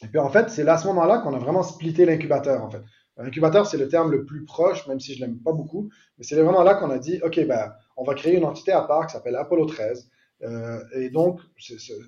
Et 0.03 0.09
puis 0.09 0.19
en 0.19 0.31
fait, 0.31 0.51
c'est 0.51 0.67
à 0.67 0.77
ce 0.77 0.89
moment-là 0.89 1.19
qu'on 1.19 1.33
a 1.33 1.39
vraiment 1.39 1.63
splitté 1.63 2.07
l'incubateur 2.07 2.65
en 2.65 2.71
fait. 2.71 2.83
L'incubateur, 3.17 3.69
c'est 3.69 3.79
le 3.79 3.87
terme 3.87 4.11
le 4.11 4.25
plus 4.25 4.45
proche, 4.45 4.89
même 4.89 4.99
si 4.99 5.15
je 5.15 5.21
l'aime 5.21 5.39
pas 5.39 5.53
beaucoup, 5.53 5.89
mais 6.19 6.25
c'est 6.25 6.35
vraiment 6.35 6.65
là 6.65 6.75
qu'on 6.75 6.91
a 6.91 6.99
dit, 6.99 7.21
OK, 7.23 7.39
ben, 7.47 7.73
on 7.97 8.03
va 8.03 8.15
créer 8.15 8.37
une 8.37 8.45
entité 8.45 8.73
à 8.73 8.83
part 8.83 9.07
qui 9.07 9.13
s'appelle 9.13 9.37
Apollo 9.37 9.67
13. 9.67 10.11
Euh, 10.45 10.81
et 10.95 11.11
donc, 11.11 11.41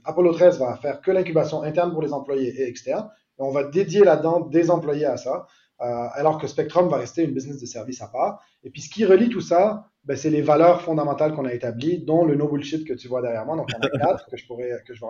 Apollo 0.05 0.33
13 0.35 0.59
va 0.59 0.77
faire 0.77 1.01
que 1.01 1.11
l'incubation 1.11 1.63
interne 1.63 1.93
pour 1.93 2.03
les 2.03 2.13
employés 2.13 2.49
et 2.61 2.69
externes. 2.69 3.09
Et 3.39 3.43
on 3.43 3.51
va 3.51 3.65
dédier 3.65 4.05
là-dedans 4.05 4.41
des 4.41 4.71
employés 4.71 5.07
à 5.07 5.17
ça, 5.17 5.47
euh, 5.81 5.85
alors 6.13 6.39
que 6.39 6.47
Spectrum 6.47 6.89
va 6.89 6.99
rester 6.99 7.23
une 7.23 7.33
business 7.33 7.61
de 7.61 7.67
service 7.67 8.01
à 8.03 8.09
part. 8.09 8.43
Et 8.63 8.71
puis, 8.71 8.83
ce 8.83 8.91
qui 8.91 9.05
relie 9.05 9.29
tout 9.29 9.41
ça, 9.41 9.89
ben, 10.05 10.17
c'est 10.17 10.31
les 10.31 10.43
valeurs 10.43 10.83
fondamentales 10.83 11.35
qu'on 11.35 11.45
a 11.45 11.53
établies, 11.53 11.99
dont 11.99 12.25
le 12.25 12.35
no 12.35 12.49
bullshit 12.49 12.87
que 12.87 12.95
tu 12.95 13.09
vois 13.09 13.23
derrière 13.23 13.45
moi. 13.45 13.57
Donc, 13.57 13.69
on 13.77 13.81
a 13.81 13.89
quatre 13.99 14.27
que 14.31 14.37
je 14.37 14.47
pourrais, 14.47 14.71
que 14.87 14.95
je 14.95 15.01
vais, 15.01 15.07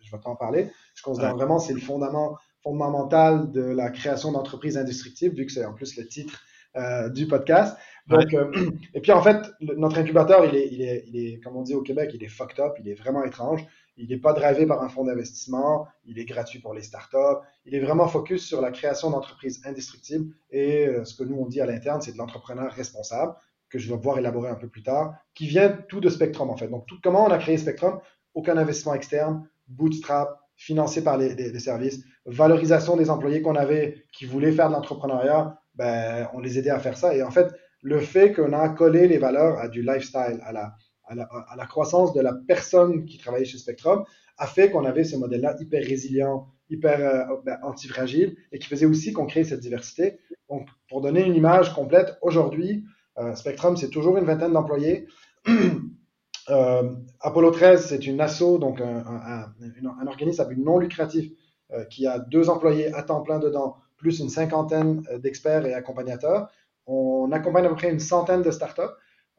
je, 0.00 0.10
vais 0.10 0.22
t'en 0.22 0.36
parler. 0.36 0.70
Je 0.94 1.02
considère 1.02 1.34
vraiment 1.34 1.58
c'est 1.58 1.74
le 1.74 1.80
fondament 1.80 2.38
fondamental 2.62 3.50
de 3.50 3.62
la 3.62 3.90
création 3.90 4.30
d'entreprises 4.30 4.78
indestructibles, 4.78 5.34
vu 5.34 5.46
que 5.46 5.52
c'est 5.52 5.64
en 5.64 5.72
plus 5.72 5.96
le 5.96 6.06
titre 6.06 6.42
euh, 6.76 7.10
du 7.10 7.26
podcast. 7.26 7.76
Donc, 8.08 8.34
euh, 8.34 8.50
et 8.94 9.00
puis 9.00 9.12
en 9.12 9.22
fait, 9.22 9.50
notre 9.60 9.98
incubateur, 9.98 10.44
il 10.44 10.54
est, 10.54 10.68
il, 10.72 10.82
est, 10.82 11.04
il 11.06 11.16
est, 11.16 11.40
comme 11.40 11.56
on 11.56 11.62
dit 11.62 11.74
au 11.74 11.82
Québec, 11.82 12.10
il 12.14 12.22
est 12.22 12.28
fucked 12.28 12.60
up, 12.60 12.74
il 12.80 12.88
est 12.88 12.94
vraiment 12.94 13.24
étrange. 13.24 13.64
Il 13.98 14.08
n'est 14.08 14.18
pas 14.18 14.32
drivé 14.32 14.66
par 14.66 14.82
un 14.82 14.88
fonds 14.88 15.04
d'investissement, 15.04 15.86
il 16.06 16.18
est 16.18 16.24
gratuit 16.24 16.60
pour 16.60 16.72
les 16.72 16.82
startups. 16.82 17.40
Il 17.66 17.74
est 17.74 17.80
vraiment 17.80 18.08
focus 18.08 18.46
sur 18.46 18.60
la 18.60 18.70
création 18.70 19.10
d'entreprises 19.10 19.60
indestructibles 19.66 20.34
et 20.50 20.86
euh, 20.86 21.04
ce 21.04 21.14
que 21.14 21.24
nous 21.24 21.36
on 21.36 21.46
dit 21.46 21.60
à 21.60 21.66
l'interne, 21.66 22.00
c'est 22.00 22.12
de 22.12 22.18
l'entrepreneur 22.18 22.72
responsable 22.72 23.34
que 23.68 23.78
je 23.78 23.90
vais 23.90 23.96
pouvoir 23.96 24.18
élaborer 24.18 24.50
un 24.50 24.54
peu 24.54 24.68
plus 24.68 24.82
tard, 24.82 25.14
qui 25.34 25.46
vient 25.46 25.70
tout 25.70 26.00
de 26.00 26.10
Spectrum 26.10 26.50
en 26.50 26.56
fait. 26.56 26.68
Donc, 26.68 26.86
tout, 26.86 26.96
comment 27.02 27.24
on 27.24 27.30
a 27.30 27.38
créé 27.38 27.56
Spectrum? 27.56 28.00
Aucun 28.34 28.56
investissement 28.56 28.94
externe, 28.94 29.48
bootstrap, 29.68 30.40
financé 30.56 31.02
par 31.02 31.16
les, 31.16 31.34
les 31.34 31.58
services, 31.58 32.04
valorisation 32.26 32.96
des 32.96 33.10
employés 33.10 33.42
qu'on 33.42 33.56
avait 33.56 34.04
qui 34.12 34.26
voulaient 34.26 34.52
faire 34.52 34.68
de 34.68 34.74
l'entrepreneuriat, 34.74 35.58
ben, 35.74 36.28
on 36.34 36.40
les 36.40 36.58
aidait 36.58 36.70
à 36.70 36.78
faire 36.78 36.96
ça. 36.96 37.14
Et 37.16 37.22
en 37.22 37.30
fait, 37.30 37.54
le 37.82 38.00
fait 38.00 38.32
qu'on 38.32 38.52
a 38.52 38.68
collé 38.70 39.08
les 39.08 39.18
valeurs 39.18 39.58
à 39.58 39.68
du 39.68 39.82
lifestyle, 39.82 40.40
à 40.42 40.52
la, 40.52 41.66
croissance 41.66 42.12
de 42.12 42.20
la 42.20 42.32
personne 42.32 43.04
qui 43.04 43.18
travaillait 43.18 43.44
chez 43.44 43.58
Spectrum, 43.58 44.04
a 44.38 44.46
fait 44.46 44.70
qu'on 44.70 44.84
avait 44.84 45.04
ce 45.04 45.16
modèle-là 45.16 45.56
hyper 45.60 45.84
résilient, 45.84 46.46
hyper 46.70 47.00
euh, 47.00 47.36
ben, 47.44 47.58
antifragile 47.62 48.36
et 48.50 48.58
qui 48.58 48.68
faisait 48.68 48.86
aussi 48.86 49.12
qu'on 49.12 49.26
crée 49.26 49.44
cette 49.44 49.60
diversité. 49.60 50.18
Donc, 50.48 50.68
pour 50.88 51.02
donner 51.02 51.22
une 51.22 51.34
image 51.34 51.74
complète, 51.74 52.16
aujourd'hui, 52.22 52.84
euh, 53.18 53.34
Spectrum, 53.34 53.76
c'est 53.76 53.90
toujours 53.90 54.16
une 54.16 54.24
vingtaine 54.24 54.52
d'employés. 54.52 55.06
euh, 56.50 56.94
Apollo 57.20 57.50
13, 57.50 57.86
c'est 57.86 58.06
une 58.06 58.20
asso, 58.20 58.58
donc 58.58 58.80
un, 58.80 59.04
un, 59.04 59.52
un, 60.00 60.06
organisme 60.06 60.40
à 60.40 60.44
but 60.46 60.58
non 60.58 60.78
lucratif 60.78 61.30
euh, 61.72 61.84
qui 61.86 62.06
a 62.06 62.18
deux 62.18 62.50
employés 62.50 62.92
à 62.92 63.02
temps 63.02 63.22
plein 63.22 63.38
dedans, 63.38 63.76
plus 63.96 64.18
une 64.20 64.28
cinquantaine 64.28 65.02
euh, 65.10 65.18
d'experts 65.18 65.64
et 65.64 65.72
accompagnateurs. 65.72 66.50
On 66.86 67.30
accompagne 67.32 67.66
à 67.66 67.68
peu 67.68 67.76
près 67.76 67.90
une 67.90 68.00
centaine 68.00 68.42
de 68.42 68.50
startups. 68.50 68.82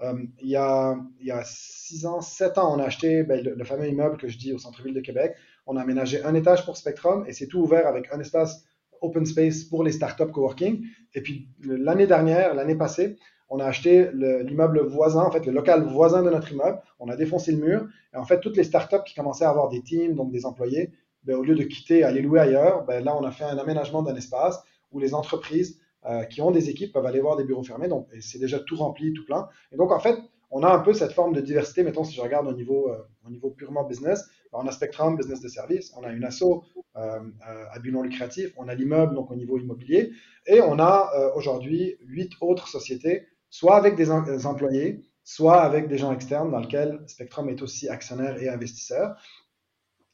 Euh, 0.01 0.13
il, 0.41 0.49
y 0.49 0.55
a, 0.55 0.95
six 1.45 2.05
ans, 2.05 2.21
sept 2.21 2.57
ans, 2.57 2.75
on 2.75 2.79
a 2.79 2.85
acheté 2.85 3.23
ben, 3.23 3.43
le, 3.43 3.53
le, 3.55 3.63
fameux 3.63 3.87
immeuble 3.87 4.17
que 4.17 4.27
je 4.27 4.37
dis 4.37 4.53
au 4.53 4.57
centre-ville 4.57 4.93
de 4.93 5.01
Québec. 5.01 5.35
On 5.65 5.77
a 5.77 5.81
aménagé 5.81 6.23
un 6.23 6.33
étage 6.33 6.65
pour 6.65 6.77
Spectrum 6.77 7.23
et 7.27 7.33
c'est 7.33 7.47
tout 7.47 7.59
ouvert 7.59 7.87
avec 7.87 8.11
un 8.11 8.19
espace 8.19 8.65
open 9.01 9.25
space 9.25 9.63
pour 9.63 9.83
les 9.83 9.91
startups 9.91 10.31
coworking. 10.31 10.83
Et 11.13 11.21
puis 11.21 11.49
l'année 11.61 12.07
dernière, 12.07 12.55
l'année 12.55 12.75
passée, 12.75 13.17
on 13.49 13.59
a 13.59 13.65
acheté 13.65 14.09
l'immeuble 14.13 14.81
voisin, 14.87 15.21
en 15.21 15.31
fait 15.31 15.45
le 15.45 15.51
local 15.51 15.83
voisin 15.83 16.23
de 16.23 16.29
notre 16.29 16.51
immeuble. 16.51 16.79
On 16.99 17.09
a 17.09 17.15
défoncé 17.15 17.51
le 17.51 17.59
mur 17.59 17.87
et 18.13 18.17
en 18.17 18.25
fait 18.25 18.39
toutes 18.39 18.57
les 18.57 18.63
startups 18.63 19.03
qui 19.05 19.13
commençaient 19.13 19.45
à 19.45 19.49
avoir 19.49 19.69
des 19.69 19.81
teams, 19.81 20.15
donc 20.15 20.31
des 20.31 20.45
employés, 20.45 20.91
ben, 21.23 21.35
au 21.35 21.43
lieu 21.43 21.55
de 21.55 21.63
quitter, 21.63 22.03
aller 22.03 22.21
louer 22.21 22.39
ailleurs, 22.39 22.83
ben, 22.85 23.03
là, 23.03 23.15
on 23.15 23.23
a 23.23 23.31
fait 23.31 23.43
un 23.43 23.57
aménagement 23.57 24.01
d'un 24.01 24.15
espace 24.15 24.61
où 24.91 24.99
les 24.99 25.13
entreprises 25.13 25.79
euh, 26.05 26.23
qui 26.23 26.41
ont 26.41 26.51
des 26.51 26.69
équipes 26.69 26.93
peuvent 26.93 27.05
aller 27.05 27.19
voir 27.19 27.35
des 27.37 27.43
bureaux 27.43 27.63
fermés. 27.63 27.87
Donc, 27.87 28.07
c'est 28.19 28.39
déjà 28.39 28.59
tout 28.59 28.75
rempli, 28.75 29.13
tout 29.13 29.25
plein. 29.25 29.47
Et 29.71 29.77
donc, 29.77 29.91
en 29.91 29.99
fait, 29.99 30.17
on 30.51 30.63
a 30.63 30.69
un 30.69 30.79
peu 30.79 30.93
cette 30.93 31.13
forme 31.13 31.33
de 31.33 31.41
diversité. 31.41 31.83
Mettons, 31.83 32.03
si 32.03 32.13
je 32.13 32.21
regarde 32.21 32.47
au 32.47 32.53
niveau, 32.53 32.89
euh, 32.89 32.97
au 33.25 33.29
niveau 33.29 33.49
purement 33.49 33.83
business, 33.83 34.25
ben, 34.51 34.59
on 34.61 34.67
a 34.67 34.71
Spectrum, 34.71 35.15
business 35.15 35.41
de 35.41 35.47
service, 35.47 35.93
on 35.97 36.03
a 36.03 36.11
une 36.11 36.23
asso 36.23 36.63
euh, 36.95 37.19
à 37.71 37.79
but 37.79 37.91
non 37.91 38.03
lucratif, 38.03 38.53
on 38.57 38.67
a 38.67 38.75
l'immeuble, 38.75 39.15
donc 39.15 39.31
au 39.31 39.35
niveau 39.35 39.57
immobilier, 39.57 40.11
et 40.45 40.61
on 40.61 40.77
a 40.77 41.31
aujourd'hui 41.35 41.95
huit 42.01 42.33
autres 42.41 42.67
sociétés, 42.67 43.25
soit 43.49 43.77
avec 43.77 43.95
des, 43.95 44.07
des 44.25 44.45
employés, 44.45 45.03
soit 45.23 45.61
avec 45.61 45.87
des 45.87 45.97
gens 45.97 46.11
externes 46.11 46.51
dans 46.51 46.59
lesquels 46.59 46.99
Spectrum 47.07 47.49
est 47.49 47.61
aussi 47.61 47.87
actionnaire 47.87 48.41
et 48.41 48.49
investisseur 48.49 49.15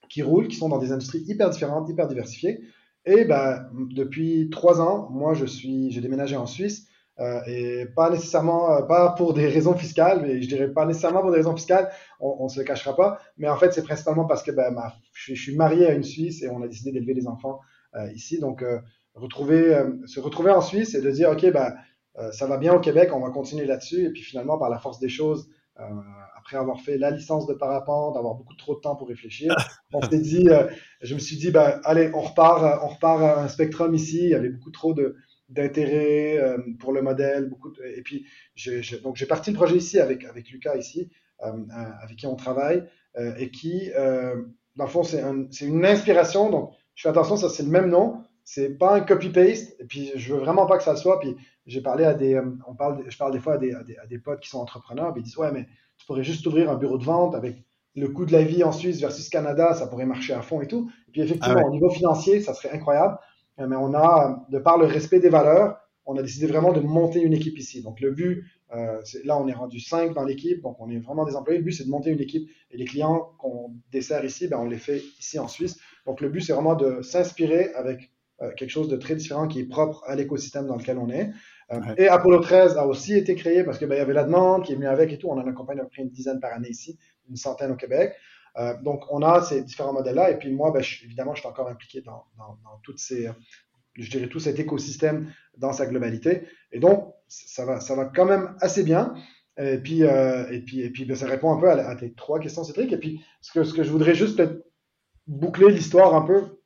qui 0.09 0.23
roulent, 0.23 0.47
qui 0.47 0.57
sont 0.57 0.69
dans 0.69 0.79
des 0.79 0.91
industries 0.91 1.23
hyper 1.27 1.49
différentes, 1.49 1.89
hyper 1.89 2.07
diversifiées. 2.07 2.61
Et 3.09 3.25
ben, 3.25 3.67
depuis 3.73 4.51
trois 4.51 4.81
ans, 4.81 5.09
moi, 5.09 5.33
je 5.33 5.45
suis, 5.45 5.89
j'ai 5.89 5.99
déménagé 5.99 6.35
en 6.35 6.45
Suisse. 6.45 6.85
Euh, 7.19 7.41
et 7.47 7.87
pas 7.95 8.11
nécessairement, 8.11 8.71
euh, 8.71 8.81
pas 8.83 9.09
pour 9.17 9.33
des 9.33 9.47
raisons 9.47 9.73
fiscales, 9.73 10.21
mais 10.21 10.43
je 10.43 10.47
dirais 10.47 10.71
pas 10.71 10.85
nécessairement 10.85 11.21
pour 11.21 11.31
des 11.31 11.37
raisons 11.37 11.55
fiscales, 11.55 11.89
on, 12.19 12.43
ne 12.43 12.49
se 12.49 12.59
le 12.59 12.65
cachera 12.65 12.95
pas. 12.95 13.19
Mais 13.37 13.49
en 13.49 13.57
fait, 13.57 13.73
c'est 13.73 13.81
principalement 13.81 14.25
parce 14.25 14.43
que 14.43 14.51
ben, 14.51 14.69
ma, 14.69 14.93
je, 15.13 15.33
suis 15.33 15.55
marié 15.55 15.87
à 15.87 15.93
une 15.93 16.03
Suisse 16.03 16.43
et 16.43 16.49
on 16.49 16.61
a 16.61 16.67
décidé 16.67 16.91
d'élever 16.91 17.15
les 17.15 17.27
enfants 17.27 17.61
euh, 17.95 18.11
ici. 18.11 18.39
Donc, 18.39 18.63
retrouver, 19.15 19.83
se 20.05 20.19
retrouver 20.19 20.51
en 20.51 20.61
Suisse 20.61 20.93
et 20.93 21.01
de 21.01 21.09
dire, 21.09 21.31
ok, 21.31 21.51
ben, 21.51 21.73
ça 22.31 22.45
va 22.45 22.57
bien 22.57 22.73
au 22.75 22.79
Québec, 22.79 23.09
on 23.11 23.21
va 23.21 23.31
continuer 23.31 23.65
là-dessus. 23.65 24.05
Et 24.05 24.09
puis 24.11 24.21
finalement, 24.21 24.59
par 24.59 24.69
la 24.69 24.77
force 24.77 24.99
des 24.99 25.09
choses, 25.09 25.49
après 26.37 26.57
avoir 26.57 26.81
fait 26.81 26.97
la 26.97 27.11
licence 27.11 27.47
de 27.47 27.53
parapente, 27.53 28.15
d'avoir 28.15 28.35
beaucoup 28.35 28.55
trop 28.55 28.75
de 28.75 28.79
temps 28.81 28.95
pour 28.95 29.07
réfléchir, 29.07 29.55
on 29.93 30.01
s'est 30.01 30.19
dit, 30.19 30.49
euh, 30.49 30.67
je 31.01 31.13
me 31.13 31.19
suis 31.19 31.37
dit, 31.37 31.51
ben, 31.51 31.79
allez, 31.83 32.11
on 32.13 32.21
repart, 32.21 32.81
on 32.83 32.87
repart 32.87 33.21
à 33.21 33.43
un 33.43 33.47
spectrum 33.47 33.93
ici. 33.93 34.19
Il 34.23 34.29
y 34.29 34.35
avait 34.35 34.49
beaucoup 34.49 34.71
trop 34.71 34.93
de 34.93 35.15
d'intérêt 35.49 36.37
euh, 36.37 36.59
pour 36.79 36.93
le 36.93 37.01
modèle, 37.01 37.49
beaucoup 37.49 37.71
de, 37.71 37.83
et 37.83 38.03
puis 38.03 38.27
je, 38.53 38.83
je, 38.83 38.97
donc 38.97 39.15
j'ai 39.15 39.25
parti 39.25 39.49
le 39.49 39.55
projet 39.55 39.77
ici 39.77 39.99
avec 39.99 40.23
avec 40.25 40.47
Lucas 40.51 40.75
ici, 40.77 41.09
euh, 41.43 41.51
avec 42.03 42.17
qui 42.17 42.27
on 42.27 42.35
travaille 42.35 42.83
euh, 43.17 43.33
et 43.37 43.49
qui, 43.49 43.91
euh, 43.97 44.35
dans 44.75 44.85
le 44.85 44.89
fond, 44.89 45.03
c'est 45.03 45.21
un, 45.21 45.47
une 45.61 45.85
inspiration. 45.85 46.49
Donc, 46.49 46.73
je 46.95 47.03
fais 47.03 47.09
attention, 47.09 47.37
ça 47.37 47.49
c'est 47.49 47.63
le 47.63 47.69
même 47.69 47.89
nom, 47.89 48.23
c'est 48.43 48.77
pas 48.77 48.95
un 48.95 49.01
copy 49.01 49.29
paste. 49.29 49.75
Et 49.79 49.85
puis, 49.85 50.11
je 50.15 50.33
veux 50.33 50.39
vraiment 50.39 50.65
pas 50.65 50.77
que 50.77 50.83
ça 50.83 50.95
soit. 50.95 51.19
Puis, 51.19 51.35
j'ai 51.69 51.81
parlé 51.81 52.03
à 52.03 52.13
des, 52.13 52.39
on 52.67 52.75
parle, 52.75 53.03
je 53.07 53.17
parle 53.17 53.31
des 53.31 53.39
fois 53.39 53.53
à 53.53 53.57
des, 53.57 53.73
à 53.73 53.83
des, 53.83 53.97
à 53.97 54.05
des 54.05 54.19
potes 54.19 54.39
qui 54.41 54.49
sont 54.49 54.59
entrepreneurs, 54.59 55.13
puis 55.13 55.21
ils 55.21 55.25
disent 55.25 55.37
ouais, 55.37 55.51
mais 55.51 55.67
tu 55.97 56.05
pourrais 56.05 56.23
juste 56.23 56.45
ouvrir 56.45 56.69
un 56.69 56.75
bureau 56.75 56.97
de 56.97 57.03
vente 57.03 57.35
avec 57.35 57.63
le 57.95 58.07
coût 58.09 58.25
de 58.25 58.31
la 58.31 58.43
vie 58.43 58.63
en 58.63 58.71
Suisse 58.71 58.99
versus 58.99 59.29
Canada, 59.29 59.73
ça 59.73 59.87
pourrait 59.87 60.05
marcher 60.05 60.33
à 60.33 60.41
fond 60.41 60.61
et 60.61 60.67
tout. 60.67 60.89
Et 61.07 61.11
puis 61.11 61.21
effectivement, 61.21 61.55
ah 61.57 61.61
ouais. 61.61 61.67
au 61.67 61.71
niveau 61.71 61.89
financier, 61.89 62.41
ça 62.41 62.53
serait 62.53 62.71
incroyable. 62.71 63.17
Mais 63.57 63.75
on 63.75 63.93
a, 63.93 64.45
de 64.49 64.57
par 64.59 64.77
le 64.77 64.85
respect 64.85 65.19
des 65.19 65.29
valeurs, 65.29 65.77
on 66.05 66.17
a 66.17 66.23
décidé 66.23 66.47
vraiment 66.47 66.71
de 66.71 66.79
monter 66.79 67.21
une 67.21 67.33
équipe 67.33 67.57
ici. 67.57 67.83
Donc 67.83 67.99
le 67.99 68.11
but, 68.11 68.45
euh, 68.73 69.01
là 69.25 69.37
on 69.37 69.47
est 69.47 69.53
rendu 69.53 69.79
5 69.79 70.13
dans 70.13 70.23
l'équipe, 70.23 70.61
donc 70.61 70.77
on 70.79 70.89
est 70.89 70.97
vraiment 70.99 71.25
des 71.25 71.35
employés. 71.35 71.59
Le 71.59 71.65
but 71.65 71.73
c'est 71.73 71.83
de 71.83 71.89
monter 71.89 72.09
une 72.09 72.21
équipe 72.21 72.49
et 72.71 72.77
les 72.77 72.85
clients 72.85 73.31
qu'on 73.37 73.75
dessert 73.91 74.23
ici, 74.23 74.47
ben, 74.47 74.57
on 74.57 74.65
les 74.65 74.77
fait 74.77 75.01
ici 75.19 75.37
en 75.37 75.47
Suisse. 75.47 75.77
Donc 76.05 76.21
le 76.21 76.29
but 76.29 76.41
c'est 76.41 76.53
vraiment 76.53 76.75
de 76.75 77.01
s'inspirer 77.01 77.73
avec 77.73 78.11
euh, 78.41 78.51
quelque 78.53 78.69
chose 78.69 78.87
de 78.87 78.95
très 78.95 79.15
différent 79.15 79.47
qui 79.47 79.59
est 79.59 79.65
propre 79.67 80.03
à 80.07 80.15
l'écosystème 80.15 80.65
dans 80.65 80.77
lequel 80.77 80.97
on 80.97 81.09
est. 81.09 81.31
Euh, 81.71 81.79
ouais. 81.79 81.95
Et 81.97 82.07
Apollo 82.07 82.39
13 82.39 82.77
a 82.77 82.85
aussi 82.85 83.15
été 83.15 83.35
créé 83.35 83.63
parce 83.63 83.77
que 83.77 83.85
ben, 83.85 83.95
y 83.95 83.99
avait 83.99 84.13
la 84.13 84.23
demande 84.23 84.63
qui 84.63 84.73
est 84.73 84.75
venue 84.75 84.87
avec 84.87 85.11
et 85.13 85.17
tout. 85.17 85.29
On 85.29 85.37
en 85.37 85.47
accompagne 85.47 85.79
à 85.79 85.83
peu 85.83 85.89
près 85.89 86.01
une 86.01 86.09
dizaine 86.09 86.39
par 86.39 86.53
année 86.53 86.69
ici, 86.69 86.97
une 87.29 87.35
centaine 87.35 87.71
au 87.71 87.75
Québec. 87.75 88.13
Euh, 88.57 88.73
donc 88.81 89.03
on 89.09 89.21
a 89.21 89.41
ces 89.41 89.63
différents 89.63 89.93
modèles-là. 89.93 90.31
Et 90.31 90.37
puis 90.37 90.51
moi, 90.51 90.71
ben, 90.71 90.81
je, 90.81 91.03
évidemment, 91.05 91.35
je 91.35 91.41
suis 91.41 91.49
encore 91.49 91.69
impliqué 91.69 92.01
dans, 92.01 92.25
dans, 92.37 92.57
dans, 92.63 92.79
toutes 92.83 92.99
ces, 92.99 93.29
je 93.95 94.09
dirais 94.09 94.27
tout 94.27 94.39
cet 94.39 94.59
écosystème 94.59 95.31
dans 95.57 95.73
sa 95.73 95.85
globalité. 95.85 96.47
Et 96.71 96.79
donc 96.79 97.13
ça 97.27 97.65
va, 97.65 97.79
ça 97.79 97.95
va 97.95 98.05
quand 98.05 98.25
même 98.25 98.55
assez 98.61 98.83
bien. 98.83 99.13
Et 99.57 99.77
puis, 99.77 100.03
euh, 100.03 100.49
et 100.49 100.61
puis, 100.61 100.81
et 100.81 100.89
puis 100.89 101.05
ben, 101.05 101.15
ça 101.15 101.27
répond 101.27 101.53
un 101.53 101.59
peu 101.59 101.69
à, 101.69 101.87
à, 101.87 101.95
tes 101.95 102.13
trois 102.13 102.39
questions, 102.39 102.63
Cédric. 102.63 102.93
Et 102.93 102.97
puis, 102.97 103.21
ce 103.41 103.51
que, 103.51 103.63
ce 103.63 103.73
que 103.73 103.83
je 103.83 103.91
voudrais 103.91 104.15
juste 104.15 104.37
peut-être 104.37 104.65
boucler 105.27 105.71
l'histoire 105.71 106.15
un 106.15 106.21
peu, 106.21 106.59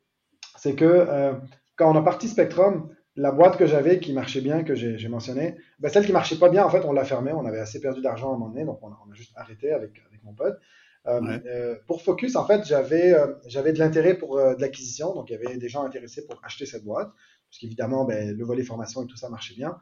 c'est 0.58 0.76
que 0.76 0.86
euh, 0.86 1.34
quand 1.76 1.92
on 1.92 1.98
a 1.98 2.04
parti 2.04 2.28
Spectrum, 2.28 2.89
la 3.15 3.32
boîte 3.32 3.58
que 3.58 3.65
j'avais 3.65 3.99
qui 3.99 4.13
marchait 4.13 4.41
bien, 4.41 4.63
que 4.63 4.76
j'ai 4.76 5.08
mentionné, 5.08 5.56
ben 5.80 5.89
celle 5.89 6.05
qui 6.05 6.11
marchait 6.11 6.38
pas 6.38 6.49
bien, 6.49 6.66
en 6.66 6.70
fait, 6.70 6.84
on 6.86 6.93
l'a 6.93 7.05
fermée. 7.05 7.32
On 7.32 7.45
avait 7.45 7.59
assez 7.59 7.80
perdu 7.80 8.01
d'argent 8.01 8.32
à 8.32 8.36
un 8.36 8.38
moment 8.38 8.49
donné, 8.49 8.66
donc 8.66 8.80
on 8.82 8.88
a, 8.88 8.99
on 9.07 9.11
a 9.11 9.14
juste 9.14 9.34
arrêté 9.36 9.72
avec, 9.72 10.01
avec 10.07 10.24
mon 10.24 10.34
pote. 10.34 10.59
Euh, 11.05 11.22
ouais. 11.22 11.41
euh, 11.47 11.76
pour 11.86 12.01
Focus, 12.01 12.36
en 12.36 12.45
fait, 12.45 12.66
j'avais 12.66 13.14
euh, 13.14 13.28
j'avais 13.45 13.74
de 13.74 13.80
l'intérêt 13.80 14.16
pour 14.18 14.38
de 14.38 14.61
l'acquisition, 14.61 15.14
donc 15.14 15.30
il 15.30 15.34
y 15.34 15.36
avait 15.36 15.57
des 15.57 15.70
gens 15.70 15.84
intéressés 15.84 16.26
pour 16.26 16.39
acheter 16.43 16.66
cette 16.66 16.86
boîte, 16.86 17.09
parce 17.49 17.59
qu'évidemment, 17.59 18.05
ben, 18.05 18.36
le 18.36 18.45
volet 18.45 18.64
formation 18.64 19.03
et 19.03 19.07
tout 19.07 19.18
ça 19.18 19.30
marchait 19.30 19.55
bien. 19.55 19.78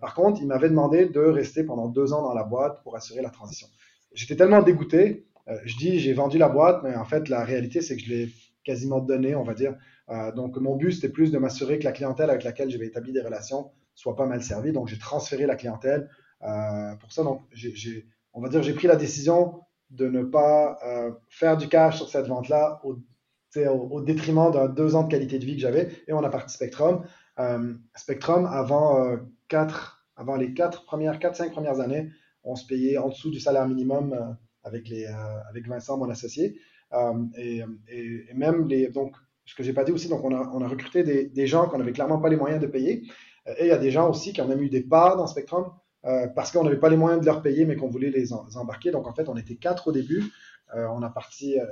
Par 0.00 0.14
contre, 0.14 0.40
il 0.40 0.46
m'avait 0.46 0.68
demandé 0.68 1.06
de 1.06 1.20
rester 1.20 1.64
pendant 1.64 1.88
deux 1.88 2.12
ans 2.12 2.22
dans 2.22 2.34
la 2.34 2.44
boîte 2.44 2.82
pour 2.82 2.96
assurer 2.96 3.22
la 3.22 3.30
transition. 3.30 3.66
J'étais 4.12 4.36
tellement 4.36 4.62
dégoûté. 4.62 5.26
je 5.64 5.76
dis, 5.76 5.98
j'ai 5.98 6.12
vendu 6.12 6.38
la 6.38 6.48
boîte, 6.48 6.82
mais 6.82 6.94
en 6.94 7.04
fait, 7.04 7.28
la 7.28 7.44
réalité, 7.44 7.80
c'est 7.80 7.96
que 7.96 8.02
je 8.02 8.08
l'ai 8.10 8.28
quasiment 8.64 9.00
donné, 9.00 9.34
on 9.34 9.44
va 9.44 9.54
dire, 9.54 9.74
euh, 10.10 10.32
donc, 10.32 10.56
mon 10.56 10.76
but, 10.76 10.92
c'était 10.92 11.08
plus 11.08 11.30
de 11.30 11.38
m'assurer 11.38 11.78
que 11.78 11.84
la 11.84 11.92
clientèle 11.92 12.30
avec 12.30 12.44
laquelle 12.44 12.70
j'avais 12.70 12.86
établi 12.86 13.12
des 13.12 13.20
relations 13.20 13.70
soit 13.94 14.16
pas 14.16 14.26
mal 14.26 14.42
servie. 14.42 14.72
Donc, 14.72 14.88
j'ai 14.88 14.98
transféré 14.98 15.46
la 15.46 15.56
clientèle 15.56 16.08
euh, 16.42 16.94
pour 16.96 17.12
ça. 17.12 17.24
Donc, 17.24 17.42
on 18.32 18.40
va 18.40 18.48
dire, 18.48 18.62
j'ai 18.62 18.74
pris 18.74 18.86
la 18.86 18.96
décision 18.96 19.60
de 19.90 20.08
ne 20.08 20.22
pas 20.22 20.78
euh, 20.86 21.12
faire 21.28 21.56
du 21.56 21.68
cash 21.68 21.96
sur 21.96 22.08
cette 22.08 22.26
vente-là 22.26 22.80
au, 22.84 22.98
au, 23.56 24.00
détriment 24.00 24.50
d'un 24.50 24.68
deux 24.68 24.94
ans 24.94 25.04
de 25.04 25.10
qualité 25.10 25.38
de 25.38 25.44
vie 25.44 25.56
que 25.56 25.62
j'avais. 25.62 25.90
Et 26.06 26.12
on 26.12 26.22
a 26.22 26.30
parti 26.30 26.54
Spectrum. 26.54 27.04
Spectrum, 27.94 28.46
avant, 28.46 29.16
quatre, 29.48 30.04
avant 30.16 30.36
les 30.36 30.54
quatre 30.54 30.84
premières, 30.84 31.18
quatre, 31.18 31.36
cinq 31.36 31.52
premières 31.52 31.80
années, 31.80 32.10
on 32.42 32.56
se 32.56 32.66
payait 32.66 32.98
en 32.98 33.08
dessous 33.08 33.30
du 33.30 33.40
salaire 33.40 33.66
minimum 33.68 34.36
avec, 34.64 34.88
les, 34.88 35.06
avec 35.48 35.68
Vincent, 35.68 35.96
mon 35.98 36.10
associé. 36.10 36.60
Et, 37.36 37.62
et, 37.88 38.34
même 38.34 38.66
les. 38.66 38.88
Donc, 38.88 39.14
ce 39.48 39.54
que 39.54 39.62
j'ai 39.62 39.72
pas 39.72 39.84
dit 39.84 39.92
aussi, 39.92 40.08
donc 40.08 40.22
on 40.24 40.34
a, 40.34 40.50
on 40.52 40.60
a 40.60 40.68
recruté 40.68 41.02
des, 41.02 41.24
des 41.24 41.46
gens 41.46 41.68
qu'on 41.68 41.78
n'avait 41.78 41.92
clairement 41.92 42.18
pas 42.18 42.28
les 42.28 42.36
moyens 42.36 42.60
de 42.60 42.66
payer. 42.66 43.02
Et 43.56 43.64
il 43.64 43.68
y 43.68 43.72
a 43.72 43.78
des 43.78 43.90
gens 43.90 44.10
aussi 44.10 44.34
qui 44.34 44.42
ont 44.42 44.46
même 44.46 44.60
eu 44.60 44.68
des 44.68 44.82
parts 44.82 45.16
dans 45.16 45.26
Spectrum 45.26 45.72
euh, 46.04 46.28
parce 46.28 46.52
qu'on 46.52 46.64
n'avait 46.64 46.78
pas 46.78 46.90
les 46.90 46.98
moyens 46.98 47.20
de 47.20 47.26
leur 47.26 47.40
payer, 47.40 47.64
mais 47.64 47.76
qu'on 47.76 47.88
voulait 47.88 48.10
les, 48.10 48.32
embarquer. 48.32 48.90
Donc 48.90 49.06
en 49.06 49.14
fait, 49.14 49.28
on 49.28 49.36
était 49.36 49.56
quatre 49.56 49.88
au 49.88 49.92
début. 49.92 50.22
Euh, 50.76 50.86
on 50.88 51.02
a 51.02 51.08
parti 51.08 51.58
euh, 51.58 51.64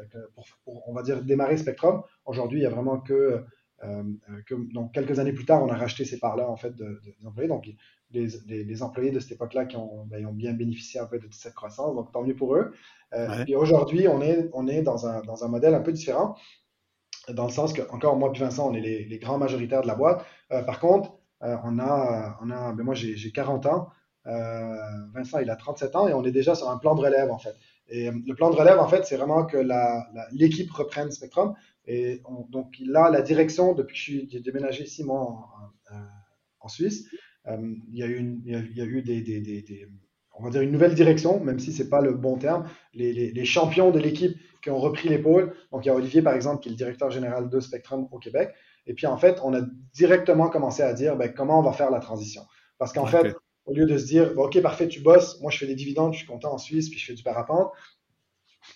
pour, 0.64 0.88
on 0.88 0.94
va 0.94 1.02
dire, 1.02 1.22
démarrer 1.22 1.58
Spectrum. 1.58 2.02
Aujourd'hui, 2.24 2.60
il 2.60 2.62
y 2.62 2.66
a 2.66 2.70
vraiment 2.70 2.98
que, 2.98 3.44
que, 4.46 4.54
donc 4.72 4.94
quelques 4.94 5.18
années 5.18 5.34
plus 5.34 5.44
tard, 5.44 5.62
on 5.62 5.68
a 5.68 5.76
racheté 5.76 6.06
ces 6.06 6.18
parts-là 6.18 6.48
en 6.48 6.56
fait 6.56 6.74
de, 6.74 6.98
des 7.04 7.26
employés. 7.26 7.48
Donc 7.48 7.68
les, 8.10 8.28
les, 8.46 8.82
employés 8.82 9.10
de 9.10 9.20
cette 9.20 9.32
époque-là 9.32 9.66
qui 9.66 9.76
ont, 9.76 10.06
ben, 10.06 10.24
ont, 10.24 10.32
bien 10.32 10.54
bénéficié 10.54 10.98
un 10.98 11.04
peu 11.04 11.18
de 11.18 11.28
cette 11.30 11.54
croissance. 11.54 11.94
Donc 11.94 12.10
tant 12.10 12.22
mieux 12.22 12.34
pour 12.34 12.56
eux. 12.56 12.72
Et 13.46 13.54
aujourd'hui, 13.54 14.08
on 14.08 14.22
est, 14.22 14.48
on 14.54 14.66
est 14.66 14.82
dans, 14.82 15.06
un, 15.06 15.20
dans 15.22 15.44
un 15.44 15.48
modèle 15.48 15.74
un 15.74 15.82
peu 15.82 15.92
différent 15.92 16.36
dans 17.32 17.46
le 17.46 17.52
sens 17.52 17.72
que, 17.72 17.82
encore 17.90 18.16
moi 18.16 18.32
et 18.34 18.38
Vincent, 18.38 18.70
on 18.70 18.74
est 18.74 18.80
les, 18.80 19.18
grands 19.18 19.38
majoritaires 19.38 19.82
de 19.82 19.86
la 19.86 19.94
boîte. 19.94 20.24
par 20.48 20.80
contre, 20.80 21.12
on 21.40 21.78
a, 21.78 22.38
on 22.42 22.50
a 22.50 22.72
ben 22.72 22.82
moi 22.82 22.94
j'ai 22.94 23.32
40 23.32 23.66
ans, 23.66 23.88
euh, 24.26 24.76
Vincent, 25.14 25.38
il 25.38 25.50
a 25.50 25.56
37 25.56 25.96
ans 25.96 26.08
et 26.08 26.14
on 26.14 26.24
est 26.24 26.32
déjà 26.32 26.54
sur 26.54 26.68
un 26.68 26.78
plan 26.78 26.94
de 26.94 27.00
relève, 27.00 27.30
en 27.30 27.38
fait. 27.38 27.54
Et 27.88 28.08
euh, 28.08 28.12
le 28.26 28.34
plan 28.34 28.50
de 28.50 28.56
relève, 28.56 28.78
en 28.78 28.88
fait, 28.88 29.04
c'est 29.04 29.16
vraiment 29.16 29.44
que 29.44 29.58
l'équipe 30.32 30.70
reprenne 30.72 31.10
Spectrum. 31.10 31.54
Et 31.86 32.22
donc, 32.50 32.78
il 32.80 32.94
a 32.96 33.10
la 33.10 33.22
direction 33.22 33.72
depuis 33.72 34.26
que 34.26 34.32
j'ai 34.32 34.40
déménagé 34.40 34.84
ici, 34.84 35.04
moi, 35.04 35.48
en, 36.60 36.68
Suisse. 36.68 37.06
Euh, 37.46 37.74
il, 37.92 37.98
y 37.98 38.02
a 38.02 38.06
eu 38.08 38.40
y 38.44 38.80
a, 38.80 38.84
eu 38.84 39.02
des, 39.02 39.88
on 40.34 40.42
va 40.42 40.50
dire 40.50 40.62
une 40.62 40.72
nouvelle 40.72 40.96
direction, 40.96 41.38
même 41.38 41.60
si 41.60 41.72
c'est 41.72 41.88
pas 41.88 42.00
le 42.00 42.12
bon 42.12 42.36
terme. 42.36 42.68
Les 42.92 43.44
champions 43.44 43.92
de 43.92 44.00
l'équipe 44.00 44.36
qui 44.66 44.70
ont 44.72 44.78
repris 44.78 45.08
l'épaule. 45.08 45.54
Donc, 45.70 45.84
il 45.84 45.88
y 45.88 45.90
a 45.92 45.94
Olivier, 45.94 46.22
par 46.22 46.34
exemple, 46.34 46.60
qui 46.60 46.68
est 46.68 46.72
le 46.72 46.76
directeur 46.76 47.08
général 47.08 47.48
de 47.48 47.60
Spectrum 47.60 48.08
au 48.10 48.18
Québec. 48.18 48.52
Et 48.88 48.94
puis, 48.94 49.06
en 49.06 49.16
fait, 49.16 49.38
on 49.44 49.54
a 49.54 49.60
directement 49.94 50.48
commencé 50.48 50.82
à 50.82 50.92
dire 50.92 51.14
ben, 51.14 51.32
comment 51.32 51.60
on 51.60 51.62
va 51.62 51.72
faire 51.72 51.92
la 51.92 52.00
transition. 52.00 52.42
Parce 52.76 52.92
qu'en 52.92 53.06
fait, 53.06 53.36
au 53.66 53.72
lieu 53.72 53.86
de 53.86 53.96
se 53.96 54.06
dire, 54.06 54.36
OK, 54.36 54.60
parfait, 54.60 54.88
tu 54.88 55.00
bosses, 55.00 55.40
moi 55.40 55.52
je 55.52 55.58
fais 55.58 55.66
des 55.68 55.76
dividendes, 55.76 56.14
je 56.14 56.18
suis 56.18 56.26
content 56.26 56.52
en 56.52 56.58
Suisse, 56.58 56.90
puis 56.90 56.98
je 56.98 57.06
fais 57.06 57.14
du 57.14 57.22
parapente. 57.22 57.70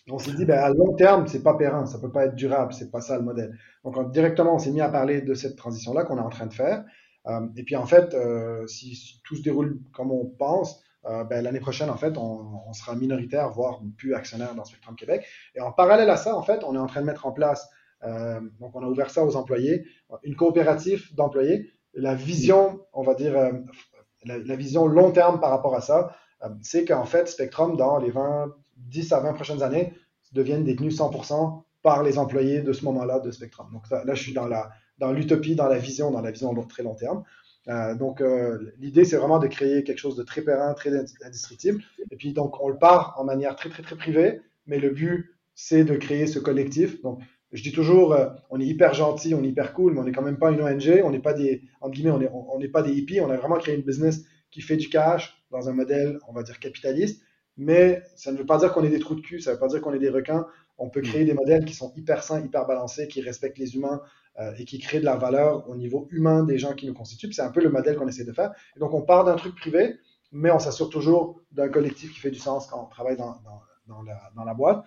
On 0.09 0.21
s'est 0.21 0.33
dit, 0.33 0.45
ben, 0.45 0.59
à 0.59 0.71
long 0.71 0.95
terme, 0.95 1.27
c'est 1.27 1.43
pas 1.43 1.55
périn, 1.55 1.87
ça 1.87 1.99
peut 1.99 2.13
pas 2.13 2.27
être 2.27 2.37
durable, 2.37 2.73
c'est 2.73 2.93
pas 2.93 3.01
ça 3.01 3.19
le 3.19 3.25
modèle. 3.25 3.59
Donc 3.85 4.13
directement, 4.13 4.55
on 4.55 4.59
s'est 4.61 4.71
mis 4.71 4.81
à 4.81 4.89
parler 4.89 5.23
de 5.23 5.35
cette 5.35 5.57
transition-là 5.57 6.05
qu'on 6.05 6.19
est 6.19 6.23
en 6.23 6.29
train 6.29 6.47
de 6.47 6.55
faire. 6.55 6.85
Euh, 7.27 7.49
et 7.57 7.65
puis 7.65 7.75
en 7.75 7.87
fait, 7.87 8.15
euh, 8.15 8.65
si, 8.69 9.21
tout 9.25 9.35
se 9.35 9.43
déroule 9.43 9.81
comme 9.93 10.13
on 10.13 10.27
pense, 10.27 10.83
euh, 11.07 11.25
ben, 11.25 11.43
l'année 11.43 11.61
prochaine, 11.61 11.91
en 11.91 11.97
fait, 11.97 12.17
on, 12.17 12.73
sera 12.73 12.95
minoritaire, 12.95 13.51
voire 13.51 13.81
plus 13.97 14.15
actionnaire 14.15 14.55
dans 14.55 14.65
Spectrum 14.65 14.95
Québec. 14.95 15.27
Et 15.55 15.61
en 15.61 15.73
parallèle 15.73 16.11
à 16.11 16.17
ça, 16.17 16.37
en 16.37 16.43
fait, 16.43 16.63
on 16.65 16.75
est 16.75 16.79
en 16.79 16.87
train 16.87 17.01
de 17.01 17.07
mettre 17.07 17.27
en 17.27 17.33
place, 17.33 17.69
euh, 18.05 18.41
donc 18.61 18.75
on 18.77 18.83
a 18.83 18.87
ouvert 18.87 19.11
ça 19.11 19.25
aux 19.25 19.37
employés, 19.37 19.85
une 20.23 20.37
coopérative 20.37 21.15
d'employés. 21.15 21.73
La 21.95 22.15
vision, 22.15 22.81
on 22.93 23.03
va 23.03 23.15
dire, 23.15 23.37
euh, 23.37 23.53
la, 24.25 24.57
vision 24.57 24.87
long 24.87 25.11
terme 25.11 25.41
par 25.41 25.51
rapport 25.51 25.75
à 25.75 25.81
ça, 25.81 26.15
c'est 26.63 26.85
qu'en 26.85 27.05
fait, 27.05 27.29
Spectrum, 27.29 27.77
dans 27.77 27.99
les 27.99 28.11
20, 28.11 28.55
10 28.77 29.13
à 29.13 29.21
20 29.21 29.33
prochaines 29.35 29.63
années, 29.63 29.93
deviennent 30.33 30.65
détenus 30.65 30.97
100% 30.97 31.65
par 31.83 32.03
les 32.03 32.19
employés 32.19 32.61
de 32.61 32.73
ce 32.73 32.85
moment-là 32.85 33.19
de 33.19 33.31
Spectrum. 33.31 33.69
Donc 33.73 33.91
là, 33.91 34.05
je 34.07 34.23
suis 34.23 34.33
dans 34.33 34.47
la 34.47 34.71
dans 35.01 35.13
l'utopie, 35.13 35.57
dans 35.57 35.67
la 35.67 35.79
vision, 35.79 36.11
dans 36.11 36.21
la 36.21 36.31
vision 36.31 36.55
très 36.67 36.83
long 36.83 36.95
terme. 36.95 37.25
Euh, 37.69 37.95
donc 37.95 38.21
euh, 38.21 38.73
l'idée, 38.79 39.05
c'est 39.05 39.17
vraiment 39.17 39.39
de 39.39 39.47
créer 39.47 39.85
quelque 39.85 39.99
chose 39.99 40.17
de 40.17 40.23
très 40.23 40.43
périn, 40.43 40.73
très 40.75 40.91
indestructible. 41.25 41.83
Et 42.11 42.17
puis 42.17 42.33
donc 42.33 42.61
on 42.63 42.69
le 42.69 42.79
part 42.79 43.15
en 43.19 43.25
manière 43.25 43.57
très 43.57 43.69
très 43.69 43.83
très 43.83 43.97
privée, 43.97 44.41
mais 44.67 44.79
le 44.79 44.91
but, 44.91 45.37
c'est 45.55 45.85
de 45.85 45.97
créer 45.97 46.27
ce 46.27 46.39
collectif. 46.39 47.03
Donc 47.03 47.21
je 47.53 47.63
dis 47.63 47.73
toujours, 47.73 48.13
euh, 48.13 48.29
on 48.51 48.61
est 48.61 48.67
hyper 48.67 48.95
gentil, 48.95 49.35
on 49.35 49.43
est 49.43 49.49
hyper 49.49 49.75
cool, 49.75 49.95
mais 49.95 50.01
on 50.01 50.05
n'est 50.05 50.13
quand 50.13 50.23
même 50.23 50.39
pas 50.39 50.51
une 50.51 50.63
ONG, 50.63 51.03
on 51.05 51.11
n'est 51.11 51.21
pas 51.21 51.35
des, 51.35 51.63
entre 51.81 51.95
guillemets, 51.95 52.29
on 52.33 52.59
n'est 52.59 52.69
pas 52.69 52.83
des 52.83 52.93
hippies, 52.93 53.21
on 53.21 53.31
a 53.31 53.37
vraiment 53.37 53.59
créé 53.59 53.75
une 53.75 53.83
business 53.83 54.25
qui 54.51 54.61
fait 54.63 54.77
du 54.77 54.89
cash 54.89 55.45
dans 55.51 55.69
un 55.69 55.73
modèle, 55.73 56.19
on 56.29 56.33
va 56.33 56.43
dire, 56.43 56.59
capitaliste, 56.61 57.23
mais 57.57 58.03
ça 58.17 58.33
ne 58.33 58.39
veut 58.39 58.47
pas 58.47 58.59
dire 58.59 58.73
qu'on 58.73 58.85
est 58.85 58.91
des 58.91 59.01
trous 59.01 59.17
de 59.17 59.21
cul, 59.21 59.41
ça 59.41 59.51
ne 59.51 59.57
veut 59.57 59.61
pas 59.61 59.69
dire 59.69 59.81
qu'on 59.81 59.93
est 59.93 59.99
des 59.99 60.09
requins. 60.09 60.47
On 60.79 60.89
peut 60.89 61.03
créer 61.03 61.25
des 61.25 61.35
modèles 61.35 61.67
qui 61.67 61.75
sont 61.75 61.93
hyper 61.95 62.23
sains, 62.23 62.41
hyper 62.41 62.67
balancés, 62.67 63.07
qui 63.07 63.21
respectent 63.21 63.59
les 63.59 63.75
humains 63.77 64.01
euh, 64.39 64.53
et 64.59 64.65
qui 64.65 64.79
créent 64.79 65.01
de 65.01 65.05
la 65.05 65.17
valeur 65.17 65.69
au 65.69 65.77
niveau 65.77 66.07
humain 66.11 66.45
des 66.45 66.59
gens 66.59 66.75
qui 66.75 66.87
nous 66.87 66.95
constituent. 66.95 67.33
C'est 67.33 67.43
un 67.43 67.51
peu 67.51 67.61
le 67.61 67.69
modèle 67.69 67.97
qu'on 67.97 68.09
essaie 68.09 68.25
de 68.25 68.33
faire. 68.33 68.53
Et 68.77 68.79
donc, 68.79 68.95
on 68.95 69.03
part 69.03 69.25
d'un 69.25 69.37
truc 69.37 69.55
privé, 69.57 69.97
mais 70.33 70.51
on 70.51 70.59
s'assure 70.59 70.89
toujours 70.89 71.41
d'un 71.53 71.69
collectif 71.69 72.13
qui 72.13 72.21
fait 72.21 72.31
du 72.31 72.39
sens 72.39 72.67
quand 72.67 72.83
on 72.83 72.87
travaille 72.87 73.17
dans, 73.17 73.37
dans, 73.87 74.03
la, 74.03 74.31
dans 74.37 74.45
la 74.45 74.55
boîte. 74.55 74.85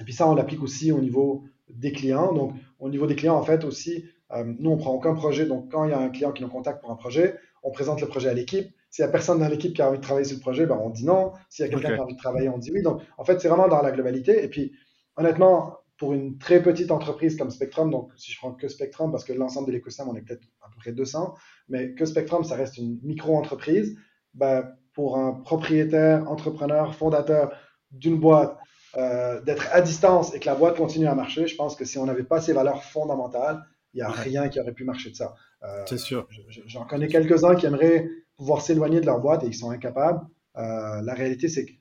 Et 0.00 0.04
puis 0.04 0.12
ça, 0.12 0.28
on 0.28 0.34
l'applique 0.34 0.62
aussi 0.62 0.92
au 0.92 1.00
niveau 1.00 1.44
des 1.68 1.92
clients. 1.92 2.32
Donc, 2.32 2.54
au 2.78 2.90
niveau 2.90 3.06
des 3.06 3.16
clients, 3.16 3.36
en 3.36 3.42
fait, 3.42 3.64
aussi, 3.64 4.04
euh, 4.32 4.44
nous, 4.58 4.70
on 4.70 4.76
prend 4.76 4.92
aucun 4.92 5.14
projet. 5.14 5.46
Donc, 5.46 5.70
quand 5.70 5.84
il 5.84 5.90
y 5.90 5.94
a 5.94 5.98
un 5.98 6.10
client 6.10 6.32
qui 6.32 6.42
nous 6.42 6.48
contacte 6.48 6.80
pour 6.80 6.90
un 6.90 6.96
projet, 6.96 7.36
on 7.62 7.70
présente 7.70 8.00
le 8.00 8.08
projet 8.08 8.28
à 8.28 8.34
l'équipe. 8.34 8.68
S'il 8.90 9.04
n'y 9.04 9.08
a 9.08 9.12
personne 9.12 9.38
dans 9.38 9.48
l'équipe 9.48 9.74
qui 9.74 9.82
a 9.82 9.88
envie 9.88 9.98
de 9.98 10.02
travailler 10.02 10.26
sur 10.26 10.36
le 10.36 10.40
projet, 10.40 10.66
ben, 10.66 10.78
on 10.82 10.90
dit 10.90 11.04
non. 11.04 11.32
S'il 11.48 11.64
y 11.64 11.68
a 11.68 11.70
quelqu'un 11.70 11.94
qui 11.94 12.00
a 12.00 12.02
envie 12.02 12.14
de 12.14 12.18
travailler, 12.18 12.48
on 12.48 12.58
dit 12.58 12.72
oui. 12.72 12.82
Donc, 12.82 13.02
en 13.18 13.24
fait, 13.24 13.40
c'est 13.40 13.48
vraiment 13.48 13.68
dans 13.68 13.82
la 13.82 13.92
globalité. 13.92 14.42
Et 14.44 14.48
puis, 14.48 14.72
honnêtement, 15.16 15.78
pour 16.00 16.14
une 16.14 16.38
très 16.38 16.62
petite 16.62 16.90
entreprise 16.92 17.36
comme 17.36 17.50
Spectrum, 17.50 17.90
donc 17.90 18.10
si 18.16 18.32
je 18.32 18.38
prends 18.38 18.52
que 18.52 18.68
Spectrum, 18.68 19.10
parce 19.10 19.22
que 19.22 19.34
l'ensemble 19.34 19.66
de 19.66 19.72
l'écosystème, 19.72 20.08
on 20.08 20.16
est 20.16 20.22
peut-être 20.22 20.40
à 20.62 20.70
peu 20.70 20.76
près 20.78 20.92
200, 20.92 21.34
mais 21.68 21.92
que 21.92 22.06
Spectrum, 22.06 22.42
ça 22.42 22.56
reste 22.56 22.78
une 22.78 22.98
micro-entreprise, 23.02 23.98
ben, 24.32 24.66
pour 24.94 25.18
un 25.18 25.34
propriétaire, 25.34 26.26
entrepreneur, 26.30 26.94
fondateur 26.94 27.52
d'une 27.90 28.18
boîte, 28.18 28.56
euh, 28.96 29.42
d'être 29.42 29.68
à 29.72 29.82
distance 29.82 30.34
et 30.34 30.40
que 30.40 30.46
la 30.46 30.54
boîte 30.54 30.78
continue 30.78 31.06
à 31.06 31.14
marcher, 31.14 31.46
je 31.46 31.54
pense 31.54 31.76
que 31.76 31.84
si 31.84 31.98
on 31.98 32.06
n'avait 32.06 32.24
pas 32.24 32.40
ces 32.40 32.54
valeurs 32.54 32.82
fondamentales, 32.82 33.62
il 33.92 33.98
n'y 33.98 34.02
a 34.02 34.10
rien 34.10 34.48
qui 34.48 34.58
aurait 34.58 34.72
pu 34.72 34.84
marcher 34.84 35.10
de 35.10 35.16
ça. 35.16 35.34
Euh, 35.64 35.82
c'est 35.86 35.98
sûr. 35.98 36.26
J'en 36.64 36.86
connais 36.86 37.08
quelques-uns 37.08 37.56
qui 37.56 37.66
aimeraient 37.66 38.08
pouvoir 38.38 38.62
s'éloigner 38.62 39.02
de 39.02 39.06
leur 39.06 39.20
boîte 39.20 39.44
et 39.44 39.48
ils 39.48 39.54
sont 39.54 39.70
incapables. 39.70 40.20
Euh, 40.56 41.02
la 41.02 41.12
réalité, 41.12 41.48
c'est 41.48 41.66
que 41.66 41.72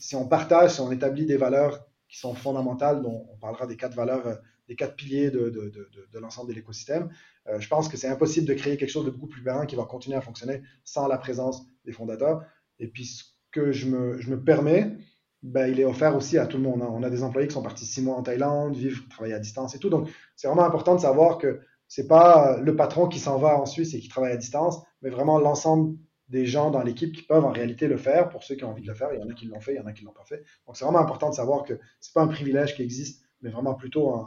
si 0.00 0.16
on 0.16 0.26
partage, 0.26 0.72
si 0.72 0.80
on 0.80 0.90
établit 0.90 1.26
des 1.26 1.36
valeurs 1.36 1.87
qui 2.08 2.18
sont 2.18 2.34
fondamentales, 2.34 3.02
dont 3.02 3.26
on 3.32 3.36
parlera 3.36 3.66
des 3.66 3.76
quatre 3.76 3.94
valeurs, 3.94 4.40
des 4.68 4.76
quatre 4.76 4.96
piliers 4.96 5.30
de, 5.30 5.72
l'ensemble 6.14 6.50
de 6.50 6.54
l'écosystème, 6.54 7.10
je 7.58 7.68
pense 7.68 7.88
que 7.88 7.96
c'est 7.96 8.08
impossible 8.08 8.46
de 8.46 8.54
créer 8.54 8.76
quelque 8.76 8.90
chose 8.90 9.04
de 9.04 9.10
beaucoup 9.10 9.28
plus 9.28 9.42
pérenne 9.42 9.66
qui 9.66 9.76
va 9.76 9.84
continuer 9.84 10.16
à 10.16 10.20
fonctionner 10.20 10.62
sans 10.84 11.06
la 11.06 11.18
présence 11.18 11.66
des 11.84 11.92
fondateurs. 11.92 12.42
Et 12.78 12.88
puis, 12.88 13.04
ce 13.04 13.24
que 13.50 13.72
je 13.72 13.86
me, 13.86 14.20
je 14.20 14.30
me 14.30 14.42
permets, 14.42 14.96
ben, 15.42 15.70
il 15.70 15.78
est 15.80 15.84
offert 15.84 16.16
aussi 16.16 16.38
à 16.38 16.46
tout 16.46 16.56
le 16.56 16.62
monde. 16.62 16.82
Hein. 16.82 16.88
On 16.90 17.02
a 17.02 17.10
des 17.10 17.22
employés 17.22 17.48
qui 17.48 17.54
sont 17.54 17.62
partis 17.62 17.86
six 17.86 18.02
mois 18.02 18.16
en 18.16 18.22
Thaïlande, 18.22 18.74
vivre, 18.74 19.02
travailler 19.08 19.34
à 19.34 19.38
distance 19.38 19.74
et 19.74 19.78
tout. 19.78 19.88
Donc, 19.88 20.08
c'est 20.36 20.48
vraiment 20.48 20.64
important 20.64 20.94
de 20.94 21.00
savoir 21.00 21.38
que 21.38 21.60
c'est 21.86 22.08
pas 22.08 22.58
le 22.60 22.76
patron 22.76 23.08
qui 23.08 23.18
s'en 23.18 23.38
va 23.38 23.58
en 23.58 23.66
Suisse 23.66 23.94
et 23.94 24.00
qui 24.00 24.08
travaille 24.08 24.32
à 24.32 24.36
distance, 24.36 24.82
mais 25.00 25.10
vraiment 25.10 25.38
l'ensemble 25.38 25.96
des 26.28 26.46
gens 26.46 26.70
dans 26.70 26.82
l'équipe 26.82 27.14
qui 27.14 27.22
peuvent 27.22 27.44
en 27.44 27.52
réalité 27.52 27.88
le 27.88 27.96
faire. 27.96 28.28
Pour 28.28 28.44
ceux 28.44 28.54
qui 28.54 28.64
ont 28.64 28.70
envie 28.70 28.82
de 28.82 28.88
le 28.88 28.94
faire, 28.94 29.08
il 29.12 29.20
y 29.20 29.22
en 29.22 29.28
a 29.28 29.34
qui 29.34 29.46
l'ont 29.46 29.60
fait, 29.60 29.74
il 29.74 29.76
y 29.76 29.80
en 29.80 29.86
a 29.86 29.92
qui 29.92 30.04
l'ont 30.04 30.12
pas 30.12 30.24
fait. 30.24 30.42
Donc, 30.66 30.76
c'est 30.76 30.84
vraiment 30.84 31.00
important 31.00 31.30
de 31.30 31.34
savoir 31.34 31.64
que 31.64 31.78
c'est 32.00 32.12
pas 32.12 32.22
un 32.22 32.28
privilège 32.28 32.74
qui 32.74 32.82
existe, 32.82 33.24
mais 33.42 33.50
vraiment 33.50 33.74
plutôt 33.74 34.26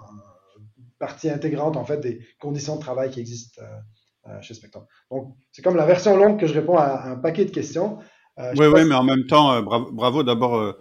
une 0.77 0.85
partie 0.99 1.29
intégrante 1.29 1.77
en 1.77 1.85
fait 1.85 1.97
des 1.97 2.21
conditions 2.39 2.75
de 2.75 2.81
travail 2.81 3.11
qui 3.11 3.19
existent 3.19 3.61
euh, 3.61 4.29
euh, 4.31 4.41
chez 4.41 4.53
Spectrum. 4.53 4.85
Donc, 5.11 5.35
c'est 5.51 5.61
comme 5.61 5.75
la 5.75 5.85
version 5.85 6.15
longue 6.17 6.39
que 6.39 6.47
je 6.47 6.53
réponds 6.53 6.77
à, 6.77 7.03
un 7.03 7.17
paquet 7.17 7.45
de 7.45 7.51
questions. 7.51 7.99
Euh, 8.39 8.53
oui, 8.57 8.67
oui, 8.67 8.85
mais 8.85 8.95
en 8.95 9.03
même 9.03 9.25
temps, 9.27 9.61
bravo, 9.61 9.91
bravo 9.91 10.23
d'abord 10.23 10.75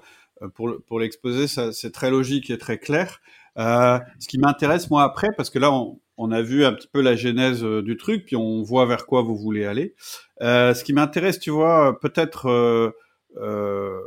pour, 0.54 0.72
pour 0.86 1.00
l'exposer, 1.00 1.46
c'est 1.48 1.92
très 1.92 2.10
logique 2.10 2.48
et 2.50 2.56
très 2.56 2.78
clair. 2.78 3.20
Ce 3.56 4.28
qui 4.28 4.38
m'intéresse 4.38 4.88
moi 4.88 5.02
après, 5.02 5.28
parce 5.36 5.50
que 5.50 5.58
là 5.58 5.70
on, 5.72 6.00
on, 6.20 6.30
a 6.30 6.42
vu 6.42 6.64
un 6.64 6.72
petit 6.72 6.88
peu 6.88 7.00
la 7.00 7.16
genèse 7.16 7.64
euh, 7.64 7.82
du 7.82 7.96
truc, 7.96 8.24
puis 8.26 8.36
on 8.36 8.62
voit 8.62 8.86
vers 8.86 9.06
quoi 9.06 9.22
vous 9.22 9.36
voulez 9.36 9.64
aller. 9.64 9.94
Euh, 10.42 10.74
ce 10.74 10.84
qui 10.84 10.92
m'intéresse, 10.92 11.38
tu 11.38 11.50
vois, 11.50 11.98
peut-être 12.00 12.46
euh, 13.36 14.00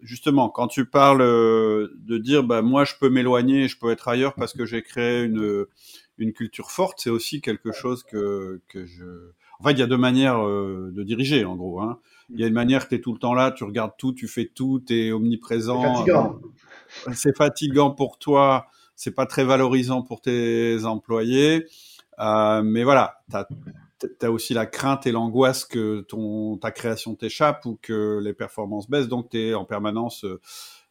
justement 0.00 0.48
quand 0.48 0.68
tu 0.68 0.86
parles 0.86 1.20
de 1.20 2.18
dire, 2.18 2.44
bah 2.44 2.62
moi 2.62 2.84
je 2.84 2.94
peux 3.00 3.08
m'éloigner, 3.08 3.68
je 3.68 3.78
peux 3.78 3.90
être 3.90 4.08
ailleurs 4.08 4.34
parce 4.34 4.52
que 4.52 4.64
j'ai 4.64 4.82
créé 4.82 5.22
une 5.22 5.66
une 6.18 6.32
culture 6.32 6.70
forte, 6.70 7.00
c'est 7.00 7.10
aussi 7.10 7.40
quelque 7.40 7.72
chose 7.72 8.02
que 8.02 8.60
que 8.68 8.84
je. 8.84 9.04
En 9.58 9.64
fait, 9.64 9.72
il 9.72 9.78
y 9.78 9.82
a 9.82 9.86
deux 9.86 9.96
manières 9.96 10.42
de 10.42 11.02
diriger, 11.04 11.44
en 11.44 11.54
gros. 11.54 11.80
Hein. 11.80 12.00
Il 12.30 12.40
y 12.40 12.44
a 12.44 12.46
une 12.46 12.54
manière, 12.54 12.88
tu 12.88 12.96
es 12.96 13.00
tout 13.00 13.12
le 13.12 13.18
temps 13.18 13.34
là, 13.34 13.52
tu 13.52 13.64
regardes 13.64 13.92
tout, 13.96 14.12
tu 14.12 14.26
fais 14.26 14.46
tout, 14.46 14.82
tu 14.84 14.94
es 14.94 15.12
omniprésent. 15.12 15.82
C'est 15.82 15.98
fatigant. 15.98 16.40
C'est 17.14 17.36
fatigant 17.36 17.90
pour 17.90 18.18
toi, 18.18 18.66
c'est 19.02 19.10
pas 19.10 19.26
très 19.26 19.42
valorisant 19.42 20.02
pour 20.02 20.20
tes 20.20 20.84
employés. 20.84 21.66
Euh, 22.20 22.62
mais 22.62 22.84
voilà, 22.84 23.20
tu 23.30 24.26
as, 24.26 24.30
aussi 24.30 24.54
la 24.54 24.66
crainte 24.66 25.08
et 25.08 25.12
l'angoisse 25.12 25.64
que 25.64 26.02
ton, 26.02 26.56
ta 26.56 26.70
création 26.70 27.16
t'échappe 27.16 27.66
ou 27.66 27.80
que 27.82 28.20
les 28.22 28.32
performances 28.32 28.88
baissent. 28.88 29.08
Donc, 29.08 29.30
tu 29.30 29.40
es 29.40 29.54
en 29.54 29.64
permanence 29.64 30.24
euh, 30.24 30.40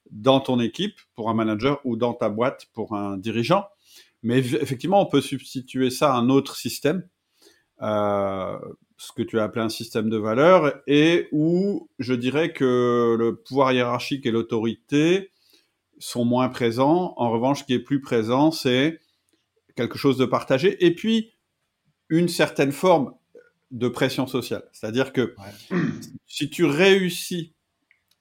dans 0.09 0.41
ton 0.41 0.59
équipe 0.59 0.99
pour 1.16 1.30
un 1.30 1.34
manager 1.34 1.80
ou 1.86 1.95
dans 1.95 2.14
ta 2.14 2.28
boîte 2.28 2.68
pour 2.74 2.95
un 2.95 3.16
dirigeant. 3.16 3.66
Mais 4.24 4.39
effectivement, 4.39 5.01
on 5.01 5.05
peut 5.05 5.22
substituer 5.22 5.89
ça 5.89 6.14
à 6.14 6.18
un 6.18 6.30
autre 6.30 6.57
système, 6.57 7.07
euh, 7.82 8.59
ce 8.97 9.14
que 9.14 9.24
tu 9.24 9.39
as 9.39 9.43
appelé 9.43 9.64
un 9.64 9.70
système 9.70 10.09
de 10.09 10.18
valeurs, 10.18 10.74
et 10.86 11.30
où 11.32 11.89
je 11.97 12.14
dirais 12.14 12.51
que 12.51 13.16
le 13.18 13.38
pouvoir 13.38 13.72
hiérarchique 13.72 14.26
et 14.26 14.32
l'autorité 14.32 15.32
sont 16.02 16.26
moins 16.26 16.49
présents. 16.49 17.14
En 17.18 17.30
revanche, 17.30 17.60
ce 17.60 17.64
qui 17.64 17.74
est 17.74 17.80
plus 17.80 18.02
présent, 18.02 18.52
c'est 18.52 18.99
quelque 19.76 19.97
chose 19.97 20.18
de 20.18 20.26
partagé, 20.26 20.84
et 20.86 20.93
puis 20.93 21.32
une 22.10 22.28
certaine 22.28 22.72
forme 22.72 23.14
de 23.70 23.88
pression 23.88 24.28
sociale. 24.28 24.64
C'est-à-dire 24.74 25.14
que 25.14 25.36
si 26.28 26.49
tu 26.49 26.66
réussis, 26.66 27.54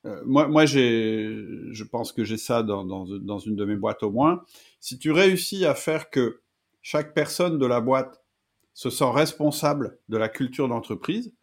euh, 0.07 0.23
moi, 0.25 0.47
moi 0.47 0.65
j'ai, 0.65 1.35
je 1.73 1.85
pense 1.85 2.13
que 2.13 2.23
j'ai 2.23 2.37
ça 2.37 2.63
dans, 2.63 2.85
dans, 2.85 3.07
dans, 3.07 3.39
une 3.39 3.57
de 3.57 3.65
mes 3.65 3.77
boîtes 3.77 4.03
au 4.03 4.11
moins, 4.11 4.45
si 4.79 4.99
tu 4.99 5.11
réussis 5.11 5.65
à 5.65 5.75
faire 5.75 6.11
que 6.11 6.41
chaque 6.83 7.15
personne 7.15 7.59
de 7.59 7.67
la 7.67 7.81
boîte 7.81 8.23
se 8.75 8.91
sent 8.91 9.11
responsable 9.13 9.99
de 10.09 10.17
la 10.17 10.29
culture 10.29 10.69
d'entreprise, 10.69 11.35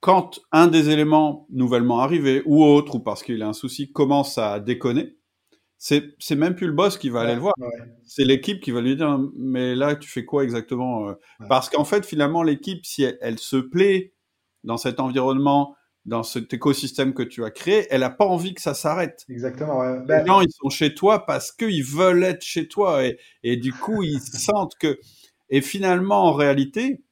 quand 0.00 0.40
un 0.50 0.66
des 0.66 0.90
éléments 0.90 1.46
nouvellement 1.50 2.00
arrivés 2.00 2.42
ou 2.44 2.64
autre, 2.64 2.96
ou 2.96 3.00
parce 3.00 3.22
qu'il 3.22 3.40
a 3.42 3.48
un 3.48 3.52
souci, 3.52 3.92
commence 3.92 4.36
à 4.36 4.58
déconner, 4.58 5.16
c'est 5.84 6.14
c'est 6.20 6.36
même 6.36 6.54
plus 6.54 6.68
le 6.68 6.72
boss 6.74 6.96
qui 6.96 7.08
va 7.08 7.22
aller 7.22 7.34
le 7.34 7.40
voir. 7.40 7.54
C'est 8.06 8.22
l'équipe 8.22 8.60
qui 8.60 8.70
va 8.70 8.80
lui 8.80 8.94
dire 8.94 9.18
mais 9.36 9.74
là 9.74 9.96
tu 9.96 10.08
fais 10.08 10.24
quoi 10.24 10.44
exactement 10.44 11.08
euh? 11.08 11.14
Parce 11.48 11.68
qu'en 11.68 11.84
fait 11.84 12.06
finalement 12.06 12.44
l'équipe 12.44 12.86
si 12.86 13.02
elle, 13.02 13.40
se 13.40 13.56
plaît 13.56 14.12
dans 14.62 14.76
cet 14.76 15.00
environnement, 15.00 15.74
dans 16.04 16.22
cet 16.22 16.54
écosystème 16.54 17.14
que 17.14 17.24
tu 17.24 17.44
as 17.44 17.50
créé, 17.50 17.88
elle 17.90 18.04
a 18.04 18.10
pas 18.10 18.24
envie 18.24 18.54
que 18.54 18.62
ça 18.62 18.74
s'arrête. 18.74 19.24
Exactement. 19.28 19.82
Les 19.82 20.06
ben 20.06 20.24
gens 20.24 20.40
ils 20.40 20.52
sont 20.52 20.70
chez 20.70 20.94
toi 20.94 21.26
parce 21.26 21.50
qu'ils 21.50 21.82
veulent 21.82 22.22
être 22.22 22.44
chez 22.44 22.68
toi 22.68 23.04
et, 23.04 23.18
et 23.42 23.56
du 23.56 23.72
coup 23.72 24.04
ils 24.04 24.20
sentent 24.20 24.76
que 24.78 25.00
et 25.50 25.60
finalement 25.60 26.26
en 26.26 26.32
réalité 26.32 27.02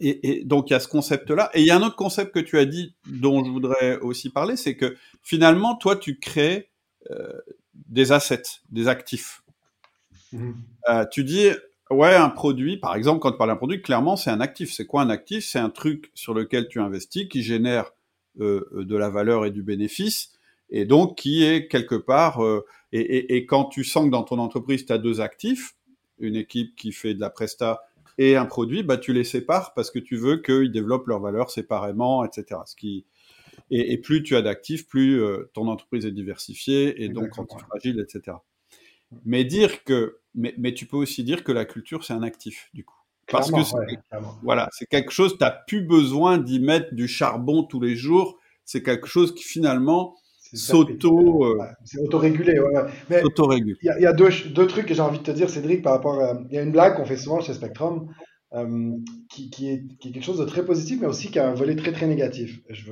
et, 0.00 0.28
et, 0.28 0.44
donc 0.44 0.70
il 0.70 0.72
y 0.72 0.76
a 0.76 0.80
ce 0.80 0.88
concept-là. 0.88 1.50
Et 1.54 1.60
il 1.60 1.66
y 1.66 1.70
a 1.70 1.76
un 1.76 1.82
autre 1.82 1.94
concept 1.94 2.34
que 2.34 2.40
tu 2.40 2.58
as 2.58 2.64
dit, 2.64 2.96
dont 3.06 3.44
je 3.44 3.50
voudrais 3.50 4.00
aussi 4.00 4.28
parler, 4.28 4.56
c'est 4.56 4.76
que 4.76 4.96
finalement, 5.22 5.76
toi, 5.76 5.96
tu 5.96 6.18
crées 6.18 6.70
euh, 7.10 7.40
des 7.88 8.12
assets, 8.12 8.60
des 8.70 8.88
actifs. 8.88 9.42
Mhm. 10.32 10.54
Euh, 10.88 11.04
tu 11.10 11.24
dis, 11.24 11.50
ouais, 11.90 12.14
un 12.14 12.28
produit, 12.28 12.78
par 12.78 12.94
exemple, 12.94 13.20
quand 13.20 13.32
tu 13.32 13.38
parles 13.38 13.50
d'un 13.50 13.56
produit, 13.56 13.82
clairement, 13.82 14.16
c'est 14.16 14.30
un 14.30 14.40
actif. 14.40 14.72
C'est 14.72 14.86
quoi 14.86 15.02
un 15.02 15.10
actif? 15.10 15.46
C'est 15.46 15.58
un 15.58 15.70
truc 15.70 16.10
sur 16.14 16.34
lequel 16.34 16.68
tu 16.68 16.80
investis, 16.80 17.28
qui 17.28 17.42
génère 17.42 17.92
euh, 18.40 18.68
de 18.72 18.96
la 18.96 19.08
valeur 19.08 19.46
et 19.46 19.50
du 19.50 19.62
bénéfice, 19.62 20.32
et 20.70 20.84
donc 20.84 21.18
qui 21.18 21.44
est 21.44 21.68
quelque 21.68 21.96
part... 21.96 22.44
Euh, 22.44 22.64
et, 22.92 23.44
quand 23.46 23.66
tu 23.66 23.84
sens 23.84 24.06
que 24.06 24.10
dans 24.10 24.22
ton 24.22 24.38
entreprise, 24.38 24.86
tu 24.86 24.92
as 24.92 24.96
deux 24.96 25.20
actifs, 25.20 25.74
une 26.18 26.36
équipe 26.36 26.74
qui 26.76 26.92
fait 26.92 27.12
de 27.12 27.20
la 27.20 27.28
presta 27.28 27.82
et 28.16 28.36
un 28.36 28.46
produit, 28.46 28.82
bah, 28.82 28.96
tu 28.96 29.12
les 29.12 29.24
sépares 29.24 29.74
parce 29.74 29.90
que 29.90 29.98
tu 29.98 30.16
veux 30.16 30.38
qu'ils 30.38 30.70
développent 30.70 31.06
leur 31.08 31.20
valeur 31.20 31.50
séparément, 31.50 32.24
etc. 32.24 32.60
Ce 32.64 32.74
qui, 32.74 33.04
et, 33.70 33.98
plus 33.98 34.22
tu 34.22 34.36
as 34.36 34.42
d'actifs, 34.42 34.86
plus 34.86 35.20
euh, 35.20 35.50
ton 35.52 35.68
entreprise 35.68 36.06
est 36.06 36.12
diversifiée 36.12 37.02
et 37.02 37.08
donc 37.08 37.30
fragile, 37.34 38.00
etc. 38.00 38.36
Mais 39.24 39.44
dire 39.44 39.84
que, 39.84 40.18
mais, 40.34 40.54
mais, 40.58 40.74
tu 40.74 40.86
peux 40.86 40.96
aussi 40.96 41.24
dire 41.24 41.44
que 41.44 41.52
la 41.52 41.64
culture 41.64 42.04
c'est 42.04 42.12
un 42.12 42.22
actif 42.22 42.70
du 42.74 42.84
coup. 42.84 42.94
Parce 43.28 43.50
que 43.50 43.56
voilà, 44.42 44.68
c'est 44.72 44.86
quelque 44.86 45.10
chose, 45.10 45.32
tu 45.32 45.38
n'as 45.40 45.50
plus 45.50 45.82
besoin 45.82 46.38
d'y 46.38 46.60
mettre 46.60 46.94
du 46.94 47.08
charbon 47.08 47.64
tous 47.64 47.80
les 47.80 47.96
jours. 47.96 48.38
C'est 48.64 48.82
quelque 48.82 49.08
chose 49.08 49.34
qui 49.34 49.42
finalement 49.42 50.16
s'auto. 50.54 51.44
Euh, 51.44 51.58
c'est 51.84 52.00
autorégulé. 52.00 52.54
Mais 53.10 53.22
il 53.22 53.74
y, 53.82 54.02
y, 54.02 54.06
a 54.06 54.12
deux, 54.12 54.30
deux 54.54 54.66
trucs 54.66 54.86
que 54.86 54.94
j'ai 54.94 55.00
envie 55.00 55.18
de 55.18 55.24
te 55.24 55.30
dire, 55.32 55.50
Cédric, 55.50 55.82
par 55.82 55.94
rapport 55.94 56.20
à. 56.20 56.40
Il 56.50 56.54
y 56.54 56.58
a 56.58 56.62
une 56.62 56.72
blague 56.72 56.96
qu'on 56.96 57.04
fait 57.04 57.16
souvent 57.16 57.40
chez 57.40 57.54
Spectrum. 57.54 58.08
Euh, 58.56 58.96
qui, 59.28 59.68
est, 59.68 59.82
quelque 59.98 60.22
chose 60.22 60.38
de 60.38 60.46
très 60.46 60.64
positif, 60.64 60.98
mais 61.00 61.06
aussi 61.06 61.30
qui 61.30 61.38
a 61.38 61.46
un 61.46 61.52
volet 61.52 61.76
très 61.76 61.92
très 61.92 62.06
négatif. 62.06 62.60
Je, 62.70 62.90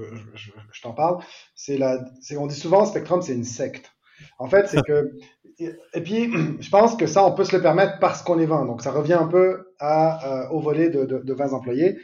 t'en 0.82 0.92
parle. 0.92 1.24
C'est 1.54 1.78
la, 1.78 2.04
on 2.38 2.46
dit 2.46 2.54
souvent 2.54 2.84
Spectrum, 2.84 3.22
c'est 3.22 3.32
une 3.32 3.44
secte. 3.44 3.90
En 4.38 4.46
fait, 4.46 4.68
c'est 4.68 4.82
que 4.82 5.12
et, 5.58 6.00
puis 6.02 6.30
je 6.60 6.68
pense 6.68 6.96
que 6.96 7.06
ça, 7.06 7.24
on 7.24 7.34
peut 7.34 7.44
se 7.44 7.56
le 7.56 7.62
permettre 7.62 7.98
parce 7.98 8.22
qu'on 8.22 8.38
est 8.38 8.46
20. 8.46 8.66
Donc 8.66 8.82
ça 8.82 8.90
revient 8.90 9.14
un 9.14 9.26
peu 9.26 9.68
euh, 9.80 10.48
au 10.50 10.60
volet 10.60 10.90
de 10.90 11.32
20 11.32 11.54
employés, 11.54 11.98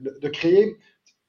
de, 0.00 0.18
de, 0.20 0.28
créer. 0.28 0.76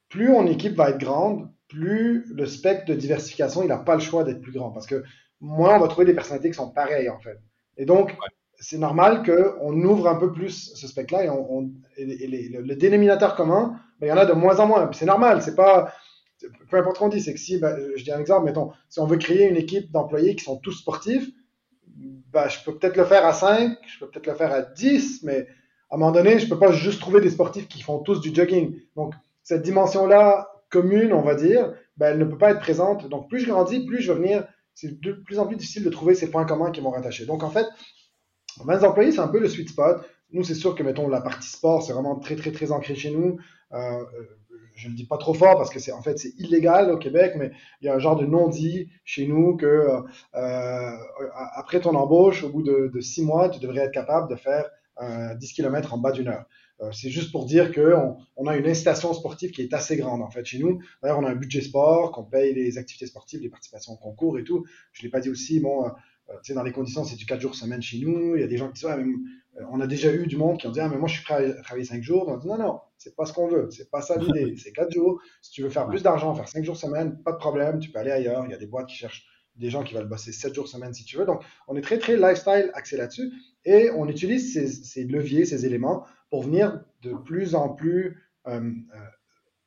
Plus 0.10 0.32
on 0.32 0.48
équipe 0.48 0.74
va 0.74 0.90
être 0.90 1.00
grande, 1.00 1.48
plus 1.68 2.26
le 2.34 2.48
spectre 2.48 2.86
de 2.86 2.96
diversification, 2.96 3.62
il 3.62 3.68
n'a 3.68 3.78
pas 3.78 3.94
le 3.94 4.02
choix 4.02 4.24
d'être 4.24 4.42
plus 4.42 4.54
grand, 4.54 4.72
parce 4.72 4.88
que 4.88 5.04
moins 5.42 5.76
on 5.76 5.80
va 5.80 5.88
trouver 5.90 6.06
des 6.06 6.14
personnalités 6.14 6.50
qui 6.50 6.56
sont 6.56 6.72
pareilles 6.72 7.10
en 7.10 7.20
fait. 7.20 7.40
Et 7.78 7.86
donc 7.86 8.16
c'est 8.60 8.78
normal 8.78 9.24
qu'on 9.24 9.84
ouvre 9.84 10.08
un 10.08 10.16
peu 10.16 10.32
plus 10.32 10.74
ce 10.76 10.88
spectre-là 10.88 11.26
et, 11.98 12.28
le, 12.48 12.76
dénominateur 12.76 13.36
commun, 13.36 13.80
ben, 14.00 14.08
il 14.08 14.10
y 14.10 14.14
en 14.14 14.18
a 14.18 14.26
de 14.26 14.34
moins 14.34 14.60
en 14.60 14.68
moins. 14.68 14.90
C'est 14.94 15.06
normal, 15.06 15.42
c'est 15.42 15.56
pas. 15.56 15.94
Peu 16.70 16.78
importe 16.78 17.00
qu'on 17.00 17.10
dit, 17.10 17.22
c'est 17.22 17.34
que 17.34 17.40
si, 17.40 17.58
ben, 17.58 17.76
je 17.96 18.04
dis 18.04 18.12
un 18.12 18.20
exemple, 18.20 18.46
mettons, 18.46 18.72
si 18.90 19.00
on 19.00 19.08
veut 19.08 19.18
créer 19.18 19.48
une 19.48 19.58
équipe 19.58 19.92
d'employés 19.92 20.36
qui 20.36 20.44
sont 20.44 20.58
tous 20.58 20.74
sportifs, 20.74 21.30
ben, 21.96 22.48
je 22.48 22.64
peux 22.64 22.78
peut-être 22.78 22.98
le 22.98 23.06
faire 23.06 23.26
à 23.26 23.34
5, 23.34 23.78
je 23.88 24.00
peux 24.00 24.10
peut-être 24.10 24.28
le 24.28 24.36
faire 24.36 24.52
à 24.52 24.62
10, 24.62 25.24
mais 25.24 25.48
à 25.90 25.96
un 25.96 25.98
moment 25.98 26.12
donné, 26.12 26.38
je 26.38 26.48
peux 26.48 26.60
pas 26.60 26.72
juste 26.72 27.00
trouver 27.00 27.22
des 27.22 27.32
sportifs 27.32 27.68
qui 27.68 27.82
font 27.82 28.00
tous 28.00 28.22
du 28.22 28.34
jogging. 28.34 28.76
Donc, 28.96 29.14
cette 29.42 29.64
dimension-là 29.64 30.48
commune, 30.70 31.14
on 31.14 31.22
va 31.22 31.36
dire, 31.36 31.74
ben, 31.96 32.12
elle 32.12 32.20
ne 32.20 32.26
peut 32.26 32.38
pas 32.38 32.52
être 32.52 32.60
présente. 32.60 33.08
Donc, 33.10 33.30
plus 33.30 33.40
je 33.40 33.48
grandis, 33.48 33.86
plus 33.86 34.02
je 34.02 34.12
vais 34.12 34.20
venir, 34.20 34.48
c'est 34.76 35.00
de 35.00 35.14
plus 35.14 35.40
en 35.40 35.48
plus 35.48 35.56
difficile 35.56 35.84
de 35.84 35.90
trouver 35.90 36.14
ces 36.14 36.30
points 36.30 36.46
communs 36.46 36.72
qui 36.72 36.82
m'ont 36.82 36.92
rattaché. 36.92 37.26
Donc, 37.26 37.44
en 37.44 37.50
fait, 37.50 37.66
20 38.64 38.84
employés, 38.84 39.12
c'est 39.12 39.20
un 39.20 39.28
peu 39.28 39.40
le 39.40 39.48
sweet 39.48 39.70
spot. 39.70 40.02
Nous, 40.32 40.44
c'est 40.44 40.56
sûr 40.56 40.76
que, 40.76 40.84
mettons, 40.84 41.08
la 41.08 41.22
partie 41.22 41.50
sport, 41.50 41.84
c'est 41.84 41.94
vraiment 41.94 42.16
très, 42.16 42.36
très, 42.36 42.52
très 42.52 42.72
ancré 42.72 42.96
chez 42.96 43.12
nous. 43.12 43.38
Euh, 43.74 44.04
je 44.76 44.88
ne 44.88 44.92
le 44.92 44.98
dis 44.98 45.06
pas 45.06 45.18
trop 45.18 45.34
fort 45.34 45.58
parce 45.58 45.72
que 45.72 45.80
c'est 45.80 45.92
en 45.92 46.04
fait 46.04 46.20
c'est 46.20 46.34
illégal 46.38 46.92
au 46.92 46.98
Québec, 46.98 47.34
mais 47.36 47.52
il 47.82 47.86
y 47.86 47.90
a 47.90 47.96
un 47.96 48.00
genre 48.00 48.16
de 48.16 48.26
non-dit 48.26 48.90
chez 49.04 49.26
nous 49.26 49.58
que 49.58 49.66
euh, 50.36 50.92
après 51.56 51.80
ton 51.82 51.96
embauche, 51.96 52.44
au 52.44 52.50
bout 52.50 52.62
de, 52.62 53.00
six 53.02 53.24
mois, 53.24 53.50
tu 53.50 53.60
devrais 53.60 53.82
être 53.82 53.92
capable 53.92 54.30
de 54.30 54.36
faire 54.36 54.70
euh, 55.02 55.34
10 55.36 55.54
km 55.54 55.96
en 55.96 55.98
bas 55.98 56.12
d'une 56.12 56.28
heure. 56.28 56.46
Euh, 56.82 56.92
c'est 56.92 57.10
juste 57.10 57.32
pour 57.32 57.46
dire 57.46 57.74
qu'on 57.74 58.18
on 58.36 58.46
a 58.46 58.56
une 58.56 58.68
incitation 58.68 59.14
sportive 59.14 59.52
qui 59.52 59.64
est 59.64 59.74
assez 59.74 59.98
grande 59.98 60.22
en 60.22 60.30
fait 60.30 60.46
chez 60.46 60.60
nous. 60.60 60.80
D'ailleurs, 61.02 61.20
on 61.20 61.26
a 61.26 61.32
un 61.32 61.36
budget 61.36 61.62
sport, 61.62 62.12
qu'on 62.12 62.24
paye 62.24 62.54
les 62.54 62.78
activités 62.78 63.08
sportives, 63.08 63.42
les 63.42 63.50
participations 63.50 63.94
au 63.94 63.98
concours 63.98 64.38
et 64.38 64.44
tout. 64.44 64.66
Je 64.92 65.02
l'ai 65.02 65.10
pas 65.10 65.20
dit 65.20 65.30
aussi, 65.30 65.60
bon, 65.60 65.86
euh, 65.86 65.88
euh, 65.88 65.92
tu 66.28 66.38
sais, 66.44 66.54
dans 66.54 66.64
les 66.64 66.72
conditions, 66.72 67.04
c'est 67.04 67.16
du 67.16 67.26
4 67.26 67.40
jours 67.40 67.56
semaine 67.56 67.82
chez 67.82 68.00
nous. 68.00 68.36
Il 68.36 68.42
y 68.42 68.44
a 68.44 68.48
des 68.48 68.58
gens 68.58 68.68
qui 68.68 68.74
disent, 68.74 68.90
ah, 68.90 68.98
euh, 68.98 69.64
on 69.72 69.80
a 69.80 69.88
déjà 69.88 70.14
eu 70.14 70.28
du 70.28 70.38
monde 70.38 70.58
qui 70.60 70.68
ont 70.68 70.72
dit, 70.72 70.80
ah, 70.80 70.90
mais 70.90 70.98
moi, 70.98 71.08
je 71.08 71.16
suis 71.16 71.24
prêt 71.24 71.52
à 71.52 71.62
travailler 71.64 71.86
5 71.86 72.02
jours. 72.04 72.28
On 72.28 72.38
dit, 72.38 72.48
non, 72.48 72.58
non, 72.58 72.80
c'est 72.98 73.16
pas 73.16 73.26
ce 73.26 73.34
qu'on 73.34 73.48
veut. 73.48 73.70
C'est 73.72 73.90
pas 73.90 74.02
ça 74.02 74.18
l'idée. 74.18 74.56
C'est 74.64 74.72
4 74.72 74.92
jours. 74.92 75.22
Si 75.42 75.52
tu 75.52 75.64
veux 75.64 75.70
faire 75.70 75.88
plus 75.88 76.04
d'argent, 76.04 76.34
faire 76.36 76.48
5 76.48 76.64
jours 76.64 76.78
semaine, 76.78 77.22
pas 77.24 77.32
de 77.32 77.38
problème. 77.38 77.80
Tu 77.80 77.92
peux 77.92 78.00
aller 78.00 78.12
ailleurs. 78.12 78.46
Il 78.46 78.52
y 78.52 78.54
a 78.54 78.58
des 78.58 78.68
boîtes 78.68 78.88
qui 78.88 78.96
cherchent 78.96 79.26
des 79.56 79.70
gens 79.70 79.84
qui 79.84 79.94
veulent 79.96 80.08
bosser 80.08 80.32
7 80.32 80.54
jours 80.54 80.68
semaine 80.68 80.94
si 80.94 81.04
tu 81.04 81.18
veux. 81.18 81.26
Donc, 81.26 81.42
on 81.68 81.76
est 81.76 81.82
très, 81.82 81.98
très 81.98 82.16
lifestyle 82.16 82.72
axé 82.74 82.98
là-dessus. 82.98 83.32
Et 83.66 83.90
on 83.96 84.08
utilise 84.08 84.54
ces, 84.54 84.68
ces, 84.68 85.04
leviers, 85.06 85.46
ces 85.46 85.66
éléments 85.66 86.06
pour 86.30 86.44
venir 86.44 86.84
de 87.02 87.14
plus 87.14 87.56
en 87.56 87.70
plus 87.70 88.22
euh, 88.48 88.72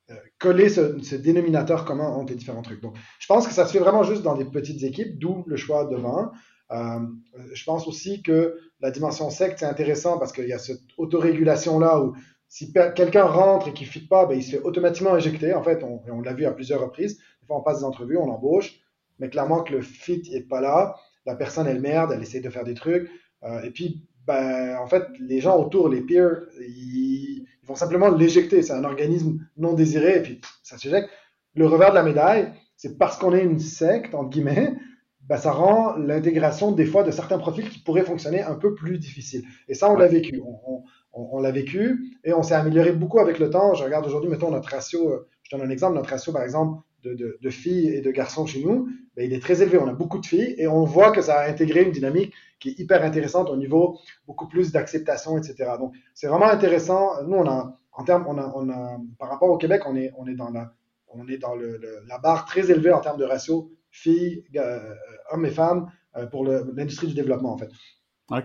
euh, 0.09 0.15
coller 0.39 0.69
ce, 0.69 1.01
ce, 1.03 1.15
dénominateur 1.15 1.85
commun 1.85 2.07
entre 2.07 2.31
les 2.31 2.37
différents 2.37 2.61
trucs. 2.61 2.81
Donc, 2.81 2.95
je 3.19 3.27
pense 3.27 3.47
que 3.47 3.53
ça 3.53 3.65
se 3.65 3.73
fait 3.73 3.79
vraiment 3.79 4.03
juste 4.03 4.23
dans 4.23 4.35
des 4.35 4.45
petites 4.45 4.83
équipes, 4.83 5.19
d'où 5.19 5.43
le 5.47 5.55
choix 5.55 5.85
de 5.85 5.95
20. 5.95 6.31
Euh, 6.71 6.99
je 7.53 7.63
pense 7.65 7.87
aussi 7.87 8.21
que 8.21 8.57
la 8.79 8.91
dimension 8.91 9.29
secte, 9.29 9.59
c'est 9.59 9.65
intéressant 9.65 10.17
parce 10.17 10.31
qu'il 10.31 10.47
y 10.47 10.53
a 10.53 10.59
cette 10.59 10.81
autorégulation-là 10.97 12.01
où 12.01 12.15
si 12.47 12.73
quelqu'un 12.73 13.25
rentre 13.25 13.69
et 13.69 13.73
qu'il 13.73 13.87
ne 13.87 13.91
fit 13.91 14.07
pas, 14.07 14.25
ben, 14.25 14.37
il 14.37 14.43
se 14.43 14.51
fait 14.51 14.61
automatiquement 14.61 15.15
éjecter. 15.15 15.53
En 15.53 15.63
fait, 15.63 15.83
on, 15.83 16.21
l'a 16.21 16.33
vu 16.33 16.45
à 16.45 16.51
plusieurs 16.51 16.81
reprises. 16.81 17.17
Des 17.17 17.47
fois, 17.47 17.57
on 17.57 17.61
passe 17.61 17.79
des 17.79 17.85
entrevues, 17.85 18.17
on 18.17 18.29
embauche, 18.29 18.73
mais 19.19 19.29
clairement 19.29 19.63
que 19.63 19.71
le 19.71 19.81
fit 19.81 20.21
n'est 20.31 20.41
pas 20.41 20.59
là. 20.59 20.95
La 21.25 21.35
personne, 21.35 21.67
elle 21.67 21.79
merde, 21.79 22.11
elle 22.13 22.21
essaie 22.21 22.41
de 22.41 22.49
faire 22.49 22.65
des 22.65 22.73
trucs. 22.73 23.09
Euh, 23.43 23.61
et 23.61 23.71
puis, 23.71 24.05
ben, 24.25 24.75
en 24.77 24.87
fait, 24.87 25.03
les 25.19 25.39
gens 25.39 25.57
autour, 25.57 25.87
les 25.87 26.01
peers, 26.01 26.41
ils 26.59 27.45
vont 27.63 27.75
simplement 27.75 28.09
l'éjecter. 28.09 28.61
C'est 28.63 28.73
un 28.73 28.83
organisme 28.83 29.39
non 29.55 29.73
désiré 29.73 30.17
et 30.17 30.21
puis 30.21 30.41
ça 30.63 30.77
s'éjecte. 30.77 31.09
Le 31.55 31.67
revers 31.67 31.91
de 31.91 31.95
la 31.95 32.03
médaille, 32.03 32.53
c'est 32.75 32.97
parce 32.97 33.17
qu'on 33.17 33.33
est 33.33 33.43
une 33.43 33.59
secte, 33.59 34.13
entre 34.13 34.29
guillemets, 34.29 34.73
ben, 35.31 35.37
ça 35.37 35.53
rend 35.53 35.95
l'intégration 35.95 36.73
des 36.73 36.85
fois 36.85 37.03
de 37.03 37.11
certains 37.11 37.37
profils 37.37 37.69
qui 37.69 37.79
pourraient 37.79 38.03
fonctionner 38.03 38.41
un 38.41 38.55
peu 38.55 38.75
plus 38.75 38.97
difficile. 38.97 39.43
Et 39.69 39.73
ça, 39.73 39.89
on 39.89 39.95
l'a 39.95 40.07
vécu. 40.07 40.41
On, 40.45 40.83
on, 41.13 41.29
on 41.37 41.39
l'a 41.39 41.51
vécu 41.51 42.17
et 42.25 42.33
on 42.33 42.43
s'est 42.43 42.53
amélioré 42.53 42.91
beaucoup 42.91 43.17
avec 43.17 43.39
le 43.39 43.49
temps. 43.49 43.73
Je 43.73 43.85
regarde 43.85 44.05
aujourd'hui, 44.05 44.29
mettons 44.29 44.51
notre 44.51 44.67
ratio, 44.67 45.09
euh, 45.09 45.29
je 45.43 45.55
donne 45.55 45.65
un 45.65 45.69
exemple, 45.69 45.95
notre 45.95 46.09
ratio 46.09 46.33
par 46.33 46.43
exemple 46.43 46.81
de, 47.03 47.13
de, 47.13 47.37
de 47.41 47.49
filles 47.49 47.87
et 47.95 48.01
de 48.01 48.11
garçons 48.11 48.45
chez 48.45 48.61
nous, 48.61 48.89
ben, 49.15 49.23
il 49.25 49.31
est 49.31 49.39
très 49.39 49.61
élevé. 49.61 49.77
On 49.77 49.87
a 49.87 49.93
beaucoup 49.93 50.19
de 50.19 50.25
filles 50.25 50.53
et 50.57 50.67
on 50.67 50.83
voit 50.83 51.13
que 51.13 51.21
ça 51.21 51.39
a 51.39 51.49
intégré 51.49 51.83
une 51.83 51.91
dynamique 51.91 52.33
qui 52.59 52.71
est 52.71 52.79
hyper 52.79 53.01
intéressante 53.01 53.49
au 53.49 53.55
niveau 53.55 53.99
beaucoup 54.27 54.49
plus 54.49 54.73
d'acceptation, 54.73 55.37
etc. 55.37 55.71
Donc, 55.79 55.93
c'est 56.13 56.27
vraiment 56.27 56.49
intéressant. 56.49 57.23
Nous, 57.25 57.37
on 57.37 57.47
a, 57.47 57.79
en 57.93 58.03
termes, 58.03 58.25
on 58.27 58.37
a, 58.37 58.51
on 58.53 58.69
a, 58.69 58.99
par 59.17 59.29
rapport 59.29 59.49
au 59.49 59.57
Québec, 59.57 59.83
on 59.87 59.95
est, 59.95 60.11
on 60.17 60.27
est 60.27 60.35
dans 60.35 60.49
la, 60.49 60.73
on 61.07 61.25
est 61.29 61.37
dans 61.37 61.55
le, 61.55 61.79
la 62.05 62.17
barre 62.17 62.43
très 62.43 62.69
élevée 62.69 62.91
en 62.91 62.99
termes 62.99 63.17
de 63.17 63.23
ratio 63.23 63.71
filles, 63.91 64.43
euh, 64.55 64.79
hommes 65.31 65.45
et 65.45 65.51
femmes 65.51 65.91
euh, 66.17 66.25
pour 66.25 66.45
l'industrie 66.45 67.07
du 67.07 67.13
développement, 67.13 67.53
en 67.53 67.57
fait. 67.57 67.69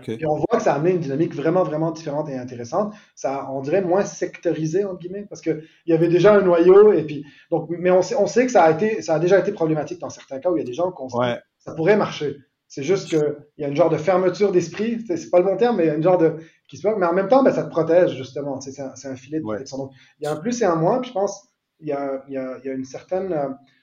Et 0.07 0.25
on 0.25 0.35
voit 0.35 0.57
que 0.57 0.61
ça 0.63 0.73
a 0.73 0.75
amené 0.75 0.91
une 0.91 0.99
dynamique 0.99 1.33
vraiment, 1.33 1.63
vraiment 1.63 1.91
différente 1.91 2.27
et 2.27 2.37
intéressante. 2.37 2.93
Ça, 3.15 3.47
on 3.49 3.61
dirait 3.61 3.81
moins 3.81 4.03
sectorisé, 4.03 4.83
entre 4.83 4.99
guillemets, 4.99 5.25
parce 5.29 5.39
qu'il 5.39 5.63
y 5.85 5.93
avait 5.93 6.09
déjà 6.09 6.33
un 6.33 6.41
noyau. 6.41 6.91
Et 6.91 7.03
puis, 7.03 7.25
donc, 7.51 7.69
mais 7.69 7.89
on 7.89 8.01
sait, 8.01 8.15
on 8.15 8.27
sait 8.27 8.45
que 8.45 8.51
ça 8.51 8.63
a, 8.63 8.71
été, 8.71 9.01
ça 9.01 9.15
a 9.15 9.19
déjà 9.19 9.39
été 9.39 9.53
problématique 9.53 9.99
dans 9.99 10.09
certains 10.09 10.39
cas 10.39 10.49
où 10.51 10.57
il 10.57 10.59
y 10.59 10.63
a 10.63 10.65
des 10.65 10.73
gens 10.73 10.91
qui 10.91 11.01
ont 11.01 11.09
ça 11.09 11.73
pourrait 11.75 11.95
marcher. 11.95 12.37
C'est 12.67 12.83
juste 12.83 13.07
qu'il 13.07 13.35
y 13.57 13.63
a 13.63 13.69
une 13.69 13.77
genre 13.77 13.89
de 13.89 13.95
fermeture 13.95 14.51
d'esprit, 14.51 15.05
c'est 15.07 15.29
pas 15.29 15.39
le 15.39 15.45
bon 15.45 15.55
terme, 15.55 15.77
mais 15.77 15.85
il 15.85 15.87
y 15.87 15.89
a 15.89 15.95
une 15.95 16.03
genre 16.03 16.17
de. 16.17 16.35
qui 16.67 16.75
se 16.75 16.85
Mais 16.85 17.05
en 17.05 17.13
même 17.13 17.29
temps, 17.29 17.43
ben, 17.43 17.53
ça 17.53 17.63
te 17.63 17.69
protège, 17.69 18.17
justement. 18.17 18.59
C'est 18.59 18.77
un, 18.81 18.91
un, 18.91 19.15
filet 19.15 19.39
de 19.39 19.43
protection. 19.43 19.77
Donc, 19.77 19.91
il 20.19 20.25
y 20.25 20.27
a 20.27 20.33
un 20.33 20.35
plus 20.35 20.61
et 20.61 20.65
un 20.65 20.75
moins, 20.75 20.99
puis 20.99 21.09
je 21.09 21.13
pense 21.13 21.47
il 21.79 21.87
y 21.87 21.93
a, 21.93 22.23
il 22.27 22.33
y 22.33 22.37
a, 22.37 22.57
il 22.61 22.67
y 22.67 22.69
a 22.69 22.73
une 22.73 22.83
certaine. 22.83 23.33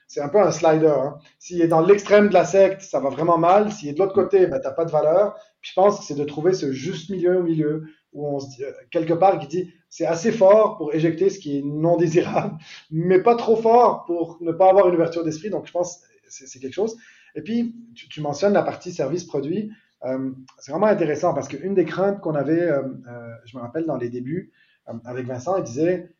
C'est 0.06 0.20
un 0.20 0.28
peu 0.28 0.40
un 0.40 0.50
slider. 0.50 0.86
Hein. 0.86 1.18
S'il 1.38 1.60
est 1.62 1.68
dans 1.68 1.80
l'extrême 1.80 2.28
de 2.28 2.34
la 2.34 2.44
secte, 2.44 2.82
ça 2.82 3.00
va 3.00 3.10
vraiment 3.10 3.38
mal. 3.38 3.72
S'il 3.72 3.88
est 3.88 3.94
de 3.94 3.98
l'autre 3.98 4.14
côté, 4.14 4.46
ben, 4.46 4.60
tu 4.60 4.66
n'as 4.66 4.72
pas 4.72 4.84
de 4.84 4.90
valeur. 4.90 5.36
Je 5.60 5.72
pense 5.74 5.98
que 5.98 6.04
c'est 6.04 6.14
de 6.14 6.24
trouver 6.24 6.52
ce 6.52 6.72
juste 6.72 7.10
milieu 7.10 7.38
au 7.38 7.42
milieu 7.42 7.84
où 8.12 8.26
on 8.26 8.38
se 8.38 8.48
dit, 8.48 8.64
euh, 8.64 8.72
quelque 8.90 9.14
part, 9.14 9.38
qui 9.38 9.48
dit 9.48 9.72
c'est 9.88 10.06
assez 10.06 10.32
fort 10.32 10.76
pour 10.76 10.94
éjecter 10.94 11.30
ce 11.30 11.38
qui 11.38 11.58
est 11.58 11.62
non 11.62 11.96
désirable, 11.96 12.56
mais 12.90 13.20
pas 13.20 13.36
trop 13.36 13.56
fort 13.56 14.04
pour 14.04 14.38
ne 14.40 14.52
pas 14.52 14.70
avoir 14.70 14.88
une 14.88 14.94
ouverture 14.94 15.24
d'esprit. 15.24 15.50
Donc 15.50 15.66
je 15.66 15.72
pense 15.72 15.98
que 15.98 16.04
c'est 16.28 16.60
quelque 16.60 16.74
chose. 16.74 16.96
Et 17.36 17.42
puis, 17.42 17.74
tu, 17.94 18.20
mentionnes 18.20 18.52
la 18.52 18.62
partie 18.62 18.92
service-produit. 18.92 19.72
Euh, 20.04 20.30
c'est 20.58 20.70
vraiment 20.70 20.86
intéressant 20.86 21.34
parce 21.34 21.48
qu'une 21.48 21.74
des 21.74 21.84
craintes 21.84 22.20
qu'on 22.20 22.34
avait, 22.34 22.60
euh, 22.60 22.82
je 23.44 23.56
me 23.56 23.62
rappelle 23.62 23.86
dans 23.86 23.96
les 23.96 24.08
débuts, 24.08 24.52
avec 25.04 25.26
Vincent, 25.26 25.56
il 25.56 25.64
disait, 25.64 26.14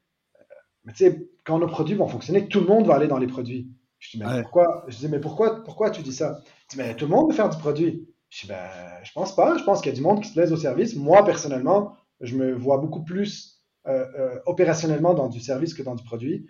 mais 0.84 0.92
tu 0.92 0.98
sais, 0.98 1.28
quand 1.44 1.58
nos 1.58 1.66
produits 1.66 1.94
vont 1.94 2.08
fonctionner, 2.08 2.48
tout 2.48 2.60
le 2.60 2.66
monde 2.66 2.86
va 2.86 2.94
aller 2.94 3.08
dans 3.08 3.18
les 3.18 3.26
produits. 3.26 3.70
Je 3.98 4.10
dis, 4.10 4.22
mais 4.22 4.42
pourquoi? 4.42 4.84
Je 4.88 4.98
dis, 4.98 5.08
mais 5.08 5.18
pourquoi, 5.18 5.64
pourquoi 5.64 5.90
tu 5.90 6.02
dis 6.02 6.12
ça? 6.12 6.40
Il 6.44 6.76
dit, 6.76 6.82
mais 6.82 6.94
tout 6.94 7.06
le 7.06 7.10
monde 7.10 7.30
veut 7.30 7.36
faire 7.36 7.48
du 7.48 7.56
produit. 7.56 8.06
Je 8.28 8.42
dis, 8.42 8.46
ben, 8.48 8.68
je 9.02 9.12
pense 9.12 9.34
pas. 9.34 9.56
Je 9.56 9.64
pense 9.64 9.80
qu'il 9.80 9.90
y 9.90 9.94
a 9.94 9.96
du 9.96 10.02
monde 10.02 10.20
qui 10.20 10.28
se 10.28 10.34
plaise 10.34 10.52
au 10.52 10.56
service. 10.56 10.94
Moi, 10.94 11.24
personnellement, 11.24 11.96
je 12.20 12.36
me 12.36 12.52
vois 12.52 12.78
beaucoup 12.78 13.02
plus 13.02 13.62
euh, 13.86 14.04
euh, 14.18 14.38
opérationnellement 14.46 15.14
dans 15.14 15.28
du 15.28 15.40
service 15.40 15.72
que 15.72 15.82
dans 15.82 15.94
du 15.94 16.04
produit. 16.04 16.46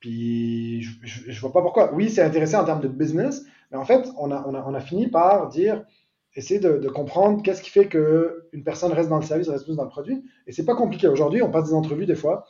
Puis, 0.00 0.82
je, 0.82 1.30
ne 1.30 1.38
vois 1.38 1.52
pas 1.52 1.62
pourquoi. 1.62 1.92
Oui, 1.92 2.10
c'est 2.10 2.22
intéressant 2.22 2.60
en 2.60 2.64
termes 2.64 2.80
de 2.80 2.88
business, 2.88 3.44
mais 3.70 3.76
en 3.76 3.84
fait, 3.84 4.08
on 4.18 4.30
a, 4.30 4.46
on 4.46 4.54
a, 4.54 4.64
on 4.66 4.74
a 4.74 4.80
fini 4.80 5.08
par 5.08 5.48
dire, 5.48 5.84
essayer 6.34 6.60
de, 6.60 6.78
de 6.78 6.88
comprendre 6.88 7.42
qu'est-ce 7.42 7.62
qui 7.62 7.70
fait 7.70 7.88
qu'une 7.88 8.62
personne 8.64 8.92
reste 8.92 9.08
dans 9.08 9.18
le 9.18 9.24
service, 9.24 9.48
reste 9.48 9.64
plus 9.64 9.76
dans 9.76 9.84
le 9.84 9.90
produit. 9.90 10.22
Et 10.46 10.52
c'est 10.52 10.64
pas 10.64 10.76
compliqué. 10.76 11.08
Aujourd'hui, 11.08 11.42
on 11.42 11.50
passe 11.50 11.68
des 11.68 11.74
entrevues 11.74 12.06
des 12.06 12.14
fois, 12.14 12.46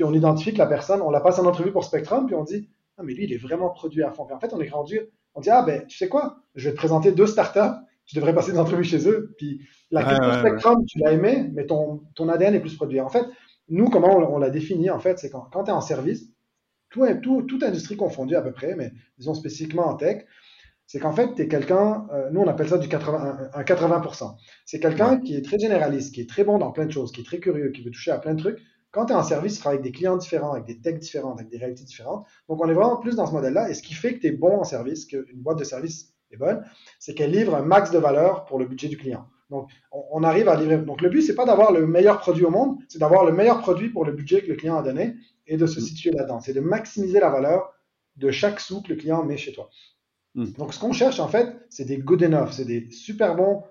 puis 0.00 0.08
on 0.08 0.14
identifie 0.14 0.54
que 0.54 0.58
la 0.58 0.66
personne, 0.66 1.02
on 1.02 1.10
la 1.10 1.20
passe 1.20 1.38
en 1.40 1.44
entrevue 1.44 1.72
pour 1.72 1.84
Spectrum, 1.84 2.24
puis 2.24 2.34
on 2.34 2.42
dit, 2.42 2.70
ah, 2.96 3.02
mais 3.04 3.12
lui, 3.12 3.24
il 3.24 3.34
est 3.34 3.36
vraiment 3.36 3.68
produit 3.68 4.02
à 4.02 4.10
fond. 4.10 4.24
Puis 4.24 4.34
en 4.34 4.40
fait, 4.40 4.54
on 4.54 4.60
est 4.62 4.70
rendu, 4.70 4.98
on 5.34 5.42
dit, 5.42 5.50
ah, 5.50 5.60
ben, 5.60 5.86
tu 5.86 5.98
sais 5.98 6.08
quoi, 6.08 6.38
je 6.54 6.64
vais 6.64 6.70
te 6.70 6.78
présenter 6.78 7.12
deux 7.12 7.26
startups, 7.26 7.78
tu 8.06 8.16
devrais 8.16 8.34
passer 8.34 8.50
des 8.52 8.58
entrevues 8.58 8.84
chez 8.84 9.06
eux. 9.06 9.34
Puis 9.36 9.60
la 9.90 10.02
culture 10.02 10.38
Spectrum, 10.38 10.86
tu 10.86 11.00
l'as 11.00 11.12
aimé, 11.12 11.50
mais 11.52 11.66
ton, 11.66 12.00
ton 12.14 12.30
ADN 12.30 12.54
est 12.54 12.60
plus 12.60 12.76
produit. 12.76 12.98
En 12.98 13.10
fait, 13.10 13.26
nous, 13.68 13.90
comment 13.90 14.16
on, 14.16 14.38
l'a 14.38 14.48
défini, 14.48 14.88
en 14.88 14.98
fait, 14.98 15.18
c'est 15.18 15.28
quand, 15.28 15.50
quand 15.52 15.64
tu 15.64 15.70
es 15.70 15.74
en 15.74 15.82
service, 15.82 16.30
tout, 16.88 17.04
tout, 17.22 17.42
toute 17.42 17.62
industrie 17.62 17.98
confondue 17.98 18.36
à 18.36 18.40
peu 18.40 18.52
près, 18.52 18.76
mais 18.76 18.92
disons 19.18 19.34
spécifiquement 19.34 19.86
en 19.86 19.96
tech, 19.96 20.24
c'est 20.86 20.98
qu'en 20.98 21.12
fait, 21.12 21.34
tu 21.34 21.42
es 21.42 21.46
quelqu'un, 21.46 22.06
euh, 22.14 22.30
nous 22.32 22.40
on 22.40 22.48
appelle 22.48 22.70
ça 22.70 22.78
du 22.78 22.88
80, 22.88 23.50
un, 23.52 23.62
80%. 23.62 24.34
C'est 24.64 24.80
quelqu'un 24.80 25.20
qui 25.20 25.36
est 25.36 25.44
très 25.44 25.58
généraliste, 25.58 26.14
qui 26.14 26.22
est 26.22 26.28
très 26.28 26.42
bon 26.42 26.56
dans 26.56 26.72
plein 26.72 26.86
de 26.86 26.90
choses, 26.90 27.12
qui 27.12 27.20
est 27.20 27.24
très 27.24 27.38
curieux, 27.38 27.70
qui 27.70 27.82
veut 27.82 27.90
toucher 27.90 28.12
à 28.12 28.18
plein 28.18 28.32
de 28.32 28.40
trucs, 28.40 28.58
quand 28.90 29.06
tu 29.06 29.12
es 29.12 29.16
en 29.16 29.22
service, 29.22 29.54
tu 29.54 29.60
travailles 29.60 29.78
avec 29.78 29.92
des 29.92 29.96
clients 29.96 30.16
différents, 30.16 30.52
avec 30.52 30.64
des 30.64 30.80
techs 30.80 30.98
différents, 30.98 31.34
avec 31.34 31.48
des 31.48 31.58
réalités 31.58 31.84
différentes. 31.84 32.26
Donc, 32.48 32.62
on 32.62 32.68
est 32.68 32.74
vraiment 32.74 32.96
plus 32.96 33.16
dans 33.16 33.26
ce 33.26 33.32
modèle-là. 33.32 33.70
Et 33.70 33.74
ce 33.74 33.82
qui 33.82 33.94
fait 33.94 34.14
que 34.14 34.20
tu 34.20 34.26
es 34.28 34.32
bon 34.32 34.58
en 34.58 34.64
service, 34.64 35.06
qu'une 35.06 35.24
boîte 35.34 35.58
de 35.58 35.64
service 35.64 36.12
est 36.32 36.36
bonne, 36.36 36.64
c'est 36.98 37.14
qu'elle 37.14 37.30
livre 37.30 37.54
un 37.54 37.62
max 37.62 37.90
de 37.90 37.98
valeur 37.98 38.44
pour 38.46 38.58
le 38.58 38.66
budget 38.66 38.88
du 38.88 38.96
client. 38.96 39.26
Donc, 39.50 39.68
on, 39.90 40.22
arrive 40.22 40.48
à 40.48 40.54
livrer. 40.54 40.78
Donc, 40.78 41.02
le 41.02 41.08
but, 41.08 41.22
c'est 41.22 41.34
pas 41.34 41.44
d'avoir 41.44 41.72
le 41.72 41.86
meilleur 41.86 42.20
produit 42.20 42.44
au 42.44 42.50
monde, 42.50 42.78
c'est 42.88 42.98
d'avoir 42.98 43.24
le 43.24 43.32
meilleur 43.32 43.60
produit 43.60 43.90
pour 43.90 44.04
le 44.04 44.12
budget 44.12 44.42
que 44.42 44.48
le 44.48 44.54
client 44.54 44.78
a 44.78 44.82
donné 44.82 45.16
et 45.46 45.56
de 45.56 45.66
se 45.66 45.80
mm. 45.80 45.82
situer 45.82 46.10
là-dedans. 46.12 46.40
C'est 46.40 46.52
de 46.52 46.60
maximiser 46.60 47.18
la 47.18 47.30
valeur 47.30 47.72
de 48.16 48.30
chaque 48.30 48.60
sou 48.60 48.80
que 48.80 48.90
le 48.90 48.96
client 48.96 49.24
met 49.24 49.36
chez 49.36 49.52
toi. 49.52 49.68
Mm. 50.34 50.52
Donc, 50.52 50.72
ce 50.72 50.78
qu'on 50.78 50.92
cherche, 50.92 51.18
en 51.18 51.28
fait, 51.28 51.56
c'est 51.68 51.84
des 51.84 51.98
good 51.98 52.22
enough, 52.22 52.52
c'est 52.52 52.64
des 52.64 52.90
super 52.90 53.34
bons 53.34 53.64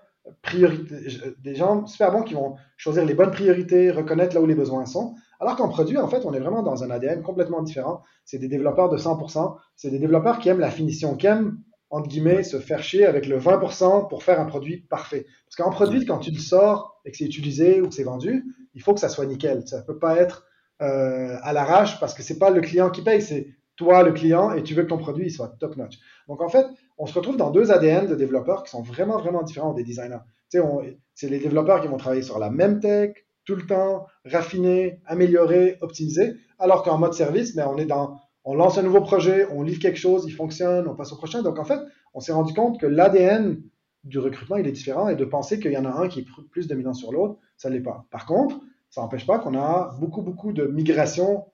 des 1.44 1.56
gens 1.56 1.86
super 1.86 2.12
bons 2.12 2.24
qui 2.24 2.34
vont 2.34 2.56
choisir 2.78 3.06
les 3.06 3.14
bonnes 3.14 3.32
priorités, 3.32 3.92
reconnaître 3.92 4.36
là 4.36 4.42
où 4.42 4.46
les 4.46 4.56
besoins 4.56 4.86
sont. 4.86 5.16
Alors 5.40 5.56
qu'en 5.56 5.70
produit, 5.70 5.98
en 5.98 6.08
fait, 6.08 6.26
on 6.26 6.34
est 6.34 6.40
vraiment 6.40 6.64
dans 6.64 6.84
un 6.84 6.90
ADN 6.90 7.22
complètement 7.22 7.62
différent. 7.62 8.02
C'est 8.26 8.40
des 8.40 8.48
développeurs 8.48 8.90
de 8.90 8.98
100%. 8.98 9.56
C'est 9.76 9.90
des 9.90 10.00
développeurs 10.00 10.40
qui 10.40 10.50
aiment 10.50 10.60
la 10.60 10.72
finition, 10.72 11.16
qui 11.16 11.28
aiment, 11.28 11.60
entre 11.90 12.10
guillemets, 12.10 12.44
se 12.44 12.60
faire 12.60 12.84
chier 12.84 13.06
avec 13.06 13.26
le 13.26 13.40
20% 13.40 14.10
pour 14.10 14.24
faire 14.24 14.40
un 14.40 14.46
produit 14.46 14.82
parfait. 14.90 15.26
Parce 15.46 15.56
qu'en 15.56 15.72
produit, 15.72 16.06
quand 16.06 16.20
tu 16.20 16.32
le 16.32 16.40
sors 16.40 17.02
et 17.06 17.12
que 17.12 17.18
c'est 17.18 17.26
utilisé 17.26 17.82
ou 17.82 17.88
que 17.88 17.94
c'est 17.94 18.04
vendu, 18.04 18.46
il 18.74 18.82
faut 18.82 18.94
que 18.94 19.00
ça 19.00 19.10
soit 19.10 19.26
nickel. 19.26 19.66
Ça 19.66 19.78
ne 19.78 19.84
peut 19.84 19.98
pas 19.98 20.18
être 20.18 20.46
euh, 20.82 21.38
à 21.42 21.54
l'arrache 21.54 22.00
parce 22.00 22.14
que 22.14 22.24
c'est 22.24 22.38
pas 22.38 22.50
le 22.50 22.62
client 22.62 22.90
qui 22.90 23.02
paye, 23.02 23.22
c'est 23.22 23.48
toi 23.76 24.04
le 24.04 24.12
client 24.12 24.52
et 24.52 24.62
tu 24.62 24.74
veux 24.74 24.84
que 24.84 24.90
ton 24.90 24.98
produit 24.98 25.32
soit 25.32 25.56
top 25.60 25.78
notch. 25.78 25.98
Donc 26.28 26.42
en 26.42 26.50
fait, 26.50 26.66
on 27.00 27.06
se 27.06 27.14
retrouve 27.14 27.38
dans 27.38 27.50
deux 27.50 27.72
ADN 27.72 28.08
de 28.08 28.16
développeurs 28.16 28.64
qui 28.64 28.70
sont 28.70 28.82
vraiment, 28.82 29.18
vraiment 29.18 29.42
différents 29.42 29.74
des 29.74 29.84
designers. 29.84 30.20
C'est 30.50 31.30
les 31.30 31.40
développeurs 31.40 31.82
qui 31.82 31.88
vont 31.88 31.98
travailler 31.98 32.22
sur 32.22 32.40
la 32.40 32.50
même 32.50 32.80
tech, 32.80 33.14
tout 33.46 33.56
le 33.56 33.66
temps, 33.66 34.06
raffiner, 34.26 35.02
améliorer, 35.06 35.78
optimiser, 35.82 36.36
alors 36.60 36.84
qu'en 36.84 36.98
mode 36.98 37.14
service, 37.14 37.56
mais 37.56 37.64
ben, 37.64 37.98
on 37.98 38.18
on 38.46 38.56
lance 38.56 38.78
un 38.78 38.84
nouveau 38.84 39.02
projet, 39.02 39.48
on 39.52 39.64
livre 39.64 39.80
quelque 39.80 40.00
chose, 40.00 40.26
il 40.26 40.32
fonctionne, 40.32 40.88
on 40.88 40.96
passe 40.96 41.12
au 41.12 41.18
prochain. 41.18 41.42
Donc 41.42 41.60
en 41.60 41.66
fait, 41.66 41.80
on 42.14 42.20
s'est 42.20 42.32
rendu 42.32 42.54
compte 42.54 42.80
que 42.80 42.86
l'ADN 42.86 43.62
du 44.04 44.20
recrutement, 44.20 44.56
il 44.56 44.68
est 44.68 44.72
différent 44.72 45.10
et 45.10 45.16
de 45.16 45.26
penser 45.26 45.60
qu'il 45.60 45.72
y 45.72 45.78
en 45.78 45.86
a 45.86 45.92
un 45.92 46.08
qui 46.08 46.22
est 46.22 46.26
plus 46.52 46.68
dominant 46.68 46.94
sur 46.94 47.12
l'autre, 47.12 47.38
ça 47.58 47.70
ne 47.70 47.76
l'est 47.76 47.82
pas. 47.82 48.06
Par 48.12 48.26
contre, 48.26 48.60
ça 48.90 49.02
n'empêche 49.02 49.28
pas 49.28 49.40
qu'on 49.40 49.56
a 49.56 49.96
beaucoup, 50.00 50.22
beaucoup 50.22 50.52
de 50.52 50.66
migration 50.66 51.46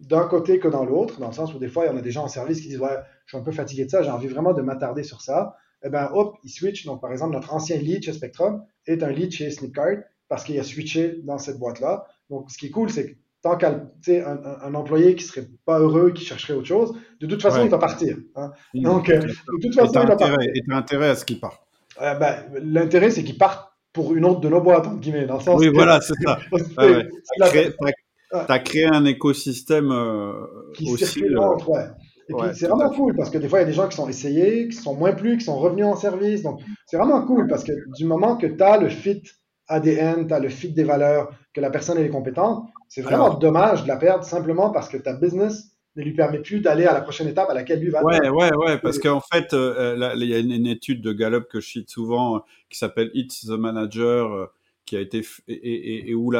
d'un 0.00 0.26
côté 0.26 0.58
que 0.58 0.68
dans 0.68 0.84
l'autre, 0.84 1.20
dans 1.20 1.28
le 1.28 1.32
sens 1.32 1.54
où 1.54 1.58
des 1.58 1.68
fois, 1.68 1.84
il 1.84 1.88
y 1.88 1.90
en 1.90 1.96
a 1.96 2.00
des 2.00 2.10
gens 2.10 2.24
en 2.24 2.28
service 2.28 2.60
qui 2.60 2.68
disent 2.68 2.80
Ouais, 2.80 2.98
je 3.26 3.30
suis 3.30 3.38
un 3.38 3.44
peu 3.44 3.52
fatigué 3.52 3.84
de 3.84 3.90
ça, 3.90 4.02
j'ai 4.02 4.10
envie 4.10 4.28
vraiment 4.28 4.52
de 4.52 4.62
m'attarder 4.62 5.02
sur 5.02 5.20
ça. 5.20 5.56
Eh 5.82 5.88
bien, 5.88 6.10
hop, 6.12 6.36
ils 6.44 6.50
switchent. 6.50 6.84
Donc, 6.86 7.00
par 7.00 7.12
exemple, 7.12 7.32
notre 7.32 7.54
ancien 7.54 7.76
lead 7.76 8.02
chez 8.02 8.12
Spectrum 8.12 8.62
est 8.86 9.02
un 9.02 9.10
lead 9.10 9.30
chez 9.32 9.50
Snipcard 9.50 9.98
parce 10.28 10.44
qu'il 10.44 10.58
a 10.58 10.64
switché 10.64 11.20
dans 11.24 11.38
cette 11.38 11.58
boîte-là. 11.58 12.06
Donc, 12.28 12.50
ce 12.50 12.58
qui 12.58 12.66
est 12.66 12.70
cool, 12.70 12.90
c'est 12.90 13.12
que 13.12 13.16
tant 13.42 13.56
qu'un 13.56 13.88
un, 14.08 14.74
employé 14.74 15.14
qui 15.14 15.24
serait 15.24 15.48
pas 15.64 15.78
heureux, 15.78 16.12
qui 16.12 16.24
chercherait 16.24 16.52
autre 16.52 16.66
chose, 16.66 16.94
de 17.20 17.26
toute 17.26 17.40
façon, 17.40 17.64
il 17.64 17.70
va 17.70 17.78
partir. 17.78 18.16
Hein. 18.36 18.52
Donc, 18.74 19.08
euh, 19.08 19.20
de 19.20 19.62
toute 19.62 19.74
façon, 19.74 20.02
il 20.02 20.08
va 20.08 20.16
partir. 20.16 20.40
Et 20.54 20.60
tu 20.60 20.72
as 20.72 20.76
intérêt 20.76 21.10
à 21.10 21.14
ce 21.14 21.24
qu'il 21.24 21.40
parte 21.40 21.62
euh, 22.00 22.14
ben, 22.14 22.44
L'intérêt, 22.62 23.10
c'est 23.10 23.24
qu'il 23.24 23.38
parte 23.38 23.70
pour 23.92 24.14
une 24.14 24.24
autre 24.24 24.40
de 24.40 24.48
nos 24.48 24.60
boîtes, 24.60 24.86
entre 24.86 25.00
guillemets, 25.00 25.26
dans 25.26 25.38
le 25.38 25.42
sens 25.42 25.58
Oui, 25.58 25.68
voilà, 25.68 26.00
c'est 26.00 26.14
ça. 26.24 26.38
Tu 28.32 28.52
as, 28.52 28.58
créé 28.60 28.86
un 28.86 29.04
écosystème 29.04 29.90
euh, 29.90 30.32
qui 30.74 30.90
aussi. 30.92 31.22
ouais. 31.22 31.86
Et 32.28 32.32
puis 32.32 32.48
c'est 32.54 32.68
vraiment 32.68 32.90
cool 32.90 33.16
parce 33.16 33.28
que 33.28 33.38
des 33.38 33.48
fois, 33.48 33.58
il 33.58 33.62
y 33.62 33.64
a 33.64 33.68
des 33.68 33.72
gens 33.72 33.88
qui 33.88 33.96
sont 33.96 34.08
essayés, 34.08 34.68
qui 34.68 34.76
sont 34.76 34.94
moins 34.94 35.12
plus, 35.12 35.38
qui 35.38 35.44
sont 35.44 35.58
revenus 35.58 35.84
en 35.84 35.96
service. 35.96 36.42
Donc, 36.42 36.60
c'est 36.86 36.96
vraiment 36.96 37.22
cool 37.26 37.48
parce 37.48 37.64
que 37.64 37.72
du 37.96 38.04
moment 38.04 38.36
que 38.36 38.46
tu 38.46 38.62
as 38.62 38.78
le 38.78 38.88
fit 38.88 39.22
ADN, 39.66 40.28
tu 40.28 40.34
as 40.34 40.38
le 40.38 40.48
fit 40.48 40.72
des 40.72 40.84
valeurs, 40.84 41.30
que 41.52 41.60
la 41.60 41.70
personne 41.70 41.98
est 41.98 42.08
compétente, 42.08 42.68
c'est 42.88 43.02
vraiment 43.02 43.34
dommage 43.34 43.82
de 43.84 43.88
la 43.88 43.96
perdre 43.96 44.24
simplement 44.24 44.70
parce 44.70 44.88
que 44.88 44.96
ta 44.96 45.14
business 45.14 45.70
ne 45.96 46.02
lui 46.02 46.12
permet 46.12 46.40
plus 46.40 46.60
d'aller 46.60 46.84
à 46.84 46.92
la 46.92 47.00
prochaine 47.00 47.26
étape 47.26 47.50
à 47.50 47.54
laquelle 47.54 47.80
lui 47.80 47.90
va. 47.90 48.04
Ouais, 48.04 48.28
ouais, 48.28 48.54
ouais, 48.54 48.78
parce 48.78 48.98
qu'en 48.98 49.20
fait, 49.20 49.52
euh, 49.54 50.12
il 50.16 50.24
y 50.24 50.34
a 50.34 50.38
une, 50.38 50.66
étude 50.66 51.02
de 51.02 51.12
Gallup 51.12 51.48
que 51.48 51.60
je 51.60 51.68
cite 51.68 51.90
souvent 51.90 52.36
euh, 52.36 52.40
qui 52.68 52.78
s'appelle 52.78 53.10
It's 53.14 53.46
the 53.46 53.58
Manager 53.58 54.50
qui 54.86 54.96
a 54.96 55.00
été 55.00 55.24
et, 55.48 56.14
où, 56.14 56.32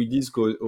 ils 0.00 0.08
disent 0.08 0.30
que 0.30 0.58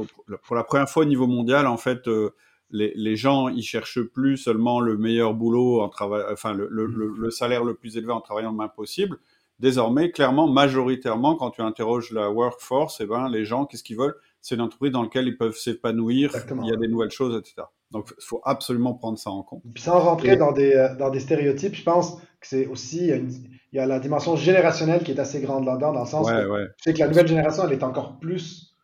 pour 0.42 0.56
la 0.56 0.64
première 0.64 0.88
fois 0.88 1.04
au 1.04 1.06
niveau 1.06 1.26
mondial, 1.26 1.66
en 1.66 1.76
fait, 1.76 2.06
euh, 2.08 2.34
les, 2.70 2.92
les, 2.94 3.16
gens 3.16 3.48
ils 3.48 3.62
cherchent 3.62 4.02
plus 4.02 4.36
seulement 4.36 4.80
le 4.80 4.96
meilleur 4.96 5.34
boulot 5.34 5.80
en 5.80 5.88
travail, 5.88 6.22
enfin 6.30 6.52
le, 6.52 6.68
le, 6.70 6.86
le, 6.86 7.30
salaire 7.30 7.64
le 7.64 7.74
plus 7.74 7.96
élevé 7.96 8.12
en 8.12 8.20
travaillant 8.20 8.50
le 8.50 8.56
moins 8.56 8.68
possible. 8.68 9.18
Désormais, 9.58 10.10
clairement, 10.10 10.48
majoritairement, 10.48 11.36
quand 11.36 11.50
tu 11.50 11.60
interroges 11.60 12.12
la 12.12 12.30
workforce, 12.30 13.00
et 13.00 13.04
eh 13.04 13.06
ben 13.06 13.28
les 13.28 13.44
gens, 13.44 13.66
qu'est-ce 13.66 13.82
qu'ils 13.82 13.98
veulent? 13.98 14.16
C'est 14.40 14.54
une 14.54 14.62
entreprise 14.62 14.92
dans 14.92 15.02
laquelle 15.02 15.26
ils 15.26 15.36
peuvent 15.36 15.56
s'épanouir, 15.56 16.32
il 16.62 16.66
y 16.66 16.72
a 16.72 16.76
des 16.76 16.88
nouvelles 16.88 17.10
choses, 17.10 17.36
etc. 17.36 17.66
Donc, 17.90 18.12
il 18.16 18.24
faut 18.24 18.40
absolument 18.44 18.94
prendre 18.94 19.18
ça 19.18 19.30
en 19.30 19.42
compte. 19.42 19.62
Puis 19.74 19.82
sans 19.82 19.98
rentrer 19.98 20.36
dans, 20.36 20.52
des, 20.52 20.72
euh, 20.72 20.94
dans 20.96 21.10
des 21.10 21.20
stéréotypes, 21.20 21.74
je 21.74 21.82
pense 21.82 22.16
que 22.40 22.46
c'est 22.46 22.66
aussi 22.66 23.08
une, 23.08 23.30
il 23.72 23.76
y 23.76 23.78
a 23.80 23.86
la 23.86 24.00
dimension 24.00 24.36
générationnelle 24.36 25.02
qui 25.04 25.12
est 25.12 25.20
assez 25.20 25.40
grande 25.40 25.64
là-dedans, 25.64 25.92
dans 25.92 26.00
le 26.00 26.06
sens 26.06 26.28
ouais, 26.28 26.44
où 26.44 26.56
c'est 26.78 26.92
que 26.92 26.98
la 26.98 27.08
nouvelle 27.08 27.28
génération, 27.28 27.64
elle 27.66 27.72
est 27.72 27.84
encore 27.84 28.18
plus, 28.18 28.74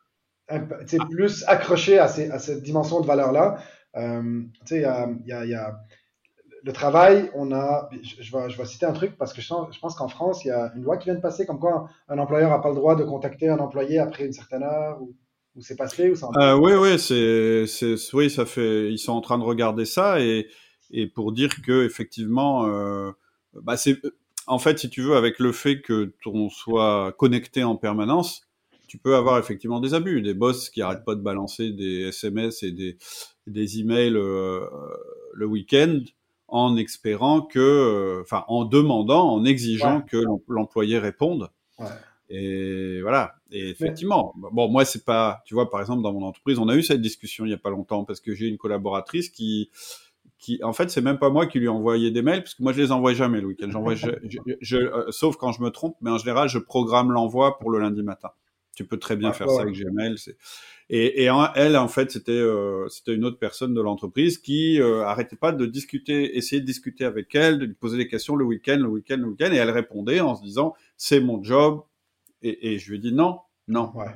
plus 1.10 1.44
accrochée 1.48 1.98
à, 1.98 2.08
ces, 2.08 2.30
à, 2.30 2.38
cette 2.38 2.62
dimension 2.62 3.00
de 3.00 3.06
valeur-là. 3.06 3.58
Euh, 3.96 4.42
il 4.70 4.80
y 4.80 4.84
a, 4.84 5.08
y, 5.24 5.32
a, 5.32 5.44
y 5.44 5.54
a, 5.54 5.74
le 6.62 6.72
travail, 6.72 7.30
on 7.34 7.52
a, 7.52 7.88
je, 8.02 8.36
vais, 8.36 8.50
je 8.50 8.58
vais 8.58 8.64
citer 8.64 8.86
un 8.86 8.92
truc 8.92 9.16
parce 9.16 9.32
que 9.32 9.40
je, 9.40 9.48
je 9.70 9.78
pense 9.80 9.94
qu'en 9.96 10.08
France, 10.08 10.44
il 10.44 10.48
y 10.48 10.50
a 10.52 10.72
une 10.76 10.82
loi 10.82 10.98
qui 10.98 11.04
vient 11.04 11.14
de 11.14 11.20
passer 11.20 11.46
comme 11.46 11.58
quoi 11.58 11.88
un, 12.08 12.18
employeur 12.18 12.50
n'a 12.50 12.58
pas 12.58 12.70
le 12.70 12.76
droit 12.76 12.94
de 12.94 13.04
contacter 13.04 13.48
un 13.48 13.58
employé 13.58 13.98
après 13.98 14.26
une 14.26 14.32
certaine 14.32 14.62
heure 14.62 15.00
ou, 15.00 15.16
ou 15.56 15.62
c'est 15.62 15.76
passé 15.76 16.10
ou 16.10 16.14
ça 16.14 16.28
euh, 16.36 16.56
Oui, 16.56 16.72
oui, 16.74 16.98
c'est, 16.98 17.66
oui, 18.14 18.30
ça 18.30 18.46
fait, 18.46 18.92
ils 18.92 18.98
sont 18.98 19.12
en 19.12 19.20
train 19.20 19.38
de 19.38 19.44
regarder 19.44 19.84
ça 19.84 20.20
et, 20.20 20.48
et 20.90 21.08
pour 21.08 21.32
dire 21.32 21.50
que 21.62 21.84
effectivement, 21.84 22.66
euh, 22.66 23.10
bah 23.62 23.76
c'est 23.76 23.96
en 24.46 24.58
fait, 24.58 24.78
si 24.78 24.90
tu 24.90 25.02
veux, 25.02 25.16
avec 25.16 25.38
le 25.38 25.52
fait 25.52 25.80
que 25.80 26.14
ton 26.22 26.48
soit 26.50 27.12
connecté 27.18 27.64
en 27.64 27.76
permanence, 27.76 28.42
tu 28.86 28.98
peux 28.98 29.16
avoir 29.16 29.38
effectivement 29.38 29.80
des 29.80 29.94
abus, 29.94 30.22
des 30.22 30.34
boss 30.34 30.70
qui 30.70 30.82
arrêtent 30.82 31.04
pas 31.04 31.14
de 31.14 31.20
balancer 31.20 31.72
des 31.72 32.08
SMS 32.08 32.62
et 32.62 32.70
des, 32.70 32.96
des 33.46 33.80
emails 33.80 34.16
euh, 34.16 34.64
le 35.34 35.46
week-end 35.46 36.00
en 36.48 36.76
espérant 36.76 37.42
que, 37.42 37.58
euh, 37.58 38.22
enfin, 38.22 38.44
en 38.46 38.64
demandant, 38.64 39.28
en 39.32 39.44
exigeant 39.44 40.02
que 40.02 40.22
l'employé 40.48 40.98
réponde. 40.98 41.50
Ouais. 41.78 41.86
Et 42.28 43.00
voilà. 43.02 43.34
Et 43.50 43.68
effectivement, 43.68 44.32
bon, 44.36 44.68
moi, 44.68 44.84
c'est 44.84 45.04
pas, 45.04 45.42
tu 45.44 45.54
vois, 45.54 45.70
par 45.70 45.80
exemple, 45.80 46.02
dans 46.02 46.12
mon 46.12 46.24
entreprise, 46.24 46.58
on 46.58 46.68
a 46.68 46.76
eu 46.76 46.82
cette 46.82 47.00
discussion 47.00 47.44
il 47.44 47.50
y 47.50 47.54
a 47.54 47.58
pas 47.58 47.70
longtemps 47.70 48.04
parce 48.04 48.20
que 48.20 48.34
j'ai 48.34 48.46
une 48.46 48.58
collaboratrice 48.58 49.28
qui, 49.28 49.70
qui, 50.38 50.62
en 50.62 50.72
fait, 50.72 50.90
c'est 50.90 51.00
même 51.00 51.18
pas 51.18 51.30
moi 51.30 51.46
qui 51.46 51.58
lui 51.58 51.66
ai 51.66 51.70
envoyé 51.70 52.10
des 52.10 52.22
mails 52.22 52.42
parce 52.42 52.54
que 52.54 52.62
moi, 52.62 52.72
je 52.72 52.80
les 52.80 52.92
envoie 52.92 53.14
jamais 53.14 53.40
le 53.40 53.46
week-end. 53.46 53.70
J'envoie, 53.70 53.94
je, 53.94 54.10
je, 54.60 54.76
euh, 54.76 55.10
sauf 55.10 55.36
quand 55.36 55.52
je 55.52 55.62
me 55.62 55.70
trompe, 55.70 55.96
mais 56.00 56.10
en 56.10 56.18
général, 56.18 56.48
je 56.48 56.58
programme 56.58 57.10
l'envoi 57.12 57.58
pour 57.58 57.70
le 57.70 57.78
lundi 57.78 58.02
matin. 58.02 58.30
Tu 58.74 58.84
peux 58.84 58.98
très 58.98 59.16
bien 59.16 59.32
faire 59.32 59.48
ça 59.48 59.62
avec 59.62 59.74
Gmail. 59.74 60.16
Et, 60.90 61.22
et 61.24 61.30
elle, 61.54 61.76
en 61.78 61.88
fait, 61.88 62.10
c'était 62.10 62.32
euh, 62.32 62.86
c'était 62.88 63.14
une 63.14 63.24
autre 63.24 63.38
personne 63.38 63.72
de 63.72 63.80
l'entreprise 63.80 64.36
qui 64.36 64.78
euh, 64.80 65.02
arrêtait 65.02 65.34
pas 65.34 65.52
de 65.52 65.64
discuter, 65.64 66.36
essayer 66.36 66.60
de 66.60 66.66
discuter 66.66 67.06
avec 67.06 67.34
elle, 67.34 67.58
de 67.58 67.64
lui 67.64 67.72
poser 67.72 67.96
des 67.96 68.06
questions 68.06 68.36
le 68.36 68.44
week-end, 68.44 68.76
le 68.76 68.88
week-end, 68.88 69.16
le 69.16 69.28
week-end, 69.28 69.50
et 69.50 69.56
elle 69.56 69.70
répondait 69.70 70.20
en 70.20 70.34
se 70.36 70.42
disant 70.42 70.74
c'est 70.98 71.20
mon 71.20 71.42
job. 71.42 71.84
Et, 72.42 72.74
et 72.74 72.78
je 72.78 72.90
lui 72.90 72.98
ai 72.98 73.00
dit 73.00 73.14
non, 73.14 73.38
non. 73.66 73.90
Ouais, 73.94 74.14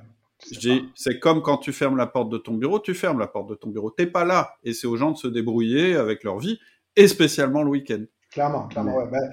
c'est 0.95 1.19
comme 1.19 1.43
quand 1.43 1.59
tu 1.59 1.73
fermes 1.73 1.97
la 1.97 2.07
porte 2.07 2.31
de 2.31 2.39
ton 2.39 2.55
bureau, 2.55 2.81
tu 2.81 2.95
fermes 2.95 3.19
la 3.19 3.27
porte 3.27 3.51
de 3.51 3.55
ton 3.55 3.71
bureau. 3.71 3.91
T'es 3.91 4.07
pas 4.07 4.25
là, 4.25 4.55
et 4.65 4.73
c'est 4.73 4.87
aux 4.87 4.97
gens 4.97 5.11
de 5.11 5.17
se 5.17 5.29
débrouiller 5.29 5.97
avec 5.97 6.25
leur 6.25 6.39
vie, 6.39 6.59
et 6.97 7.09
spécialement 7.09 7.63
le 7.63 7.71
week-end. 7.71 8.05
Clairement, 8.31 8.69
clairement. 8.69 8.97
Ouais. 8.97 9.09
Ben, 9.11 9.31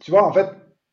tu 0.00 0.10
vois, 0.10 0.26
en 0.26 0.32
fait, 0.32 0.50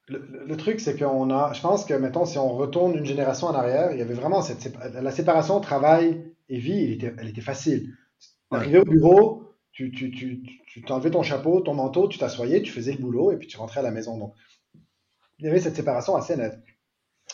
le, 0.08 0.56
truc, 0.58 0.80
c'est 0.80 0.98
qu'on 0.98 1.30
a, 1.32 1.54
je 1.54 1.62
pense 1.62 1.86
que, 1.86 1.94
mettons, 1.94 2.26
si 2.26 2.38
on 2.38 2.54
retourne 2.54 2.96
une 2.96 3.06
génération 3.06 3.48
en 3.48 3.54
arrière, 3.54 3.92
il 3.92 4.00
y 4.00 4.02
avait 4.02 4.14
vraiment 4.14 4.42
cette, 4.42 4.74
la 4.94 5.12
séparation 5.12 5.60
travail 5.60 6.34
et 6.50 6.60
vie, 6.60 6.84
elle 6.84 6.92
était, 6.92 7.14
elle 7.18 7.30
était 7.30 7.42
facile. 7.42 7.94
Arrivé 8.52 8.80
au 8.80 8.86
bureau, 8.86 9.56
tu, 9.72 9.92
tu, 9.92 10.12
tu, 10.12 10.44
tu 10.68 10.84
t'enlevais 10.84 11.12
ton 11.12 11.24
chapeau, 11.24 11.62
ton 11.62 11.74
manteau, 11.74 12.08
tu 12.08 12.20
t'assoyais, 12.20 12.62
tu 12.62 12.72
faisais 12.72 12.92
le 12.92 13.00
boulot 13.00 13.32
et 13.32 13.38
puis 13.38 13.48
tu 13.48 13.58
rentrais 13.58 13.80
à 13.80 13.84
la 13.84 13.92
maison. 13.92 14.18
Donc, 14.18 14.34
il 15.40 15.46
y 15.46 15.50
avait 15.50 15.60
cette 15.60 15.76
séparation 15.76 16.16
assez 16.16 16.36
nette. 16.36 16.60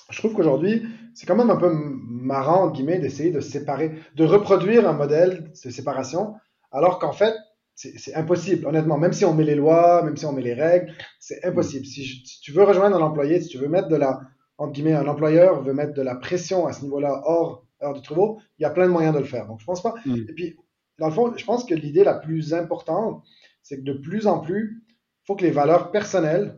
Je 0.09 0.17
trouve 0.17 0.33
qu'aujourd'hui, 0.33 0.85
c'est 1.13 1.25
quand 1.25 1.35
même 1.35 1.49
un 1.49 1.55
peu 1.55 1.71
marrant, 1.71 2.65
entre 2.65 2.73
guillemets, 2.73 2.99
d'essayer 2.99 3.31
de 3.31 3.39
séparer, 3.39 3.93
de 4.15 4.23
reproduire 4.25 4.87
un 4.87 4.93
modèle 4.93 5.51
de 5.63 5.69
séparation, 5.69 6.35
alors 6.71 6.99
qu'en 6.99 7.11
fait, 7.11 7.33
c'est 7.75 8.13
impossible, 8.13 8.65
honnêtement. 8.67 8.97
Même 8.97 9.13
si 9.13 9.23
on 9.23 9.33
met 9.33 9.45
les 9.45 9.55
lois, 9.55 10.03
même 10.03 10.17
si 10.17 10.25
on 10.25 10.33
met 10.33 10.41
les 10.41 10.53
règles, 10.53 10.93
c'est 11.19 11.45
impossible. 11.45 11.85
Si, 11.85 12.23
tu 12.41 12.51
veux 12.51 12.63
rejoindre 12.63 12.97
un 12.97 13.01
employé, 13.01 13.39
si 13.39 13.47
tu 13.47 13.57
veux 13.57 13.69
mettre 13.69 13.87
de 13.87 13.95
la, 13.95 14.19
entre 14.57 14.73
guillemets, 14.73 14.93
un 14.93 15.07
employeur 15.07 15.63
veut 15.63 15.73
mettre 15.73 15.93
de 15.93 16.01
la 16.01 16.15
pression 16.15 16.67
à 16.67 16.73
ce 16.73 16.81
niveau-là 16.81 17.21
hors 17.23 17.65
heure 17.81 17.93
de 17.93 18.01
travaux, 18.01 18.39
il 18.57 18.63
y 18.63 18.65
a 18.65 18.69
plein 18.69 18.85
de 18.85 18.91
moyens 18.91 19.13
de 19.13 19.19
le 19.19 19.25
faire. 19.25 19.47
Donc, 19.47 19.61
je 19.61 19.65
pense 19.65 19.81
pas. 19.81 19.93
Mm. 20.05 20.15
Et 20.27 20.33
puis, 20.33 20.57
dans 20.97 21.07
le 21.07 21.13
fond, 21.13 21.33
je 21.35 21.45
pense 21.45 21.63
que 21.63 21.73
l'idée 21.73 22.03
la 22.03 22.15
plus 22.15 22.53
importante, 22.53 23.23
c'est 23.63 23.77
que 23.77 23.83
de 23.83 23.93
plus 23.93 24.27
en 24.27 24.39
plus, 24.39 24.83
il 24.89 25.25
faut 25.25 25.37
que 25.37 25.45
les 25.45 25.51
valeurs 25.51 25.91
personnelles 25.91 26.57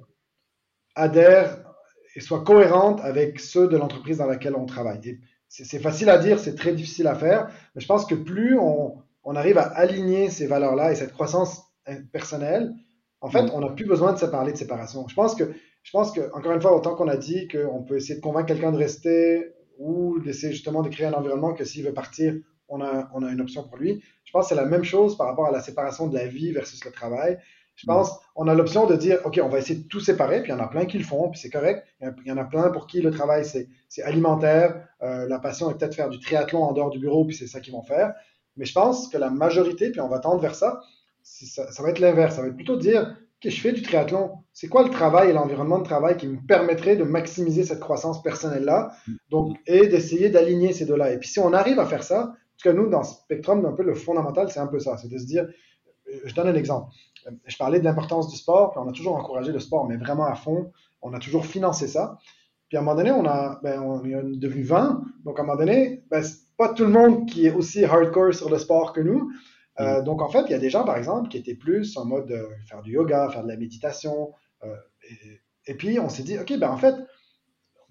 adhèrent 0.95 1.70
et 2.15 2.19
soient 2.19 2.43
cohérentes 2.43 3.01
avec 3.01 3.39
ceux 3.39 3.67
de 3.67 3.77
l'entreprise 3.77 4.17
dans 4.17 4.27
laquelle 4.27 4.55
on 4.55 4.65
travaille. 4.65 5.19
C'est 5.47 5.79
facile 5.79 6.09
à 6.09 6.17
dire, 6.17 6.39
c'est 6.39 6.55
très 6.55 6.73
difficile 6.73 7.07
à 7.07 7.15
faire, 7.15 7.47
mais 7.75 7.81
je 7.81 7.87
pense 7.87 8.05
que 8.05 8.15
plus 8.15 8.57
on, 8.57 8.95
on 9.23 9.35
arrive 9.35 9.57
à 9.57 9.63
aligner 9.63 10.29
ces 10.29 10.47
valeurs-là 10.47 10.91
et 10.91 10.95
cette 10.95 11.13
croissance 11.13 11.63
personnelle, 12.11 12.73
en 13.21 13.29
fait, 13.29 13.43
mm. 13.43 13.51
on 13.53 13.59
n'a 13.59 13.69
plus 13.69 13.85
besoin 13.85 14.13
de 14.13 14.17
se 14.17 14.25
parler 14.25 14.51
de 14.51 14.57
séparation. 14.57 15.07
Je 15.07 15.15
pense 15.15 15.35
que, 15.35 15.43
je 15.83 15.91
pense 15.91 16.11
que, 16.11 16.33
encore 16.33 16.53
une 16.53 16.61
fois, 16.61 16.75
autant 16.75 16.95
qu'on 16.95 17.07
a 17.07 17.17
dit 17.17 17.47
qu'on 17.47 17.83
peut 17.83 17.97
essayer 17.97 18.15
de 18.15 18.21
convaincre 18.21 18.47
quelqu'un 18.47 18.71
de 18.71 18.77
rester 18.77 19.53
ou 19.77 20.19
d'essayer 20.19 20.53
justement 20.53 20.81
de 20.81 20.89
créer 20.89 21.07
un 21.07 21.13
environnement 21.13 21.53
que 21.53 21.65
s'il 21.65 21.85
veut 21.85 21.93
partir, 21.93 22.35
on 22.67 22.81
a, 22.81 23.09
on 23.13 23.23
a 23.23 23.31
une 23.31 23.41
option 23.41 23.63
pour 23.63 23.77
lui. 23.77 24.01
Je 24.23 24.31
pense 24.31 24.45
que 24.45 24.49
c'est 24.49 24.61
la 24.61 24.65
même 24.65 24.83
chose 24.83 25.17
par 25.17 25.27
rapport 25.27 25.47
à 25.47 25.51
la 25.51 25.61
séparation 25.61 26.07
de 26.07 26.15
la 26.15 26.27
vie 26.27 26.51
versus 26.51 26.83
le 26.85 26.91
travail. 26.91 27.37
Je 27.81 27.87
pense, 27.87 28.11
on 28.35 28.47
a 28.47 28.53
l'option 28.53 28.85
de 28.85 28.95
dire, 28.95 29.17
OK, 29.25 29.39
on 29.43 29.49
va 29.49 29.57
essayer 29.57 29.79
de 29.79 29.87
tout 29.87 29.99
séparer, 29.99 30.43
puis 30.43 30.51
il 30.51 30.55
y 30.55 30.59
en 30.59 30.63
a 30.63 30.67
plein 30.67 30.85
qui 30.85 30.99
le 30.99 31.03
font, 31.03 31.31
puis 31.31 31.39
c'est 31.39 31.49
correct. 31.49 31.83
Il 31.99 32.27
y 32.27 32.31
en 32.31 32.37
a 32.37 32.43
plein 32.43 32.69
pour 32.69 32.85
qui 32.85 33.01
le 33.01 33.09
travail, 33.09 33.43
c'est 33.43 34.03
alimentaire. 34.03 34.87
Euh, 35.01 35.27
la 35.27 35.39
passion 35.39 35.71
est 35.71 35.73
peut-être 35.73 35.95
faire 35.95 36.09
du 36.09 36.19
triathlon 36.19 36.61
en 36.63 36.73
dehors 36.73 36.91
du 36.91 36.99
bureau, 36.99 37.25
puis 37.25 37.35
c'est 37.35 37.47
ça 37.47 37.59
qu'ils 37.59 37.73
vont 37.73 37.81
faire. 37.81 38.13
Mais 38.55 38.65
je 38.65 38.73
pense 38.73 39.07
que 39.07 39.17
la 39.17 39.31
majorité, 39.31 39.89
puis 39.89 39.99
on 39.99 40.09
va 40.09 40.19
tendre 40.19 40.39
vers 40.39 40.53
ça, 40.53 40.79
ça, 41.23 41.65
va 41.81 41.89
être 41.89 41.97
l'inverse. 41.97 42.35
Ça 42.35 42.43
va 42.43 42.49
être 42.49 42.55
plutôt 42.55 42.77
dire, 42.77 43.01
OK, 43.43 43.49
je 43.49 43.61
fais 43.61 43.71
du 43.71 43.81
triathlon. 43.81 44.33
C'est 44.53 44.67
quoi 44.67 44.83
le 44.83 44.91
travail 44.91 45.31
et 45.31 45.33
l'environnement 45.33 45.79
de 45.79 45.83
travail 45.83 46.17
qui 46.17 46.27
me 46.27 46.37
permettrait 46.45 46.95
de 46.95 47.03
maximiser 47.03 47.63
cette 47.63 47.79
croissance 47.79 48.21
personnelle-là? 48.21 48.91
Donc 49.31 49.57
et 49.65 49.87
d'essayer 49.87 50.29
d'aligner 50.29 50.71
ces 50.71 50.85
deux-là. 50.85 51.13
Et 51.13 51.17
puis 51.17 51.29
si 51.29 51.39
on 51.39 51.51
arrive 51.51 51.79
à 51.79 51.87
faire 51.87 52.03
ça, 52.03 52.35
parce 52.61 52.75
que 52.75 52.79
nous, 52.79 52.89
dans 52.89 53.01
Spectrum, 53.01 53.65
un 53.65 53.71
peu 53.71 53.81
le 53.81 53.95
fondamental, 53.95 54.51
c'est 54.51 54.59
un 54.59 54.67
peu 54.67 54.77
ça. 54.77 54.95
C'est 54.97 55.07
de 55.07 55.17
se 55.17 55.25
dire, 55.25 55.47
je 56.25 56.33
donne 56.33 56.47
un 56.47 56.55
exemple. 56.55 56.91
Je 57.45 57.57
parlais 57.57 57.79
de 57.79 57.83
l'importance 57.83 58.29
du 58.29 58.37
sport, 58.37 58.71
puis 58.71 58.81
on 58.83 58.89
a 58.89 58.91
toujours 58.91 59.15
encouragé 59.15 59.51
le 59.51 59.59
sport, 59.59 59.87
mais 59.87 59.97
vraiment 59.97 60.25
à 60.25 60.35
fond. 60.35 60.71
On 61.01 61.13
a 61.13 61.19
toujours 61.19 61.45
financé 61.45 61.87
ça. 61.87 62.17
Puis 62.67 62.77
à 62.77 62.81
un 62.81 62.83
moment 62.83 62.95
donné, 62.95 63.11
on, 63.11 63.25
a, 63.25 63.59
ben, 63.61 63.81
on 63.81 64.03
est 64.05 64.37
devenu 64.37 64.63
20. 64.63 65.03
Donc 65.25 65.37
à 65.39 65.43
un 65.43 65.45
moment 65.45 65.57
donné, 65.57 66.03
ben, 66.09 66.23
pas 66.57 66.73
tout 66.73 66.83
le 66.83 66.89
monde 66.89 67.27
qui 67.27 67.45
est 67.45 67.51
aussi 67.51 67.83
hardcore 67.83 68.33
sur 68.33 68.49
le 68.49 68.57
sport 68.57 68.93
que 68.93 69.01
nous. 69.01 69.31
Euh, 69.79 70.01
mm. 70.01 70.03
donc 70.05 70.21
en 70.21 70.29
fait, 70.29 70.43
il 70.47 70.51
y 70.51 70.53
a 70.53 70.59
des 70.59 70.69
gens, 70.69 70.83
par 70.83 70.97
exemple, 70.97 71.29
qui 71.29 71.37
étaient 71.37 71.55
plus 71.55 71.97
en 71.97 72.05
mode 72.05 72.31
euh, 72.31 72.47
faire 72.67 72.81
du 72.81 72.93
yoga, 72.93 73.29
faire 73.29 73.43
de 73.43 73.47
la 73.47 73.57
méditation. 73.57 74.31
Euh, 74.63 74.75
et, 75.67 75.73
puis 75.75 75.99
on 75.99 76.09
s'est 76.09 76.23
dit, 76.23 76.37
OK, 76.37 76.57
ben 76.57 76.69
en 76.69 76.77
fait, 76.77 76.95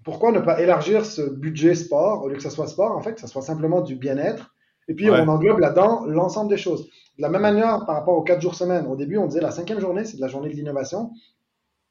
pourquoi 0.03 0.31
ne 0.31 0.39
pas 0.39 0.59
élargir 0.61 1.05
ce 1.05 1.21
budget 1.21 1.75
sport? 1.75 2.23
Au 2.23 2.29
lieu 2.29 2.35
que 2.35 2.43
ce 2.43 2.49
soit 2.49 2.67
sport, 2.67 2.91
en 2.95 3.01
fait, 3.01 3.13
que 3.13 3.21
ce 3.21 3.27
soit 3.27 3.41
simplement 3.41 3.81
du 3.81 3.95
bien-être. 3.95 4.55
Et 4.87 4.95
puis 4.95 5.09
on 5.11 5.27
englobe 5.27 5.59
là-dedans 5.59 6.05
l'ensemble 6.05 6.49
des 6.49 6.57
choses. 6.57 6.89
De 7.17 7.21
la 7.21 7.29
même 7.29 7.41
manière 7.41 7.85
par 7.85 7.95
rapport 7.95 8.17
aux 8.17 8.23
quatre 8.23 8.41
jours 8.41 8.55
semaine. 8.55 8.87
Au 8.87 8.95
début, 8.95 9.17
on 9.17 9.27
disait 9.27 9.41
la 9.41 9.51
cinquième 9.51 9.79
journée, 9.79 10.05
c'est 10.05 10.17
de 10.17 10.21
la 10.21 10.27
journée 10.27 10.49
de 10.49 10.55
l'innovation. 10.55 11.11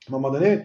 À 0.07 0.11
un 0.11 0.13
moment 0.13 0.31
donné, 0.31 0.63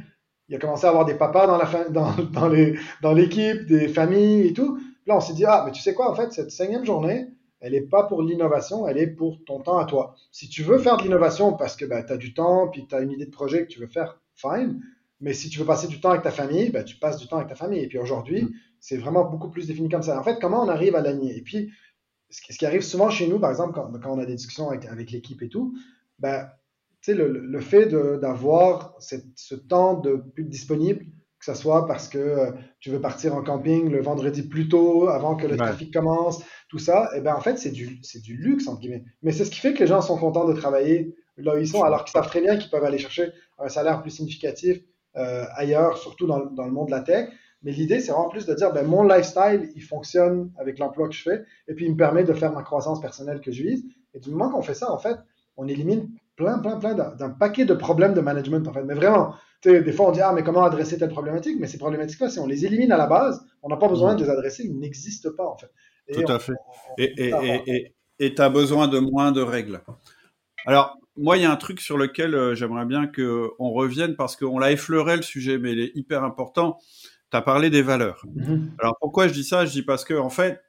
il 0.48 0.56
a 0.56 0.60
commencé 0.60 0.86
à 0.86 0.90
avoir 0.90 1.06
des 1.06 1.16
papas 1.16 1.48
dans, 1.48 1.58
la 1.58 1.90
dans, 1.90 2.14
dans, 2.34 2.48
les, 2.48 2.78
dans 3.02 3.14
l'équipe, 3.14 3.66
des 3.66 3.88
familles 3.88 4.48
et 4.48 4.54
tout. 4.54 4.80
Là, 5.08 5.18
on 5.18 5.20
s'est 5.20 5.34
dit, 5.34 5.46
ah, 5.46 5.64
mais 5.66 5.72
tu 5.72 5.82
sais 5.82 5.94
quoi, 5.94 6.10
en 6.10 6.16
fait, 6.16 6.32
cette 6.32 6.52
cinquième 6.52 6.86
journée, 6.86 7.28
elle 7.60 7.74
n'est 7.74 7.82
pas 7.82 8.04
pour 8.04 8.22
l'innovation, 8.22 8.88
elle 8.88 8.98
est 8.98 9.08
pour 9.08 9.44
ton 9.46 9.60
temps 9.60 9.78
à 9.78 9.86
toi. 9.86 10.16
Si 10.32 10.50
tu 10.50 10.64
veux 10.64 10.78
faire 10.78 10.98
de 10.98 11.04
l'innovation 11.04 11.54
parce 11.54 11.76
que 11.76 11.86
bah, 11.86 12.04
tu 12.04 12.14
as 12.14 12.18
du 12.18 12.34
temps, 12.34 12.68
puis 12.68 12.86
tu 12.88 12.96
as 12.96 13.02
une 13.02 13.12
idée 13.12 13.26
de 13.26 13.32
projet 13.32 13.66
que 13.66 13.72
tu 13.72 13.80
veux 13.80 13.88
faire, 13.88 14.20
fine. 14.36 14.82
Mais 15.22 15.34
si 15.34 15.50
tu 15.50 15.60
veux 15.60 15.66
passer 15.66 15.88
du 15.88 16.00
temps 16.00 16.10
avec 16.10 16.24
ta 16.24 16.32
famille, 16.32 16.70
bah, 16.70 16.84
tu 16.84 16.98
passes 16.98 17.18
du 17.18 17.28
temps 17.28 17.38
avec 17.38 17.50
ta 17.50 17.56
famille. 17.56 17.80
Et 17.80 17.88
puis 17.88 17.98
aujourd'hui, 17.98 18.44
mm. 18.44 18.50
c'est 18.80 18.98
vraiment 18.98 19.26
beaucoup 19.26 19.50
plus 19.50 19.68
défini 19.68 19.90
comme 19.90 20.04
ça. 20.04 20.20
En 20.20 20.24
fait, 20.24 20.40
comment 20.40 20.64
on 20.64 20.70
arrive 20.70 20.96
à 20.96 21.02
l'aligner? 21.02 21.38
Et 21.38 21.42
puis, 21.42 21.72
ce 22.50 22.58
qui 22.58 22.66
arrive 22.66 22.82
souvent 22.82 23.10
chez 23.10 23.28
nous, 23.28 23.40
par 23.40 23.50
exemple, 23.50 23.74
quand, 23.74 23.92
on 24.12 24.20
a 24.20 24.26
des 24.26 24.36
discussions 24.36 24.70
avec, 24.70 24.86
avec 24.86 25.12
l'équipe 25.12 25.42
et 25.42 25.50
tout, 25.50 25.76
bah, 26.20 26.58
le, 27.08 27.28
le 27.28 27.60
fait 27.60 27.86
d'avoir 27.88 28.96
ce 29.00 29.56
temps 29.56 29.94
de 29.96 30.16
plus 30.34 30.44
disponible 30.44 31.06
que 31.46 31.54
ce 31.54 31.62
soit 31.62 31.86
parce 31.86 32.08
que 32.08 32.18
euh, 32.18 32.52
tu 32.80 32.90
veux 32.90 33.02
partir 33.02 33.36
en 33.36 33.44
camping 33.44 33.90
le 33.90 34.02
vendredi 34.02 34.44
plus 34.44 34.68
tôt, 34.68 35.10
avant 35.10 35.36
que 35.36 35.46
le 35.46 35.58
trafic 35.58 35.94
commence, 35.94 36.44
tout 36.70 36.80
ça, 36.80 37.10
et 37.14 37.18
eh 37.18 37.22
ben 37.22 37.36
en 37.36 37.42
fait, 37.42 37.58
c'est 37.58 37.72
du, 37.72 38.00
du 38.24 38.36
luxe, 38.36 38.68
entre 38.68 38.80
guillemets. 38.80 39.04
Mais 39.22 39.32
c'est 39.32 39.46
ce 39.46 39.52
qui 39.52 39.60
fait 39.60 39.74
que 39.74 39.80
les 39.80 39.88
gens 39.88 40.02
sont 40.02 40.18
contents 40.18 40.48
de 40.48 40.54
travailler 40.54 41.16
là 41.38 41.56
où 41.56 41.60
ils 41.60 41.68
sont, 41.68 41.84
alors 41.84 42.04
qu'ils 42.04 42.14
savent 42.14 42.28
très 42.28 42.42
bien 42.42 42.58
qu'ils 42.58 42.70
peuvent 42.70 42.84
aller 42.84 42.98
chercher 42.98 43.32
un 43.60 43.70
salaire 43.70 44.02
plus 44.02 44.12
significatif 44.12 44.80
euh, 45.18 45.46
ailleurs, 45.56 45.98
surtout 45.98 46.26
dans, 46.26 46.46
dans, 46.46 46.66
le 46.66 46.72
monde 46.72 46.88
de 46.88 46.92
la 46.92 47.02
tech. 47.02 47.30
Mais 47.66 47.72
l'idée, 47.72 48.00
c'est 48.00 48.12
vraiment 48.12 48.30
plus 48.30 48.46
de 48.46 48.54
dire, 48.54 48.72
ben, 48.72 48.86
mon 48.86 49.04
lifestyle, 49.04 49.72
il 49.76 49.82
fonctionne 49.82 50.52
avec 50.58 50.78
l'emploi 50.78 51.10
que 51.10 51.16
je 51.16 51.24
fais, 51.24 51.44
et 51.68 51.74
puis 51.74 51.86
il 51.86 51.94
me 51.94 51.98
permet 51.98 52.24
de 52.24 52.32
faire 52.32 52.52
ma 52.52 52.62
croissance 52.62 53.02
personnelle 53.02 53.42
que 53.42 53.52
je 53.52 53.64
vise. 53.64 53.84
Et 54.14 54.20
du 54.20 54.30
moment 54.30 54.52
qu'on 54.52 54.62
fait 54.62 54.76
ça, 54.76 54.92
en 54.92 55.00
fait, 55.00 55.18
on 55.58 55.68
élimine 55.68 56.12
plein, 56.36 56.60
plein, 56.60 56.78
plein 56.78 56.94
d'un 56.94 57.30
paquet 57.32 57.66
de 57.66 57.74
problèmes 57.74 58.14
de 58.14 58.22
management, 58.22 58.68
en 58.68 58.74
fait. 58.74 58.84
Mais 58.84 58.94
vraiment, 58.94 59.34
des 59.64 59.92
fois, 59.92 60.10
on 60.10 60.12
dit, 60.12 60.22
ah, 60.22 60.32
mais 60.32 60.44
comment 60.44 60.64
adresser 60.64 61.00
telle 61.00 61.10
problématique? 61.10 61.58
Mais 61.60 61.66
ces 61.66 61.80
problématiques-là, 61.80 62.30
si 62.30 62.38
on 62.38 62.46
les 62.46 62.68
élimine 62.68 62.92
à 62.92 62.98
la 62.98 63.08
base, 63.08 63.44
on 63.64 63.70
n'a 63.70 63.78
pas 63.78 63.88
besoin 63.88 64.14
de 64.14 64.24
les 64.24 64.30
adresser, 64.30 64.64
ils 64.64 64.78
n'existent 64.78 65.32
pas, 65.36 65.48
en 65.48 65.58
fait. 65.58 65.72
Tout 66.14 66.32
à 66.32 66.38
fait. 66.38 66.54
et 67.00 68.36
tu 68.36 68.42
as 68.44 68.50
besoin 68.50 68.88
de 68.88 69.00
moins 69.00 69.32
de 69.32 69.42
règles. 69.42 69.82
Alors, 70.68 71.00
moi, 71.18 71.38
il 71.38 71.44
y 71.44 71.46
a 71.46 71.52
un 71.52 71.56
truc 71.56 71.82
sur 71.82 71.98
lequel 71.98 72.36
euh, 72.36 72.56
j'aimerais 72.56 72.86
bien 72.86 73.08
qu'on 73.08 73.70
revienne 73.70 74.16
parce 74.16 74.36
qu'on 74.36 74.60
l'a 74.60 74.72
effleuré 74.72 75.16
le 75.16 75.22
sujet, 75.22 75.58
mais 75.58 75.74
il 75.74 75.80
est 75.80 75.92
hyper 75.96 76.24
important. 76.24 76.78
Tu 77.32 77.38
as 77.38 77.42
parlé 77.42 77.70
des 77.70 77.82
valeurs. 77.82 78.26
Mm-hmm. 78.36 78.72
Alors, 78.80 78.98
pourquoi 79.00 79.28
je 79.28 79.34
dis 79.34 79.44
ça? 79.44 79.66
Je 79.66 79.72
dis 79.72 79.84
parce 79.84 80.04
que, 80.04 80.14
en 80.14 80.30
fait, 80.30 80.62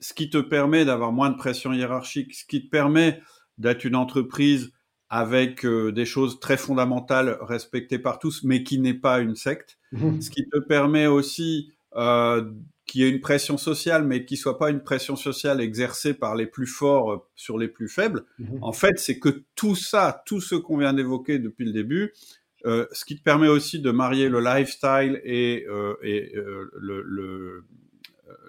ce 0.00 0.14
qui 0.14 0.30
te 0.30 0.38
permet 0.38 0.84
d'avoir 0.84 1.12
moins 1.12 1.30
de 1.30 1.36
pression 1.36 1.72
hiérarchique, 1.72 2.34
ce 2.34 2.44
qui 2.44 2.64
te 2.64 2.70
permet 2.70 3.20
d'être 3.58 3.84
une 3.84 3.96
entreprise 3.96 4.72
avec 5.08 5.66
euh, 5.66 5.92
des 5.92 6.06
choses 6.06 6.40
très 6.40 6.56
fondamentales 6.56 7.36
respectées 7.42 7.98
par 7.98 8.18
tous, 8.18 8.42
mais 8.44 8.62
qui 8.62 8.78
n'est 8.78 8.94
pas 8.94 9.20
une 9.20 9.36
secte. 9.36 9.78
Mhm. 9.92 10.22
Ce 10.22 10.30
qui 10.30 10.48
te 10.48 10.58
permet 10.58 11.06
aussi 11.06 11.70
euh, 11.96 12.50
qu'il 12.86 13.00
y 13.00 13.04
ait 13.04 13.10
une 13.10 13.20
pression 13.20 13.56
sociale, 13.58 14.04
mais 14.04 14.24
qui 14.24 14.36
soit 14.36 14.58
pas 14.58 14.70
une 14.70 14.82
pression 14.82 15.16
sociale 15.16 15.60
exercée 15.60 16.14
par 16.14 16.34
les 16.34 16.46
plus 16.46 16.66
forts 16.66 17.12
euh, 17.12 17.18
sur 17.36 17.58
les 17.58 17.68
plus 17.68 17.88
faibles. 17.88 18.24
Mhm. 18.38 18.58
En 18.62 18.72
fait, 18.72 18.98
c'est 18.98 19.18
que 19.18 19.44
tout 19.54 19.76
ça, 19.76 20.22
tout 20.26 20.40
ce 20.40 20.54
qu'on 20.54 20.78
vient 20.78 20.92
d'évoquer 20.92 21.38
depuis 21.38 21.64
le 21.64 21.72
début, 21.72 22.12
euh, 22.64 22.86
ce 22.92 23.04
qui 23.04 23.16
te 23.16 23.22
permet 23.22 23.48
aussi 23.48 23.80
de 23.80 23.90
marier 23.90 24.28
le 24.28 24.40
lifestyle 24.40 25.20
et, 25.24 25.66
euh, 25.68 25.96
et 26.02 26.32
euh, 26.36 26.70
le, 26.78 27.02
le, 27.02 27.64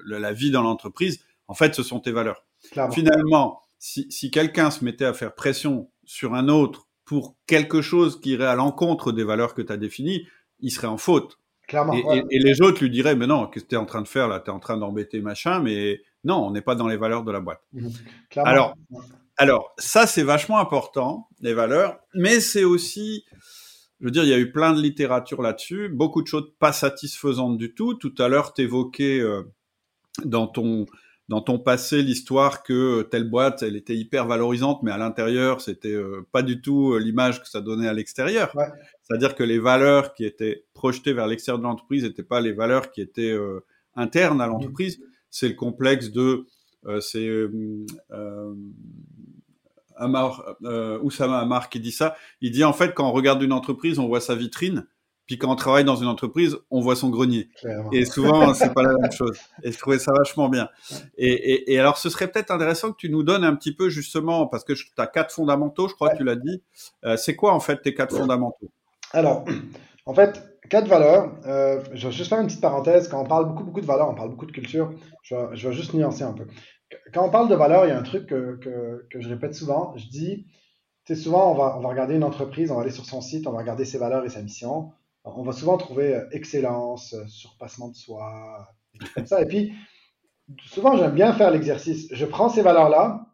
la 0.05 0.33
vie 0.33 0.51
dans 0.51 0.61
l'entreprise. 0.61 1.19
En 1.47 1.55
fait, 1.55 1.73
ce 1.73 1.83
sont 1.83 1.99
tes 1.99 2.11
valeurs. 2.11 2.45
Clairement. 2.71 2.93
Finalement, 2.93 3.61
si, 3.79 4.11
si 4.11 4.29
quelqu'un 4.29 4.69
se 4.71 4.85
mettait 4.85 5.05
à 5.05 5.13
faire 5.13 5.33
pression 5.33 5.89
sur 6.05 6.35
un 6.35 6.47
autre 6.47 6.87
pour 7.05 7.35
quelque 7.47 7.81
chose 7.81 8.19
qui 8.21 8.31
irait 8.31 8.45
à 8.45 8.55
l'encontre 8.55 9.11
des 9.11 9.23
valeurs 9.23 9.53
que 9.53 9.61
tu 9.61 9.73
as 9.73 9.77
définies, 9.77 10.27
il 10.59 10.71
serait 10.71 10.87
en 10.87 10.97
faute. 10.97 11.39
Clairement, 11.67 11.93
et, 11.93 12.23
et, 12.29 12.39
les 12.39 12.61
autres 12.61 12.81
lui 12.81 12.89
diraient, 12.89 13.15
mais 13.15 13.27
non, 13.27 13.47
qu'est-ce 13.47 13.63
que 13.63 13.69
tu 13.69 13.75
es 13.75 13.77
en 13.77 13.85
train 13.85 14.01
de 14.01 14.07
faire 14.07 14.27
là? 14.27 14.39
Tu 14.39 14.49
es 14.49 14.53
en 14.53 14.59
train 14.59 14.77
d'embêter 14.77 15.21
machin, 15.21 15.59
mais 15.61 16.01
non, 16.23 16.47
on 16.47 16.51
n'est 16.51 16.61
pas 16.61 16.75
dans 16.75 16.87
les 16.87 16.97
valeurs 16.97 17.23
de 17.23 17.31
la 17.31 17.39
boîte. 17.39 17.61
Mmh. 17.71 17.87
Alors, 18.37 18.75
alors, 19.37 19.73
ça, 19.77 20.05
c'est 20.05 20.23
vachement 20.23 20.59
important, 20.59 21.27
les 21.41 21.53
valeurs, 21.53 21.99
mais 22.13 22.39
c'est 22.39 22.63
aussi, 22.63 23.25
je 23.99 24.05
veux 24.05 24.11
dire, 24.11 24.23
il 24.23 24.29
y 24.29 24.33
a 24.33 24.39
eu 24.39 24.51
plein 24.51 24.73
de 24.73 24.81
littérature 24.81 25.41
là-dessus, 25.41 25.89
beaucoup 25.89 26.21
de 26.21 26.27
choses 26.27 26.51
pas 26.59 26.71
satisfaisantes 26.71 27.57
du 27.57 27.73
tout. 27.73 27.95
Tout 27.95 28.13
à 28.19 28.27
l'heure, 28.27 28.53
tu 28.53 28.61
évoquais 28.61 29.19
euh, 29.19 29.43
dans 30.23 30.47
ton 30.47 30.85
dans 31.29 31.41
ton 31.41 31.57
passé 31.57 32.01
l'histoire 32.01 32.63
que 32.63 33.03
telle 33.03 33.29
boîte, 33.29 33.63
elle 33.63 33.75
était 33.75 33.95
hyper 33.95 34.27
valorisante, 34.27 34.83
mais 34.83 34.91
à 34.91 34.97
l'intérieur, 34.97 35.61
c'était 35.61 35.93
euh, 35.93 36.27
pas 36.31 36.41
du 36.41 36.61
tout 36.61 36.93
euh, 36.93 36.99
l'image 36.99 37.41
que 37.41 37.47
ça 37.47 37.61
donnait 37.61 37.87
à 37.87 37.93
l'extérieur. 37.93 38.55
Ouais. 38.55 38.67
C'est-à-dire 39.03 39.35
que 39.35 39.43
les 39.43 39.59
valeurs 39.59 40.13
qui 40.13 40.25
étaient 40.25 40.65
projetées 40.73 41.13
vers 41.13 41.27
l'extérieur 41.27 41.59
de 41.59 41.63
l'entreprise 41.63 42.03
n'étaient 42.03 42.23
pas 42.23 42.41
les 42.41 42.51
valeurs 42.51 42.91
qui 42.91 43.01
étaient 43.01 43.37
internes 43.95 44.41
à 44.41 44.47
l'entreprise. 44.47 45.01
C'est 45.29 45.49
le 45.49 45.55
complexe 45.55 46.11
de 46.11 46.45
c'est 47.01 47.27
Amar, 49.95 50.55
euh, 50.63 50.99
Oussama 51.01 51.39
Amar 51.39 51.69
qui 51.69 51.79
dit 51.79 51.91
ça. 51.91 52.15
Il 52.41 52.51
dit 52.51 52.63
en 52.63 52.73
fait 52.73 52.93
quand 52.93 53.07
on 53.07 53.11
regarde 53.11 53.41
une 53.41 53.53
entreprise, 53.53 53.99
on 53.99 54.07
voit 54.07 54.21
sa 54.21 54.35
vitrine, 54.35 54.85
puis 55.25 55.37
quand 55.37 55.51
on 55.51 55.55
travaille 55.55 55.83
dans 55.83 55.95
une 55.95 56.07
entreprise, 56.07 56.57
on 56.71 56.81
voit 56.81 56.95
son 56.95 57.09
grenier. 57.09 57.49
Et 57.91 58.05
souvent, 58.05 58.53
c'est 58.53 58.73
pas 58.73 58.83
la 58.83 58.93
même 58.93 59.11
chose. 59.11 59.37
Et 59.63 59.71
je 59.71 59.77
trouvais 59.77 59.99
ça 59.99 60.13
vachement 60.13 60.49
bien. 60.49 60.69
Et, 61.17 61.31
et, 61.31 61.73
et 61.73 61.79
alors, 61.79 61.97
ce 61.97 62.09
serait 62.09 62.27
peut-être 62.27 62.51
intéressant 62.51 62.91
que 62.91 62.97
tu 62.97 63.09
nous 63.09 63.23
donnes 63.23 63.43
un 63.43 63.55
petit 63.55 63.75
peu 63.75 63.89
justement, 63.89 64.47
parce 64.47 64.63
que 64.63 64.73
tu 64.73 64.85
as 64.97 65.07
quatre 65.07 65.33
fondamentaux, 65.33 65.87
je 65.87 65.93
crois 65.93 66.09
que 66.09 66.17
tu 66.17 66.23
l'as 66.23 66.35
dit. 66.35 66.61
Euh, 67.05 67.17
c'est 67.17 67.35
quoi 67.35 67.53
en 67.53 67.59
fait 67.59 67.81
tes 67.81 67.93
quatre 67.93 68.15
fondamentaux? 68.15 68.69
Alors, 69.11 69.45
en 70.05 70.13
fait, 70.13 70.43
quatre 70.69 70.87
valeurs. 70.87 71.31
Euh, 71.45 71.81
je 71.93 72.07
vais 72.07 72.13
juste 72.13 72.29
faire 72.29 72.39
une 72.39 72.47
petite 72.47 72.61
parenthèse. 72.61 73.07
Quand 73.07 73.21
on 73.21 73.25
parle 73.25 73.47
beaucoup, 73.47 73.63
beaucoup 73.63 73.81
de 73.81 73.85
valeurs, 73.85 74.09
on 74.09 74.15
parle 74.15 74.29
beaucoup 74.29 74.45
de 74.45 74.51
culture. 74.51 74.91
Je 75.21 75.35
vais, 75.35 75.55
je 75.55 75.69
vais 75.69 75.75
juste 75.75 75.93
nuancer 75.93 76.23
un 76.23 76.33
peu 76.33 76.45
quand 77.13 77.25
on 77.25 77.29
parle 77.29 77.49
de 77.49 77.55
valeur, 77.55 77.85
il 77.85 77.89
y 77.89 77.91
a 77.91 77.97
un 77.97 78.03
truc 78.03 78.27
que, 78.27 78.59
que, 79.09 79.19
je 79.19 79.29
répète 79.29 79.55
souvent. 79.55 79.93
Je 79.97 80.07
dis, 80.07 80.45
tu 81.05 81.15
sais, 81.15 81.21
souvent, 81.21 81.51
on 81.51 81.55
va, 81.55 81.77
on 81.77 81.81
va 81.81 81.89
regarder 81.89 82.15
une 82.15 82.23
entreprise, 82.23 82.71
on 82.71 82.75
va 82.75 82.81
aller 82.81 82.91
sur 82.91 83.05
son 83.05 83.21
site, 83.21 83.47
on 83.47 83.51
va 83.51 83.59
regarder 83.59 83.85
ses 83.85 83.97
valeurs 83.97 84.25
et 84.25 84.29
sa 84.29 84.41
mission. 84.41 84.91
On 85.25 85.43
va 85.43 85.51
souvent 85.53 85.77
trouver 85.77 86.15
euh, 86.15 86.25
excellence, 86.31 87.13
euh, 87.13 87.25
surpassement 87.27 87.89
de 87.89 87.95
soi, 87.95 88.67
comme 89.15 89.25
ça. 89.25 89.41
Et 89.41 89.45
puis, 89.45 89.73
souvent, 90.65 90.97
j'aime 90.97 91.13
bien 91.13 91.33
faire 91.33 91.51
l'exercice. 91.51 92.07
Je 92.11 92.25
prends 92.25 92.49
ces 92.49 92.61
valeurs-là 92.61 93.27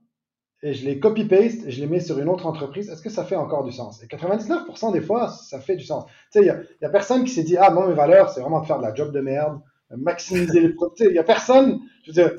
et 0.62 0.74
je 0.74 0.86
les 0.86 1.00
copy-paste 1.00 1.66
et 1.66 1.72
je 1.72 1.82
les 1.82 1.88
mets 1.88 2.00
sur 2.00 2.20
une 2.20 2.30
autre 2.30 2.46
entreprise. 2.46 2.90
Est-ce 2.90 3.02
que 3.02 3.10
ça 3.10 3.24
fait 3.24 3.36
encore 3.36 3.64
du 3.64 3.72
sens? 3.72 4.04
Et 4.04 4.08
99% 4.08 4.92
des 4.92 5.02
fois, 5.02 5.30
ça 5.30 5.60
fait 5.60 5.76
du 5.76 5.86
sens. 5.86 6.06
Tu 6.32 6.40
sais, 6.40 6.46
il 6.46 6.68
n'y 6.82 6.88
a, 6.88 6.90
personne 6.90 7.24
qui 7.24 7.32
s'est 7.32 7.44
dit, 7.44 7.58
ah, 7.58 7.72
non, 7.72 7.88
mes 7.88 7.94
valeurs, 7.94 8.30
c'est 8.30 8.42
vraiment 8.42 8.62
de 8.62 8.66
faire 8.68 8.78
de 8.78 8.84
la 8.84 8.94
job 8.94 9.12
de 9.12 9.22
merde, 9.22 9.60
maximiser 9.90 10.60
les 10.60 10.70
profits. 10.70 11.06
Il 11.06 11.14
n'y 11.14 11.18
a 11.18 11.24
personne, 11.24 11.80
je 12.04 12.12
veux 12.12 12.14
dire, 12.14 12.34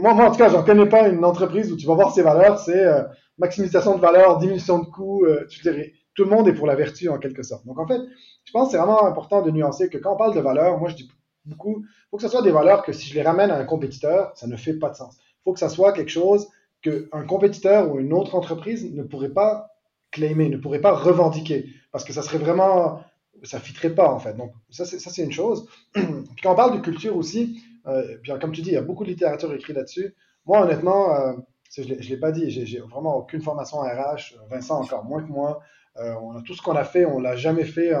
moi, 0.00 0.14
moi, 0.14 0.26
en 0.26 0.30
tout 0.30 0.38
cas, 0.38 0.48
j'en 0.48 0.64
connais 0.64 0.88
pas 0.88 1.08
une 1.08 1.24
entreprise 1.24 1.70
où 1.72 1.76
tu 1.76 1.86
vas 1.86 1.94
voir 1.94 2.14
ses 2.14 2.22
valeurs, 2.22 2.58
c'est 2.58 2.86
euh, 2.86 3.02
maximisation 3.38 3.96
de 3.96 4.00
valeur, 4.00 4.38
diminution 4.38 4.78
de 4.78 4.86
coûts. 4.86 5.24
Euh, 5.26 5.46
tu 5.50 5.60
dirais, 5.60 5.92
tout 6.16 6.24
le 6.24 6.30
monde 6.30 6.48
est 6.48 6.54
pour 6.54 6.66
la 6.66 6.74
vertu 6.74 7.08
en 7.08 7.18
quelque 7.18 7.42
sorte. 7.42 7.64
Donc 7.66 7.78
en 7.78 7.86
fait, 7.86 8.00
je 8.44 8.52
pense 8.52 8.68
que 8.68 8.72
c'est 8.72 8.78
vraiment 8.78 9.04
important 9.04 9.42
de 9.42 9.50
nuancer 9.50 9.88
que 9.88 9.98
quand 9.98 10.14
on 10.14 10.16
parle 10.16 10.34
de 10.34 10.40
valeurs, 10.40 10.78
moi 10.78 10.88
je 10.88 10.96
dis 10.96 11.08
beaucoup, 11.44 11.84
il 11.84 12.08
faut 12.10 12.16
que 12.16 12.22
ce 12.22 12.28
soit 12.28 12.42
des 12.42 12.50
valeurs 12.50 12.82
que 12.82 12.92
si 12.92 13.08
je 13.08 13.14
les 13.14 13.22
ramène 13.22 13.50
à 13.50 13.58
un 13.58 13.64
compétiteur, 13.64 14.32
ça 14.34 14.46
ne 14.46 14.56
fait 14.56 14.74
pas 14.74 14.90
de 14.90 14.96
sens. 14.96 15.16
Il 15.18 15.42
faut 15.44 15.52
que 15.52 15.60
ça 15.60 15.68
soit 15.68 15.92
quelque 15.92 16.10
chose 16.10 16.48
qu'un 16.82 17.24
compétiteur 17.26 17.92
ou 17.92 18.00
une 18.00 18.12
autre 18.12 18.34
entreprise 18.34 18.92
ne 18.92 19.02
pourrait 19.02 19.30
pas 19.30 19.68
claimer, 20.10 20.48
ne 20.48 20.56
pourrait 20.56 20.80
pas 20.80 20.92
revendiquer, 20.92 21.66
parce 21.92 22.04
que 22.04 22.12
ça 22.12 22.22
serait 22.22 22.38
vraiment, 22.38 23.02
ça 23.42 23.60
fitterait 23.60 23.94
pas 23.94 24.10
en 24.10 24.18
fait. 24.18 24.34
Donc 24.34 24.52
ça 24.70 24.84
c'est 24.86 25.22
une 25.22 25.32
chose. 25.32 25.68
Puis 25.92 26.42
quand 26.42 26.52
on 26.52 26.56
parle 26.56 26.78
de 26.78 26.82
culture 26.82 27.16
aussi, 27.16 27.62
euh, 27.86 28.16
comme 28.40 28.52
tu 28.52 28.62
dis, 28.62 28.70
il 28.70 28.74
y 28.74 28.78
a 28.78 28.82
beaucoup 28.82 29.04
de 29.04 29.10
littérature 29.10 29.52
écrite 29.52 29.76
là-dessus. 29.76 30.14
Moi, 30.46 30.62
honnêtement, 30.62 31.14
euh, 31.14 31.34
je 31.76 31.82
ne 31.82 31.94
l'ai 31.94 32.16
pas 32.16 32.32
dit, 32.32 32.50
j'ai 32.50 32.80
vraiment 32.80 33.16
aucune 33.16 33.42
formation 33.42 33.78
RH. 33.78 34.36
Vincent, 34.48 34.80
encore 34.80 35.04
moins 35.04 35.22
que 35.22 35.30
moi. 35.30 35.60
Euh, 35.98 36.14
on 36.22 36.36
a 36.36 36.42
tout 36.42 36.54
ce 36.54 36.62
qu'on 36.62 36.76
a 36.76 36.84
fait, 36.84 37.04
on 37.04 37.20
l'a 37.20 37.36
jamais 37.36 37.64
fait 37.64 37.92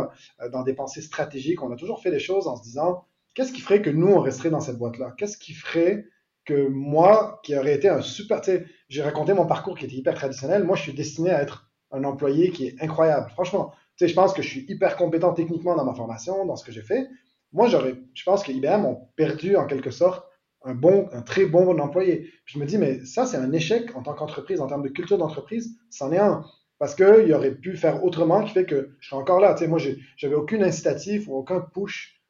dans 0.52 0.62
des 0.62 0.74
pensées 0.74 1.02
stratégiques. 1.02 1.62
On 1.62 1.72
a 1.72 1.76
toujours 1.76 2.02
fait 2.02 2.10
les 2.10 2.18
choses 2.18 2.46
en 2.46 2.56
se 2.56 2.62
disant 2.62 3.04
qu'est-ce 3.34 3.52
qui 3.52 3.60
ferait 3.60 3.82
que 3.82 3.90
nous, 3.90 4.08
on 4.08 4.20
resterait 4.20 4.50
dans 4.50 4.60
cette 4.60 4.78
boîte-là? 4.78 5.14
Qu'est-ce 5.16 5.38
qui 5.38 5.54
ferait 5.54 6.06
que 6.44 6.68
moi, 6.68 7.40
qui 7.42 7.56
aurait 7.56 7.74
été 7.74 7.88
un 7.88 8.02
super. 8.02 8.40
J'ai 8.88 9.02
raconté 9.02 9.34
mon 9.34 9.46
parcours 9.46 9.76
qui 9.76 9.84
était 9.84 9.96
hyper 9.96 10.14
traditionnel. 10.14 10.62
Moi, 10.62 10.76
je 10.76 10.82
suis 10.82 10.94
destiné 10.94 11.30
à 11.30 11.42
être 11.42 11.70
un 11.90 12.04
employé 12.04 12.50
qui 12.50 12.66
est 12.66 12.76
incroyable. 12.80 13.30
Franchement, 13.30 13.72
tu 13.96 14.04
sais, 14.04 14.08
je 14.08 14.14
pense 14.14 14.32
que 14.32 14.42
je 14.42 14.48
suis 14.48 14.64
hyper 14.68 14.96
compétent 14.96 15.32
techniquement 15.32 15.74
dans 15.74 15.84
ma 15.84 15.94
formation, 15.94 16.46
dans 16.46 16.54
ce 16.54 16.64
que 16.64 16.70
j'ai 16.70 16.82
fait 16.82 17.08
moi, 17.52 17.68
j'aurais, 17.68 17.96
je 18.14 18.22
pense 18.24 18.42
que 18.42 18.52
IBM 18.52 18.84
ont 18.84 19.08
perdu 19.16 19.56
en 19.56 19.66
quelque 19.66 19.90
sorte 19.90 20.28
un 20.62 20.74
bon, 20.74 21.08
un 21.12 21.22
très 21.22 21.46
bon 21.46 21.78
employé. 21.78 22.30
je 22.44 22.58
me 22.58 22.66
dis, 22.66 22.76
mais 22.76 23.04
ça, 23.04 23.24
c'est 23.24 23.36
un 23.36 23.52
échec 23.52 23.94
en 23.96 24.02
tant 24.02 24.14
qu'entreprise, 24.14 24.60
en 24.60 24.66
termes 24.66 24.82
de 24.82 24.88
culture 24.88 25.16
d'entreprise, 25.16 25.78
c'en 25.90 26.12
est 26.12 26.18
un. 26.18 26.44
Parce 26.78 26.94
qu'il 26.94 27.32
aurait 27.32 27.54
pu 27.54 27.76
faire 27.76 28.04
autrement 28.04 28.44
qui 28.44 28.52
fait 28.52 28.66
que 28.66 28.96
je 29.00 29.08
serais 29.08 29.20
encore 29.20 29.40
là. 29.40 29.54
Tu 29.54 29.60
sais, 29.60 29.68
moi, 29.68 29.78
j'avais 30.16 30.34
aucune 30.34 30.62
incitatif 30.62 31.26
ou 31.28 31.34
aucun 31.34 31.60
push 31.60 32.20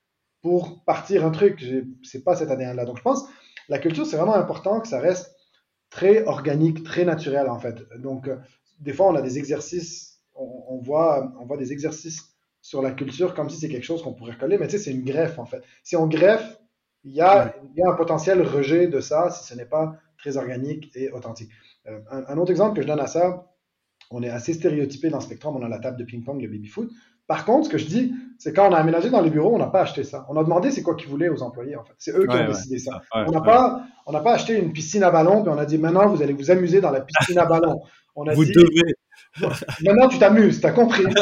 pour 0.40 0.84
partir 0.84 1.26
un 1.26 1.30
truc. 1.30 1.64
C'est 2.02 2.22
pas 2.22 2.36
cette 2.36 2.50
année-là. 2.50 2.84
Donc, 2.84 2.98
je 2.98 3.02
pense 3.02 3.28
la 3.68 3.78
culture, 3.78 4.06
c'est 4.06 4.16
vraiment 4.16 4.36
important 4.36 4.80
que 4.80 4.88
ça 4.88 5.00
reste 5.00 5.34
très 5.90 6.24
organique, 6.24 6.84
très 6.84 7.04
naturel, 7.04 7.48
en 7.48 7.58
fait. 7.58 7.82
Donc, 7.98 8.28
euh, 8.28 8.36
des 8.78 8.92
fois, 8.92 9.08
on 9.08 9.14
a 9.14 9.22
des 9.22 9.38
exercices, 9.38 10.20
on, 10.34 10.78
voit, 10.78 11.32
on 11.40 11.46
voit 11.46 11.56
des 11.56 11.72
exercices 11.72 12.36
sur 12.60 12.82
la 12.82 12.90
culture 12.90 13.34
comme 13.34 13.48
si 13.48 13.58
c'est 13.58 13.68
quelque 13.68 13.84
chose 13.84 14.02
qu'on 14.02 14.12
pourrait 14.12 14.36
coller, 14.36 14.58
mais 14.58 14.66
tu 14.66 14.76
sais, 14.76 14.84
c'est 14.84 14.90
une 14.90 15.04
greffe 15.04 15.38
en 15.38 15.46
fait. 15.46 15.62
Si 15.84 15.96
on 15.96 16.06
greffe, 16.06 16.58
il 17.04 17.12
y, 17.12 17.20
a, 17.20 17.54
il 17.62 17.78
y 17.78 17.82
a 17.82 17.90
un 17.90 17.94
potentiel 17.94 18.42
rejet 18.42 18.88
de 18.88 18.98
ça 18.98 19.30
si 19.30 19.46
ce 19.46 19.54
n'est 19.54 19.66
pas 19.66 19.96
très 20.18 20.36
organique 20.36 20.90
et 20.96 21.10
authentique. 21.12 21.50
Euh, 21.86 22.00
un, 22.10 22.36
autre 22.38 22.50
exemple 22.50 22.74
que 22.74 22.82
je 22.82 22.88
donne 22.88 22.98
à 22.98 23.06
ça, 23.06 23.46
on 24.10 24.22
est 24.22 24.30
assez 24.30 24.52
stéréotypé 24.52 25.10
dans 25.10 25.20
Spectrum, 25.20 25.56
on 25.56 25.64
a 25.64 25.68
la 25.68 25.78
table 25.78 25.98
de 25.98 26.04
ping-pong, 26.04 26.40
le 26.40 26.48
baby-foot. 26.48 26.90
Par 27.26 27.44
contre, 27.44 27.66
ce 27.66 27.70
que 27.70 27.78
je 27.78 27.86
dis, 27.86 28.14
c'est 28.38 28.54
quand 28.54 28.70
on 28.70 28.72
a 28.72 28.78
aménagé 28.78 29.10
dans 29.10 29.20
les 29.20 29.30
bureaux, 29.30 29.54
on 29.54 29.58
n'a 29.58 29.66
pas 29.66 29.80
acheté 29.80 30.04
ça. 30.04 30.24
On 30.28 30.36
a 30.36 30.44
demandé 30.44 30.70
c'est 30.70 30.82
quoi 30.82 30.94
qu'ils 30.94 31.08
voulaient 31.08 31.28
aux 31.28 31.42
employés, 31.42 31.74
en 31.74 31.82
fait. 31.82 31.94
C'est 31.98 32.12
eux 32.12 32.26
qui 32.26 32.36
ont 32.36 32.46
décidé 32.46 32.78
ça. 32.78 33.02
on 33.12 33.32
n'a 33.32 33.40
pas, 33.40 33.82
on 34.06 34.12
n'a 34.12 34.20
pas 34.20 34.34
acheté 34.34 34.56
une 34.58 34.72
piscine 34.72 35.02
à 35.02 35.10
ballon, 35.10 35.42
puis 35.42 35.52
on 35.52 35.58
a 35.58 35.66
dit 35.66 35.78
maintenant 35.78 36.08
vous 36.08 36.22
allez 36.22 36.34
vous 36.34 36.50
amuser 36.50 36.80
dans 36.80 36.90
la 36.90 37.00
piscine 37.00 37.38
à 37.38 37.46
ballon. 37.46 37.80
On 38.14 38.26
a 38.28 38.32
vous 38.32 38.44
devez, 38.44 38.94
Maintenant, 39.84 40.08
tu 40.08 40.18
t'amuses, 40.18 40.60
tu 40.60 40.66
as 40.66 40.72
compris. 40.72 41.04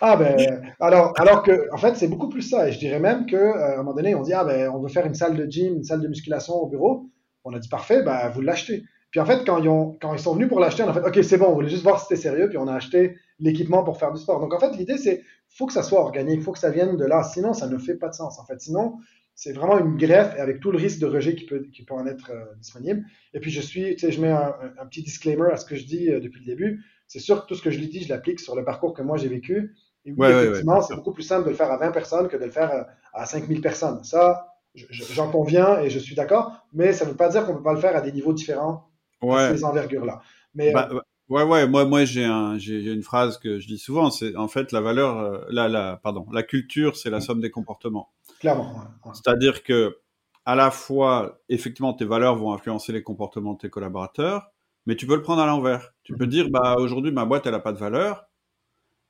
ah 0.00 0.16
ben, 0.16 0.72
alors, 0.80 1.12
alors 1.18 1.42
que, 1.42 1.68
en 1.72 1.76
fait, 1.76 1.96
c'est 1.96 2.08
beaucoup 2.08 2.28
plus 2.28 2.42
ça. 2.42 2.68
Et 2.68 2.72
je 2.72 2.78
dirais 2.78 3.00
même 3.00 3.26
qu'à 3.26 3.36
euh, 3.36 3.74
un 3.74 3.76
moment 3.78 3.94
donné, 3.94 4.14
on 4.14 4.22
dit, 4.22 4.32
ah 4.32 4.44
ben, 4.44 4.70
on 4.70 4.80
veut 4.80 4.88
faire 4.88 5.06
une 5.06 5.14
salle 5.14 5.36
de 5.36 5.44
gym, 5.50 5.76
une 5.76 5.84
salle 5.84 6.00
de 6.00 6.08
musculation 6.08 6.54
au 6.54 6.66
bureau. 6.66 7.10
On 7.44 7.52
a 7.54 7.58
dit, 7.58 7.68
parfait, 7.68 8.02
ben, 8.02 8.30
vous 8.30 8.40
l'achetez. 8.40 8.84
Puis 9.12 9.20
en 9.20 9.26
fait, 9.26 9.44
quand 9.44 9.62
ils, 9.62 9.68
ont, 9.68 9.98
quand 10.00 10.14
ils 10.14 10.18
sont 10.18 10.34
venus 10.34 10.48
pour 10.48 10.58
l'acheter, 10.58 10.82
on 10.82 10.88
a 10.88 10.94
fait, 10.94 11.06
OK, 11.06 11.22
c'est 11.22 11.36
bon, 11.36 11.48
on 11.48 11.54
voulait 11.54 11.68
juste 11.68 11.82
voir 11.82 12.00
si 12.00 12.06
c'était 12.08 12.20
sérieux, 12.20 12.48
puis 12.48 12.56
on 12.56 12.66
a 12.66 12.74
acheté 12.74 13.18
l'équipement 13.38 13.84
pour 13.84 13.98
faire 13.98 14.10
du 14.10 14.18
sport. 14.18 14.40
Donc 14.40 14.54
en 14.54 14.58
fait, 14.58 14.74
l'idée, 14.74 14.96
c'est, 14.96 15.22
faut 15.50 15.66
que 15.66 15.74
ça 15.74 15.82
soit 15.82 16.00
organique, 16.00 16.42
faut 16.42 16.52
que 16.52 16.58
ça 16.58 16.70
vienne 16.70 16.96
de 16.96 17.04
là. 17.04 17.22
Sinon, 17.22 17.52
ça 17.52 17.68
ne 17.68 17.76
fait 17.76 17.94
pas 17.96 18.08
de 18.08 18.14
sens. 18.14 18.38
En 18.38 18.46
fait, 18.46 18.58
sinon, 18.58 18.96
c'est 19.34 19.52
vraiment 19.52 19.78
une 19.78 19.98
greffe 19.98 20.34
avec 20.38 20.60
tout 20.60 20.72
le 20.72 20.78
risque 20.78 20.98
de 20.98 21.04
rejet 21.04 21.34
qui 21.34 21.44
peut, 21.44 21.66
qui 21.74 21.84
peut 21.84 21.92
en 21.92 22.06
être 22.06 22.30
euh, 22.30 22.54
disponible. 22.58 23.04
Et 23.34 23.40
puis, 23.40 23.50
je 23.50 23.60
suis, 23.60 23.96
tu 23.96 24.06
sais, 24.06 24.12
je 24.12 24.20
mets 24.20 24.30
un, 24.30 24.86
petit 24.88 25.02
disclaimer 25.02 25.50
à 25.52 25.58
ce 25.58 25.66
que 25.66 25.76
je 25.76 25.84
dis 25.84 26.10
euh, 26.10 26.18
depuis 26.18 26.40
le 26.40 26.46
début. 26.46 26.82
C'est 27.06 27.20
sûr 27.20 27.42
que 27.42 27.48
tout 27.48 27.54
ce 27.54 27.62
que 27.62 27.70
je 27.70 27.78
lui 27.78 27.88
dis, 27.88 28.02
je 28.02 28.08
l'applique 28.08 28.40
sur 28.40 28.56
le 28.56 28.64
parcours 28.64 28.94
que 28.94 29.02
moi 29.02 29.18
j'ai 29.18 29.28
vécu. 29.28 29.74
Et 30.06 30.14
oui, 30.16 30.26
effectivement, 30.26 30.80
c'est 30.80 30.94
beaucoup 30.94 31.12
plus 31.12 31.22
simple 31.22 31.44
de 31.44 31.50
le 31.50 31.56
faire 31.56 31.70
à 31.70 31.76
20 31.76 31.90
personnes 31.90 32.28
que 32.28 32.38
de 32.38 32.44
le 32.46 32.50
faire 32.50 32.72
euh, 32.72 32.82
à 33.12 33.26
5000 33.26 33.60
personnes. 33.60 34.02
Ça, 34.04 34.56
j'en 34.74 35.30
conviens 35.30 35.80
et 35.80 35.90
je 35.90 35.98
suis 35.98 36.14
d'accord, 36.14 36.66
mais 36.72 36.94
ça 36.94 37.04
ne 37.04 37.10
veut 37.10 37.16
pas 37.16 37.28
dire 37.28 37.44
qu'on 37.44 37.52
ne 37.52 37.58
peut 37.58 37.62
pas 37.62 37.74
le 37.74 37.80
faire 37.80 37.94
à 37.94 38.00
des 38.00 38.10
niveaux 38.10 38.32
différents 38.32 38.88
ouais. 39.22 39.56
ces 39.56 39.64
envergures-là. 39.64 40.20
Mais, 40.54 40.72
bah, 40.72 40.88
bah, 40.90 41.02
ouais, 41.28 41.42
ouais, 41.44 41.66
moi, 41.66 41.84
moi 41.84 42.04
j'ai 42.04 42.24
un, 42.24 42.58
une 42.58 43.02
phrase 43.02 43.38
que 43.38 43.58
je 43.58 43.66
dis 43.66 43.78
souvent, 43.78 44.10
c'est 44.10 44.36
en 44.36 44.48
fait 44.48 44.72
la 44.72 44.80
valeur, 44.80 45.46
la, 45.50 45.68
la, 45.68 45.96
pardon, 45.96 46.26
la 46.32 46.42
culture, 46.42 46.96
c'est 46.96 47.10
la 47.10 47.20
somme 47.20 47.40
des 47.40 47.50
comportements. 47.50 48.12
Clairement. 48.40 48.74
C'est-à-dire 49.14 49.62
que 49.62 49.98
à 50.44 50.56
la 50.56 50.70
fois, 50.70 51.40
effectivement, 51.48 51.94
tes 51.94 52.04
valeurs 52.04 52.34
vont 52.36 52.52
influencer 52.52 52.92
les 52.92 53.02
comportements 53.02 53.54
de 53.54 53.58
tes 53.58 53.70
collaborateurs, 53.70 54.50
mais 54.86 54.96
tu 54.96 55.06
peux 55.06 55.14
le 55.14 55.22
prendre 55.22 55.40
à 55.40 55.46
l'envers. 55.46 55.94
Tu 56.02 56.14
peux 56.14 56.24
mhm. 56.24 56.30
dire, 56.30 56.50
bah 56.50 56.74
aujourd'hui 56.78 57.12
ma 57.12 57.24
boîte 57.24 57.46
elle 57.46 57.54
a 57.54 57.60
pas 57.60 57.72
de 57.72 57.78
valeur, 57.78 58.26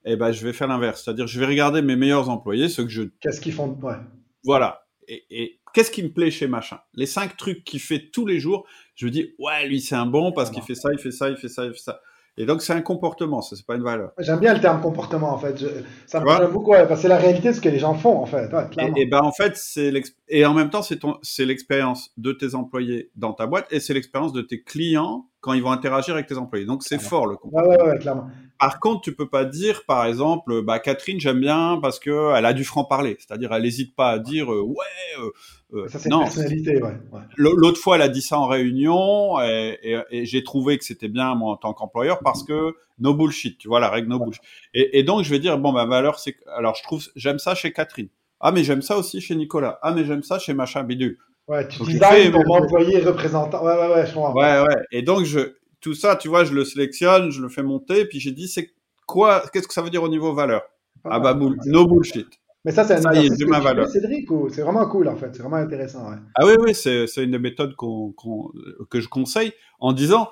et 0.05 0.17
ben 0.17 0.33
je 0.33 0.45
vais 0.45 0.53
faire 0.53 0.69
l'inverse. 0.69 1.03
C'est-à-dire 1.03 1.27
je 1.27 1.41
vais 1.41 1.47
regarder 1.47 1.81
mes 1.81 1.97
meilleurs 1.97 2.29
employés, 2.29 2.69
ceux 2.69 2.85
que 2.85 2.91
je. 2.91 3.05
Qu'est-ce 3.21 3.41
qu'ils 3.41 3.55
font 3.55 3.77
ouais. 3.83 3.97
Voilà. 4.45 4.87
Et, 5.09 5.25
et 5.31 5.61
qu'est-ce 5.73 5.91
qui 5.91 6.03
me 6.03 6.11
plaît 6.11 6.31
chez 6.31 6.47
machin? 6.47 6.79
Les 6.95 7.07
cinq 7.07 7.37
trucs 7.37 7.65
qu'il 7.65 7.81
fait 7.81 8.11
tous 8.13 8.27
les 8.27 8.39
jours, 8.39 8.67
je 8.95 9.07
me 9.07 9.11
dis 9.11 9.35
ouais 9.39 9.67
lui 9.67 9.81
c'est 9.81 9.95
un 9.95 10.07
bon 10.07 10.33
parce 10.33 10.51
qu'il 10.51 10.63
fait 10.63 10.75
ça, 10.75 10.91
il 10.93 10.99
fait 10.99 11.11
ça, 11.11 11.29
il 11.29 11.37
fait 11.37 11.49
ça, 11.49 11.65
il 11.65 11.73
fait 11.73 11.79
ça. 11.79 12.01
Et 12.39 12.47
donc, 12.47 12.63
c'est 12.63 12.73
un 12.73 12.81
comportement, 12.81 13.43
ça, 13.43 13.57
c'est 13.57 13.67
pas 13.67 13.75
une 13.75 13.83
valeur. 13.83 14.13
J'aime 14.19 14.41
bien 14.41 14.55
le 14.55 14.61
terme 14.61 14.81
comportement, 14.81 15.35
en 15.35 15.39
fait. 15.39 15.63
ça 16.07 16.21
me 16.21 16.25
parle 16.25 16.51
beaucoup, 16.51 16.71
parce 16.71 16.89
que 16.89 16.97
c'est 16.97 17.09
la 17.09 17.19
réalité 17.19 17.49
de 17.49 17.53
ce 17.53 17.61
que 17.61 17.69
les 17.69 17.79
gens 17.79 17.95
font, 17.95 18.17
en 18.17 18.27
fait. 18.27 18.51
et, 18.97 19.05
ben, 19.05 19.21
en 19.23 19.33
fait, 19.33 19.55
c'est 19.57 19.93
et 20.29 20.47
en 20.47 20.55
même 20.55 20.71
temps, 20.71 20.81
c'est 20.81 21.01
ton, 21.01 21.19
c'est 21.21 21.45
l'expérience 21.45 22.11
de 22.17 22.33
tes 22.33 22.55
employés 22.55 23.11
dans 23.17 23.35
ta 23.35 23.47
boîte 23.47 23.67
et 23.71 23.81
c'est 23.81 23.93
l'expérience 23.93 24.33
de 24.33 24.41
tes 24.41 24.63
clients 24.63 25.27
quand 25.43 25.53
ils 25.53 25.63
vont 25.63 25.73
interagir 25.73 26.15
avec 26.15 26.29
tes 26.29 26.39
employés. 26.39 26.65
Donc, 26.65 26.85
c'est 26.85 27.01
fort, 27.01 27.27
le 27.27 27.37
comportement. 27.37 27.75
Ouais, 27.75 27.91
ouais, 27.91 27.99
clairement. 27.99 28.29
Par 28.61 28.79
contre, 28.79 29.01
tu 29.01 29.13
peux 29.13 29.29
pas 29.29 29.45
dire, 29.45 29.85
par 29.87 30.07
exemple, 30.07 30.63
bah, 30.63 30.79
Catherine, 30.79 31.19
j'aime 31.19 31.41
bien 31.41 31.81
parce 31.83 31.99
que 31.99 32.33
elle 32.37 32.47
a 32.47 32.53
du 32.53 32.63
franc 32.63 32.85
parler. 32.85 33.17
C'est-à-dire, 33.19 33.53
elle 33.53 33.65
n'hésite 33.65 33.97
pas 33.97 34.11
à 34.11 34.19
dire, 34.21 34.53
euh, 34.53 34.63
ouais, 34.63 35.21
euh, 35.21 35.31
euh, 35.75 35.89
ça, 35.89 35.99
c'est 35.99 36.13
une 36.13 36.21
personnalité, 36.21 36.81
ouais. 36.81 36.93
L'autre 37.37 37.81
fois, 37.81 37.97
elle 37.97 38.03
a 38.03 38.09
dit 38.09 38.23
ça 38.23 38.39
en 38.39 38.47
réunion 38.47 39.41
et, 39.41 40.05
j'ai 40.13 40.45
trouvé 40.45 40.79
que 40.79 40.85
c'était 40.85 41.09
bien, 41.09 41.35
moi, 41.35 41.55
en 41.55 41.57
tant 41.57 41.75
qu'employeur, 41.75 42.21
parce 42.21 42.45
que 42.45 42.77
no 43.01 43.13
bullshit, 43.13 43.59
tu 43.59 43.67
vois, 43.67 43.81
la 43.81 43.91
règle 43.91 44.11
no 44.11 44.21
bullshit. 44.21 44.43
Et, 44.75 45.03
donc, 45.03 45.25
je 45.25 45.31
vais 45.31 45.41
dire, 45.41 45.59
bon, 45.59 45.73
ma 45.73 45.85
valeur, 45.85 46.21
c'est, 46.21 46.37
alors, 46.57 46.77
je 46.77 46.85
trouve, 46.85 47.03
j'aime 47.17 47.41
ça 47.41 47.57
chez 47.57 47.73
Catherine. 47.73 48.09
Ah, 48.39 48.53
mais 48.53 48.63
j'aime 48.63 48.83
ça 48.83 48.97
aussi 48.97 49.21
chez 49.21 49.35
Nicolas. 49.35 49.81
Ah, 49.83 49.93
mais 49.93 50.05
j'aime 50.05 50.23
ça 50.23 50.39
chez 50.39 50.55
machin 50.55 50.85
bidule. 50.85 51.19
Ouais, 51.49 51.67
tu 51.69 51.83
designes 51.83 52.31
ton 52.31 52.55
employé 52.55 53.01
représentant. 53.01 53.65
Ouais, 53.65 53.75
ouais, 53.75 53.95
ouais, 53.95 54.07
je 54.07 54.15
comprends. 54.15 54.35
Ouais, 54.35 54.61
ouais. 54.61 54.83
Et 54.93 55.03
donc, 55.03 55.25
je, 55.25 55.55
tout 55.81 55.95
ça, 55.95 56.17
tu 56.17 56.29
vois, 56.29 56.45
je 56.45 56.55
le 56.55 56.65
sélectionne, 56.65 57.31
je 57.31 57.43
le 57.43 57.49
fais 57.49 57.63
monter, 57.63 58.05
puis 58.05 58.21
j'ai 58.21 58.31
dit, 58.31 58.49
c'est 58.49 58.71
quoi, 59.07 59.43
qu'est-ce 59.53 59.69
que 59.69 59.75
ça 59.75 59.83
veut 59.83 59.91
dire 59.91 60.03
au 60.03 60.09
niveau 60.09 60.33
valeur? 60.33 60.63
Ah, 61.05 61.19
bah, 61.19 61.35
no 61.67 61.87
bullshit. 61.87 62.29
Mais 62.65 62.71
ça, 62.71 62.85
c'est 62.85 63.05
un 63.05 63.13
exercice 63.13 63.47
ma 63.47 63.59
valeur. 63.59 63.89
Cédric, 63.89 64.29
c'est 64.51 64.63
vraiment 64.63 64.87
cool 64.89 65.09
en 65.09 65.17
fait, 65.17 65.35
c'est 65.35 65.43
vraiment 65.43 65.57
intéressant. 65.57 66.09
Ouais. 66.09 66.17
Ah 66.37 66.47
oui, 66.47 66.53
oui, 66.61 66.75
c'est 66.75 67.07
une 67.17 67.33
des 67.33 67.39
méthodes 67.39 67.75
que 67.77 69.01
je 69.01 69.09
conseille 69.09 69.53
en 69.81 69.93
disant, 69.93 70.31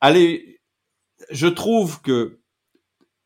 allez, 0.00 0.60
je 1.30 1.46
trouve 1.46 2.00
que 2.02 2.40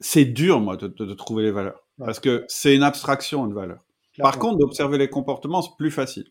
c'est 0.00 0.26
dur 0.26 0.60
moi 0.60 0.76
de, 0.76 0.88
de, 0.88 1.14
trouver 1.14 1.44
les 1.44 1.52
valeurs 1.52 1.86
parce 1.98 2.20
que 2.20 2.44
c'est 2.48 2.74
une 2.74 2.82
abstraction 2.82 3.46
une 3.46 3.54
valeur. 3.54 3.78
Par 4.18 4.38
contre, 4.38 4.58
d'observer 4.58 4.98
les 4.98 5.08
comportements, 5.08 5.62
c'est 5.62 5.76
plus 5.78 5.90
facile. 5.90 6.26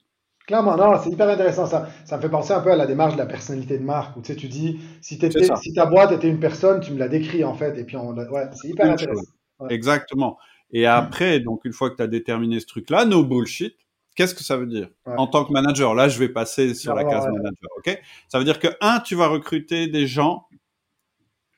Clairement, 0.48 0.76
non, 0.76 1.00
c'est 1.02 1.10
hyper 1.10 1.30
intéressant. 1.30 1.66
Ça, 1.66 1.88
ça 2.04 2.18
me 2.18 2.22
fait 2.22 2.30
penser 2.30 2.52
un 2.52 2.60
peu 2.60 2.72
à 2.72 2.76
la 2.76 2.86
démarche 2.86 3.14
de 3.14 3.20
la 3.20 3.26
personnalité 3.26 3.78
de 3.78 3.84
marque 3.84 4.18
où 4.18 4.22
tu 4.22 4.34
sais, 4.34 4.36
tu 4.36 4.48
dis, 4.48 4.80
si, 5.02 5.18
si 5.18 5.74
ta 5.74 5.86
boîte 5.86 6.12
était 6.12 6.28
une 6.28 6.40
personne, 6.40 6.82
tu 6.82 6.92
me 6.92 7.00
la 7.00 7.08
décris 7.08 7.44
en 7.44 7.54
fait, 7.54 7.78
et 7.78 7.86
puis 7.86 7.96
on, 7.96 8.14
ouais, 8.14 8.50
c'est 8.54 8.68
hyper 8.68 8.92
intéressant. 8.92 9.24
Exactement. 9.70 10.38
Et 10.72 10.86
après, 10.86 11.40
donc 11.40 11.64
une 11.64 11.72
fois 11.72 11.90
que 11.92 11.96
tu 11.96 12.02
as 12.02 12.08
déterminé 12.08 12.60
ce 12.60 12.66
truc-là, 12.66 13.06
no 13.06 13.24
bullshit, 13.24 13.76
qu'est-ce 14.16 14.36
que 14.36 14.44
ça 14.44 14.58
veut 14.58 14.66
dire? 14.66 14.90
En 15.06 15.28
tant 15.28 15.46
que 15.46 15.54
manager 15.54 15.94
Là, 15.94 16.10
je 16.10 16.20
vais 16.20 16.30
passer 16.30 16.74
sur 16.74 16.94
la 16.94 17.06
case 17.06 17.26
manager. 17.26 17.70
Ok? 17.78 18.02
Ça 18.28 18.38
veut 18.40 18.46
dire 18.46 18.60
que 18.60 18.68
un, 18.82 19.00
tu 19.00 19.16
vas 19.16 19.28
recruter 19.28 19.88
des 19.88 20.08
gens 20.08 20.48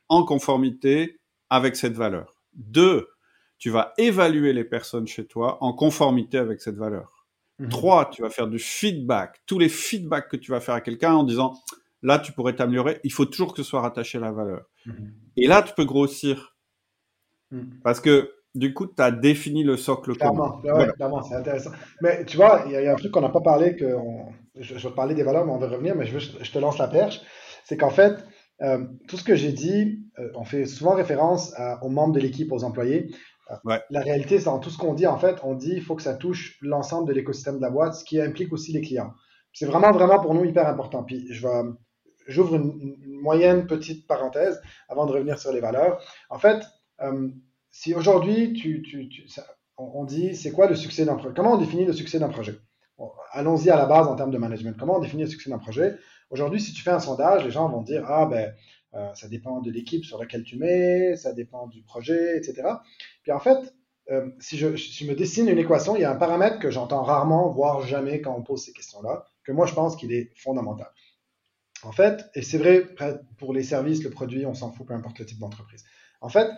en 0.10 0.24
conformité 0.24 1.20
avec 1.50 1.76
cette 1.76 1.94
valeur. 1.94 2.36
Deux, 2.54 3.08
tu 3.58 3.70
vas 3.70 3.94
évaluer 3.98 4.54
les 4.54 4.64
personnes 4.64 5.08
chez 5.08 5.26
toi 5.26 5.58
en 5.64 5.74
conformité 5.74 6.38
avec 6.38 6.62
cette 6.62 6.76
valeur. 6.76 7.15
Mhm. 7.60 7.70
Trois, 7.70 8.10
tu 8.10 8.22
vas 8.22 8.30
faire 8.30 8.48
du 8.48 8.60
feedback. 8.60 9.42
Tous 9.46 9.60
les 9.60 9.70
feedbacks 9.70 10.30
que 10.30 10.38
tu 10.38 10.52
vas 10.52 10.60
faire 10.60 10.76
à 10.76 10.82
quelqu'un 10.82 11.14
en 11.14 11.24
disant 11.24 11.54
là, 12.02 12.20
tu 12.20 12.32
pourrais 12.32 12.56
t'améliorer. 12.56 13.00
Il 13.04 13.12
faut 13.12 13.26
toujours 13.26 13.54
que 13.54 13.64
ce 13.64 13.70
soit 13.70 13.82
rattaché 13.82 14.18
à 14.18 14.22
la 14.22 14.32
valeur. 14.32 14.66
Mhm. 14.86 15.14
Et 15.38 15.48
là, 15.48 15.62
tu 15.62 15.74
peux 15.74 15.86
grossir. 15.86 16.56
Mhm. 17.52 17.80
Parce 17.84 18.00
que 18.00 18.32
du 18.54 18.74
coup, 18.74 18.88
tu 18.88 19.02
as 19.02 19.12
défini 19.12 19.64
le 19.64 19.76
socle 19.76 20.16
clairement, 20.16 20.62
commun. 20.62 20.88
clairement, 20.94 21.22
c'est 21.24 21.36
intéressant. 21.36 21.72
Mais 22.02 22.24
tu 22.26 22.38
vois, 22.38 22.64
il 22.66 22.72
y, 22.72 22.78
a 22.78 22.94
un 22.94 22.96
truc 22.96 23.12
qu'on 23.12 23.22
n'a 23.22 23.30
pas 23.30 23.42
parlé, 23.42 23.76
que 23.76 23.98
je, 24.56 24.78
je, 24.78 24.88
vais 24.88 24.96
parler 24.96 25.14
des 25.14 25.24
valeurs, 25.24 25.46
mais 25.46 25.52
on 25.52 25.58
va 25.58 25.68
revenir, 25.68 25.96
mais 25.96 26.06
je, 26.06 26.20
je 26.20 26.52
te 26.52 26.60
lance 26.60 26.78
la 26.78 26.88
perche. 26.88 27.22
C'est 27.66 27.76
qu'en 27.76 27.90
fait, 27.90 28.24
euh, 28.62 28.86
tout 29.08 29.18
ce 29.18 29.24
que 29.24 29.36
j'ai 29.36 29.52
dit, 29.52 30.06
euh, 30.20 30.30
on 30.36 30.46
fait 30.46 30.66
souvent 30.66 30.96
référence 30.96 31.54
aux 31.82 31.90
membres 31.90 32.14
de 32.14 32.20
l'équipe, 32.20 32.52
aux 32.52 32.64
employés. 32.64 33.12
Euh, 33.52 33.78
la 33.90 34.02
réalité, 34.02 34.40
c'est 34.40 34.46
dans 34.46 34.60
tout 34.60 34.70
ce 34.70 34.78
qu'on 34.78 34.94
dit, 34.94 35.08
en 35.08 35.18
fait, 35.18 35.38
on 35.44 35.54
dit 35.54 35.72
qu'il 35.72 35.84
faut 35.84 35.96
que 35.96 36.02
ça 36.02 36.16
touche 36.16 36.58
l'ensemble 36.62 37.08
de 37.08 37.14
l'écosystème 37.14 37.58
de 37.58 37.62
la 37.62 37.70
boîte, 37.70 37.96
ce 37.96 38.04
qui 38.04 38.20
implique 38.20 38.52
aussi 38.54 38.74
les 38.74 38.82
clients. 38.82 39.14
C'est 39.54 39.66
vraiment, 39.66 39.92
vraiment 39.92 40.20
pour 40.20 40.34
nous 40.34 40.46
hyper 40.46 40.68
important. 40.68 41.04
Puis 41.04 41.28
je 41.32 41.48
j'ouvre 42.28 42.56
une, 42.56 42.96
moyenne 43.22 43.66
petite 43.66 44.08
parenthèse 44.08 44.62
avant 44.90 45.06
de 45.06 45.12
revenir 45.12 45.40
sur 45.40 45.52
les 45.52 45.60
valeurs. 45.60 46.00
En 46.30 46.38
fait, 46.38 46.64
si 47.72 47.94
aujourd'hui, 47.96 48.54
tu, 48.54 48.82
tu, 48.82 49.28
on 49.78 50.04
dit 50.04 50.36
c'est 50.36 50.52
quoi 50.52 50.68
le 50.68 50.76
succès 50.76 51.06
d'un 51.06 51.16
projet? 51.16 51.34
Comment 51.36 51.54
on 51.54 51.58
définit 51.58 51.86
le 51.86 51.94
succès 51.94 52.20
d'un 52.20 52.30
projet? 52.30 52.60
Allons-y 53.32 53.70
à 53.70 53.76
la 53.76 53.86
base 53.86 54.08
en 54.08 54.16
termes 54.16 54.32
de 54.32 54.38
management. 54.38 54.78
Comment 54.80 54.98
on 54.98 55.00
définit 55.00 55.24
le 55.24 55.30
succès 55.30 55.50
d'un 55.50 55.58
projet? 55.58 55.96
Aujourd'hui, 56.30 56.62
si 56.62 56.74
tu 56.74 56.82
fais 56.82 56.92
un 56.92 57.00
sondage, 57.00 57.44
les 57.44 57.52
gens 57.52 57.68
vont 57.68 57.82
dire 57.82 58.06
ah 58.08 58.26
ben 58.26 58.54
euh, 58.96 59.14
ça 59.14 59.28
dépend 59.28 59.62
de 59.62 59.72
l'équipe 59.72 60.06
sur 60.06 60.20
laquelle 60.20 60.44
tu 60.44 60.58
mets, 60.58 61.16
ça 61.16 61.34
dépend 61.34 61.68
du 61.68 61.82
projet, 61.84 62.38
etc. 62.38 62.68
Puis 63.24 63.32
en 63.32 63.40
fait, 63.40 63.76
euh, 64.12 64.30
si, 64.40 64.58
je, 64.58 64.76
si, 64.76 65.04
je, 65.04 65.10
me 65.10 65.16
dessine 65.16 65.50
une 65.50 65.58
équation, 65.58 65.96
il 65.96 66.02
y 66.02 66.06
a 66.06 66.12
un 66.12 66.16
paramètre 66.16 66.60
que 66.60 66.70
j'entends 66.70 67.04
rarement, 67.04 67.50
voire 67.50 67.82
jamais 67.82 68.22
quand 68.22 68.36
on 68.36 68.44
pose 68.44 68.64
ces 68.64 68.74
questions-là, 68.74 69.26
que 69.44 69.52
moi 69.52 69.66
je 69.66 69.74
pense 69.74 69.96
qu'il 69.96 70.14
est 70.14 70.32
fondamental. 70.38 70.88
En 71.84 71.92
fait, 71.92 72.26
et 72.36 72.42
c'est 72.42 72.58
vrai 72.58 72.88
pour 73.38 73.54
les 73.54 73.64
services, 73.64 74.04
le 74.04 74.10
produit, 74.10 74.46
on 74.46 74.54
s'en 74.54 74.72
fout, 74.72 74.88
peu 74.88 74.94
importe 74.94 75.20
le 75.20 75.26
type 75.26 75.40
d'entreprise. 75.40 75.84
En 76.22 76.30
fait, 76.30 76.50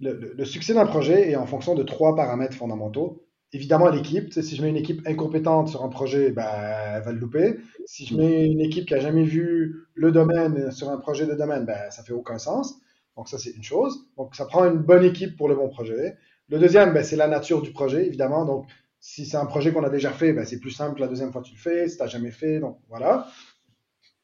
le, 0.00 0.44
succès 0.44 0.74
d'un 0.74 0.86
projet 0.86 1.30
est 1.30 1.36
en 1.36 1.46
fonction 1.46 1.74
de 1.74 1.82
trois 1.82 2.16
paramètres 2.16 2.56
fondamentaux. 2.56 3.23
Évidemment, 3.54 3.88
l'équipe. 3.88 4.32
Si 4.32 4.56
je 4.56 4.62
mets 4.62 4.68
une 4.68 4.76
équipe 4.76 5.06
incompétente 5.06 5.68
sur 5.68 5.84
un 5.84 5.88
projet, 5.88 6.32
ben, 6.32 6.44
elle 6.96 7.02
va 7.02 7.12
le 7.12 7.20
louper. 7.20 7.56
Si 7.86 8.04
je 8.04 8.16
mets 8.16 8.46
une 8.46 8.60
équipe 8.60 8.84
qui 8.84 8.94
a 8.94 8.98
jamais 8.98 9.22
vu 9.22 9.86
le 9.94 10.10
domaine 10.10 10.72
sur 10.72 10.90
un 10.90 10.98
projet 10.98 11.24
de 11.24 11.34
domaine, 11.34 11.64
ben, 11.64 11.88
ça 11.90 12.02
fait 12.02 12.12
aucun 12.12 12.38
sens. 12.38 12.74
Donc 13.16 13.28
ça, 13.28 13.38
c'est 13.38 13.52
une 13.52 13.62
chose. 13.62 14.08
Donc 14.16 14.34
ça 14.34 14.44
prend 14.46 14.64
une 14.64 14.78
bonne 14.78 15.04
équipe 15.04 15.36
pour 15.36 15.48
le 15.48 15.54
bon 15.54 15.68
projet. 15.68 16.16
Le 16.48 16.58
deuxième, 16.58 16.92
ben, 16.92 17.04
c'est 17.04 17.14
la 17.14 17.28
nature 17.28 17.62
du 17.62 17.70
projet, 17.70 18.04
évidemment. 18.04 18.44
Donc 18.44 18.66
si 18.98 19.24
c'est 19.24 19.36
un 19.36 19.46
projet 19.46 19.72
qu'on 19.72 19.84
a 19.84 19.90
déjà 19.90 20.10
fait, 20.10 20.32
ben, 20.32 20.44
c'est 20.44 20.58
plus 20.58 20.72
simple 20.72 21.00
la 21.00 21.06
deuxième 21.06 21.30
fois 21.30 21.40
que 21.40 21.46
tu 21.46 21.54
le 21.54 21.60
fais. 21.60 21.88
Si 21.88 21.96
tu 21.96 22.02
n'as 22.02 22.08
jamais 22.08 22.32
fait, 22.32 22.58
donc 22.58 22.80
voilà. 22.88 23.28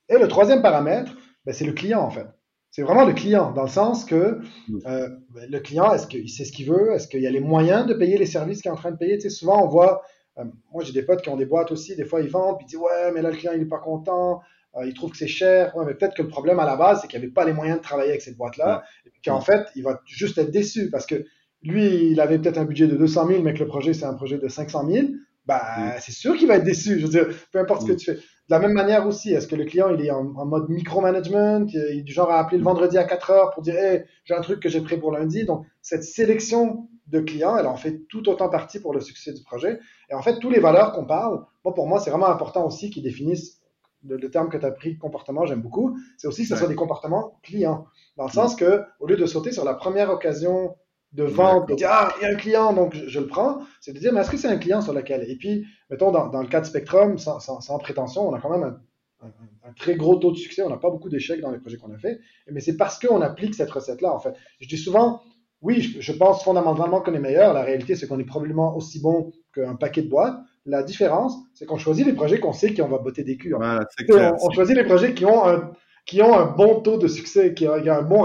Et 0.09 0.18
le 0.18 0.26
troisième 0.26 0.61
paramètre, 0.61 1.12
ben, 1.45 1.55
c'est 1.55 1.66
le 1.66 1.72
client, 1.72 2.01
en 2.01 2.11
fait. 2.11 2.26
C'est 2.71 2.83
vraiment 2.83 3.05
le 3.05 3.12
client, 3.12 3.51
dans 3.53 3.64
le 3.64 3.68
sens 3.68 4.05
que 4.05 4.41
euh, 4.87 5.09
le 5.49 5.59
client, 5.59 5.93
est-ce 5.93 6.07
qu'il 6.07 6.29
sait 6.29 6.45
ce 6.45 6.53
qu'il 6.53 6.71
veut? 6.71 6.93
Est-ce 6.93 7.09
qu'il 7.09 7.21
y 7.21 7.27
a 7.27 7.31
les 7.31 7.41
moyens 7.41 7.87
de 7.87 7.95
payer 7.95 8.16
les 8.16 8.27
services 8.27 8.62
qu'il 8.62 8.68
est 8.68 8.73
en 8.73 8.77
train 8.77 8.93
de 8.93 8.97
payer? 8.97 9.16
Tu 9.16 9.23
sais, 9.23 9.31
souvent, 9.31 9.64
on 9.64 9.68
voit, 9.68 10.03
euh, 10.39 10.45
moi 10.73 10.85
j'ai 10.85 10.93
des 10.93 11.03
potes 11.03 11.23
qui 11.23 11.31
ont 11.31 11.37
des 11.37 11.47
boîtes 11.47 11.73
aussi, 11.73 11.97
des 11.97 12.05
fois 12.05 12.21
ils 12.21 12.29
vendent, 12.29 12.59
puis 12.59 12.66
ils 12.66 12.71
disent 12.71 12.79
Ouais, 12.79 13.11
mais 13.12 13.23
là 13.23 13.31
le 13.31 13.37
client 13.37 13.53
il 13.55 13.61
n'est 13.61 13.68
pas 13.68 13.81
content, 13.81 14.41
euh, 14.77 14.87
il 14.87 14.95
trouve 14.95 15.11
que 15.11 15.16
c'est 15.16 15.27
cher. 15.27 15.77
Ouais, 15.77 15.85
mais 15.85 15.95
peut-être 15.95 16.14
que 16.14 16.23
le 16.23 16.29
problème 16.29 16.61
à 16.61 16.64
la 16.64 16.77
base, 16.77 17.01
c'est 17.01 17.09
qu'il 17.09 17.18
n'y 17.18 17.25
avait 17.25 17.35
pas 17.35 17.45
les 17.45 17.53
moyens 17.53 17.79
de 17.79 17.83
travailler 17.83 18.11
avec 18.11 18.23
cette 18.23 18.37
boîte-là, 18.37 18.85
et 19.05 19.11
qu'en 19.25 19.41
fait, 19.41 19.66
il 19.75 19.83
va 19.83 20.01
juste 20.07 20.39
être 20.39 20.53
déçu 20.53 20.91
parce 20.91 21.07
que 21.07 21.25
lui, 21.62 22.11
il 22.12 22.21
avait 22.21 22.39
peut-être 22.39 22.59
un 22.59 22.64
budget 22.64 22.87
de 22.87 22.97
200 22.97 23.27
000, 23.27 23.43
mais 23.43 23.53
que 23.53 23.59
le 23.59 23.66
projet 23.66 23.95
c'est 23.95 24.07
un 24.07 24.14
projet 24.14 24.39
de 24.39 24.49
500 24.49 24.87
000. 24.89 25.07
Bah, 25.47 25.99
c'est 25.99 26.12
sûr 26.12 26.37
qu'il 26.37 26.47
va 26.47 26.57
être 26.57 26.64
déçu. 26.64 27.01
Je 27.01 27.07
veux 27.07 27.11
dire, 27.11 27.27
peu 27.53 27.59
importe 27.59 27.83
ce 27.83 27.87
que 27.89 27.93
tu 27.93 28.12
fais. 28.12 28.21
De 28.51 28.57
la 28.57 28.59
même 28.62 28.72
manière 28.72 29.07
aussi, 29.07 29.32
est-ce 29.32 29.46
que 29.46 29.55
le 29.55 29.64
client 29.64 29.90
il 29.90 30.05
est 30.05 30.11
en, 30.11 30.24
mode 30.24 30.68
micromanagement, 30.70 31.64
il 31.68 32.01
est 32.01 32.03
du 32.03 32.12
genre 32.12 32.32
à 32.32 32.40
appeler 32.40 32.59
le 32.59 32.64
vendredi 32.64 32.98
à 32.98 33.05
4 33.05 33.30
heures 33.30 33.51
pour 33.53 33.62
dire 33.62 33.76
hey, 33.76 34.05
j'ai 34.24 34.34
un 34.34 34.40
truc 34.40 34.59
que 34.59 34.68
j'ai 34.68 34.80
pris 34.80 34.98
pour 34.98 35.12
lundi. 35.12 35.44
Donc 35.44 35.66
cette 35.82 36.03
sélection 36.03 36.88
de 37.07 37.20
clients, 37.20 37.57
elle 37.57 37.68
en 37.68 37.76
fait 37.76 38.09
tout 38.09 38.28
autant 38.28 38.48
partie 38.48 38.80
pour 38.80 38.92
le 38.92 39.01
succès 39.01 39.32
du 39.32 39.44
projet. 39.44 39.78
Et 40.11 40.14
en 40.14 40.22
fait, 40.22 40.40
tous 40.40 40.51
les 40.51 40.59
valeurs 40.59 40.90
qu'on 40.90 41.05
parle, 41.05 41.44
bon, 41.62 41.72
pour 41.72 41.86
moi, 41.86 42.01
c'est 42.01 42.11
vraiment 42.11 42.26
important 42.26 42.66
aussi 42.66 42.90
qu'ils 42.90 43.05
définissent 43.05 43.61
le, 44.05 44.18
terme 44.30 44.48
que 44.48 44.57
tu 44.57 44.66
as 44.66 44.72
pris, 44.72 44.98
comportement, 44.98 45.46
j'aime 45.46 45.62
beaucoup. 45.62 45.96
C'est 46.16 46.26
aussi 46.26 46.42
que 46.42 46.48
ce 46.48 46.57
soit 46.57 46.66
des 46.66 46.74
comportements 46.74 47.38
clients. 47.44 47.86
Dans 48.16 48.26
le 48.26 48.32
sens 48.32 48.57
que, 48.57 48.82
au 48.98 49.07
lieu 49.07 49.16
de 49.16 49.26
sauter 49.26 49.53
sur 49.53 49.64
la 49.64 49.74
première 49.74 50.11
occasion 50.11 50.74
de 51.12 51.24
vente, 51.24 51.68
de 51.68 51.74
dire 51.74 51.88
ah 51.90 52.12
il 52.20 52.22
y 52.22 52.26
a 52.26 52.32
un 52.32 52.36
client 52.36 52.72
donc 52.72 52.94
je, 52.94 53.18
le 53.18 53.26
prends, 53.26 53.61
c'est 53.80 53.92
de 53.92 53.98
dire 53.98 54.12
mais 54.12 54.20
est-ce 54.20 54.30
que 54.30 54.36
c'est 54.36 54.48
un 54.48 54.58
client 54.58 54.80
sur 54.80 54.92
lequel? 54.92 55.28
Et 55.28 55.36
puis 55.36 55.66
mettons 55.90 56.12
dans, 56.12 56.28
dans 56.28 56.42
le 56.42 56.48
cas 56.48 56.61
de 56.61 56.66
Spectrum 56.66 57.18
sans, 57.18 57.40
sans, 57.40 57.61
sans, 57.61 57.78
prétention 57.78 58.28
on 58.28 58.34
a 58.34 58.40
quand 58.40 58.50
même 58.50 58.62
un, 58.62 59.26
un, 59.26 59.68
un 59.68 59.72
très 59.72 59.96
gros 59.96 60.16
taux 60.16 60.30
de 60.30 60.36
succès, 60.36 60.62
on 60.62 60.70
n'a 60.70 60.76
pas 60.76 60.90
beaucoup 60.90 61.08
d'échecs 61.08 61.40
dans 61.40 61.50
les 61.50 61.58
projets 61.58 61.78
qu'on 61.78 61.92
a 61.92 61.98
fait, 61.98 62.20
mais 62.50 62.61
c'est 62.61 62.76
parce 62.76 62.98
qu'on 62.98 63.20
applique 63.22 63.54
cette 63.54 63.70
recette 63.70 64.00
là 64.00 64.12
en 64.12 64.20
fait. 64.20 64.34
Je 64.61 64.68
dis 64.68 64.78
souvent 64.78 65.20
oui 65.62 65.80
je, 65.80 66.00
je 66.00 66.12
pense 66.12 66.44
fondamentalement 66.44 67.00
qu'on 67.00 67.14
est 67.14 67.20
meilleur, 67.20 67.54
la 67.54 67.62
réalité 67.62 67.96
c'est 67.96 68.06
qu'on 68.06 68.20
est 68.20 68.24
probablement 68.24 68.76
aussi 68.76 69.00
bon 69.00 69.32
qu'un 69.54 69.74
paquet 69.74 70.02
de 70.02 70.08
boîtes. 70.08 70.38
La 70.64 70.84
différence 70.84 71.34
c'est 71.54 71.66
qu'on 71.66 71.78
choisit 71.78 72.06
les 72.06 72.12
projets 72.12 72.38
qu'on 72.38 72.52
sait 72.52 72.72
qu'on 72.72 72.86
va 72.86 72.98
botter 72.98 73.24
des 73.24 73.36
culs. 73.36 73.54
Voilà, 73.56 73.84
clair, 74.06 74.34
on, 74.40 74.46
on, 74.46 74.50
choisit 74.50 74.76
les 74.76 74.84
projets 74.84 75.12
qui 75.14 75.24
ont 75.24 75.44
un 75.44 75.72
qui 76.06 76.22
ont 76.22 76.36
un 76.36 76.46
bon 76.46 76.80
taux 76.80 76.98
de 76.98 77.06
succès, 77.06 77.54
qui 77.54 77.68
ont, 77.68 77.74
un 77.74 78.02
bon 78.02 78.22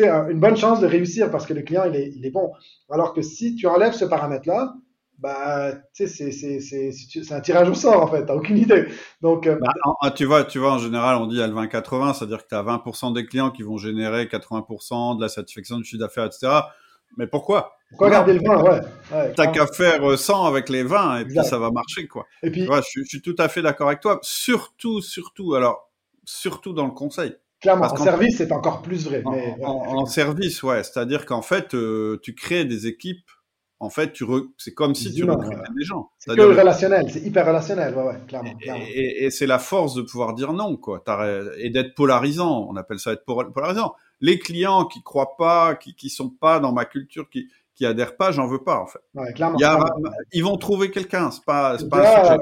une 0.00 0.40
bonne 0.40 0.56
chance 0.56 0.80
de 0.80 0.86
réussir 0.86 1.30
parce 1.30 1.46
que 1.46 1.54
le 1.54 1.62
client, 1.62 1.84
il 1.86 1.96
est, 1.96 2.12
il 2.14 2.24
est 2.24 2.30
bon. 2.30 2.52
Alors 2.90 3.12
que 3.12 3.22
si 3.22 3.54
tu 3.54 3.66
enlèves 3.66 3.92
ce 3.92 4.04
paramètre-là, 4.04 4.74
bah, 5.22 5.72
tu 5.94 6.08
sais, 6.08 6.32
c'est 6.32 7.32
un 7.32 7.40
tirage 7.40 7.68
au 7.68 7.74
sort, 7.74 8.02
en 8.02 8.08
fait. 8.08 8.26
T'as 8.26 8.34
aucune 8.34 8.58
idée. 8.58 8.88
Donc, 9.20 9.46
euh, 9.46 9.56
bah, 9.60 10.10
tu 10.10 10.24
vois, 10.24 10.42
tu 10.42 10.58
vois, 10.58 10.72
en 10.72 10.78
général, 10.78 11.16
on 11.16 11.26
dit 11.26 11.40
à 11.40 11.46
le 11.46 11.54
20-80, 11.54 12.14
c'est-à-dire 12.14 12.42
que 12.42 12.48
tu 12.48 12.54
as 12.56 12.62
20% 12.62 13.14
des 13.14 13.24
clients 13.24 13.52
qui 13.52 13.62
vont 13.62 13.76
générer 13.76 14.24
80% 14.24 15.16
de 15.16 15.22
la 15.22 15.28
satisfaction 15.28 15.78
du 15.78 15.84
chiffre 15.84 16.00
d'affaires, 16.00 16.26
etc. 16.26 16.48
Mais 17.16 17.28
pourquoi? 17.28 17.76
Pourquoi 17.90 18.10
garder 18.10 18.32
le 18.32 18.40
20 18.40 18.62
Ouais. 18.62 18.80
ouais 19.12 19.32
T'as 19.36 19.46
qu'à 19.48 19.66
faire 19.66 20.18
100 20.18 20.46
avec 20.46 20.68
les 20.68 20.82
20 20.82 21.20
et 21.20 21.24
puis 21.26 21.36
ça 21.44 21.58
va 21.58 21.70
marcher, 21.70 22.08
quoi. 22.08 22.26
Et 22.42 22.50
puis, 22.50 22.62
je, 22.64 23.00
je, 23.02 23.04
suis 23.04 23.22
tout 23.22 23.36
à 23.38 23.48
fait 23.48 23.62
d'accord 23.62 23.88
avec 23.88 24.00
toi. 24.00 24.18
Surtout, 24.22 25.00
surtout, 25.02 25.54
alors, 25.54 25.88
surtout 26.24 26.72
dans 26.72 26.86
le 26.86 26.92
conseil. 26.92 27.36
Clairement, 27.62 27.86
en 27.86 27.96
service, 27.96 28.38
c'est 28.38 28.50
encore 28.50 28.82
plus 28.82 29.06
vrai. 29.06 29.22
En, 29.62 30.04
service, 30.04 30.62
ouais. 30.64 30.82
C'est-à-dire 30.82 31.24
qu'en 31.24 31.42
fait, 31.42 31.74
euh, 31.74 32.18
tu 32.22 32.34
crées 32.34 32.64
des 32.64 32.88
équipes. 32.88 33.30
En 33.78 33.90
fait, 33.90 34.12
tu 34.12 34.24
c'est 34.58 34.74
comme 34.74 34.94
si 34.94 35.12
tu 35.12 35.24
recrutais 35.24 35.72
des 35.76 35.84
gens. 35.84 36.10
C'est 36.18 36.36
que 36.36 36.40
relationnel, 36.40 37.10
c'est 37.10 37.20
hyper 37.20 37.46
relationnel, 37.46 37.94
ouais, 37.94 38.04
ouais, 38.04 38.18
clairement. 38.28 38.52
Et, 38.94 39.30
c'est 39.30 39.46
la 39.46 39.58
force 39.58 39.94
de 39.94 40.02
pouvoir 40.02 40.34
dire 40.34 40.52
non, 40.52 40.76
quoi. 40.76 41.02
Et 41.58 41.70
d'être 41.70 41.94
polarisant. 41.94 42.66
On 42.68 42.76
appelle 42.76 42.98
ça 42.98 43.12
être 43.12 43.24
polarisant. 43.24 43.94
Les 44.20 44.38
clients 44.38 44.84
qui 44.84 45.02
croient 45.02 45.36
pas, 45.36 45.74
qui, 45.74 45.94
qui 45.96 46.10
sont 46.10 46.30
pas 46.30 46.60
dans 46.60 46.72
ma 46.72 46.84
culture, 46.84 47.28
qui, 47.28 47.48
qui 47.74 47.86
adhèrent 47.86 48.16
pas, 48.16 48.30
j'en 48.30 48.46
veux 48.46 48.62
pas 48.62 48.78
en 48.78 48.86
fait. 48.86 49.00
Ouais, 49.14 49.32
clairement, 49.32 49.58
Ils 50.32 50.44
vont 50.44 50.56
trouver 50.56 50.90
quelqu'un, 50.90 51.30
c'est 51.30 51.44
pas, 51.44 51.76
pas 51.90 52.38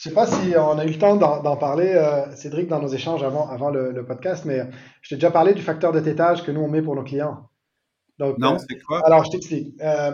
Je 0.00 0.08
sais 0.08 0.14
pas 0.14 0.26
si 0.26 0.54
on 0.56 0.78
a 0.78 0.86
eu 0.86 0.92
le 0.92 0.98
temps 0.98 1.16
d'en 1.16 1.56
parler, 1.58 1.92
euh, 1.94 2.34
Cédric, 2.34 2.68
dans 2.68 2.80
nos 2.80 2.88
échanges 2.88 3.22
avant, 3.22 3.50
avant 3.50 3.68
le, 3.68 4.02
podcast, 4.06 4.46
mais 4.46 4.62
je 5.02 5.10
t'ai 5.10 5.16
déjà 5.16 5.30
parlé 5.30 5.52
du 5.52 5.60
facteur 5.60 5.92
de 5.92 6.00
tétage 6.00 6.42
que 6.42 6.50
nous 6.50 6.62
on 6.62 6.68
met 6.68 6.80
pour 6.80 6.96
nos 6.96 7.02
clients. 7.02 7.50
Donc, 8.18 8.38
non, 8.38 8.54
euh, 8.54 8.58
c'est 8.66 8.80
quoi? 8.80 9.02
Alors 9.04 9.24
je 9.26 9.30
t'explique. 9.30 9.74
Euh, 9.82 10.12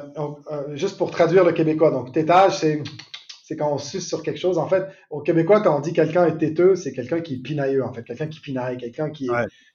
juste 0.75 0.99
pour 0.99 1.13
traduire 1.13 1.45
le 1.45 1.53
québécois, 1.53 1.93
donc 1.93 2.13
tétage, 2.13 2.59
c'est 2.59 2.83
c'est 3.45 3.55
quand 3.55 3.73
on 3.73 3.79
suce 3.79 4.09
sur 4.09 4.25
quelque 4.25 4.41
chose. 4.41 4.59
En 4.59 4.67
fait, 4.67 4.89
au 5.11 5.21
québécois, 5.21 5.61
quand 5.61 5.77
on 5.77 5.81
dit 5.81 5.93
quelqu'un 5.93 6.27
est 6.27 6.37
têteux, 6.37 6.75
c'est 6.75 6.93
quelqu'un 6.93 7.21
qui 7.21 7.35
est 7.35 7.43
pinailleux, 7.43 7.85
en 7.85 7.93
fait, 7.93 8.03
quelqu'un 8.03 8.27
qui 8.27 8.41
pinaille, 8.41 8.79
quelqu'un 8.79 9.11
qui, 9.11 9.29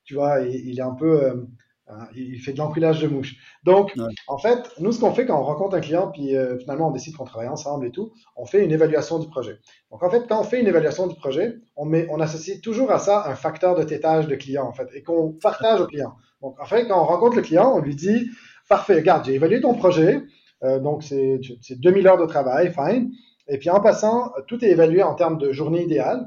tu 0.04 0.16
vois, 0.16 0.42
il, 0.42 0.78
est 0.78 0.84
un 0.84 0.94
peu 0.94 1.48
Hein, 1.88 2.08
il 2.16 2.40
fait 2.40 2.54
de 2.54 2.60
l'enculage 2.60 3.02
de 3.02 3.08
mouches. 3.08 3.36
Donc, 3.64 3.94
en 4.28 4.38
fait, 4.38 4.72
nous, 4.80 4.92
ce 4.92 5.00
qu'on 5.00 5.12
fait 5.12 5.26
quand 5.26 5.40
on 5.40 5.44
rencontre 5.44 5.76
un 5.76 5.82
client, 5.82 6.10
puis 6.10 6.36
euh, 6.36 6.58
finalement, 6.60 6.88
on 6.88 6.92
décide 6.92 7.16
qu'on 7.16 7.26
travaille 7.26 7.50
ensemble 7.50 7.86
et 7.86 7.92
tout, 7.92 8.14
on 8.36 8.46
fait 8.46 8.64
une 8.64 8.72
évaluation 8.72 9.20
du 9.20 9.28
projet. 9.28 9.60
Donc, 9.90 10.04
en 10.04 10.10
fait, 10.10 10.26
quand 10.28 10.40
on 10.40 10.44
fait 10.44 10.62
une 10.62 10.68
évaluation 10.68 11.08
du 11.08 11.16
projet, 11.16 11.56
on, 11.76 11.86
met, 11.86 12.08
on 12.10 12.20
associe 12.20 12.62
toujours 12.62 12.92
à 12.92 13.00
ça 13.00 13.28
un 13.28 13.36
facteur 13.36 13.76
de 13.76 13.84
tétage 13.84 14.28
de 14.28 14.36
client, 14.36 14.66
en 14.66 14.72
fait, 14.72 14.88
et 14.94 15.04
qu'on 15.04 15.34
partage 15.34 15.82
au 15.82 15.88
client. 15.88 16.14
Donc, 16.42 16.60
en 16.60 16.66
fait, 16.66 16.88
quand 16.88 17.02
on 17.02 17.06
rencontre 17.06 17.36
le 17.36 17.42
client, 17.42 17.74
on 17.76 17.80
lui 17.80 17.96
dit, 17.96 18.30
parfait, 18.70 18.96
regarde, 18.96 19.26
j'ai 19.26 19.34
évalué 19.34 19.60
ton 19.60 19.74
projet, 19.74 20.22
euh, 20.64 20.80
donc 20.80 21.04
c'est 21.04 21.40
2000 21.72 22.08
heures 22.08 22.22
de 22.22 22.26
travail, 22.26 22.74
fine. 22.74 23.12
Et 23.48 23.58
puis, 23.58 23.70
en 23.70 23.82
passant, 23.82 24.32
tout 24.48 24.64
est 24.64 24.70
évalué 24.70 25.04
en 25.04 25.16
termes 25.16 25.38
de 25.38 25.52
journée 25.52 25.84
idéale. 25.84 26.26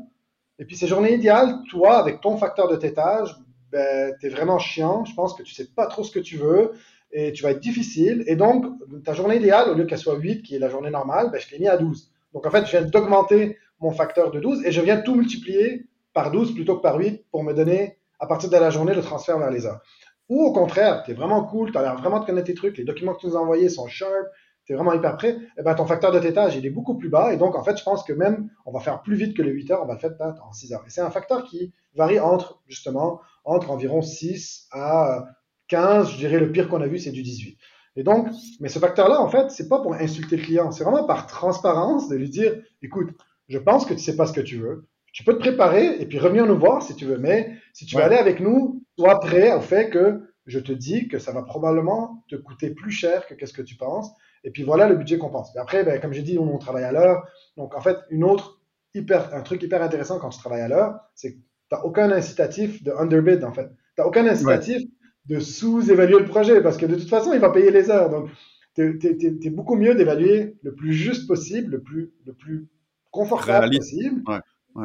Et 0.58 0.66
puis, 0.66 0.76
ces 0.76 0.88
journées 0.88 1.14
idéales, 1.14 1.54
toi, 1.70 1.96
avec 1.96 2.20
ton 2.20 2.36
facteur 2.36 2.68
de 2.68 2.76
tétage, 2.76 3.34
ben, 3.74 4.14
tu 4.20 4.26
es 4.26 4.28
vraiment 4.28 4.60
chiant, 4.60 5.04
je 5.04 5.14
pense 5.14 5.34
que 5.34 5.42
tu 5.42 5.52
sais 5.52 5.66
pas 5.66 5.86
trop 5.86 6.04
ce 6.04 6.12
que 6.12 6.20
tu 6.20 6.36
veux 6.36 6.72
et 7.10 7.32
tu 7.32 7.42
vas 7.42 7.50
être 7.50 7.60
difficile. 7.60 8.22
Et 8.28 8.36
donc, 8.36 8.64
ta 9.04 9.14
journée 9.14 9.36
idéale, 9.36 9.68
au 9.68 9.74
lieu 9.74 9.84
qu'elle 9.84 9.98
soit 9.98 10.14
8, 10.14 10.42
qui 10.42 10.54
est 10.54 10.60
la 10.60 10.68
journée 10.68 10.90
normale, 10.90 11.30
ben, 11.32 11.40
je 11.40 11.50
l'ai 11.50 11.58
mis 11.58 11.66
à 11.66 11.76
12. 11.76 12.12
Donc, 12.32 12.46
en 12.46 12.50
fait, 12.50 12.64
je 12.66 12.70
viens 12.70 12.82
d'augmenter 12.82 13.58
mon 13.80 13.90
facteur 13.90 14.30
de 14.30 14.38
12 14.38 14.64
et 14.64 14.70
je 14.70 14.80
viens 14.80 14.98
tout 14.98 15.16
multiplier 15.16 15.86
par 16.12 16.30
12 16.30 16.54
plutôt 16.54 16.76
que 16.76 16.82
par 16.82 16.96
8 16.96 17.24
pour 17.32 17.42
me 17.42 17.52
donner, 17.52 17.98
à 18.20 18.28
partir 18.28 18.48
de 18.48 18.56
la 18.56 18.70
journée, 18.70 18.94
le 18.94 19.02
transfert 19.02 19.38
vers 19.38 19.50
les 19.50 19.66
heures. 19.66 19.80
Ou 20.28 20.44
au 20.44 20.52
contraire, 20.52 21.02
tu 21.02 21.10
es 21.10 21.14
vraiment 21.14 21.42
cool, 21.42 21.72
tu 21.72 21.78
as 21.78 21.82
l'air 21.82 21.96
vraiment 21.96 22.20
de 22.20 22.26
connaître 22.26 22.46
tes 22.46 22.54
trucs, 22.54 22.78
les 22.78 22.84
documents 22.84 23.14
que 23.14 23.20
tu 23.20 23.26
nous 23.26 23.36
as 23.36 23.40
envoyés 23.40 23.68
sont 23.68 23.88
sharp, 23.88 24.28
tu 24.64 24.72
es 24.72 24.76
vraiment 24.76 24.92
hyper 24.92 25.16
prêt, 25.16 25.36
et 25.58 25.62
ben, 25.62 25.74
ton 25.74 25.84
facteur 25.84 26.12
de 26.12 26.20
tétage, 26.20 26.54
il 26.56 26.64
est 26.64 26.70
beaucoup 26.70 26.96
plus 26.96 27.08
bas. 27.08 27.34
Et 27.34 27.36
donc, 27.36 27.56
en 27.56 27.64
fait, 27.64 27.76
je 27.76 27.82
pense 27.82 28.04
que 28.04 28.12
même, 28.12 28.48
on 28.64 28.72
va 28.72 28.78
faire 28.80 29.02
plus 29.02 29.16
vite 29.16 29.36
que 29.36 29.42
les 29.42 29.50
8 29.50 29.72
heures, 29.72 29.82
on 29.82 29.86
va 29.86 29.94
le 29.94 29.98
faire 29.98 30.12
en 30.42 30.52
6 30.52 30.72
heures. 30.72 30.84
Et 30.86 30.90
c'est 30.90 31.02
un 31.02 31.10
facteur 31.10 31.44
qui 31.44 31.72
varie 31.94 32.20
entre, 32.20 32.62
justement, 32.68 33.20
entre 33.44 33.70
environ 33.70 34.02
6 34.02 34.68
à 34.72 35.26
15. 35.68 36.12
Je 36.12 36.16
dirais 36.16 36.40
le 36.40 36.50
pire 36.50 36.68
qu'on 36.68 36.80
a 36.80 36.86
vu, 36.86 36.98
c'est 36.98 37.12
du 37.12 37.22
18. 37.22 37.58
Et 37.96 38.02
donc, 38.02 38.28
mais 38.60 38.68
ce 38.68 38.78
facteur-là, 38.78 39.20
en 39.20 39.28
fait, 39.28 39.50
c'est 39.50 39.68
pas 39.68 39.80
pour 39.80 39.94
insulter 39.94 40.36
le 40.36 40.42
client, 40.42 40.72
c'est 40.72 40.82
vraiment 40.82 41.06
par 41.06 41.26
transparence 41.26 42.08
de 42.08 42.16
lui 42.16 42.28
dire, 42.28 42.54
écoute, 42.82 43.10
je 43.48 43.58
pense 43.58 43.86
que 43.86 43.94
tu 43.94 44.00
sais 44.00 44.16
pas 44.16 44.26
ce 44.26 44.32
que 44.32 44.40
tu 44.40 44.56
veux. 44.56 44.88
Tu 45.12 45.22
peux 45.22 45.34
te 45.34 45.38
préparer 45.38 46.00
et 46.00 46.06
puis 46.06 46.18
revenir 46.18 46.44
nous 46.46 46.58
voir 46.58 46.82
si 46.82 46.96
tu 46.96 47.04
veux. 47.04 47.18
Mais 47.18 47.56
si 47.72 47.86
tu 47.86 47.96
veux 47.96 48.02
aller 48.02 48.16
avec 48.16 48.40
nous, 48.40 48.82
sois 48.98 49.20
prêt 49.20 49.52
au 49.52 49.60
fait 49.60 49.90
que 49.90 50.22
je 50.46 50.58
te 50.58 50.72
dis 50.72 51.08
que 51.08 51.18
ça 51.18 51.32
va 51.32 51.42
probablement 51.42 52.24
te 52.28 52.36
coûter 52.36 52.70
plus 52.70 52.90
cher 52.90 53.26
que 53.26 53.34
qu'est-ce 53.34 53.52
que 53.52 53.62
tu 53.62 53.76
penses. 53.76 54.10
Et 54.42 54.50
puis 54.50 54.62
voilà 54.62 54.88
le 54.88 54.96
budget 54.96 55.18
qu'on 55.18 55.30
pense. 55.30 55.54
Et 55.54 55.58
après, 55.58 55.84
ben, 55.84 56.00
comme 56.00 56.12
j'ai 56.12 56.22
dit, 56.22 56.38
on, 56.38 56.58
travaille 56.58 56.84
à 56.84 56.92
l'heure. 56.92 57.26
Donc 57.56 57.74
en 57.74 57.80
fait, 57.80 57.96
une 58.10 58.24
autre 58.24 58.60
hyper, 58.94 59.32
un 59.34 59.42
truc 59.42 59.62
hyper 59.62 59.82
intéressant 59.82 60.18
quand 60.18 60.30
tu 60.30 60.38
travailles 60.38 60.62
à 60.62 60.68
l'heure, 60.68 60.98
c'est 61.14 61.38
tu 61.74 61.80
n'as 61.80 61.88
aucun 61.88 62.10
incitatif 62.10 62.82
de 62.82 62.92
underbid, 62.92 63.44
en 63.44 63.52
fait. 63.52 63.68
Tu 63.68 64.00
n'as 64.00 64.06
aucun 64.06 64.26
incitatif 64.26 64.82
de 65.26 65.40
sous-évaluer 65.40 66.18
le 66.18 66.26
projet 66.26 66.60
parce 66.60 66.76
que 66.76 66.86
de 66.86 66.96
toute 66.96 67.08
façon, 67.08 67.32
il 67.32 67.40
va 67.40 67.50
payer 67.50 67.70
les 67.70 67.90
heures. 67.90 68.10
Donc, 68.10 68.28
tu 68.74 68.98
es, 69.42 69.50
beaucoup 69.50 69.76
mieux 69.76 69.94
d'évaluer 69.94 70.56
le 70.62 70.74
plus 70.74 70.92
juste 70.92 71.26
possible, 71.26 71.72
le 71.72 71.82
plus, 71.82 72.12
le 72.26 72.32
plus 72.32 72.68
confortable 73.10 73.74
possible. 73.76 74.22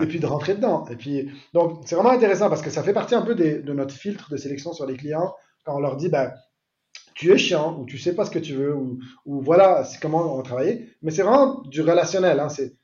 Et 0.01 0.05
puis 0.05 0.19
de 0.19 0.27
rentrer 0.27 0.53
dedans. 0.53 0.85
Et 0.91 0.95
puis, 0.95 1.31
donc, 1.51 1.81
c'est 1.85 1.95
vraiment 1.95 2.11
intéressant 2.11 2.47
parce 2.47 2.61
que 2.61 2.69
ça 2.69 2.83
fait 2.83 2.93
partie 2.93 3.15
un 3.15 3.23
peu 3.23 3.33
de 3.33 3.73
notre 3.73 3.95
filtre 3.95 4.29
de 4.29 4.37
sélection 4.37 4.71
sur 4.71 4.85
les 4.85 4.95
clients 4.95 5.33
quand 5.65 5.75
on 5.75 5.79
leur 5.79 5.97
dit, 5.97 6.09
ben, 6.09 6.31
tu 7.15 7.31
es 7.31 7.37
chiant 7.37 7.77
ou 7.79 7.85
tu 7.85 7.97
sais 7.97 8.15
pas 8.15 8.23
ce 8.23 8.31
que 8.31 8.39
tu 8.39 8.53
veux 8.53 8.73
ou, 8.73 8.99
ou 9.25 9.41
voilà, 9.41 9.83
c'est 9.83 9.99
comment 9.99 10.33
on 10.33 10.37
va 10.37 10.43
travailler. 10.43 10.89
Mais 11.01 11.11
c'est 11.11 11.23
vraiment 11.23 11.61
du 11.63 11.81
relationnel. 11.81 12.39
Hein. 12.39 12.49
C'est 12.49 12.75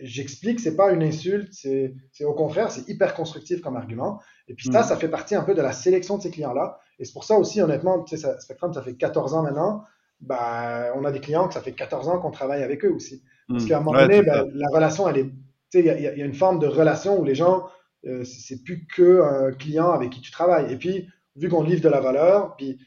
j'explique, 0.00 0.60
c'est 0.60 0.76
pas 0.76 0.92
une 0.92 1.02
insulte, 1.02 1.52
c'est 1.52 2.24
au 2.24 2.34
contraire, 2.34 2.70
c'est 2.70 2.88
hyper 2.88 3.14
constructif 3.14 3.60
comme 3.60 3.76
argument. 3.76 4.20
Et 4.48 4.54
puis 4.54 4.68
ça, 4.70 4.80
mm. 4.80 4.84
ça 4.84 4.96
fait 4.96 5.08
partie 5.08 5.34
un 5.34 5.42
peu 5.42 5.54
de 5.54 5.62
la 5.62 5.72
sélection 5.72 6.16
de 6.18 6.22
ces 6.22 6.30
clients-là. 6.30 6.78
Et 6.98 7.04
c'est 7.04 7.12
pour 7.12 7.24
ça 7.24 7.36
aussi, 7.36 7.60
honnêtement, 7.60 8.02
tu 8.02 8.16
sais, 8.16 8.22
ça, 8.22 8.38
Spectrum, 8.40 8.72
ça 8.72 8.82
fait 8.82 8.94
14 8.94 9.34
ans 9.34 9.42
maintenant. 9.42 9.84
Bah, 10.20 10.92
on 10.94 11.04
a 11.04 11.12
des 11.12 11.20
clients 11.20 11.46
que 11.48 11.54
ça 11.54 11.60
fait 11.60 11.72
14 11.72 12.08
ans 12.08 12.18
qu'on 12.18 12.30
travaille 12.30 12.62
avec 12.62 12.84
eux 12.84 12.92
aussi. 12.92 13.22
Parce 13.48 13.64
mm. 13.64 13.68
qu'à 13.68 13.78
un 13.78 13.80
moment 13.80 13.98
donné, 13.98 14.22
ben, 14.22 14.46
la 14.54 14.68
relation, 14.72 15.08
elle 15.08 15.18
est, 15.18 15.24
tu 15.24 15.32
sais, 15.70 15.80
il 15.80 15.86
y, 15.86 16.18
y, 16.18 16.22
a 16.22 16.24
une 16.24 16.34
forme 16.34 16.58
de 16.58 16.66
relation 16.66 17.18
où 17.20 17.24
les 17.24 17.34
gens, 17.34 17.66
euh, 18.06 18.24
c'est 18.24 18.62
plus 18.62 18.86
que 18.86 19.22
un 19.22 19.52
client 19.52 19.90
avec 19.90 20.10
qui 20.10 20.20
tu 20.20 20.30
travailles. 20.30 20.72
Et 20.72 20.76
puis, 20.76 21.08
vu 21.36 21.48
qu'on 21.48 21.62
livre 21.62 21.82
de 21.82 21.88
la 21.88 22.00
valeur, 22.00 22.56
puis 22.56 22.78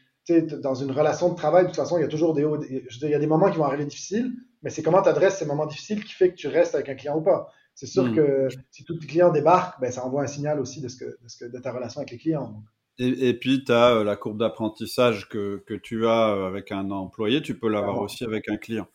dans 0.60 0.74
une 0.74 0.90
relation 0.90 1.30
de 1.30 1.34
travail, 1.34 1.64
de 1.64 1.68
toute 1.68 1.76
façon, 1.76 1.98
il 1.98 2.02
y 2.02 2.04
a 2.04 2.08
toujours 2.08 2.34
des 2.34 2.44
hauts. 2.44 2.62
il 2.62 3.08
y 3.08 3.14
a 3.14 3.18
des 3.18 3.26
moments 3.26 3.50
qui 3.50 3.58
vont 3.58 3.64
arriver 3.64 3.84
difficiles, 3.84 4.32
mais 4.62 4.70
c'est 4.70 4.82
comment 4.82 5.02
tu 5.02 5.08
adresses 5.08 5.38
ces 5.38 5.46
moments 5.46 5.66
difficiles 5.66 6.04
qui 6.04 6.12
fait 6.12 6.30
que 6.30 6.36
tu 6.36 6.48
restes 6.48 6.74
avec 6.74 6.88
un 6.88 6.94
client 6.94 7.16
ou 7.16 7.22
pas. 7.22 7.52
C'est 7.74 7.86
sûr 7.86 8.04
hmm. 8.04 8.14
que 8.14 8.48
si 8.70 8.84
tous 8.84 8.98
tes 8.98 9.06
clients 9.06 9.32
débarquent, 9.32 9.80
ben, 9.80 9.90
ça 9.90 10.04
envoie 10.04 10.22
un 10.22 10.26
signal 10.26 10.60
aussi 10.60 10.80
de, 10.80 10.88
ce 10.88 10.96
que, 10.96 11.04
de, 11.04 11.28
ce 11.28 11.38
que, 11.38 11.50
de 11.50 11.58
ta 11.58 11.72
relation 11.72 12.00
avec 12.00 12.10
les 12.10 12.18
clients. 12.18 12.62
Et, 12.98 13.32
puis, 13.32 13.64
tu 13.64 13.72
as 13.72 13.94
euh, 13.94 14.04
la 14.04 14.16
courbe 14.16 14.38
d'apprentissage 14.38 15.26
que, 15.30 15.62
que, 15.66 15.72
tu 15.72 16.06
as 16.06 16.34
euh, 16.34 16.46
avec 16.46 16.70
un 16.70 16.90
employé, 16.90 17.40
tu 17.40 17.58
peux 17.58 17.70
l'avoir 17.70 18.02
aussi 18.02 18.24
avec 18.24 18.50
un 18.50 18.58
client. 18.58 18.86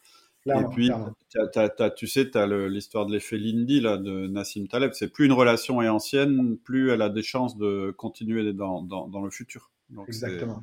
et 0.45 0.51
puis, 0.71 0.91
tu 1.31 2.07
sais, 2.07 2.29
tu 2.29 2.37
as 2.37 2.45
l'histoire 2.45 3.07
de 3.07 3.13
l'effet 3.13 3.37
Lindy 3.37 3.81
là, 3.81 3.97
de 3.97 4.27
Nassim 4.27 4.67
Taleb. 4.67 4.91
C'est 4.93 5.11
plus 5.11 5.25
une 5.25 5.33
relation 5.33 5.81
est 5.81 5.89
ancienne, 5.89 6.57
plus 6.63 6.91
elle 6.91 7.01
a 7.01 7.09
des 7.09 7.23
chances 7.23 7.57
de 7.57 7.91
continuer 7.97 8.53
dans, 8.53 8.83
dans, 8.83 9.07
dans 9.07 9.23
le 9.23 9.31
futur. 9.31 9.71
Exactement. 10.07 10.61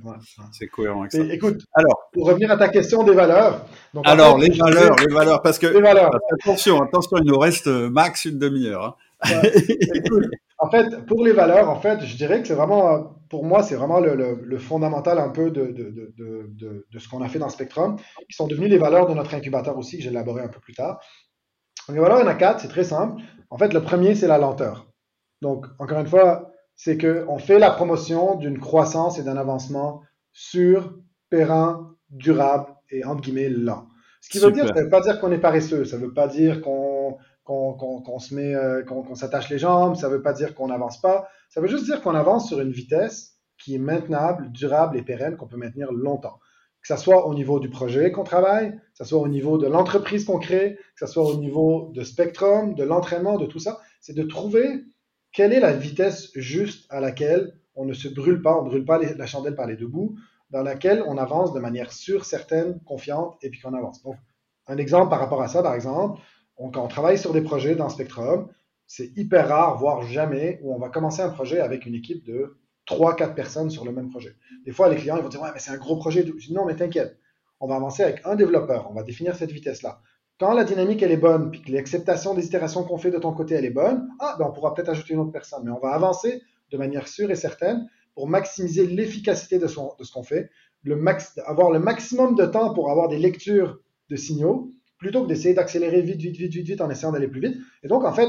C'est 0.52 0.66
cohérent 0.66 1.00
avec 1.00 1.12
ça. 1.12 1.22
écoute, 1.32 1.64
alors, 1.74 2.10
pour 2.12 2.26
revenir 2.26 2.50
à 2.50 2.56
ta 2.56 2.68
question 2.68 3.04
des 3.04 3.14
valeurs. 3.14 3.66
alors, 4.04 4.38
les 4.38 4.50
valeurs, 4.50 4.96
les 4.96 5.12
valeurs, 5.12 5.42
parce 5.42 5.58
que 5.58 5.66
attention, 6.40 6.82
attention, 6.82 7.18
il 7.18 7.26
nous 7.26 7.38
reste 7.38 7.68
euh, 7.68 7.88
max 7.88 8.24
une 8.24 8.38
demi-heure. 8.38 8.98
Hein. 9.22 9.42
en 10.58 10.70
fait, 10.70 11.06
pour 11.06 11.24
les 11.24 11.32
valeurs, 11.32 11.70
en 11.70 11.80
fait, 11.80 12.00
je 12.00 12.16
dirais 12.16 12.42
que 12.42 12.48
c'est 12.48 12.54
vraiment, 12.54 13.16
pour 13.30 13.44
moi, 13.44 13.62
c'est 13.62 13.76
vraiment 13.76 14.00
le, 14.00 14.58
fondamental 14.58 15.18
un 15.18 15.28
peu 15.28 15.50
de, 15.50 15.66
de, 15.66 16.12
de, 16.16 16.86
de 16.90 16.98
ce 16.98 17.08
qu'on 17.08 17.22
a 17.22 17.28
fait 17.28 17.38
dans 17.38 17.48
Spectrum, 17.48 17.96
qui 18.28 18.36
sont 18.36 18.48
devenus 18.48 18.70
les 18.70 18.78
valeurs 18.78 19.06
de 19.06 19.14
notre 19.14 19.34
incubateur 19.34 19.78
aussi, 19.78 19.98
que 19.98 20.02
j'ai 20.02 20.10
élaboré 20.10 20.42
un 20.42 20.48
peu 20.48 20.60
plus 20.60 20.74
tard. 20.74 21.00
les 21.88 22.00
valeurs, 22.00 22.18
il 22.18 22.22
y 22.22 22.24
en 22.24 22.30
a 22.30 22.34
quatre, 22.34 22.60
c'est 22.60 22.68
très 22.68 22.84
simple. 22.84 23.22
En 23.50 23.58
fait, 23.58 23.72
le 23.72 23.82
premier, 23.82 24.16
c'est 24.16 24.26
la 24.26 24.38
lenteur. 24.38 24.88
Donc, 25.42 25.66
encore 25.78 26.00
une 26.00 26.06
fois, 26.06 26.51
c'est 26.84 26.98
qu'on 26.98 27.38
fait 27.38 27.60
la 27.60 27.70
promotion 27.70 28.34
d'une 28.34 28.58
croissance 28.58 29.16
et 29.16 29.22
d'un 29.22 29.36
avancement 29.36 30.02
sûr, 30.32 30.98
périn, 31.30 31.94
durable 32.10 32.74
et 32.90 33.04
entre 33.04 33.20
guillemets 33.20 33.50
lent. 33.50 33.86
Ce 34.20 34.28
qui 34.28 34.40
veut 34.40 34.50
dire, 34.50 34.66
ça 34.66 34.74
ne 34.74 34.82
veut 34.82 34.90
pas 34.90 35.00
dire 35.00 35.20
qu'on 35.20 35.30
est 35.30 35.38
paresseux, 35.38 35.84
ça 35.84 35.96
ne 35.96 36.02
veut 36.02 36.12
pas 36.12 36.26
dire 36.26 36.60
qu'on 36.60 37.18
se 38.18 38.34
met, 38.34 38.56
euh, 38.56 38.82
qu'on 38.82 39.14
s'attache 39.14 39.48
les 39.48 39.58
jambes, 39.58 39.94
ça 39.94 40.08
ne 40.08 40.14
veut 40.14 40.22
pas 40.22 40.32
dire 40.32 40.56
qu'on 40.56 40.66
n'avance 40.66 41.00
pas, 41.00 41.28
ça 41.50 41.60
veut 41.60 41.68
juste 41.68 41.84
dire 41.84 42.02
qu'on 42.02 42.16
avance 42.16 42.48
sur 42.48 42.60
une 42.60 42.72
vitesse 42.72 43.36
qui 43.58 43.76
est 43.76 43.78
maintenable, 43.78 44.50
durable 44.50 44.98
et 44.98 45.02
pérenne, 45.02 45.36
qu'on 45.36 45.46
peut 45.46 45.56
maintenir 45.56 45.92
longtemps. 45.92 46.40
Que 46.82 46.88
ce 46.92 47.00
soit 47.00 47.28
au 47.28 47.34
niveau 47.34 47.60
du 47.60 47.70
projet 47.70 48.10
qu'on 48.10 48.24
travaille, 48.24 48.72
que 48.72 48.78
ce 48.94 49.04
soit 49.04 49.20
au 49.20 49.28
niveau 49.28 49.56
de 49.56 49.68
l'entreprise 49.68 50.24
qu'on 50.24 50.40
crée, 50.40 50.80
que 50.98 51.06
ce 51.06 51.12
soit 51.12 51.22
au 51.22 51.36
niveau 51.36 51.92
de 51.94 52.02
Spectrum, 52.02 52.74
de 52.74 52.82
l'entraînement, 52.82 53.38
de 53.38 53.46
tout 53.46 53.60
ça, 53.60 53.78
c'est 54.00 54.16
de 54.16 54.24
trouver 54.24 54.82
quelle 55.32 55.52
est 55.52 55.60
la 55.60 55.72
vitesse 55.72 56.30
juste 56.34 56.86
à 56.90 57.00
laquelle 57.00 57.54
on 57.74 57.84
ne 57.84 57.94
se 57.94 58.08
brûle 58.08 58.42
pas, 58.42 58.58
on 58.58 58.64
ne 58.64 58.68
brûle 58.68 58.84
pas 58.84 58.98
la 58.98 59.26
chandelle 59.26 59.54
par 59.54 59.66
les 59.66 59.76
deux 59.76 59.86
bouts, 59.86 60.16
dans 60.50 60.62
laquelle 60.62 61.02
on 61.06 61.16
avance 61.16 61.52
de 61.54 61.60
manière 61.60 61.92
sûre, 61.92 62.24
certaine, 62.24 62.80
confiante, 62.80 63.38
et 63.42 63.48
puis 63.48 63.60
qu'on 63.60 63.74
avance? 63.74 64.02
Un 64.66 64.76
exemple 64.76 65.08
par 65.08 65.18
rapport 65.18 65.42
à 65.42 65.48
ça, 65.48 65.62
par 65.62 65.74
exemple, 65.74 66.20
quand 66.56 66.84
on 66.84 66.88
travaille 66.88 67.18
sur 67.18 67.32
des 67.32 67.40
projets 67.40 67.74
dans 67.74 67.88
Spectrum, 67.88 68.48
c'est 68.86 69.16
hyper 69.16 69.48
rare, 69.48 69.78
voire 69.78 70.02
jamais, 70.02 70.60
où 70.62 70.74
on 70.74 70.78
va 70.78 70.90
commencer 70.90 71.22
un 71.22 71.30
projet 71.30 71.60
avec 71.60 71.86
une 71.86 71.94
équipe 71.94 72.24
de 72.24 72.58
3-4 72.86 73.34
personnes 73.34 73.70
sur 73.70 73.84
le 73.84 73.92
même 73.92 74.10
projet. 74.10 74.36
Des 74.66 74.72
fois, 74.72 74.88
les 74.88 74.96
clients 74.96 75.16
ils 75.16 75.22
vont 75.22 75.28
dire 75.28 75.40
Ouais, 75.40 75.50
mais 75.54 75.60
c'est 75.60 75.70
un 75.70 75.78
gros 75.78 75.96
projet. 75.96 76.26
Je 76.26 76.32
dis 76.32 76.52
Non, 76.52 76.66
mais 76.66 76.76
t'inquiète, 76.76 77.16
on 77.60 77.68
va 77.68 77.76
avancer 77.76 78.02
avec 78.02 78.20
un 78.26 78.34
développeur, 78.34 78.90
on 78.90 78.94
va 78.94 79.02
définir 79.02 79.34
cette 79.34 79.50
vitesse-là. 79.50 80.02
Quand 80.40 80.54
la 80.54 80.64
dynamique 80.64 81.02
elle 81.02 81.12
est 81.12 81.16
bonne, 81.16 81.50
puis 81.50 81.62
que 81.62 81.70
l'acceptation 81.72 82.34
des 82.34 82.46
itérations 82.46 82.84
qu'on 82.84 82.98
fait 82.98 83.10
de 83.10 83.18
ton 83.18 83.32
côté 83.32 83.54
elle 83.54 83.64
est 83.64 83.70
bonne, 83.70 84.08
ah 84.18 84.36
ben 84.38 84.46
on 84.48 84.52
pourra 84.52 84.74
peut-être 84.74 84.88
ajouter 84.88 85.14
une 85.14 85.20
autre 85.20 85.32
personne, 85.32 85.62
mais 85.64 85.70
on 85.70 85.78
va 85.78 85.90
avancer 85.90 86.42
de 86.70 86.78
manière 86.78 87.06
sûre 87.06 87.30
et 87.30 87.36
certaine 87.36 87.88
pour 88.14 88.28
maximiser 88.28 88.86
l'efficacité 88.86 89.58
de, 89.58 89.66
ce 89.66 89.76
qu'on 90.12 90.22
fait, 90.22 90.50
avoir 91.46 91.70
le 91.70 91.78
maximum 91.78 92.34
de 92.34 92.44
temps 92.44 92.74
pour 92.74 92.90
avoir 92.90 93.08
des 93.08 93.18
lectures 93.18 93.78
de 94.10 94.16
signaux, 94.16 94.70
plutôt 94.98 95.22
que 95.22 95.28
d'essayer 95.28 95.54
d'accélérer 95.54 96.02
vite, 96.02 96.20
vite, 96.20 96.36
vite, 96.36 96.52
vite, 96.52 96.66
vite 96.66 96.80
en 96.80 96.90
essayant 96.90 97.12
d'aller 97.12 97.28
plus 97.28 97.40
vite. 97.40 97.56
Et 97.82 97.88
donc, 97.88 98.04
en 98.04 98.12
fait, 98.12 98.28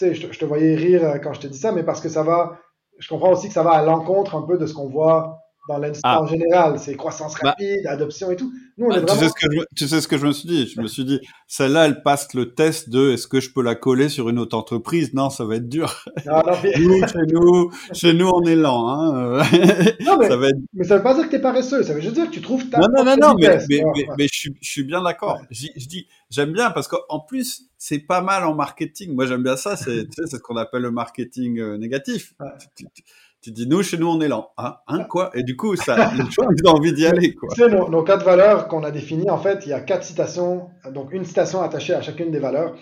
je, 0.00 0.12
je, 0.12 0.38
te 0.38 0.44
voyais 0.44 0.76
rire 0.76 1.04
euh, 1.04 1.18
quand 1.18 1.32
je 1.32 1.40
te 1.40 1.46
dis 1.46 1.58
ça, 1.58 1.72
mais 1.72 1.82
parce 1.82 2.00
que 2.00 2.08
ça 2.08 2.22
va, 2.22 2.60
je 2.98 3.08
comprends 3.08 3.32
aussi 3.32 3.48
que 3.48 3.54
ça 3.54 3.62
va 3.62 3.72
à 3.72 3.84
l'encontre 3.84 4.34
un 4.34 4.42
peu 4.42 4.58
de 4.58 4.66
ce 4.66 4.74
qu'on 4.74 4.88
voit 4.88 5.40
dans 5.68 5.78
l'industrie 5.78 6.02
ah. 6.04 6.22
en 6.22 6.26
général. 6.26 6.78
C'est 6.78 6.96
croissance 6.96 7.34
bah. 7.42 7.50
rapide, 7.50 7.86
adoption 7.86 8.30
et 8.30 8.36
tout. 8.36 8.52
Nous, 8.78 8.86
on 8.86 8.90
est 8.90 9.00
vraiment... 9.00 9.14
tu, 9.14 9.18
sais 9.18 9.28
ce 9.28 9.34
que 9.34 9.52
je, 9.52 9.60
tu 9.76 9.88
sais 9.88 10.00
ce 10.00 10.08
que 10.08 10.18
je 10.18 10.26
me 10.26 10.32
suis 10.32 10.48
dit? 10.48 10.66
Je 10.66 10.80
me 10.80 10.86
suis 10.86 11.04
dit, 11.04 11.20
celle-là, 11.46 11.86
elle 11.86 12.02
passe 12.02 12.34
le 12.34 12.54
test 12.54 12.90
de 12.90 13.12
est-ce 13.12 13.26
que 13.26 13.40
je 13.40 13.50
peux 13.50 13.62
la 13.62 13.74
coller 13.74 14.08
sur 14.08 14.28
une 14.28 14.38
autre 14.38 14.56
entreprise? 14.56 15.14
Non, 15.14 15.30
ça 15.30 15.44
va 15.44 15.56
être 15.56 15.68
dur. 15.68 16.04
Non, 16.26 16.42
non, 16.46 16.52
mais... 16.62 16.72
nous, 16.78 17.06
chez 17.06 17.26
nous, 17.32 17.70
chez 17.92 18.12
nous, 18.12 18.30
on 18.32 18.42
est 18.42 18.56
lent. 18.56 18.88
Hein. 18.88 19.42
non, 20.00 20.16
mais, 20.20 20.28
ça 20.28 20.36
va 20.36 20.48
être... 20.48 20.58
mais 20.74 20.84
ça 20.84 20.96
veut 20.96 21.02
pas 21.02 21.14
dire 21.14 21.24
que 21.24 21.30
tu 21.30 21.36
es 21.36 21.40
paresseux. 21.40 21.82
Ça 21.82 21.94
veut 21.94 22.00
juste 22.00 22.14
dire 22.14 22.26
que 22.26 22.34
tu 22.34 22.42
trouves 22.42 22.68
ta 22.68 22.78
Non, 22.78 22.88
non, 22.96 23.04
non, 23.04 23.16
non 23.16 23.34
mais, 23.38 23.58
mais, 23.68 23.82
mais, 23.94 24.06
mais, 24.18 24.28
je, 24.32 24.38
suis, 24.38 24.56
je 24.60 24.68
suis 24.68 24.84
bien 24.84 25.02
d'accord. 25.02 25.40
Je, 25.50 25.68
je 25.76 25.86
dis, 25.86 26.06
j'aime 26.30 26.52
bien 26.52 26.70
parce 26.70 26.88
qu'en 26.88 27.20
plus, 27.20 27.66
c'est 27.78 27.98
pas 27.98 28.20
mal 28.20 28.44
en 28.44 28.54
marketing. 28.54 29.14
Moi, 29.14 29.26
j'aime 29.26 29.42
bien 29.42 29.56
ça. 29.56 29.76
C'est 29.76 30.06
ce 30.14 30.36
qu'on 30.36 30.56
appelle 30.56 30.82
le 30.82 30.90
marketing 30.90 31.58
euh, 31.58 31.78
négatif. 31.78 32.34
Tu 33.46 33.52
dis, 33.52 33.68
nous, 33.68 33.80
chez 33.84 33.96
nous, 33.96 34.08
on 34.08 34.20
est 34.20 34.26
lent. 34.26 34.50
Hein, 34.58 34.74
hein 34.88 35.04
quoi? 35.04 35.30
Et 35.32 35.44
du 35.44 35.54
coup, 35.54 35.76
ça, 35.76 36.10
les 36.16 36.24
gens 36.32 36.72
ont 36.72 36.78
envie 36.78 36.92
d'y 36.92 37.06
aller. 37.06 37.32
Quoi. 37.32 37.48
Tu 37.54 37.62
sais, 37.62 37.68
nos, 37.68 37.88
nos 37.88 38.02
quatre 38.02 38.24
valeurs 38.24 38.66
qu'on 38.66 38.82
a 38.82 38.90
définies, 38.90 39.30
en 39.30 39.38
fait, 39.38 39.64
il 39.66 39.68
y 39.68 39.72
a 39.72 39.78
quatre 39.78 40.02
citations, 40.02 40.70
donc 40.92 41.12
une 41.12 41.24
citation 41.24 41.62
attachée 41.62 41.94
à 41.94 42.00
chacune 42.00 42.32
des 42.32 42.40
valeurs. 42.40 42.74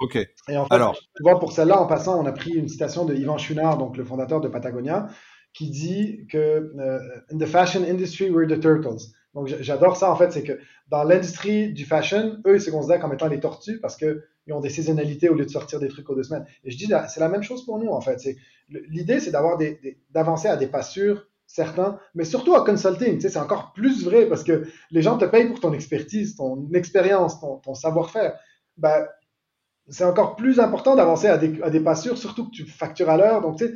OK. 0.00 0.16
Et 0.16 0.56
en 0.56 0.66
fait, 0.66 0.74
Alors. 0.74 0.96
tu 1.14 1.22
vois, 1.22 1.38
pour 1.38 1.52
celle-là, 1.52 1.80
en 1.80 1.86
passant, 1.86 2.20
on 2.20 2.26
a 2.26 2.32
pris 2.32 2.50
une 2.50 2.66
citation 2.66 3.04
de 3.04 3.14
Yvan 3.14 3.38
Chouinard, 3.38 3.78
donc 3.78 3.96
le 3.96 4.04
fondateur 4.04 4.40
de 4.40 4.48
Patagonia, 4.48 5.06
qui 5.54 5.70
dit 5.70 6.26
que 6.28 6.72
uh, 6.74 7.32
In 7.32 7.38
the 7.38 7.46
fashion 7.46 7.84
industry, 7.84 8.28
we're 8.28 8.48
the 8.48 8.58
turtles. 8.58 9.12
Donc, 9.34 9.46
j'adore 9.46 9.96
ça, 9.96 10.10
en 10.10 10.16
fait, 10.16 10.32
c'est 10.32 10.42
que 10.42 10.58
dans 10.88 11.04
l'industrie 11.04 11.72
du 11.72 11.84
fashion, 11.84 12.38
eux, 12.44 12.56
ils 12.56 12.60
se 12.60 12.72
considèrent 12.72 12.98
comme 12.98 13.14
étant 13.14 13.28
les 13.28 13.38
tortues 13.38 13.78
parce 13.78 13.96
qu'ils 13.96 14.18
ont 14.50 14.60
des 14.60 14.70
saisonnalités 14.70 15.28
au 15.28 15.34
lieu 15.34 15.44
de 15.44 15.50
sortir 15.50 15.78
des 15.78 15.86
trucs 15.86 16.10
aux 16.10 16.16
deux 16.16 16.24
semaines. 16.24 16.44
Et 16.64 16.72
je 16.72 16.76
dis, 16.76 16.92
c'est 17.08 17.20
la 17.20 17.28
même 17.28 17.44
chose 17.44 17.64
pour 17.64 17.78
nous, 17.78 17.90
en 17.90 18.00
fait. 18.00 18.18
L'idée, 18.68 19.20
c'est 19.20 19.30
d'avoir 19.30 19.56
des, 19.56 19.98
d'avancer 20.10 20.48
à 20.48 20.56
des 20.56 20.66
pas 20.66 20.82
sûrs, 20.82 21.26
certains, 21.46 21.98
mais 22.14 22.24
surtout 22.24 22.54
à 22.54 22.64
consulting. 22.64 23.14
Tu 23.14 23.22
sais, 23.22 23.28
c'est 23.30 23.38
encore 23.38 23.72
plus 23.72 24.04
vrai 24.04 24.26
parce 24.26 24.44
que 24.44 24.66
les 24.90 25.02
gens 25.02 25.16
te 25.16 25.24
payent 25.24 25.48
pour 25.48 25.60
ton 25.60 25.72
expertise, 25.72 26.36
ton 26.36 26.70
expérience, 26.74 27.40
ton, 27.40 27.74
savoir-faire. 27.74 28.38
Ben, 28.76 29.06
c'est 29.88 30.04
encore 30.04 30.36
plus 30.36 30.60
important 30.60 30.94
d'avancer 30.94 31.28
à 31.28 31.38
des, 31.38 31.60
à 31.62 31.70
des 31.70 31.80
pas 31.80 31.96
sûrs, 31.96 32.18
surtout 32.18 32.46
que 32.50 32.54
tu 32.54 32.66
factures 32.66 33.08
à 33.08 33.16
l'heure. 33.16 33.40
Donc, 33.40 33.56
tu, 33.56 33.66
sais, 33.66 33.74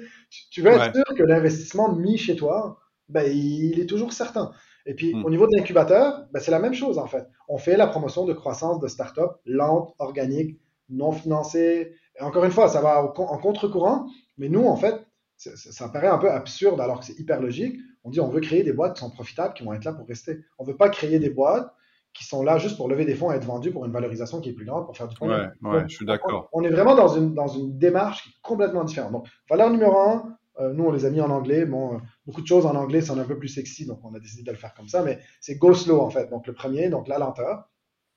tu, 0.51 0.61
veux 0.61 0.71
être 0.71 0.95
sûr 0.95 1.05
que 1.17 1.23
l'investissement 1.23 1.93
mis 1.93 2.19
chez 2.19 2.37
toi, 2.37 2.79
ben, 3.09 3.25
il 3.33 3.81
est 3.81 3.87
toujours 3.87 4.13
certain. 4.13 4.53
Et 4.85 4.95
puis, 4.95 5.15
hmm. 5.15 5.25
au 5.25 5.31
niveau 5.31 5.47
de 5.47 5.57
l'incubateur, 5.57 6.27
ben, 6.33 6.41
c'est 6.41 6.51
la 6.51 6.59
même 6.59 6.75
chose, 6.75 6.99
en 6.99 7.07
fait. 7.07 7.27
On 7.49 7.57
fait 7.57 7.79
la 7.79 7.87
promotion 7.87 8.27
de 8.27 8.35
croissance 8.35 8.81
de 8.81 8.89
start-up 8.89 9.33
lente, 9.47 9.95
organique, 9.99 10.61
non 10.91 11.13
financée. 11.13 11.95
Et 12.19 12.23
encore 12.23 12.45
une 12.45 12.51
fois, 12.51 12.69
ça 12.69 12.83
va 12.83 13.03
en 13.03 13.39
contre-courant, 13.39 14.07
mais 14.39 14.49
nous, 14.49 14.65
en 14.65 14.77
fait, 14.77 15.07
ça, 15.37 15.89
paraît 15.89 16.09
un 16.09 16.19
peu 16.19 16.31
absurde 16.31 16.81
alors 16.81 17.01
que 17.01 17.07
c'est 17.07 17.19
hyper 17.19 17.41
logique. 17.41 17.77
On 18.05 18.11
dit 18.11 18.21
on 18.21 18.29
veut 18.29 18.41
créer 18.41 18.63
des 18.63 18.73
boîtes 18.73 18.95
qui 18.95 19.01
sont 19.01 19.11
profitables, 19.11 19.55
qui 19.55 19.65
vont 19.65 19.73
être 19.73 19.85
là 19.85 19.93
pour 19.93 20.07
rester. 20.07 20.41
On 20.59 20.65
ne 20.65 20.71
veut 20.71 20.77
pas 20.77 20.89
créer 20.89 21.19
des 21.19 21.31
boîtes 21.31 21.73
qui 22.15 22.25
sont 22.25 22.43
là 22.43 22.59
juste 22.59 22.77
pour 22.77 22.89
lever 22.89 23.05
des 23.05 23.15
fonds 23.15 23.33
et 23.33 23.37
être 23.37 23.47
vendues 23.47 23.73
pour 23.73 23.87
une 23.87 23.93
valorisation 23.93 24.41
qui 24.41 24.51
est 24.51 24.53
plus 24.53 24.67
grande, 24.67 24.85
pour 24.85 24.97
faire 24.97 25.09
du 25.09 25.17
pognon. 25.17 25.35
Ouais, 25.63 25.71
ouais, 25.71 25.85
je 25.89 25.97
suis 25.97 26.05
d'accord. 26.05 26.49
On, 26.53 26.63
est 26.63 26.71
vraiment 26.71 26.95
dans 26.95 27.09
une, 27.09 27.33
dans 27.33 27.49
une 27.49 27.79
démarche 27.79 28.23
qui 28.23 28.29
est 28.31 28.41
complètement 28.43 28.85
différente. 28.85 29.13
Donc, 29.13 29.29
valeur 29.49 29.71
numéro 29.71 29.97
un, 29.99 30.37
euh, 30.61 30.73
nous, 30.75 30.85
on 30.85 30.93
les 30.93 31.07
a 31.07 31.11
mis 31.11 31.23
en 31.23 31.31
anglais. 31.31 31.65
Bon, 31.65 31.95
euh, 31.95 31.99
beaucoup 32.27 32.43
de 32.43 32.47
choses 32.47 32.67
en 32.67 32.75
anglais, 32.75 33.01
c'est 33.01 33.13
un 33.13 33.25
peu 33.25 33.39
plus 33.39 33.49
sexy, 33.49 33.87
donc 33.87 34.01
on 34.05 34.15
a 34.15 34.21
décidé 34.21 34.43
de 34.43 34.51
le 34.51 34.59
faire 34.59 34.75
comme 34.75 34.89
ça, 34.89 35.03
mais 35.03 35.21
c'est 35.41 35.57
go 35.57 35.73
slow, 35.73 36.01
en 36.01 36.11
fait. 36.11 36.29
Donc, 36.29 36.47
le 36.47 36.53
premier, 36.53 36.91
donc 36.91 37.09
la 37.09 37.19
lenteur. 37.19 37.71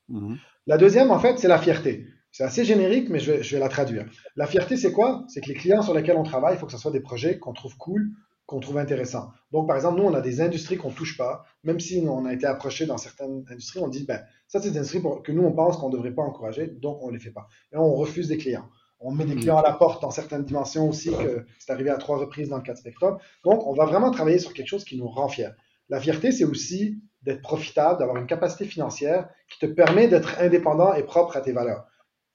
Mm-hmm. 0.09 0.37
La 0.67 0.77
deuxième, 0.77 1.11
en 1.11 1.19
fait, 1.19 1.39
c'est 1.39 1.47
la 1.47 1.57
fierté. 1.57 2.05
C'est 2.37 2.43
assez 2.43 2.65
générique, 2.65 3.07
mais 3.07 3.19
je 3.19 3.31
vais, 3.31 3.59
la 3.59 3.69
traduire. 3.69 4.05
La 4.35 4.45
fierté, 4.45 4.75
c'est 4.75 4.91
quoi? 4.91 5.23
C'est 5.29 5.39
que 5.39 5.47
les 5.47 5.53
clients 5.53 5.81
sur 5.81 5.93
lesquels 5.93 6.17
on 6.17 6.23
travaille, 6.23 6.55
il 6.55 6.57
faut 6.57 6.65
que 6.65 6.73
ce 6.73 6.77
soit 6.77 6.91
des 6.91 6.99
projets 6.99 7.39
qu'on 7.39 7.53
trouve 7.53 7.77
cool, 7.77 8.11
qu'on 8.45 8.59
trouve 8.59 8.77
intéressants. 8.77 9.31
Donc, 9.53 9.67
par 9.67 9.77
exemple, 9.77 10.01
nous, 10.01 10.03
on 10.03 10.13
a 10.13 10.19
des 10.19 10.41
industries 10.41 10.75
qu'on 10.75 10.89
ne 10.89 10.93
touche 10.93 11.15
pas. 11.15 11.45
Même 11.63 11.79
si 11.79 12.05
on 12.05 12.25
a 12.25 12.33
été 12.33 12.45
approché 12.45 12.87
dans 12.87 12.97
certaines 12.97 13.45
industries, 13.49 13.79
on 13.79 13.87
dit, 13.87 14.03
ben, 14.03 14.21
ça, 14.49 14.59
c'est 14.59 14.71
des 14.71 14.79
industries 14.79 15.01
que 15.23 15.31
nous, 15.31 15.43
on 15.43 15.53
pense 15.53 15.77
qu'on 15.77 15.87
ne 15.87 15.93
devrait 15.93 16.11
pas 16.11 16.23
encourager, 16.23 16.67
donc 16.67 17.01
on 17.03 17.07
ne 17.07 17.13
les 17.13 17.21
fait 17.21 17.31
pas. 17.31 17.47
Et 17.71 17.77
on 17.77 17.95
refuse 17.95 18.27
des 18.27 18.35
clients. 18.35 18.67
On 18.99 19.11
met 19.11 19.23
des 19.23 19.35
clients 19.35 19.59
à 19.59 19.63
la 19.63 19.71
porte 19.71 20.01
dans 20.01 20.11
certaines 20.11 20.43
dimensions 20.43 20.89
aussi, 20.89 21.11
que 21.11 21.45
c'est 21.59 21.71
arrivé 21.71 21.89
à 21.89 21.95
trois 21.95 22.17
reprises 22.17 22.49
dans 22.49 22.57
le 22.57 22.63
cas 22.63 22.73
de 22.73 22.79
Spectrum. 22.79 23.17
Donc, 23.45 23.65
on 23.65 23.71
va 23.71 23.85
vraiment 23.85 24.11
travailler 24.11 24.39
sur 24.39 24.53
quelque 24.53 24.67
chose 24.67 24.83
qui 24.83 24.97
nous 24.97 25.07
rend 25.07 25.29
fiers. 25.29 25.51
La 25.87 26.01
fierté, 26.01 26.33
c'est 26.33 26.43
aussi 26.43 27.01
d'être 27.21 27.41
profitable, 27.41 27.97
d'avoir 27.97 28.17
une 28.17 28.27
capacité 28.27 28.65
financière 28.65 29.29
qui 29.49 29.57
te 29.57 29.67
permet 29.67 30.09
d'être 30.09 30.37
indépendant 30.41 30.93
et 30.95 31.03
propre 31.03 31.37
à 31.37 31.39
tes 31.39 31.53
valeurs 31.53 31.85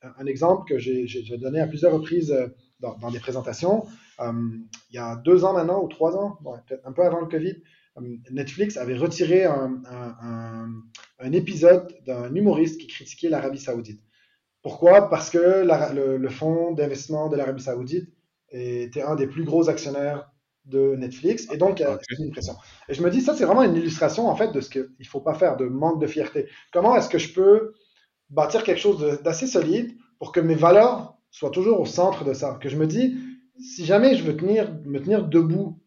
un 0.02 0.26
exemple 0.26 0.68
que 0.68 0.78
j'ai 0.78 1.36
donné 1.36 1.60
à 1.60 1.66
plusieurs 1.66 1.92
reprises 1.92 2.32
euh, 2.32 2.48
dans, 2.80 3.10
des 3.10 3.18
présentations. 3.18 3.84
Euh, 4.20 4.32
il 4.90 4.96
y 4.96 4.98
a 4.98 5.16
deux 5.16 5.44
ans 5.44 5.52
maintenant, 5.52 5.82
ou 5.82 5.88
trois 5.88 6.16
ans, 6.16 6.38
peut-être 6.66 6.86
un 6.86 6.92
peu 6.92 7.02
avant 7.02 7.20
le 7.20 7.26
Covid, 7.26 7.56
euh, 7.98 8.16
Netflix 8.30 8.76
avait 8.76 8.96
retiré 8.96 9.44
un, 9.44 9.72
épisode 11.32 11.94
d'un 12.06 12.34
humoriste 12.34 12.80
qui 12.80 12.86
critiquait 12.86 13.28
l'Arabie 13.28 13.58
Saoudite. 13.58 14.00
Pourquoi? 14.62 15.10
Parce 15.10 15.30
que 15.30 15.64
le, 15.64 16.28
fonds 16.28 16.72
d'investissement 16.72 17.28
de 17.28 17.36
l'Arabie 17.36 17.62
Saoudite 17.62 18.08
était 18.50 19.02
un 19.02 19.16
des 19.16 19.26
plus 19.26 19.44
gros 19.44 19.68
actionnaires 19.68 20.30
de 20.64 20.96
Netflix 20.96 21.46
et 21.52 21.56
donc 21.56 21.80
a 21.80 21.98
une 22.18 22.30
pression. 22.30 22.54
Et 22.88 22.94
je 22.94 23.02
me 23.02 23.10
dis, 23.10 23.20
ça 23.20 23.34
c'est 23.34 23.44
vraiment 23.44 23.62
une 23.62 23.76
illustration 23.76 24.28
en 24.28 24.36
fait 24.36 24.52
de 24.52 24.60
ce 24.60 24.70
qu'il 24.70 24.88
ne 24.98 25.04
faut 25.04 25.20
pas 25.20 25.34
faire, 25.34 25.56
de 25.56 25.66
manque 25.66 26.00
de 26.00 26.06
fierté. 26.06 26.48
Comment 26.72 26.96
est-ce 26.96 27.08
que 27.08 27.18
je 27.18 27.32
peux 27.32 27.74
bâtir 28.30 28.62
quelque 28.64 28.80
chose 28.80 29.20
d'assez 29.22 29.46
solide 29.46 29.96
pour 30.18 30.32
que 30.32 30.40
mes 30.40 30.54
valeurs 30.54 31.16
soient 31.30 31.50
toujours 31.50 31.80
au 31.80 31.86
centre 31.86 32.24
de 32.24 32.32
ça. 32.32 32.58
Que 32.60 32.68
je 32.68 32.76
me 32.76 32.86
dis, 32.86 33.16
si 33.58 33.84
jamais 33.84 34.14
je 34.14 34.24
veux 34.24 34.36
tenir, 34.36 34.72
me 34.84 35.00
tenir 35.00 35.24
debout 35.26 35.78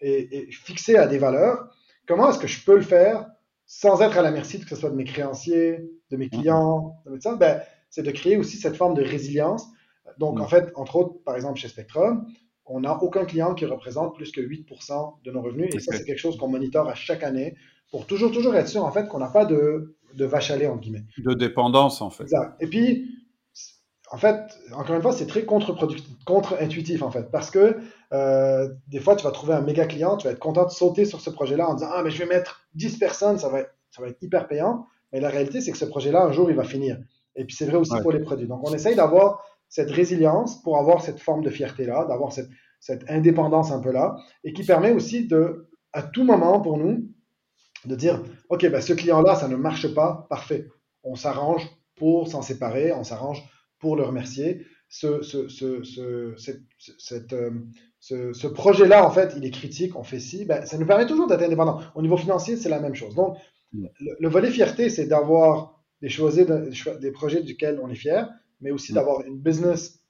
et, 0.00 0.36
et 0.36 0.52
fixé 0.52 0.96
à 0.96 1.06
des 1.06 1.18
valeurs, 1.18 1.68
comment 2.06 2.30
est-ce 2.30 2.38
que 2.38 2.46
je 2.46 2.64
peux 2.64 2.76
le 2.76 2.82
faire 2.82 3.26
sans 3.66 4.00
être 4.00 4.16
à 4.16 4.22
la 4.22 4.30
merci, 4.30 4.60
que 4.60 4.68
ce 4.68 4.76
soit 4.76 4.90
de 4.90 4.94
mes 4.94 5.04
créanciers, 5.04 5.90
de 6.10 6.16
mes 6.16 6.28
clients, 6.28 6.94
de 7.04 7.10
médecins? 7.10 7.36
Ben, 7.36 7.60
C'est 7.90 8.02
de 8.02 8.10
créer 8.10 8.36
aussi 8.36 8.56
cette 8.56 8.76
forme 8.76 8.94
de 8.94 9.02
résilience. 9.02 9.66
Donc, 10.18 10.40
en 10.40 10.46
fait, 10.46 10.70
entre 10.76 10.96
autres, 10.96 11.22
par 11.24 11.34
exemple, 11.34 11.58
chez 11.58 11.68
Spectrum, 11.68 12.26
on 12.64 12.80
n'a 12.80 13.02
aucun 13.02 13.24
client 13.24 13.54
qui 13.54 13.64
représente 13.64 14.14
plus 14.14 14.32
que 14.32 14.40
8% 14.40 15.22
de 15.24 15.30
nos 15.30 15.42
revenus. 15.42 15.74
Et 15.74 15.80
ça, 15.80 15.96
c'est 15.96 16.04
quelque 16.04 16.18
chose 16.18 16.36
qu'on 16.36 16.48
monitore 16.48 16.88
à 16.88 16.94
chaque 16.94 17.22
année 17.22 17.56
pour 17.90 18.06
toujours, 18.06 18.32
toujours 18.32 18.54
être 18.54 18.68
sûr, 18.68 18.84
en 18.84 18.90
fait, 18.90 19.08
qu'on 19.08 19.18
n'a 19.18 19.28
pas 19.28 19.44
de, 19.44 19.95
de 20.14 20.24
vache 20.24 20.50
à 20.50 20.56
lait, 20.56 20.66
entre 20.66 20.80
guillemets. 20.80 21.04
De 21.18 21.34
dépendance, 21.34 22.00
en 22.00 22.10
fait. 22.10 22.24
Exact. 22.24 22.56
Et 22.60 22.66
puis, 22.66 23.10
en 24.10 24.18
fait, 24.18 24.38
encore 24.72 24.96
une 24.96 25.02
fois, 25.02 25.12
c'est 25.12 25.26
très 25.26 25.44
contre-productif, 25.44 26.06
contre-intuitif, 26.24 27.02
en 27.02 27.10
fait, 27.10 27.30
parce 27.30 27.50
que 27.50 27.76
euh, 28.12 28.68
des 28.88 29.00
fois, 29.00 29.16
tu 29.16 29.24
vas 29.24 29.32
trouver 29.32 29.54
un 29.54 29.60
méga 29.60 29.86
client, 29.86 30.16
tu 30.16 30.26
vas 30.26 30.32
être 30.32 30.38
content 30.38 30.64
de 30.64 30.70
sauter 30.70 31.04
sur 31.04 31.20
ce 31.20 31.30
projet-là 31.30 31.68
en 31.68 31.74
disant 31.74 31.90
Ah, 31.92 32.02
mais 32.02 32.10
je 32.10 32.18
vais 32.18 32.26
mettre 32.26 32.66
10 32.74 32.98
personnes, 32.98 33.38
ça 33.38 33.48
va 33.48 33.60
être, 33.60 33.74
ça 33.90 34.02
va 34.02 34.08
être 34.08 34.22
hyper 34.22 34.46
payant. 34.46 34.86
Mais 35.12 35.20
la 35.20 35.28
réalité, 35.28 35.60
c'est 35.60 35.72
que 35.72 35.78
ce 35.78 35.84
projet-là, 35.84 36.24
un 36.24 36.32
jour, 36.32 36.50
il 36.50 36.56
va 36.56 36.64
finir. 36.64 36.98
Et 37.34 37.44
puis, 37.44 37.56
c'est 37.56 37.66
vrai 37.66 37.76
aussi 37.76 37.94
pour 38.00 38.12
les 38.12 38.20
produits. 38.20 38.46
Donc, 38.46 38.68
on 38.68 38.72
essaye 38.74 38.96
d'avoir 38.96 39.44
cette 39.68 39.90
résilience 39.90 40.62
pour 40.62 40.78
avoir 40.78 41.02
cette 41.02 41.20
forme 41.20 41.42
de 41.42 41.50
fierté-là, 41.50 42.04
d'avoir 42.06 42.32
cette, 42.32 42.48
cette 42.80 43.10
indépendance 43.10 43.72
un 43.72 43.80
peu 43.80 43.90
là, 43.90 44.16
et 44.44 44.52
qui 44.52 44.64
permet 44.64 44.92
aussi 44.92 45.26
de, 45.26 45.68
à 45.92 46.02
tout 46.02 46.24
moment 46.24 46.60
pour 46.60 46.78
nous, 46.78 47.08
de 47.86 47.94
dire, 47.94 48.22
OK, 48.48 48.68
ben, 48.68 48.80
ce 48.80 48.92
client-là, 48.92 49.34
ça 49.34 49.48
ne 49.48 49.56
marche 49.56 49.92
pas, 49.94 50.26
parfait. 50.28 50.68
On 51.02 51.14
s'arrange 51.14 51.66
pour 51.96 52.28
s'en 52.28 52.42
séparer, 52.42 52.92
on 52.92 53.04
s'arrange 53.04 53.42
pour 53.78 53.96
le 53.96 54.02
remercier. 54.02 54.66
Ce, 54.88 55.22
ce, 55.22 55.48
ce, 55.48 55.82
euh, 58.12 58.32
ce 58.32 58.46
projet-là, 58.46 59.04
en 59.06 59.10
fait, 59.10 59.34
il 59.36 59.44
est 59.44 59.50
critique, 59.50 59.96
on 59.96 60.04
fait 60.04 60.20
ci, 60.20 60.44
ben, 60.44 60.64
ça 60.64 60.78
nous 60.78 60.86
permet 60.86 61.06
toujours 61.06 61.26
d'être 61.26 61.42
indépendant. 61.42 61.80
Au 61.94 62.02
niveau 62.02 62.16
financier, 62.16 62.56
c'est 62.56 62.68
la 62.68 62.80
même 62.80 62.94
chose. 62.94 63.14
Donc, 63.14 63.36
le, 63.72 64.28
volet 64.28 64.50
fierté, 64.50 64.88
c'est 64.88 65.06
d'avoir 65.06 65.82
des, 66.00 66.08
des 67.00 67.10
projets 67.10 67.42
duquel 67.42 67.80
on 67.82 67.88
est 67.88 67.96
fier, 67.96 68.28
mais 68.60 68.70
aussi 68.70 68.92
d'avoir 68.92 69.22
une 69.22 69.38
business 69.38 70.00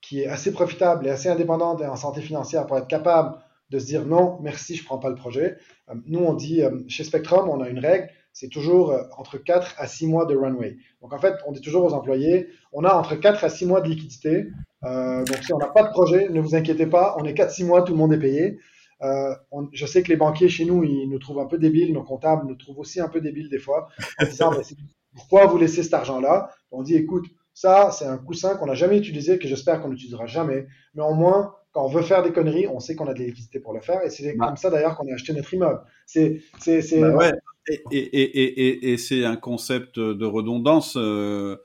qui 0.00 0.20
est 0.20 0.26
assez 0.26 0.52
profitable 0.52 1.06
et 1.06 1.10
assez 1.10 1.28
indépendante 1.28 1.80
et 1.80 1.86
en 1.86 1.96
santé 1.96 2.20
financière 2.20 2.66
pour 2.66 2.78
être 2.78 2.88
capable 2.88 3.38
de 3.70 3.78
se 3.78 3.86
dire 3.86 4.06
non, 4.06 4.38
merci, 4.42 4.76
je 4.76 4.82
ne 4.82 4.86
prends 4.86 4.98
pas 4.98 5.08
le 5.08 5.14
projet. 5.14 5.56
Euh, 5.90 5.94
nous, 6.06 6.20
on 6.20 6.34
dit, 6.34 6.62
euh, 6.62 6.70
chez 6.88 7.04
Spectrum, 7.04 7.48
on 7.48 7.60
a 7.60 7.68
une 7.68 7.78
règle, 7.78 8.08
c'est 8.32 8.48
toujours 8.48 8.92
euh, 8.92 9.02
entre 9.16 9.38
4 9.38 9.74
à 9.78 9.86
6 9.86 10.06
mois 10.06 10.26
de 10.26 10.36
runway. 10.36 10.76
Donc, 11.02 11.12
en 11.12 11.18
fait, 11.18 11.34
on 11.46 11.52
dit 11.52 11.60
toujours 11.60 11.84
aux 11.84 11.94
employés, 11.94 12.48
on 12.72 12.84
a 12.84 12.94
entre 12.94 13.16
4 13.16 13.44
à 13.44 13.48
6 13.48 13.66
mois 13.66 13.80
de 13.80 13.88
liquidité. 13.88 14.48
donc, 14.82 15.38
si 15.42 15.52
on 15.52 15.58
n'a 15.58 15.68
pas 15.68 15.82
de 15.82 15.90
projet, 15.90 16.28
ne 16.28 16.40
vous 16.40 16.54
inquiétez 16.54 16.86
pas, 16.86 17.16
on 17.18 17.24
est 17.24 17.34
4-6 17.34 17.64
mois, 17.64 17.82
tout 17.82 17.92
le 17.92 17.98
monde 17.98 18.12
est 18.12 18.18
payé. 18.18 18.58
je 19.02 19.86
sais 19.86 20.02
que 20.02 20.08
les 20.08 20.16
banquiers 20.16 20.48
chez 20.48 20.64
nous, 20.64 20.84
ils 20.84 21.08
nous 21.08 21.18
trouvent 21.18 21.40
un 21.40 21.46
peu 21.46 21.58
débiles, 21.58 21.92
nos 21.92 22.04
comptables 22.04 22.46
nous 22.46 22.54
trouvent 22.54 22.78
aussi 22.78 23.00
un 23.00 23.08
peu 23.08 23.20
débiles 23.20 23.48
des 23.48 23.58
fois, 23.58 23.88
en 24.20 24.26
disant, 24.26 24.52
pourquoi 25.14 25.46
vous 25.46 25.58
laissez 25.58 25.82
cet 25.82 25.94
argent-là? 25.94 26.50
On 26.70 26.82
dit, 26.82 26.94
écoute, 26.94 27.26
ça, 27.56 27.90
c'est 27.90 28.04
un 28.04 28.18
coussin 28.18 28.54
qu'on 28.56 28.66
n'a 28.66 28.74
jamais 28.74 28.98
utilisé, 28.98 29.38
que 29.38 29.48
j'espère 29.48 29.80
qu'on 29.80 29.88
n'utilisera 29.88 30.26
jamais. 30.26 30.66
Mais 30.94 31.02
au 31.02 31.14
moins, 31.14 31.54
quand 31.76 31.84
on 31.84 31.88
veut 31.88 32.00
faire 32.00 32.22
des 32.22 32.32
conneries, 32.32 32.66
on 32.68 32.80
sait 32.80 32.96
qu'on 32.96 33.06
a 33.06 33.12
de 33.12 33.18
l'électricité 33.18 33.60
pour 33.60 33.74
le 33.74 33.80
faire. 33.82 34.02
Et 34.02 34.08
c'est 34.08 34.34
bah. 34.34 34.46
comme 34.46 34.56
ça 34.56 34.70
d'ailleurs 34.70 34.96
qu'on 34.96 35.06
a 35.10 35.12
acheté 35.12 35.34
notre 35.34 35.52
immeuble. 35.52 35.80
C'est, 36.06 36.40
c'est, 36.58 36.80
c'est. 36.80 37.02
Bah 37.02 37.14
ouais. 37.14 37.32
Et, 37.68 37.98
et, 37.98 37.98
et, 37.98 38.92
et 38.92 38.96
c'est 38.96 39.26
un 39.26 39.36
concept 39.36 39.98
de 39.98 40.24
redondance. 40.24 40.96
Euh, 40.96 41.56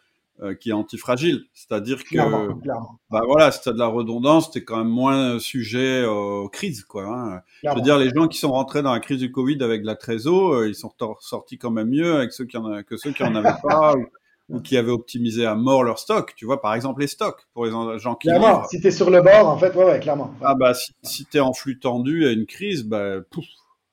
euh, 0.42 0.56
qui 0.56 0.72
est 0.72 0.74
antifragile. 0.74 1.44
C'est-à-dire 1.54 2.04
que, 2.04 2.18
bah 2.18 3.22
voilà, 3.28 3.52
si 3.52 3.62
tu 3.62 3.70
as 3.70 3.74
de 3.74 3.78
la 3.78 3.86
redondance, 3.86 4.50
tu 4.50 4.58
es 4.58 4.64
quand 4.64 4.78
même 4.78 4.90
moins 4.90 5.38
sujet 5.38 6.04
aux 6.04 6.50
crises. 6.50 6.84
Quoi, 6.84 7.06
hein. 7.06 7.42
Je 7.64 7.70
veux 7.70 7.82
dire, 7.82 8.00
les 8.00 8.10
gens 8.10 8.28
qui 8.28 8.40
sont 8.40 8.52
rentrés 8.52 8.82
dans 8.82 8.92
la 8.92 9.00
crise 9.00 9.20
du 9.20 9.32
Covid 9.32 9.62
avec 9.62 9.84
de 9.84 9.86
la 9.86 9.96
trésor, 9.96 10.54
euh, 10.54 10.68
ils 10.68 10.74
sont 10.74 10.92
sortis 11.20 11.60
quand 11.60 11.70
même 11.70 11.90
mieux 11.90 12.16
avec 12.16 12.34
ceux 12.34 12.46
qui 12.46 12.58
en, 12.58 12.82
que 12.82 12.98
ceux 12.98 13.12
qui 13.12 13.24
en 13.24 13.36
avaient 13.36 13.54
pas. 13.62 13.94
Ou, 14.52 14.60
qui 14.60 14.78
avaient 14.78 14.92
optimisé 14.92 15.46
à 15.46 15.56
mort 15.56 15.84
leur 15.84 16.00
stock. 16.00 16.34
Tu 16.36 16.46
vois, 16.46 16.62
par 16.62 16.76
exemple, 16.76 17.02
les 17.02 17.08
stocks 17.08 17.48
pour 17.54 17.66
les 17.66 17.72
gens 18.00 18.16
qui. 18.16 18.28
Clairement, 18.28 18.64
si 18.66 18.80
tu 18.80 18.88
es 18.88 18.92
sur 18.92 19.10
le 19.10 19.22
bord, 19.22 19.48
en 19.48 19.58
fait, 19.58 19.76
ouais, 19.76 19.86
ouais 19.86 20.00
clairement. 20.00 20.34
Ah, 20.42 20.56
bah, 20.56 20.74
si, 20.74 20.92
si 21.04 21.26
tu 21.26 21.38
es 21.38 21.40
en 21.40 21.54
flux 21.54 21.80
tendu 21.80 22.26
à 22.28 22.32
une 22.32 22.46
crise, 22.46 22.84
bah, 22.84 23.16
pouf, 23.30 23.46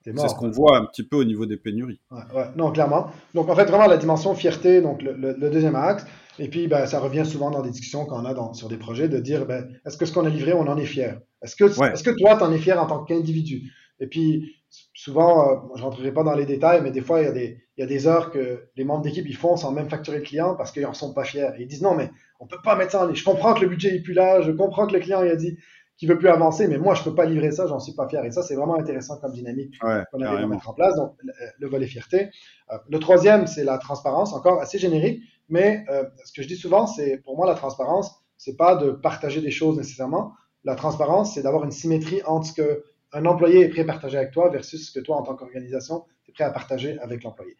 c'est 0.04 0.28
ce 0.28 0.34
qu'on 0.34 0.50
voit 0.50 0.78
un 0.78 0.84
petit 0.86 1.02
peu 1.02 1.16
au 1.16 1.24
niveau 1.24 1.46
des 1.46 1.56
pénuries. 1.56 2.00
Ouais, 2.10 2.22
ouais, 2.34 2.46
non, 2.56 2.70
clairement. 2.72 3.10
Donc, 3.34 3.48
en 3.48 3.54
fait, 3.54 3.66
vraiment, 3.66 3.86
la 3.86 3.98
dimension 3.98 4.34
fierté, 4.34 4.80
donc 4.80 5.02
le, 5.02 5.12
le 5.12 5.50
deuxième 5.50 5.76
axe, 5.76 6.04
et 6.38 6.48
puis, 6.48 6.68
ben, 6.68 6.86
ça 6.86 7.00
revient 7.00 7.26
souvent 7.26 7.50
dans 7.50 7.62
des 7.62 7.70
discussions 7.70 8.06
qu'on 8.06 8.24
a 8.24 8.32
dans, 8.32 8.54
sur 8.54 8.68
des 8.68 8.76
projets 8.76 9.08
de 9.08 9.18
dire, 9.18 9.44
ben, 9.44 9.68
est-ce 9.84 9.96
que 9.96 10.06
ce 10.06 10.12
qu'on 10.12 10.24
a 10.24 10.28
livré, 10.28 10.52
on 10.52 10.68
en 10.68 10.76
est 10.78 10.84
fier? 10.84 11.20
Est-ce 11.42 11.56
que, 11.56 11.64
est-ce 11.64 12.02
que 12.02 12.10
toi, 12.10 12.36
tu 12.36 12.44
en 12.44 12.52
es 12.52 12.58
fier 12.58 12.80
en 12.80 12.86
tant 12.86 13.04
qu'individu? 13.04 13.72
Et 14.00 14.06
puis, 14.06 14.54
souvent, 14.98 15.48
euh, 15.48 15.56
je 15.76 15.80
ne 15.80 15.84
rentrerai 15.84 16.12
pas 16.12 16.24
dans 16.24 16.34
les 16.34 16.44
détails, 16.44 16.80
mais 16.82 16.90
des 16.90 17.00
fois, 17.00 17.20
il 17.20 17.26
y, 17.26 17.28
a 17.28 17.32
des, 17.32 17.62
il 17.76 17.80
y 17.80 17.84
a 17.84 17.86
des 17.86 18.08
heures 18.08 18.32
que 18.32 18.64
les 18.74 18.82
membres 18.82 19.02
d'équipe 19.02 19.24
ils 19.28 19.36
font 19.36 19.56
sans 19.56 19.70
même 19.70 19.88
facturer 19.88 20.18
le 20.18 20.24
client 20.24 20.56
parce 20.56 20.72
qu'ils 20.72 20.82
n'en 20.82 20.92
sont 20.92 21.14
pas 21.14 21.22
fiers. 21.22 21.50
Et 21.56 21.62
ils 21.62 21.68
disent, 21.68 21.82
non, 21.82 21.94
mais 21.94 22.10
on 22.40 22.46
ne 22.46 22.50
peut 22.50 22.60
pas 22.64 22.74
mettre 22.74 22.90
ça 22.90 23.02
en 23.02 23.06
ligne. 23.06 23.14
Je 23.14 23.24
comprends 23.24 23.54
que 23.54 23.60
le 23.60 23.68
budget 23.68 23.92
n'est 23.92 24.00
plus 24.00 24.12
là, 24.12 24.40
je 24.40 24.50
comprends 24.50 24.88
que 24.88 24.94
le 24.94 24.98
client 24.98 25.22
il 25.22 25.30
a 25.30 25.36
dit 25.36 25.56
qu'il 25.96 26.08
veut 26.08 26.18
plus 26.18 26.28
avancer, 26.28 26.66
mais 26.66 26.78
moi, 26.78 26.94
je 26.94 27.00
ne 27.00 27.04
peux 27.04 27.14
pas 27.14 27.26
livrer 27.26 27.52
ça, 27.52 27.68
j'en 27.68 27.78
suis 27.78 27.92
pas 27.92 28.08
fier. 28.08 28.24
Et 28.24 28.32
ça, 28.32 28.42
c'est 28.42 28.56
vraiment 28.56 28.74
intéressant 28.74 29.18
comme 29.20 29.32
dynamique 29.32 29.78
qu'on 29.80 30.20
arrive 30.20 30.44
à 30.44 30.46
mettre 30.48 30.68
en 30.68 30.72
place. 30.72 30.96
Donc, 30.96 31.14
le, 31.58 31.68
volet 31.68 31.86
fierté. 31.86 32.30
Euh, 32.72 32.78
le 32.88 32.98
troisième, 32.98 33.46
c'est 33.46 33.64
la 33.64 33.78
transparence, 33.78 34.32
encore 34.32 34.60
assez 34.60 34.80
générique. 34.80 35.22
Mais 35.48 35.84
euh, 35.90 36.02
ce 36.24 36.32
que 36.32 36.42
je 36.42 36.48
dis 36.48 36.56
souvent, 36.56 36.88
c'est 36.88 37.18
pour 37.18 37.36
moi 37.36 37.46
la 37.46 37.54
transparence, 37.54 38.16
c'est 38.36 38.56
pas 38.56 38.74
de 38.74 38.90
partager 38.90 39.40
des 39.40 39.52
choses 39.52 39.76
nécessairement. 39.76 40.32
La 40.64 40.74
transparence, 40.74 41.34
c'est 41.34 41.42
d'avoir 41.42 41.64
une 41.64 41.70
symétrie 41.70 42.20
entre 42.26 42.48
ce 42.48 42.52
que 42.52 42.84
un 43.12 43.24
employé 43.26 43.60
est 43.60 43.68
prêt 43.68 43.82
à 43.82 43.84
partager 43.84 44.18
avec 44.18 44.32
toi 44.32 44.50
versus 44.50 44.88
ce 44.88 44.92
que 44.92 45.00
toi, 45.00 45.16
en 45.16 45.22
tant 45.22 45.34
qu'organisation, 45.34 46.04
tu 46.24 46.30
es 46.30 46.34
prêt 46.34 46.44
à 46.44 46.50
partager 46.50 46.98
avec 47.00 47.22
l'employé. 47.24 47.56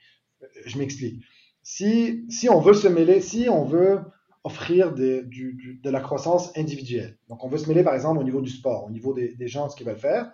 Je 0.65 0.79
m'explique. 0.79 1.23
Si, 1.62 2.25
si 2.31 2.49
on 2.49 2.61
veut 2.61 2.75
se 2.75 2.89
mêler, 2.89 3.20
si 3.20 3.49
on 3.49 3.65
veut 3.65 4.01
offrir 4.45 4.95
de 4.95 5.91
la 5.91 6.01
croissance 6.01 6.57
individuelle, 6.57 7.19
donc 7.29 7.45
on 7.45 7.49
veut 7.49 7.59
se 7.59 7.69
mêler 7.69 7.83
par 7.83 7.95
exemple 7.95 8.20
au 8.20 8.25
niveau 8.25 8.41
du 8.41 8.51
sport, 8.51 8.85
au 8.85 8.91
niveau 8.91 9.12
des 9.15 9.49
gens, 9.49 9.69
ce 9.69 9.77
qu'ils 9.77 9.87
veulent 9.87 9.99
faire, 9.99 10.33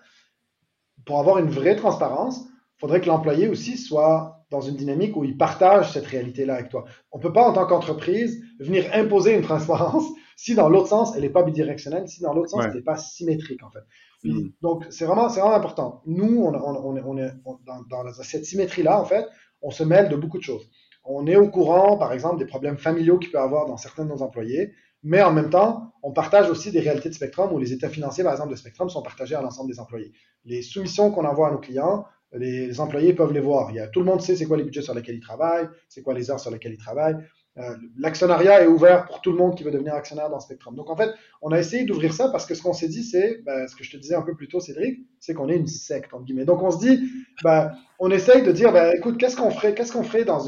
pour 1.05 1.19
avoir 1.19 1.39
une 1.39 1.51
vraie 1.51 1.77
transparence, 1.77 2.45
il 2.77 2.81
faudrait 2.81 3.01
que 3.01 3.07
l'employé 3.07 3.49
aussi 3.49 3.77
soit 3.77 4.34
dans 4.51 4.61
une 4.61 4.77
dynamique 4.77 5.17
où 5.17 5.25
ils 5.25 5.37
partagent 5.37 5.93
cette 5.93 6.07
réalité-là 6.07 6.55
avec 6.55 6.69
toi. 6.69 6.85
On 7.13 7.19
ne 7.19 7.23
peut 7.23 7.33
pas, 7.33 7.49
en 7.49 7.53
tant 7.53 7.67
qu'entreprise, 7.67 8.43
venir 8.61 8.87
imposer 8.93 9.35
une 9.35 9.43
transparence 9.43 10.05
si 10.37 10.55
dans 10.55 10.69
l'autre 10.69 10.89
sens, 10.89 11.15
elle 11.15 11.23
n'est 11.23 11.31
pas 11.31 11.43
bidirectionnelle, 11.43 12.09
si 12.09 12.21
dans 12.21 12.35
l'autre 12.35 12.51
sens, 12.51 12.65
elle 12.65 12.75
n'est 12.75 12.83
pas 12.83 12.97
symétrique, 12.97 13.63
en 13.63 13.71
fait. 13.71 13.85
Hmm. 14.25 14.49
Donc, 14.63 14.85
c'est 14.91 15.05
vraiment, 15.05 15.29
vraiment 15.29 15.55
important. 15.55 16.03
Nous, 16.07 16.43
on, 16.43 16.55
on, 16.55 16.97
on 16.97 17.19
est 17.19 17.33
dans, 17.67 17.83
dans, 17.89 18.13
cette 18.23 18.45
symétrie-là, 18.45 19.01
en 19.01 19.05
fait, 19.05 19.27
on 19.63 19.71
se 19.71 19.85
mêle 19.85 20.09
de 20.09 20.17
beaucoup 20.17 20.39
de 20.39 20.43
choses. 20.43 20.69
On 21.05 21.27
est 21.27 21.37
au 21.37 21.49
courant, 21.49 21.99
par 21.99 22.13
exemple, 22.13 22.39
des 22.39 22.47
problèmes 22.47 22.79
familiaux 22.79 23.19
qu'il 23.19 23.31
peut 23.31 23.39
y 23.39 23.41
avoir 23.41 23.67
dans 23.67 23.77
certains 23.77 24.05
de 24.05 24.09
nos 24.09 24.23
employés, 24.23 24.73
mais 25.03 25.23
en 25.23 25.33
même 25.33 25.51
temps, 25.51 25.93
on 26.03 26.13
partage 26.13 26.49
aussi 26.49 26.71
des 26.71 26.81
réalités 26.81 27.11
de 27.11 27.15
Spectrum 27.15 27.53
où 27.53 27.59
les 27.59 27.75
états 27.75 27.91
financiers, 27.91 28.25
par 28.25 28.33
exemple, 28.33 28.51
de 28.51 28.57
Spectrum 28.57 28.89
sont 28.89 29.03
partagés 29.03 29.35
à 29.35 29.43
l'ensemble 29.43 29.71
des 29.71 29.79
employés. 29.79 30.13
Les 30.45 30.63
soumissions 30.63 31.11
qu'on 31.11 31.27
envoie 31.27 31.49
à 31.49 31.51
nos 31.53 31.59
clients, 31.59 32.07
les 32.35 32.81
employés 32.81 33.13
peuvent 33.13 33.33
les 33.33 33.41
voir. 33.41 33.71
Il 33.71 33.77
y 33.77 33.81
a, 33.81 33.89
tout 33.89 34.01
le 34.01 34.07
monde 34.07 34.21
sait 34.21 34.37
c'est 34.37 34.47
quoi 34.47 34.57
les 34.57 34.65
budgets 34.65 34.83
sur 34.83 34.95
lesquels 34.95 35.17
ils 35.17 35.21
travaillent, 35.21 35.69
c'est 35.89 36.03
quoi 36.03 36.15
les 36.15 36.31
heures 36.31 36.41
sur 36.41 36.51
lesquelles 36.51 36.73
ils 36.73 36.79
travaillent. 36.79 37.17
Euh, 37.57 37.77
l'actionnariat 37.99 38.65
est 38.65 38.67
ouvert 38.67 39.07
pour 39.07 39.21
tout 39.21 39.31
le 39.31 39.39
monde 39.39 39.57
qui 39.57 39.63
veut 39.63 39.71
devenir 39.71 39.95
actionnaire 39.95 40.29
dans 40.29 40.41
Spectrum. 40.41 40.75
Donc 40.75 40.91
en 40.91 40.97
fait, 40.97 41.11
on 41.41 41.53
a 41.53 41.59
essayé 41.59 41.85
d'ouvrir 41.85 42.13
ça 42.13 42.29
parce 42.29 42.47
que 42.47 42.55
ce 42.55 42.63
qu'on 42.63 42.73
s'est 42.73 42.89
dit, 42.89 43.05
c'est 43.05 43.43
ben, 43.45 43.69
ce 43.69 43.77
que 43.77 43.85
je 43.85 43.93
te 43.93 43.97
disais 43.97 44.17
un 44.17 44.23
peu 44.23 44.35
plus 44.35 44.49
tôt, 44.49 44.59
Cédric, 44.59 45.07
c'est 45.21 45.35
qu'on 45.35 45.49
est 45.49 45.57
une 45.57 45.69
secte 45.69 46.13
entre 46.13 46.25
guillemets. 46.25 46.45
Donc 46.45 46.63
on 46.63 46.73
se 46.73 46.79
dit, 46.79 47.01
ben, 47.45 47.73
on 48.01 48.11
essaye 48.11 48.43
de 48.43 48.51
dire, 48.51 48.73
ben, 48.73 48.93
écoute, 48.97 49.19
qu'est-ce 49.19 49.37
qu'on 49.37 49.51
ferait, 49.51 49.75
qu'est-ce 49.75 49.93
ferait 50.03 50.25
dans, 50.25 50.41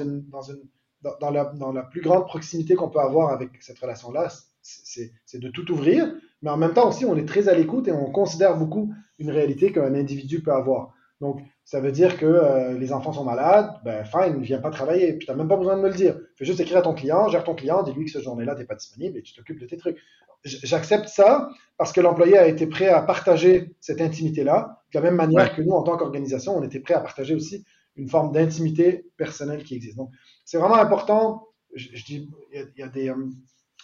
la, 1.30 1.44
dans 1.44 1.72
la 1.72 1.82
plus 1.84 2.00
grande 2.00 2.26
proximité 2.26 2.74
qu'on 2.74 2.90
peut 2.90 2.98
avoir 2.98 3.30
avec 3.30 3.50
cette 3.60 3.78
relation-là, 3.78 4.28
c'est 4.62 5.38
de 5.38 5.48
tout 5.48 5.70
ouvrir, 5.70 6.12
mais 6.42 6.50
en 6.50 6.56
même 6.56 6.74
temps 6.74 6.88
aussi, 6.88 7.04
on 7.04 7.16
est 7.16 7.26
très 7.26 7.48
à 7.48 7.54
l'écoute 7.54 7.86
et 7.86 7.92
on 7.92 8.10
considère 8.10 8.56
beaucoup 8.56 8.92
une 9.20 9.30
réalité 9.30 9.70
qu'un 9.70 9.94
individu 9.94 10.42
peut 10.42 10.52
avoir. 10.52 10.92
Donc, 11.20 11.40
ça 11.66 11.80
veut 11.80 11.90
dire 11.90 12.16
que 12.16 12.24
euh, 12.24 12.78
les 12.78 12.92
enfants 12.92 13.12
sont 13.12 13.24
malades, 13.24 13.68
ben 13.84 14.04
fine, 14.04 14.38
ne 14.38 14.44
viens 14.44 14.60
pas 14.60 14.70
travailler, 14.70 15.14
puis 15.14 15.26
tu 15.26 15.32
n'as 15.32 15.36
même 15.36 15.48
pas 15.48 15.56
besoin 15.56 15.76
de 15.76 15.82
me 15.82 15.88
le 15.88 15.94
dire. 15.94 16.16
Fais 16.36 16.44
juste 16.44 16.60
écrire 16.60 16.78
à 16.78 16.82
ton 16.82 16.94
client, 16.94 17.28
gère 17.28 17.42
ton 17.42 17.56
client, 17.56 17.82
dis-lui 17.82 18.04
que 18.04 18.12
ce 18.12 18.20
journée-là, 18.20 18.54
tu 18.54 18.60
n'es 18.60 18.66
pas 18.66 18.76
disponible 18.76 19.18
et 19.18 19.22
tu 19.22 19.34
t'occupes 19.34 19.58
de 19.58 19.66
tes 19.66 19.76
trucs. 19.76 19.98
J'accepte 20.44 21.08
ça 21.08 21.50
parce 21.76 21.92
que 21.92 22.00
l'employé 22.00 22.38
a 22.38 22.46
été 22.46 22.68
prêt 22.68 22.88
à 22.88 23.02
partager 23.02 23.74
cette 23.80 24.00
intimité-là, 24.00 24.84
de 24.94 24.98
la 24.98 25.02
même 25.02 25.16
manière 25.16 25.56
que 25.56 25.60
nous, 25.60 25.72
en 25.72 25.82
tant 25.82 25.96
qu'organisation, 25.96 26.56
on 26.56 26.62
était 26.62 26.78
prêt 26.78 26.94
à 26.94 27.00
partager 27.00 27.34
aussi 27.34 27.64
une 27.96 28.08
forme 28.08 28.30
d'intimité 28.30 29.10
personnelle 29.16 29.64
qui 29.64 29.74
existe. 29.74 29.96
Donc, 29.96 30.10
c'est 30.44 30.58
vraiment 30.58 30.76
important. 30.76 31.48
Je, 31.74 31.88
dis, 32.04 32.30
il 32.52 32.72
y, 32.76 32.82
a, 32.82 32.88
des, 32.88 33.08
euh, 33.08 33.26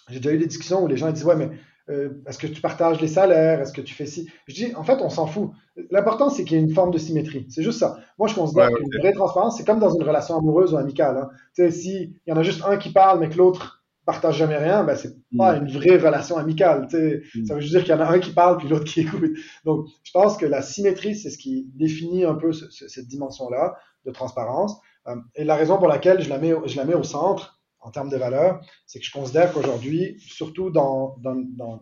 j'ai 0.09 0.21
déjà 0.21 0.35
eu 0.37 0.39
des 0.39 0.47
discussions 0.47 0.85
où 0.85 0.87
les 0.87 0.97
gens 0.97 1.11
disent 1.11 1.25
ouais, 1.25 1.35
mais 1.35 1.51
euh, 1.89 2.11
est-ce 2.27 2.39
que 2.39 2.47
tu 2.47 2.61
partages 2.61 3.01
les 3.01 3.09
salaires? 3.09 3.61
Est-ce 3.61 3.73
que 3.73 3.81
tu 3.81 3.95
fais 3.95 4.07
ci? 4.07 4.29
Je 4.47 4.55
dis, 4.55 4.75
en 4.75 4.85
fait, 4.85 5.01
on 5.01 5.11
s'en 5.11 5.27
fout. 5.27 5.51
L'important, 5.91 6.31
c'est 6.31 6.45
qu'il 6.45 6.57
y 6.57 6.61
ait 6.61 6.63
une 6.63 6.75
forme 6.75 6.91
de 6.91 6.99
symétrie. 6.99 7.47
C'est 7.49 7.63
juste 7.63 7.79
ça. 7.79 7.99
Moi, 8.19 8.29
je 8.29 8.35
considère 8.35 8.71
qu'une 8.71 8.89
vraie 9.01 9.13
transparence, 9.13 9.57
c'est 9.57 9.65
comme 9.65 9.81
dans 9.81 9.95
une 9.95 10.03
relation 10.03 10.37
amoureuse 10.37 10.75
ou 10.75 10.77
amicale. 10.77 11.17
Hein. 11.17 11.29
Tu 11.55 11.63
sais, 11.63 11.71
s'il 11.71 12.15
y 12.27 12.33
en 12.33 12.37
a 12.37 12.43
juste 12.43 12.63
un 12.65 12.77
qui 12.77 12.91
parle, 12.91 13.21
mais 13.21 13.29
que 13.29 13.37
l'autre 13.37 13.83
partage 14.05 14.37
jamais 14.37 14.57
rien, 14.57 14.85
ben, 14.85 14.97
c'est 14.97 15.15
pas 15.37 15.59
mm. 15.59 15.65
une 15.65 15.73
vraie 15.73 15.97
relation 15.97 16.37
amicale. 16.37 16.87
Tu 16.89 16.97
sais. 16.97 17.23
Mm. 17.35 17.47
Ça 17.47 17.55
veut 17.55 17.61
juste 17.61 17.73
dire 17.73 17.85
qu'il 17.85 17.95
y 17.95 17.97
en 17.97 18.01
a 18.01 18.09
un 18.09 18.19
qui 18.19 18.33
parle, 18.33 18.59
puis 18.59 18.69
l'autre 18.69 18.85
qui 18.85 19.01
écoute. 19.03 19.33
Donc, 19.65 19.87
je 20.03 20.11
pense 20.13 20.37
que 20.37 20.47
la 20.47 20.63
symétrie, 20.63 21.17
c'est 21.17 21.31
ce 21.31 21.39
qui 21.39 21.69
définit 21.75 22.25
un 22.25 22.35
peu 22.35 22.53
cette 22.53 23.07
dimension-là 23.07 23.77
de 24.05 24.11
transparence. 24.11 24.79
Euh, 25.09 25.17
et 25.35 25.45
la 25.45 25.57
raison 25.57 25.79
pour 25.79 25.89
laquelle 25.89 26.21
je 26.23 26.29
la 26.29 26.39
mets, 26.39 26.55
je 26.67 26.77
la 26.77 26.85
mets 26.85 26.95
au 26.95 27.03
centre, 27.03 27.61
en 27.83 27.91
termes 27.91 28.09
de 28.09 28.17
valeur, 28.17 28.65
c'est 28.87 29.01
que 29.01 29.05
je 29.05 29.13
considère 29.13 29.53
qu'aujourd'hui, 29.53 30.17
surtout 30.19 30.71
dans, 30.71 31.17
dans, 31.21 31.37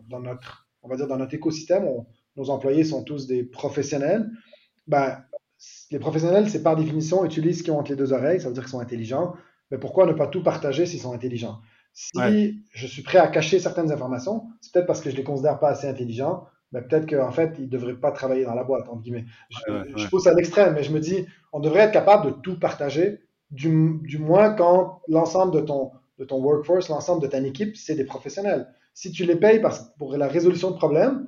dans, 0.09 0.19
notre, 0.19 0.67
on 0.81 0.89
va 0.89 0.95
dire 0.95 1.07
dans 1.07 1.17
notre 1.17 1.33
écosystème, 1.33 1.87
nos 2.35 2.49
employés 2.49 2.83
sont 2.83 3.03
tous 3.03 3.27
des 3.27 3.43
professionnels. 3.43 4.29
Ben, 4.87 5.23
les 5.91 5.99
professionnels, 5.99 6.49
c'est 6.49 6.63
par 6.63 6.75
définition, 6.75 7.23
utilisent 7.23 7.59
ce 7.59 7.63
qu'ils 7.63 7.73
ont 7.73 7.79
entre 7.79 7.91
les 7.91 7.97
deux 7.97 8.13
oreilles, 8.13 8.41
ça 8.41 8.47
veut 8.47 8.53
dire 8.53 8.63
qu'ils 8.63 8.71
sont 8.71 8.79
intelligents. 8.79 9.35
Mais 9.69 9.77
pourquoi 9.77 10.05
ne 10.05 10.13
pas 10.13 10.27
tout 10.27 10.43
partager 10.43 10.85
s'ils 10.85 10.99
sont 10.99 11.13
intelligents? 11.13 11.59
Si 11.93 12.63
je 12.71 12.87
suis 12.87 13.03
prêt 13.03 13.19
à 13.19 13.27
cacher 13.27 13.59
certaines 13.59 13.91
informations, 13.91 14.47
c'est 14.59 14.73
peut-être 14.73 14.87
parce 14.87 15.01
que 15.01 15.09
je 15.09 15.15
les 15.15 15.23
considère 15.23 15.59
pas 15.59 15.69
assez 15.69 15.87
intelligents. 15.87 16.47
Mais 16.71 16.81
peut-être 16.81 17.07
qu'en 17.09 17.31
fait, 17.31 17.55
ils 17.59 17.65
ne 17.65 17.69
devraient 17.69 17.99
pas 17.99 18.11
travailler 18.11 18.45
dans 18.45 18.55
la 18.55 18.63
boîte, 18.63 18.87
entre 18.87 19.01
guillemets. 19.01 19.25
Je, 19.49 19.83
je 19.97 20.07
pousse 20.07 20.25
à 20.25 20.33
l'extrême, 20.33 20.73
mais 20.73 20.83
je 20.83 20.91
me 20.93 20.99
dis, 20.99 21.25
on 21.51 21.59
devrait 21.59 21.81
être 21.81 21.91
capable 21.91 22.27
de 22.27 22.31
tout 22.31 22.57
partager 22.57 23.19
du, 23.51 23.99
du 24.03 24.17
moins 24.17 24.53
quand 24.53 25.01
l'ensemble 25.07 25.53
de 25.53 25.61
ton, 25.61 25.91
de 26.17 26.25
ton 26.25 26.41
workforce, 26.41 26.89
l'ensemble 26.89 27.21
de 27.21 27.27
ta 27.27 27.39
équipe, 27.39 27.75
c'est 27.75 27.95
des 27.95 28.05
professionnels. 28.05 28.67
Si 28.93 29.11
tu 29.11 29.25
les 29.25 29.35
payes 29.35 29.59
parce, 29.59 29.93
pour 29.97 30.15
la 30.17 30.27
résolution 30.27 30.71
de 30.71 30.77
problèmes, 30.77 31.27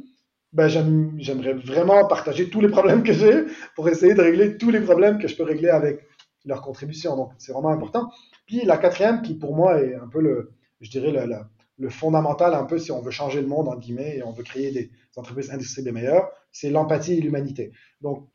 ben 0.54 0.68
j'aimerais 0.68 1.54
vraiment 1.54 2.08
partager 2.08 2.50
tous 2.50 2.62
les 2.62 2.70
problèmes 2.70 3.04
que 3.04 3.14
j'ai 3.14 3.46
pour 3.76 3.90
essayer 3.90 4.14
de 4.14 4.22
régler 4.22 4.58
tous 4.58 4.70
les 4.70 4.82
problèmes 4.82 5.18
que 5.18 5.28
je 5.28 5.36
peux 5.36 5.44
régler 5.44 5.70
avec 5.70 6.02
leur 6.46 6.62
contribution. 6.62 7.16
Donc, 7.16 7.32
c'est 7.40 7.54
vraiment 7.54 7.70
important. 7.70 8.12
Puis 8.46 8.64
la 8.64 8.78
quatrième, 8.78 9.22
qui 9.22 9.34
pour 9.34 9.56
moi 9.56 9.82
est 9.82 9.96
un 9.96 10.08
peu 10.08 10.22
le, 10.22 10.52
je 10.82 10.92
dirais, 10.92 11.12
le, 11.12 11.38
le, 11.80 11.90
fondamental, 11.90 12.54
un 12.54 12.66
peu 12.66 12.78
si 12.78 12.92
on 12.92 13.02
veut 13.02 13.12
changer 13.12 13.42
le 13.42 13.48
monde, 13.48 13.68
en 13.68 13.78
guillemets, 13.78 14.18
et 14.18 14.24
on 14.24 14.32
veut 14.32 14.44
créer 14.44 14.72
des 14.72 14.92
entreprises 15.16 15.50
industrielles 15.50 15.92
meilleures, 15.92 16.30
c'est 16.52 16.70
l'empathie 16.70 17.14
et 17.14 17.22
l'humanité. 17.22 17.72
Donc, 18.02 18.28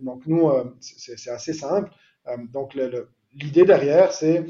donc, 0.00 0.26
nous, 0.26 0.48
euh, 0.50 0.76
c'est 0.80 1.30
assez 1.30 1.54
simple. 1.54 1.90
Euh, 2.28 2.36
donc, 2.52 2.74
le, 2.74 3.08
l'idée 3.34 3.64
derrière, 3.64 4.12
c'est 4.12 4.46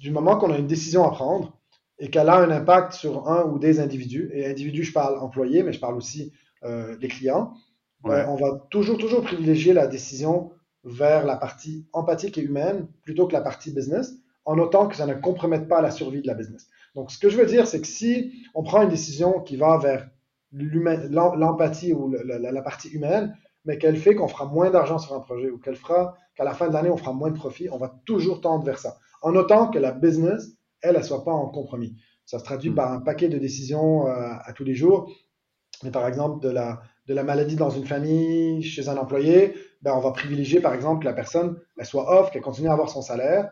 du 0.00 0.10
moment 0.10 0.36
qu'on 0.36 0.52
a 0.52 0.58
une 0.58 0.66
décision 0.66 1.04
à 1.04 1.10
prendre 1.10 1.58
et 1.98 2.10
qu'elle 2.10 2.28
a 2.28 2.36
un 2.36 2.50
impact 2.50 2.92
sur 2.92 3.28
un 3.28 3.44
ou 3.44 3.58
des 3.58 3.80
individus, 3.80 4.30
et 4.34 4.46
individus, 4.46 4.84
je 4.84 4.92
parle 4.92 5.18
employés, 5.18 5.62
mais 5.62 5.72
je 5.72 5.80
parle 5.80 5.96
aussi 5.96 6.32
euh, 6.64 6.96
des 6.96 7.08
clients, 7.08 7.54
ben, 8.02 8.26
on 8.28 8.36
va 8.36 8.66
toujours, 8.70 8.98
toujours 8.98 9.22
privilégier 9.22 9.72
la 9.72 9.86
décision 9.86 10.52
vers 10.84 11.24
la 11.24 11.36
partie 11.36 11.86
empathique 11.94 12.36
et 12.36 12.42
humaine 12.42 12.86
plutôt 13.02 13.26
que 13.26 13.32
la 13.32 13.40
partie 13.40 13.72
business, 13.72 14.12
en 14.44 14.58
autant 14.58 14.88
que 14.88 14.96
ça 14.96 15.06
ne 15.06 15.14
compromette 15.14 15.68
pas 15.68 15.80
la 15.80 15.90
survie 15.90 16.20
de 16.20 16.26
la 16.26 16.34
business. 16.34 16.68
Donc, 16.94 17.10
ce 17.10 17.18
que 17.18 17.30
je 17.30 17.38
veux 17.38 17.46
dire, 17.46 17.66
c'est 17.66 17.80
que 17.80 17.86
si 17.86 18.44
on 18.54 18.62
prend 18.62 18.82
une 18.82 18.90
décision 18.90 19.40
qui 19.40 19.56
va 19.56 19.78
vers 19.78 20.08
l'empathie 20.52 21.94
ou 21.94 22.10
la, 22.10 22.38
la, 22.38 22.62
partie 22.62 22.88
humaine, 22.90 23.34
mais 23.64 23.78
qu'elle 23.78 23.96
fait 23.96 24.14
qu'on 24.14 24.28
fera 24.28 24.44
moins 24.44 24.70
d'argent 24.70 24.98
sur 24.98 25.14
un 25.14 25.20
projet 25.20 25.50
ou 25.50 25.58
qu'elle 25.58 25.76
fera 25.76 26.16
qu'à 26.34 26.44
la 26.44 26.54
fin 26.54 26.68
de 26.68 26.74
l'année, 26.74 26.90
on 26.90 26.96
fera 26.96 27.12
moins 27.12 27.30
de 27.30 27.36
profit, 27.36 27.68
on 27.70 27.78
va 27.78 27.94
toujours 28.04 28.40
tendre 28.40 28.64
vers 28.64 28.78
ça. 28.78 28.98
En 29.22 29.34
autant 29.36 29.68
que 29.68 29.78
la 29.78 29.92
business, 29.92 30.56
elle, 30.82 30.96
elle 30.96 31.04
soit 31.04 31.24
pas 31.24 31.32
en 31.32 31.48
compromis. 31.48 31.96
Ça 32.26 32.38
se 32.38 32.44
traduit 32.44 32.70
hmm. 32.70 32.74
par 32.74 32.92
un 32.92 33.00
paquet 33.00 33.28
de 33.28 33.38
décisions 33.38 34.06
euh, 34.06 34.32
à 34.44 34.52
tous 34.52 34.64
les 34.64 34.74
jours. 34.74 35.10
Mais 35.82 35.90
par 35.90 36.06
exemple, 36.06 36.42
de 36.42 36.50
la, 36.50 36.80
de 37.06 37.14
la 37.14 37.22
maladie 37.22 37.56
dans 37.56 37.70
une 37.70 37.86
famille, 37.86 38.62
chez 38.62 38.88
un 38.88 38.96
employé, 38.96 39.54
ben, 39.82 39.92
on 39.94 40.00
va 40.00 40.12
privilégier 40.12 40.60
par 40.60 40.72
exemple 40.72 41.00
que 41.00 41.04
la 41.04 41.12
personne 41.12 41.58
elle 41.76 41.86
soit 41.86 42.20
off, 42.20 42.30
qu'elle 42.30 42.42
continue 42.42 42.68
à 42.68 42.72
avoir 42.72 42.88
son 42.88 43.02
salaire 43.02 43.50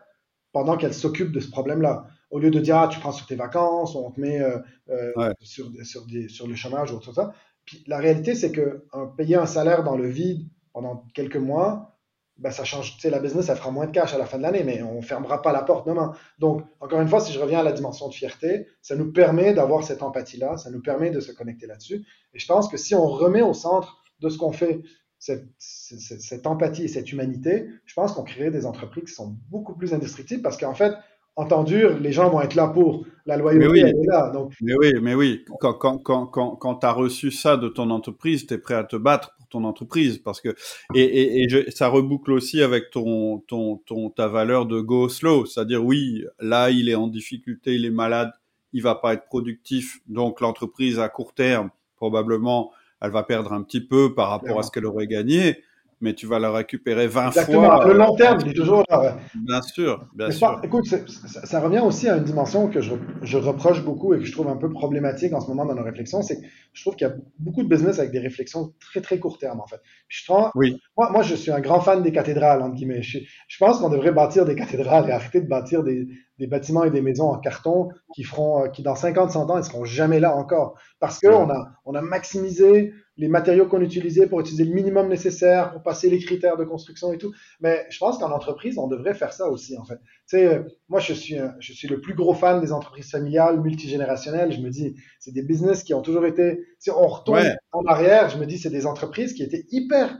pendant 0.51 0.77
qu'elle 0.77 0.93
s'occupe 0.93 1.31
de 1.31 1.39
ce 1.39 1.49
problème-là. 1.49 2.05
Au 2.31 2.39
lieu 2.39 2.49
de 2.49 2.59
dire, 2.59 2.77
ah, 2.77 2.87
tu 2.87 2.99
prends 2.99 3.11
sur 3.11 3.27
tes 3.27 3.35
vacances, 3.35 3.95
on 3.95 4.11
te 4.11 4.19
met 4.19 4.41
euh, 4.41 4.57
euh, 4.89 5.33
sur, 5.41 5.69
sur, 5.83 6.05
des, 6.05 6.29
sur, 6.29 6.47
le 6.47 6.55
chômage 6.55 6.91
ou 6.91 6.99
tout 6.99 7.13
ça. 7.13 7.33
Puis 7.65 7.83
la 7.87 7.97
réalité, 7.97 8.35
c'est 8.35 8.51
que 8.51 8.85
payer 9.17 9.35
un 9.35 9.45
salaire 9.45 9.83
dans 9.83 9.95
le 9.95 10.07
vide 10.07 10.47
pendant 10.73 11.05
quelques 11.13 11.37
mois, 11.37 11.92
ben, 12.37 12.51
ça 12.51 12.63
change, 12.63 12.95
tu 12.95 13.01
sais, 13.01 13.09
la 13.09 13.19
business, 13.19 13.45
ça 13.45 13.55
fera 13.55 13.71
moins 13.71 13.85
de 13.85 13.91
cash 13.91 14.13
à 14.13 14.17
la 14.17 14.25
fin 14.25 14.37
de 14.37 14.43
l'année, 14.43 14.63
mais 14.63 14.81
on 14.81 15.01
fermera 15.01 15.41
pas 15.41 15.51
la 15.51 15.61
porte 15.61 15.87
demain. 15.87 16.13
Donc, 16.39 16.63
encore 16.79 16.99
une 16.99 17.07
fois, 17.07 17.19
si 17.19 17.31
je 17.31 17.39
reviens 17.39 17.59
à 17.59 17.63
la 17.63 17.71
dimension 17.71 18.07
de 18.07 18.13
fierté, 18.13 18.67
ça 18.81 18.95
nous 18.95 19.11
permet 19.11 19.53
d'avoir 19.53 19.83
cette 19.83 20.01
empathie-là, 20.01 20.57
ça 20.57 20.71
nous 20.71 20.81
permet 20.81 21.11
de 21.11 21.19
se 21.19 21.31
connecter 21.31 21.67
là-dessus. 21.67 22.05
Et 22.33 22.39
je 22.39 22.47
pense 22.47 22.67
que 22.67 22.77
si 22.77 22.95
on 22.95 23.05
remet 23.05 23.41
au 23.41 23.53
centre 23.53 24.01
de 24.19 24.29
ce 24.29 24.37
qu'on 24.37 24.51
fait 24.51 24.81
cette, 25.19 25.45
cette, 25.57 26.47
empathie 26.47 26.83
et 26.83 26.87
cette 26.87 27.11
humanité, 27.11 27.67
je 27.85 27.93
pense 27.93 28.11
qu'on 28.11 28.23
crée 28.23 28.51
des 28.51 28.65
entreprises 28.65 29.05
qui 29.05 29.13
sont 29.13 29.37
beaucoup 29.49 29.75
plus 29.75 29.93
indestructibles 29.93 30.41
parce 30.41 30.57
qu'en 30.57 30.73
fait, 30.73 30.93
en 31.35 31.45
temps 31.45 31.63
dur, 31.63 31.97
les 31.99 32.11
gens 32.11 32.29
vont 32.29 32.41
être 32.41 32.55
là 32.55 32.67
pour. 32.67 33.05
La 33.25 33.37
loyauté, 33.37 33.67
oui, 33.67 33.79
elle 33.79 33.95
est 33.95 34.05
là. 34.05 34.29
Donc... 34.31 34.53
Mais 34.61 34.75
oui, 34.75 34.91
mais 35.01 35.15
oui. 35.15 35.45
Quand, 35.61 35.73
quand, 35.73 35.97
quand, 35.97 36.25
quand, 36.25 36.57
quand 36.57 36.75
tu 36.75 36.85
as 36.85 36.91
reçu 36.91 37.31
ça 37.31 37.55
de 37.55 37.69
ton 37.69 37.89
entreprise, 37.89 38.45
tu 38.45 38.53
es 38.53 38.57
prêt 38.57 38.75
à 38.75 38.83
te 38.83 38.97
battre 38.97 39.33
pour 39.37 39.42
ton 39.53 39.63
entreprise. 39.63 40.17
Parce 40.17 40.41
que, 40.41 40.49
et, 40.93 41.01
et, 41.01 41.43
et 41.43 41.71
ça 41.71 41.87
reboucle 41.87 42.31
aussi 42.31 42.61
avec 42.61 42.91
ton, 42.91 43.39
ton, 43.47 43.77
ton, 43.77 44.09
ta 44.09 44.27
valeur 44.27 44.65
de 44.65 44.81
go 44.81 45.09
slow. 45.09 45.45
C'est-à-dire, 45.45 45.83
oui, 45.83 46.25
là, 46.39 46.69
il 46.69 46.89
est 46.89 46.95
en 46.95 47.07
difficulté, 47.07 47.75
il 47.75 47.85
est 47.85 47.89
malade, 47.89 48.31
il 48.73 48.83
va 48.83 48.95
pas 48.95 49.13
être 49.13 49.25
productif. 49.25 49.99
Donc, 50.07 50.41
l'entreprise 50.41 50.99
à 50.99 51.07
court 51.09 51.33
terme, 51.33 51.69
probablement, 51.95 52.71
elle 53.01 53.11
va 53.11 53.23
perdre 53.23 53.53
un 53.53 53.63
petit 53.63 53.81
peu 53.81 54.13
par 54.13 54.29
rapport 54.29 54.59
à 54.59 54.63
ce 54.63 54.71
qu'elle 54.71 54.85
aurait 54.85 55.07
gagné 55.07 55.63
mais 56.03 56.13
tu 56.13 56.27
vas 56.27 56.37
la 56.37 56.51
récupérer 56.51 57.07
20 57.07 57.27
Exactement. 57.27 57.77
fois. 57.77 57.87
Le 57.87 57.97
long 57.97 58.13
terme, 58.15 58.39
il 58.45 58.51
est 58.51 58.53
toujours 58.53 58.83
là. 58.89 59.17
Bien 59.33 59.61
sûr, 59.61 60.05
bien 60.13 60.29
sûr. 60.29 60.59
écoute, 60.61 60.85
ça, 60.85 61.59
revient 61.61 61.79
aussi 61.79 62.09
à 62.09 62.17
une 62.17 62.25
dimension 62.25 62.67
que 62.67 62.81
je, 62.81 62.93
je, 63.21 63.37
reproche 63.37 63.83
beaucoup 63.83 64.13
et 64.13 64.19
que 64.19 64.25
je 64.25 64.31
trouve 64.33 64.49
un 64.49 64.57
peu 64.57 64.69
problématique 64.69 65.33
en 65.33 65.39
ce 65.39 65.47
moment 65.47 65.65
dans 65.65 65.75
nos 65.75 65.83
réflexions, 65.83 66.21
c'est 66.21 66.41
que 66.41 66.45
je 66.73 66.81
trouve 66.81 66.95
qu'il 66.95 67.07
y 67.07 67.09
a 67.09 67.15
beaucoup 67.39 67.63
de 67.63 67.69
business 67.69 67.99
avec 67.99 68.11
des 68.11 68.19
réflexions 68.19 68.73
très 68.79 68.99
très 68.99 69.17
court 69.17 69.37
terme 69.37 69.61
en 69.61 69.67
fait. 69.67 69.79
je 70.09 70.23
oui. 70.55 70.77
moi, 70.97 71.09
moi, 71.11 71.21
je 71.21 71.35
suis 71.35 71.51
un 71.51 71.61
grand 71.61 71.79
fan 71.79 72.03
des 72.03 72.11
cathédrales 72.11 72.61
entre 72.61 72.75
guillemets. 72.75 73.01
Je, 73.01 73.19
je 73.47 73.57
pense 73.57 73.79
qu'on 73.79 73.89
devrait 73.89 74.11
bâtir 74.11 74.45
des 74.45 74.55
cathédrales 74.55 75.09
et 75.09 75.13
arrêter 75.13 75.39
de 75.39 75.47
bâtir 75.47 75.83
des, 75.83 76.07
des 76.39 76.47
bâtiments 76.47 76.83
et 76.83 76.91
des 76.91 77.01
maisons 77.01 77.29
en 77.29 77.39
carton 77.39 77.89
qui 78.15 78.23
feront, 78.23 78.63
euh, 78.63 78.67
qui 78.67 78.81
dans 78.81 78.95
50, 78.95 79.31
100 79.31 79.49
ans, 79.49 79.57
ils 79.57 79.63
seront 79.63 79.85
jamais 79.85 80.19
là 80.19 80.35
encore 80.35 80.79
parce 80.99 81.19
que 81.19 81.27
on 81.27 81.49
a, 81.49 81.71
on 81.85 81.95
a 81.95 82.01
maximisé 82.01 82.93
les 83.17 83.27
matériaux 83.27 83.67
qu'on 83.67 83.81
utilisait 83.81 84.25
pour 84.25 84.39
utiliser 84.39 84.63
le 84.63 84.73
minimum 84.73 85.07
nécessaire, 85.07 85.71
pour 85.71 85.83
passer 85.83 86.09
les 86.09 86.19
critères 86.19 86.57
de 86.57 86.63
construction 86.63 87.13
et 87.13 87.17
tout. 87.17 87.31
Mais 87.61 87.85
je 87.89 87.99
pense 87.99 88.17
qu'en 88.17 88.31
entreprise, 88.31 88.77
on 88.79 88.87
devrait 88.87 89.13
faire 89.13 89.33
ça 89.33 89.49
aussi, 89.49 89.77
en 89.77 89.85
fait. 89.85 89.97
Tu 90.27 90.37
sais, 90.37 90.65
moi, 90.89 90.99
je 90.99 91.13
suis, 91.13 91.35
je 91.59 91.73
suis 91.73 91.87
le 91.87 92.01
plus 92.01 92.15
gros 92.15 92.33
fan 92.33 92.59
des 92.59 92.71
entreprises 92.71 93.11
familiales, 93.11 93.61
multigénérationnelles. 93.61 94.51
Je 94.51 94.61
me 94.61 94.69
dis, 94.69 94.95
c'est 95.19 95.31
des 95.31 95.43
business 95.43 95.83
qui 95.83 95.93
ont 95.93 96.01
toujours 96.01 96.25
été, 96.25 96.65
si 96.79 96.89
on 96.89 97.07
retourne 97.07 97.55
en 97.71 97.85
arrière, 97.85 98.29
je 98.29 98.37
me 98.37 98.47
dis, 98.47 98.57
c'est 98.57 98.71
des 98.71 98.87
entreprises 98.87 99.33
qui 99.33 99.43
étaient 99.43 99.65
hyper 99.69 100.17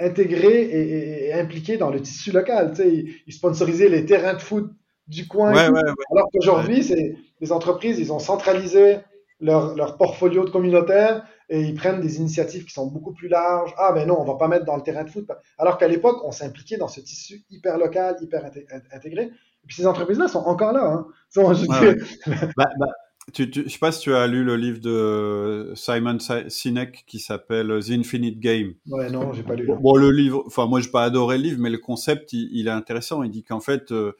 intégrées 0.00 1.28
et, 1.28 1.32
impliquées 1.34 1.76
dans 1.76 1.90
le 1.90 2.00
tissu 2.00 2.32
local. 2.32 2.70
Tu 2.70 2.76
sais, 2.76 3.04
ils 3.26 3.32
sponsorisaient 3.32 3.88
les 3.88 4.06
terrains 4.06 4.34
de 4.34 4.40
foot 4.40 4.72
du 5.06 5.26
coin. 5.26 5.52
alors 5.52 6.28
qu'aujourd'hui, 6.32 6.84
des 7.40 7.52
entreprises, 7.52 7.98
ils 7.98 8.12
ont 8.12 8.18
centralisé 8.18 8.98
leur, 9.40 9.74
leur 9.76 9.96
portfolio 9.96 10.44
de 10.44 10.50
communautaire 10.50 11.24
et 11.48 11.60
ils 11.60 11.74
prennent 11.74 12.00
des 12.00 12.18
initiatives 12.18 12.64
qui 12.64 12.72
sont 12.72 12.86
beaucoup 12.86 13.12
plus 13.12 13.28
larges. 13.28 13.74
Ah 13.76 13.92
ben 13.92 14.08
non, 14.08 14.16
on 14.18 14.24
va 14.24 14.34
pas 14.34 14.48
mettre 14.48 14.64
dans 14.64 14.76
le 14.76 14.82
terrain 14.82 15.04
de 15.04 15.10
foot. 15.10 15.28
Alors 15.58 15.76
qu'à 15.76 15.88
l'époque, 15.88 16.20
on 16.24 16.30
s'impliquait 16.30 16.78
dans 16.78 16.88
ce 16.88 17.00
tissu 17.00 17.44
hyper 17.50 17.76
local, 17.78 18.16
hyper 18.20 18.44
intégré. 18.92 19.24
Et 19.24 19.66
puis 19.66 19.76
ces 19.76 19.86
entreprises-là 19.86 20.28
sont 20.28 20.40
encore 20.40 20.72
là. 20.72 20.84
Hein. 20.84 21.06
bah, 22.56 22.70
bah, 22.78 22.86
tu, 23.32 23.50
tu, 23.50 23.64
je 23.64 23.68
sais 23.68 23.78
pas 23.78 23.92
si 23.92 24.00
tu 24.00 24.14
as 24.14 24.26
lu 24.26 24.44
le 24.44 24.56
livre 24.56 24.80
de 24.80 25.72
Simon 25.74 26.18
Sinek 26.48 27.04
qui 27.06 27.18
s'appelle 27.18 27.78
The 27.80 27.90
Infinite 27.90 28.38
Game. 28.38 28.74
Ouais, 28.86 29.10
non, 29.10 29.32
j'ai 29.32 29.42
pas 29.42 29.54
lu. 29.54 29.66
Bon, 29.66 29.96
le 29.96 30.10
livre, 30.10 30.44
enfin 30.46 30.66
moi 30.66 30.80
j'ai 30.80 30.90
pas 30.90 31.04
adoré 31.04 31.38
le 31.38 31.44
livre, 31.44 31.58
mais 31.60 31.70
le 31.70 31.78
concept 31.78 32.32
il, 32.32 32.48
il 32.52 32.68
est 32.68 32.70
intéressant. 32.70 33.22
Il 33.22 33.30
dit 33.30 33.42
qu'en 33.42 33.60
fait 33.60 33.92
euh, 33.92 34.12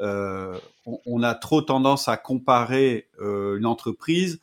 euh 0.00 0.58
on, 0.86 0.98
on, 1.06 1.22
a 1.22 1.34
trop 1.34 1.62
tendance 1.62 2.08
à 2.08 2.16
comparer 2.16 3.08
euh, 3.20 3.56
une 3.56 3.66
entreprise 3.66 4.40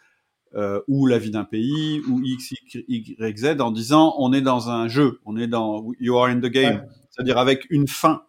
euh, 0.55 0.81
ou 0.87 1.05
la 1.05 1.19
vie 1.19 1.31
d'un 1.31 1.43
pays, 1.43 2.01
ou 2.09 2.21
X, 2.23 2.53
Y, 2.73 3.37
Z, 3.37 3.61
en 3.61 3.71
disant 3.71 4.15
on 4.17 4.33
est 4.33 4.41
dans 4.41 4.69
un 4.69 4.87
jeu, 4.87 5.19
on 5.25 5.37
est 5.37 5.47
dans 5.47 5.85
you 5.99 6.17
are 6.17 6.25
in 6.25 6.39
the 6.39 6.47
game, 6.47 6.85
c'est-à-dire 7.11 7.37
avec 7.37 7.67
une 7.69 7.87
fin. 7.87 8.23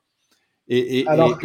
Et, 0.69 1.01
et, 1.01 1.09
alors, 1.09 1.37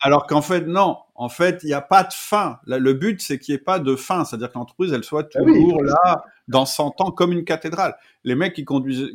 alors 0.00 0.26
qu'en 0.26 0.42
fait 0.42 0.66
non, 0.66 0.96
en 1.14 1.28
fait 1.28 1.60
il 1.62 1.66
n'y 1.66 1.74
a 1.74 1.82
pas 1.82 2.04
de 2.04 2.12
fin. 2.12 2.58
Le 2.66 2.92
but 2.94 3.20
c'est 3.20 3.38
qu'il 3.38 3.54
n'y 3.54 3.56
ait 3.56 3.62
pas 3.62 3.78
de 3.78 3.94
fin, 3.94 4.24
c'est-à-dire 4.24 4.50
que 4.50 4.58
l'entreprise 4.58 4.92
elle 4.92 5.04
soit 5.04 5.28
ah 5.34 5.38
toujours 5.38 5.82
là 5.84 6.24
dans 6.48 6.64
100 6.64 7.00
ans 7.02 7.10
comme 7.10 7.32
une 7.32 7.44
cathédrale. 7.44 7.94
Les 8.24 8.34
mecs 8.34 8.54
qui, 8.54 8.64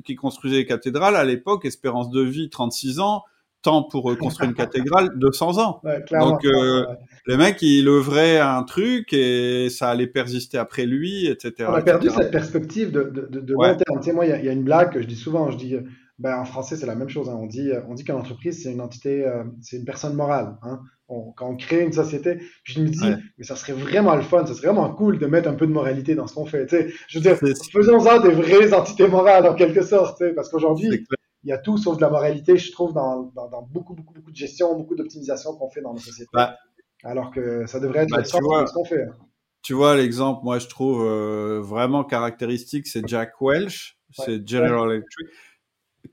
qui 0.06 0.16
construisaient 0.16 0.58
les 0.58 0.66
cathédrales 0.66 1.16
à 1.16 1.26
l'époque, 1.26 1.66
espérance 1.66 2.10
de 2.12 2.22
vie 2.22 2.50
36 2.50 3.00
ans, 3.00 3.24
temps 3.68 3.84
pour 3.84 4.10
euh, 4.12 4.16
construire 4.16 4.50
une 4.50 4.56
cathédrale 4.64 5.10
200 5.16 5.58
ans. 5.60 5.82
Donc 6.12 6.46
euh, 6.46 6.86
le 7.26 7.38
mec 7.38 7.62
il 7.62 7.88
œuvrait 7.88 8.40
un 8.40 8.64
truc 8.64 9.12
et 9.12 9.70
ça 9.70 9.90
allait 9.90 10.08
persister 10.08 10.58
après 10.58 10.86
lui, 10.86 11.28
etc. 11.28 11.70
On 11.70 11.74
a 11.74 11.82
perdu 11.82 12.10
cette 12.10 12.32
perspective 12.32 12.92
de, 12.92 13.04
de, 13.04 13.40
de 13.42 13.54
long 13.54 13.76
terme. 13.76 14.00
Tu 14.00 14.04
sais, 14.04 14.14
moi 14.14 14.26
il 14.26 14.46
y, 14.46 14.50
a 14.50 14.52
une 14.52 14.64
blague 14.64 14.94
que 14.94 15.02
je 15.02 15.08
dis 15.08 15.16
souvent, 15.16 15.52
je 15.52 15.58
dis 15.58 15.76
ben, 16.20 16.40
en 16.40 16.46
français 16.46 16.78
c'est 16.78 16.86
la 16.86 16.96
même 16.96 17.10
chose. 17.10 17.30
Hein. 17.30 17.38
On 17.40 17.46
dit 17.46 17.72
on 17.90 17.94
dit 17.94 18.04
qu'une 18.04 18.16
entreprise 18.16 18.64
c'est 18.64 18.72
une 18.72 18.82
entité, 18.82 19.26
euh, 19.26 19.44
c'est 19.62 19.78
une 19.78 19.86
personne 19.86 20.14
morale. 20.14 20.56
Hein. 20.64 20.80
quand 21.08 21.50
on 21.50 21.58
crée 21.58 21.84
une 21.84 21.94
société, 21.94 22.40
je 22.64 22.82
me 22.82 22.88
dis 22.88 23.12
mais 23.38 23.44
ça 23.44 23.58
serait 23.58 23.74
vraiment 23.74 24.16
le 24.16 24.22
fun, 24.22 24.46
ça 24.46 24.54
serait 24.54 24.68
vraiment 24.68 24.90
cool 24.94 25.20
de 25.20 25.26
mettre 25.26 25.50
un 25.50 25.56
peu 25.56 25.68
de 25.68 25.74
moralité 25.74 26.16
dans 26.16 26.28
ce 26.28 26.36
qu'on 26.36 26.46
fait. 26.46 26.66
Tu 26.68 26.78
sais, 26.78 26.88
je 27.10 27.20
veux 27.20 27.24
dire, 27.24 27.38
faisons 27.74 28.00
ça 28.00 28.20
des 28.20 28.32
vraies 28.32 28.74
entités 28.74 29.08
morales 29.10 29.46
en 29.46 29.56
quelque 29.56 29.84
sorte, 29.84 30.24
parce 30.36 30.50
qu'aujourd'hui 30.50 31.06
il 31.48 31.52
y 31.52 31.54
a 31.54 31.58
tout 31.58 31.78
sauf 31.78 31.96
de 31.96 32.02
la 32.02 32.10
moralité, 32.10 32.58
je 32.58 32.74
trouve, 32.74 32.94
dans, 32.94 33.32
dans, 33.34 33.62
beaucoup, 33.72 33.94
beaucoup, 33.94 34.14
beaucoup 34.14 34.32
de 34.32 34.36
gestion, 34.36 34.76
beaucoup 34.76 34.96
d'optimisation 34.96 35.56
qu'on 35.56 35.70
fait 35.70 35.80
dans 35.80 35.94
nos 35.94 36.00
sociétés. 36.00 36.30
Bah, 36.34 36.58
alors 37.06 37.32
que 37.32 37.66
ça 37.68 37.80
devrait 37.80 38.00
être 38.00 38.10
bah, 38.10 38.18
le 38.18 38.26
centre 38.26 38.64
de 38.64 38.66
ce 38.66 38.74
qu'on 38.74 38.84
fait. 38.84 39.04
Hein. 39.04 39.16
Tu 39.62 39.74
vois, 39.74 39.96
l'exemple, 39.96 40.42
moi, 40.44 40.60
je 40.60 40.68
trouve 40.68 41.06
euh, 41.06 41.62
vraiment 41.62 42.04
caractéristique, 42.04 42.86
c'est 42.86 43.08
Jack 43.08 43.36
Welch, 43.40 43.98
c'est 44.12 44.46
General 44.46 44.92
Electric. 44.92 45.28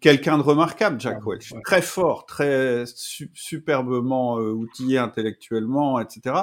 Quelqu'un 0.00 0.38
de 0.38 0.44
remarquable, 0.44 1.00
Jack 1.00 1.26
Welch. 1.26 1.52
Très 1.64 1.82
fort, 1.82 2.26
très 2.26 2.84
superbement 2.86 4.38
euh, 4.38 4.52
outillé 4.52 4.98
intellectuellement, 4.98 5.98
etc. 5.98 6.36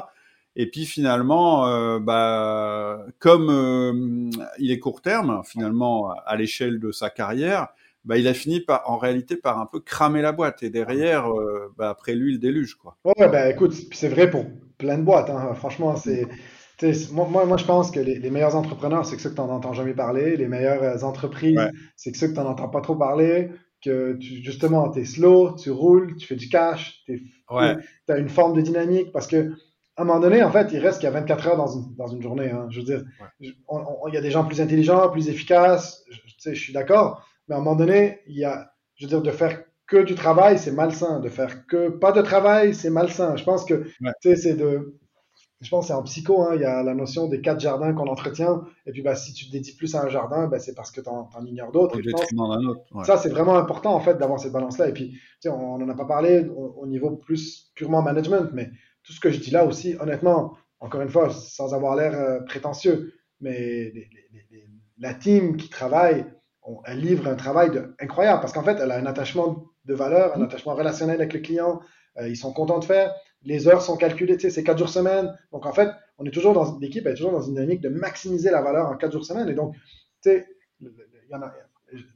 Et 0.57 0.69
puis 0.69 0.85
finalement, 0.85 1.65
euh, 1.65 1.99
bah, 1.99 3.05
comme 3.19 4.31
il 4.59 4.69
est 4.69 4.79
court 4.79 5.01
terme, 5.01 5.43
finalement, 5.45 6.11
à 6.25 6.35
l'échelle 6.35 6.81
de 6.81 6.91
sa 6.91 7.09
carrière, 7.09 7.69
bah, 8.03 8.17
il 8.17 8.27
a 8.27 8.33
fini 8.33 8.59
par, 8.59 8.89
en 8.89 8.97
réalité 8.97 9.35
par 9.35 9.59
un 9.59 9.65
peu 9.65 9.79
cramer 9.79 10.21
la 10.21 10.31
boîte. 10.31 10.63
Et 10.63 10.69
derrière, 10.69 11.31
euh, 11.31 11.71
bah, 11.77 11.89
après 11.89 12.15
lui, 12.15 12.33
le 12.33 12.39
déluge. 12.39 12.75
Quoi. 12.75 12.97
Ouais, 13.05 13.29
bah, 13.29 13.49
écoute, 13.49 13.73
c'est 13.93 14.09
vrai 14.09 14.29
pour 14.29 14.45
plein 14.77 14.97
de 14.97 15.03
boîtes. 15.03 15.29
Hein. 15.29 15.53
Franchement, 15.53 15.95
c'est. 15.95 16.27
Moi, 17.11 17.27
moi, 17.27 17.57
je 17.57 17.65
pense 17.65 17.91
que 17.91 17.99
les, 17.99 18.31
meilleurs 18.31 18.55
entrepreneurs, 18.55 19.05
c'est 19.05 19.15
que 19.15 19.21
ceux 19.21 19.29
que 19.29 19.35
tu 19.35 19.41
n'en 19.41 19.49
entends 19.49 19.73
jamais 19.73 19.93
parler. 19.93 20.35
Les 20.35 20.47
meilleures 20.47 21.03
entreprises, 21.03 21.59
c'est 21.95 22.11
que 22.11 22.17
ceux 22.17 22.29
que 22.29 22.33
tu 22.33 22.39
n'en 22.39 22.47
entends 22.47 22.69
pas 22.69 22.81
trop 22.81 22.95
parler. 22.95 23.51
Que 23.85 24.13
tu, 24.13 24.43
justement, 24.43 24.89
tu 24.89 24.99
es 24.99 25.05
slow, 25.05 25.55
tu 25.55 25.69
roules, 25.69 26.15
tu 26.15 26.27
fais 26.27 26.35
du 26.35 26.49
cash, 26.49 27.03
tu 27.05 27.31
as 27.49 28.17
une 28.17 28.29
forme 28.29 28.55
de 28.55 28.61
dynamique. 28.61 29.11
Parce 29.11 29.27
que 29.27 29.51
à 29.95 30.01
un 30.01 30.05
moment 30.05 30.19
donné, 30.19 30.41
en 30.41 30.51
fait, 30.51 30.69
il 30.71 30.79
reste 30.79 30.99
qu'il 30.99 31.05
y 31.05 31.11
a 31.11 31.11
24 31.11 31.47
heures 31.47 31.57
dans 31.57 31.67
une, 31.67 31.95
dans 31.95 32.07
une 32.07 32.21
journée. 32.21 32.49
Hein. 32.49 32.65
Je 32.71 32.79
veux 32.79 32.85
dire, 32.85 33.03
il 33.39 33.53
y 34.13 34.17
a 34.17 34.21
des 34.21 34.31
gens 34.31 34.45
plus 34.45 34.61
intelligents, 34.61 35.07
plus 35.09 35.29
efficaces. 35.29 36.03
Je, 36.09 36.53
je 36.53 36.59
suis 36.59 36.73
d'accord. 36.73 37.23
Mais 37.47 37.55
à 37.55 37.57
un 37.57 37.61
moment 37.61 37.75
donné, 37.75 38.19
il 38.27 38.37
y 38.37 38.45
a, 38.45 38.73
je 38.95 39.05
veux 39.05 39.09
dire, 39.09 39.21
de 39.21 39.31
faire 39.31 39.63
que 39.87 39.97
du 39.97 40.15
travail, 40.15 40.57
c'est 40.57 40.71
malsain. 40.71 41.19
De 41.19 41.29
faire 41.29 41.65
que 41.67 41.89
pas 41.89 42.11
de 42.11 42.21
travail, 42.21 42.73
c'est 42.73 42.89
malsain. 42.89 43.35
Je 43.35 43.43
pense 43.43 43.65
que, 43.65 43.83
tu 43.83 44.11
sais, 44.21 44.35
c'est 44.35 44.53
de, 44.55 44.99
je 45.61 45.69
pense 45.69 45.87
c'est 45.87 45.93
en 45.93 46.01
psycho, 46.03 46.41
hein, 46.41 46.55
il 46.55 46.61
y 46.61 46.65
a 46.65 46.81
la 46.81 46.95
notion 46.95 47.27
des 47.27 47.39
quatre 47.39 47.59
jardins 47.59 47.93
qu'on 47.93 48.07
entretient. 48.07 48.63
Et 48.87 48.91
puis, 48.91 49.03
bah, 49.03 49.15
si 49.15 49.31
tu 49.33 49.45
te 49.45 49.51
dédies 49.51 49.75
plus 49.75 49.93
à 49.95 50.03
un 50.03 50.09
jardin, 50.09 50.47
bah, 50.47 50.59
c'est 50.59 50.73
parce 50.73 50.91
que 50.91 51.01
tu 51.01 51.09
en, 51.09 51.29
ignores 51.45 51.71
d'autres. 51.71 51.99
Ça, 53.03 53.17
c'est 53.17 53.29
vraiment 53.29 53.55
important, 53.55 53.93
en 53.93 53.99
fait, 53.99 54.17
d'avoir 54.17 54.39
cette 54.39 54.51
balance-là. 54.51 54.89
Et 54.89 54.93
puis, 54.93 55.11
tu 55.11 55.19
sais, 55.41 55.49
on 55.49 55.77
n'en 55.77 55.87
a 55.87 55.93
pas 55.93 56.05
parlé 56.05 56.47
au, 56.47 56.87
niveau 56.87 57.11
plus 57.11 57.71
purement 57.75 58.01
management, 58.01 58.49
mais 58.53 58.71
tout 59.03 59.13
ce 59.13 59.19
que 59.19 59.29
je 59.29 59.39
dis 59.39 59.51
là 59.51 59.65
aussi, 59.65 59.95
honnêtement, 59.99 60.57
encore 60.79 61.01
une 61.01 61.09
fois, 61.09 61.29
sans 61.29 61.75
avoir 61.75 61.95
l'air 61.95 62.19
euh, 62.19 62.39
prétentieux, 62.41 63.13
mais 63.39 63.93
la 64.97 65.13
team 65.13 65.57
qui 65.57 65.69
travaille, 65.69 66.25
elle 66.85 66.99
livre 66.99 67.27
un 67.27 67.35
travail 67.35 67.71
incroyable 67.99 68.41
parce 68.41 68.53
qu'en 68.53 68.63
fait, 68.63 68.77
elle 68.79 68.91
a 68.91 68.97
un 68.97 69.05
attachement 69.05 69.65
de 69.85 69.93
valeur, 69.93 70.35
un 70.35 70.39
mm. 70.39 70.43
attachement 70.43 70.75
relationnel 70.75 71.15
avec 71.17 71.33
le 71.33 71.39
client. 71.39 71.81
Euh, 72.17 72.27
ils 72.27 72.37
sont 72.37 72.53
contents 72.53 72.79
de 72.79 72.85
faire. 72.85 73.13
Les 73.43 73.67
heures 73.67 73.81
sont 73.81 73.97
calculées, 73.97 74.37
tu 74.37 74.41
sais, 74.41 74.49
c'est 74.49 74.63
quatre 74.63 74.77
jours 74.77 74.89
semaine. 74.89 75.35
Donc, 75.51 75.65
en 75.65 75.73
fait, 75.73 75.89
on 76.17 76.25
est 76.25 76.31
toujours 76.31 76.53
dans 76.53 76.77
l'équipe, 76.79 77.07
est 77.07 77.15
toujours 77.15 77.31
dans 77.31 77.41
une 77.41 77.55
dynamique 77.55 77.81
de 77.81 77.89
maximiser 77.89 78.51
la 78.51 78.61
valeur 78.61 78.87
en 78.87 78.97
quatre 78.97 79.13
jours 79.13 79.25
semaine. 79.25 79.49
Et 79.49 79.55
donc, 79.55 79.73
tu 80.21 80.29
sais, 80.29 80.47
il 80.81 81.31
y 81.31 81.35
en 81.35 81.41
a, 81.41 81.51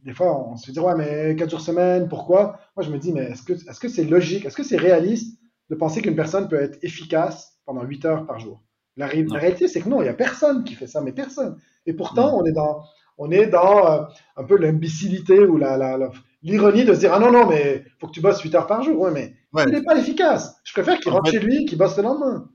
des 0.04 0.14
fois, 0.14 0.50
on 0.50 0.58
se 0.58 0.72
dit, 0.72 0.80
ouais, 0.80 0.96
mais 0.96 1.36
4 1.36 1.50
jours 1.50 1.62
semaine, 1.62 2.08
pourquoi? 2.08 2.60
Moi, 2.76 2.84
je 2.86 2.92
me 2.92 2.98
dis, 2.98 3.12
mais 3.12 3.24
est-ce 3.24 3.44
que 3.44 3.54
est-ce 3.54 3.80
que 3.80 3.88
c'est 3.88 4.04
logique, 4.04 4.46
est-ce 4.46 4.56
que 4.56 4.64
c'est 4.64 4.78
réaliste 4.78 5.40
de 5.70 5.76
penser 5.76 6.02
qu'une 6.02 6.16
personne 6.16 6.48
peut 6.48 6.62
être 6.62 6.78
efficace 6.84 7.60
pendant 7.66 7.84
8 7.84 8.06
heures 8.06 8.26
par 8.26 8.40
jour? 8.40 8.62
La, 8.98 9.08
réalité, 9.08 9.68
c'est 9.68 9.82
que 9.82 9.90
non, 9.90 10.02
il 10.02 10.04
n'y 10.04 10.10
a 10.10 10.14
personne 10.14 10.64
qui 10.64 10.74
fait 10.74 10.88
ça, 10.88 11.02
mais 11.02 11.12
personne. 11.12 11.60
Et 11.86 11.94
pourtant, 11.94 12.38
on 12.40 12.46
est 12.46 12.54
dans, 12.54 12.82
on 13.18 13.32
est 13.32 13.48
dans 13.48 13.92
euh, 13.92 14.04
un 14.38 14.44
peu 14.44 14.58
l'imbécilité 14.58 15.40
ou 15.40 15.58
l'ironie 15.58 16.84
la, 16.84 16.86
de 16.86 16.94
se 16.94 17.00
dire, 17.00 17.14
ah 17.14 17.20
non, 17.20 17.32
non, 17.32 17.48
mais 17.48 17.86
faut 18.00 18.08
que 18.08 18.12
tu 18.12 18.22
bosses 18.22 18.42
8 18.42 18.56
heures 18.56 18.68
par 18.68 18.84
jour. 18.84 19.00
Ouais, 19.00 19.12
mais 19.12 19.34
il 19.68 19.72
n'est 19.72 19.84
pas 19.84 19.98
efficace. 19.98 20.56
Je 20.64 20.74
préfère 20.74 21.00
qu'il 21.00 21.12
rentre 21.12 21.32
chez 21.32 21.40
lui 21.40 21.66
qu'il 21.66 21.78
bosse 21.78 21.98
le 21.98 22.04
lendemain. 22.04 22.50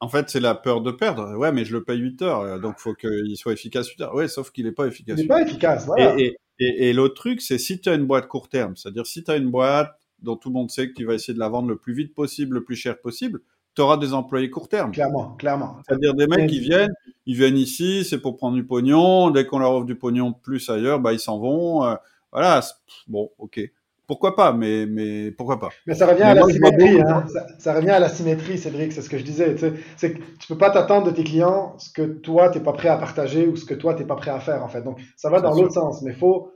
En 0.00 0.08
fait, 0.08 0.28
c'est 0.28 0.40
la 0.40 0.54
peur 0.54 0.82
de 0.82 0.90
perdre. 0.90 1.36
Ouais, 1.36 1.52
mais 1.52 1.64
je 1.64 1.72
le 1.72 1.82
paye 1.82 1.98
8 1.98 2.22
heures, 2.22 2.40
euh, 2.40 2.58
donc 2.58 2.78
faut 2.78 2.94
qu'il 2.94 3.36
soit 3.36 3.52
efficace 3.52 3.88
8 3.88 4.00
heures. 4.02 4.14
Ouais, 4.14 4.28
sauf 4.28 4.50
qu'il 4.50 4.64
n'est 4.64 4.72
pas 4.72 4.86
efficace. 4.86 5.18
Il 5.18 5.22
n'est 5.22 5.28
pas 5.28 5.42
efficace, 5.42 5.86
voilà. 5.86 6.18
Et, 6.18 6.36
et, 6.58 6.88
et 6.88 6.92
l'autre 6.92 7.14
truc, 7.14 7.40
c'est 7.40 7.58
si 7.58 7.80
tu 7.80 7.88
as 7.88 7.94
une 7.94 8.06
boîte 8.06 8.28
court 8.28 8.48
terme, 8.48 8.76
c'est-à-dire 8.76 9.06
si 9.06 9.24
tu 9.24 9.30
as 9.30 9.36
une 9.36 9.50
boîte 9.50 9.92
dont 10.20 10.36
tout 10.36 10.48
le 10.48 10.54
monde 10.54 10.70
sait 10.70 10.88
que 10.88 10.94
tu 10.94 11.04
vas 11.04 11.14
essayer 11.14 11.34
de 11.34 11.38
la 11.38 11.48
vendre 11.48 11.68
le 11.68 11.76
plus 11.76 11.94
vite 11.94 12.14
possible, 12.14 12.54
le 12.54 12.64
plus 12.64 12.76
cher 12.76 13.00
possible, 13.00 13.40
tu 13.76 13.82
auras 13.82 13.98
des 13.98 14.14
employés 14.14 14.50
court 14.50 14.68
terme. 14.68 14.90
Clairement, 14.90 15.34
clairement. 15.36 15.76
C'est-à-dire 15.86 16.14
des 16.14 16.26
mecs 16.26 16.48
qui 16.48 16.60
viennent, 16.60 16.94
ils 17.26 17.36
viennent 17.36 17.58
ici, 17.58 18.04
c'est 18.04 18.18
pour 18.18 18.36
prendre 18.36 18.56
du 18.56 18.64
pognon. 18.64 19.30
Dès 19.30 19.46
qu'on 19.46 19.58
leur 19.58 19.72
offre 19.72 19.86
du 19.86 19.96
pognon 19.96 20.32
plus 20.32 20.68
ailleurs, 20.70 20.98
bah 20.98 21.12
ils 21.12 21.20
s'en 21.20 21.38
vont. 21.38 21.84
Euh, 21.84 21.94
voilà, 22.32 22.60
bon, 23.06 23.30
ok. 23.38 23.60
Pourquoi 24.06 24.36
pas, 24.36 24.52
mais, 24.52 24.86
mais 24.86 25.32
pourquoi 25.32 25.58
pas. 25.58 25.70
Mais 25.86 25.94
ça 25.94 26.06
revient 26.06 26.22
à 26.22 26.34
la 26.34 26.44
symétrie. 26.44 27.02
Hein. 27.02 27.24
Ça, 27.58 27.74
revient 27.74 27.90
à 27.90 27.98
la 27.98 28.08
symétrie, 28.08 28.56
Cédric, 28.56 28.92
c'est 28.92 29.02
ce 29.02 29.10
que 29.10 29.18
je 29.18 29.24
disais. 29.24 29.56
C'est 29.96 30.12
que 30.12 30.18
tu 30.38 30.46
peux 30.46 30.56
pas 30.56 30.70
t'attendre 30.70 31.08
de 31.08 31.10
tes 31.10 31.24
clients 31.24 31.74
ce 31.78 31.90
que 31.90 32.02
toi, 32.02 32.50
tu 32.50 32.58
n'es 32.58 32.64
pas 32.64 32.72
prêt 32.72 32.88
à 32.88 32.96
partager 32.96 33.48
ou 33.48 33.56
ce 33.56 33.64
que 33.64 33.74
toi, 33.74 33.94
tu 33.94 34.02
n'es 34.02 34.06
pas 34.06 34.14
prêt 34.14 34.30
à 34.30 34.38
faire, 34.38 34.62
en 34.62 34.68
fait. 34.68 34.82
Donc, 34.82 35.00
ça 35.16 35.28
va 35.28 35.40
dans 35.40 35.52
l'autre 35.52 35.72
sens. 35.72 36.02
Mais 36.02 36.12
faut, 36.12 36.52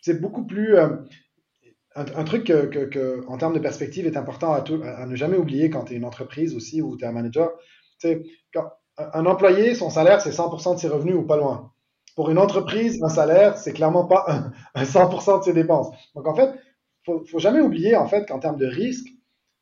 c'est 0.00 0.20
beaucoup 0.20 0.46
plus. 0.46 0.76
Euh, 0.76 0.90
un, 1.94 2.24
truc 2.24 2.44
que, 2.44 3.26
en 3.28 3.38
termes 3.38 3.54
de 3.54 3.58
perspective, 3.58 4.06
est 4.06 4.16
important 4.16 4.52
à, 4.54 5.06
ne 5.06 5.16
jamais 5.16 5.36
oublier 5.36 5.70
quand 5.70 5.84
tu 5.84 5.94
es 5.94 5.96
une 5.96 6.04
entreprise 6.04 6.54
aussi 6.54 6.82
ou 6.82 6.96
tu 6.96 7.04
es 7.04 7.06
un 7.06 7.12
manager. 7.12 7.50
Quand 8.52 8.70
un 8.98 9.26
employé, 9.26 9.74
son 9.74 9.90
salaire, 9.90 10.20
c'est 10.20 10.30
100% 10.30 10.74
de 10.74 10.80
ses 10.80 10.88
revenus 10.88 11.16
ou 11.16 11.22
pas 11.22 11.36
loin. 11.36 11.72
Pour 12.14 12.30
une 12.30 12.38
entreprise, 12.38 13.02
un 13.02 13.08
salaire, 13.08 13.56
c'est 13.56 13.72
clairement 13.72 14.04
pas 14.04 14.52
un, 14.74 14.82
100% 14.82 15.40
de 15.40 15.44
ses 15.44 15.52
dépenses. 15.52 15.88
Donc 16.14 16.26
en 16.26 16.34
fait, 16.34 16.50
faut, 17.04 17.24
faut 17.24 17.38
jamais 17.38 17.60
oublier 17.60 17.96
en 17.96 18.06
fait 18.06 18.26
qu'en 18.26 18.38
termes 18.38 18.58
de 18.58 18.66
risque, 18.66 19.08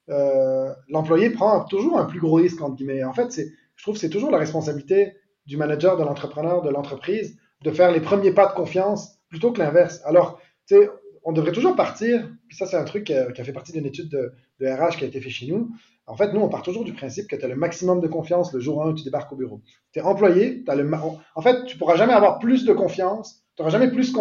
euh, 0.09 0.73
l'employé 0.89 1.31
prend 1.31 1.65
toujours 1.65 1.99
un 1.99 2.05
plus 2.05 2.21
gros 2.21 2.35
risque 2.35 2.61
entre 2.61 2.75
guillemets. 2.75 3.05
En 3.05 3.13
fait, 3.13 3.33
je 3.77 3.83
trouve, 3.83 3.95
que 3.95 4.01
c'est 4.01 4.11
toujours 4.11 4.31
la 4.31 4.39
responsabilité 4.39 5.15
du 5.47 5.57
manager, 5.57 5.97
de 5.97 6.03
l'entrepreneur, 6.03 6.63
de 6.63 6.71
l'entreprise, 6.71 7.39
de 7.63 7.71
faire 7.71 7.93
les 7.93 8.01
premiers 8.01 8.33
pas 8.33 8.47
de 8.47 8.55
confiance 8.55 9.19
plutôt 9.29 9.53
que 9.53 9.61
l'inverse. 9.61 10.01
Alors, 10.05 10.41
tu 10.67 10.75
sais, 10.75 10.91
on 11.25 11.33
devrait 11.33 11.53
toujours 11.53 11.77
partir, 11.77 12.29
puis 12.49 12.57
ça 12.57 12.67
c'est 12.67 12.77
un 12.77 12.85
truc 12.85 13.05
qui 13.05 13.15
a, 13.15 13.33
fait 13.33 13.53
partie 13.53 13.73
d'une 13.73 13.87
étude 13.87 14.09
de, 14.09 14.33
RH 14.61 14.97
qui 14.99 15.05
a 15.05 15.07
été 15.07 15.21
fait 15.21 15.31
chez 15.31 15.47
nous. 15.47 15.71
En 16.07 16.17
fait, 16.17 16.33
nous, 16.33 16.41
on 16.41 16.49
part 16.49 16.63
toujours 16.63 16.85
du 16.85 16.93
principe 16.93 17.29
que 17.29 17.37
tu 17.37 17.45
as 17.45 17.49
le 17.49 17.55
maximum 17.55 18.01
de 18.01 18.09
confiance 18.09 18.53
le 18.53 18.59
jour 18.59 18.83
1 18.83 18.91
où 18.91 18.95
tu 18.95 19.05
débarques 19.05 19.33
au 19.33 19.37
bureau. 19.37 19.63
Tu 19.93 20.01
es 20.01 20.03
employé, 20.03 20.65
as 20.67 20.75
le, 20.75 20.91
en 20.93 21.43
fait, 21.43 21.65
tu 21.67 21.79
pourras 21.79 21.97
jamais 21.97 22.15
avoir 22.15 22.41
plus 22.41 22.65
de 22.65 22.73
confiance, 22.73 23.45
tu 23.57 23.63
jamais 23.71 23.91
plus 23.91 24.13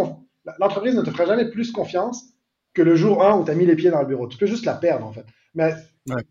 l'entreprise 0.59 0.95
ne 0.95 1.01
te 1.01 1.09
fera 1.09 1.25
jamais 1.25 1.49
plus 1.49 1.71
confiance 1.71 2.25
que 2.73 2.81
le 2.81 2.95
jour 2.95 3.23
1 3.23 3.39
où 3.39 3.43
tu 3.43 3.51
as 3.51 3.55
mis 3.55 3.65
les 3.65 3.75
pieds 3.75 3.89
dans 3.89 4.01
le 4.01 4.07
bureau. 4.07 4.27
Tu 4.27 4.37
peux 4.37 4.45
juste 4.45 4.65
la 4.65 4.75
perdre, 4.75 5.05
en 5.05 5.11
fait. 5.11 5.25
Mais 5.55 5.73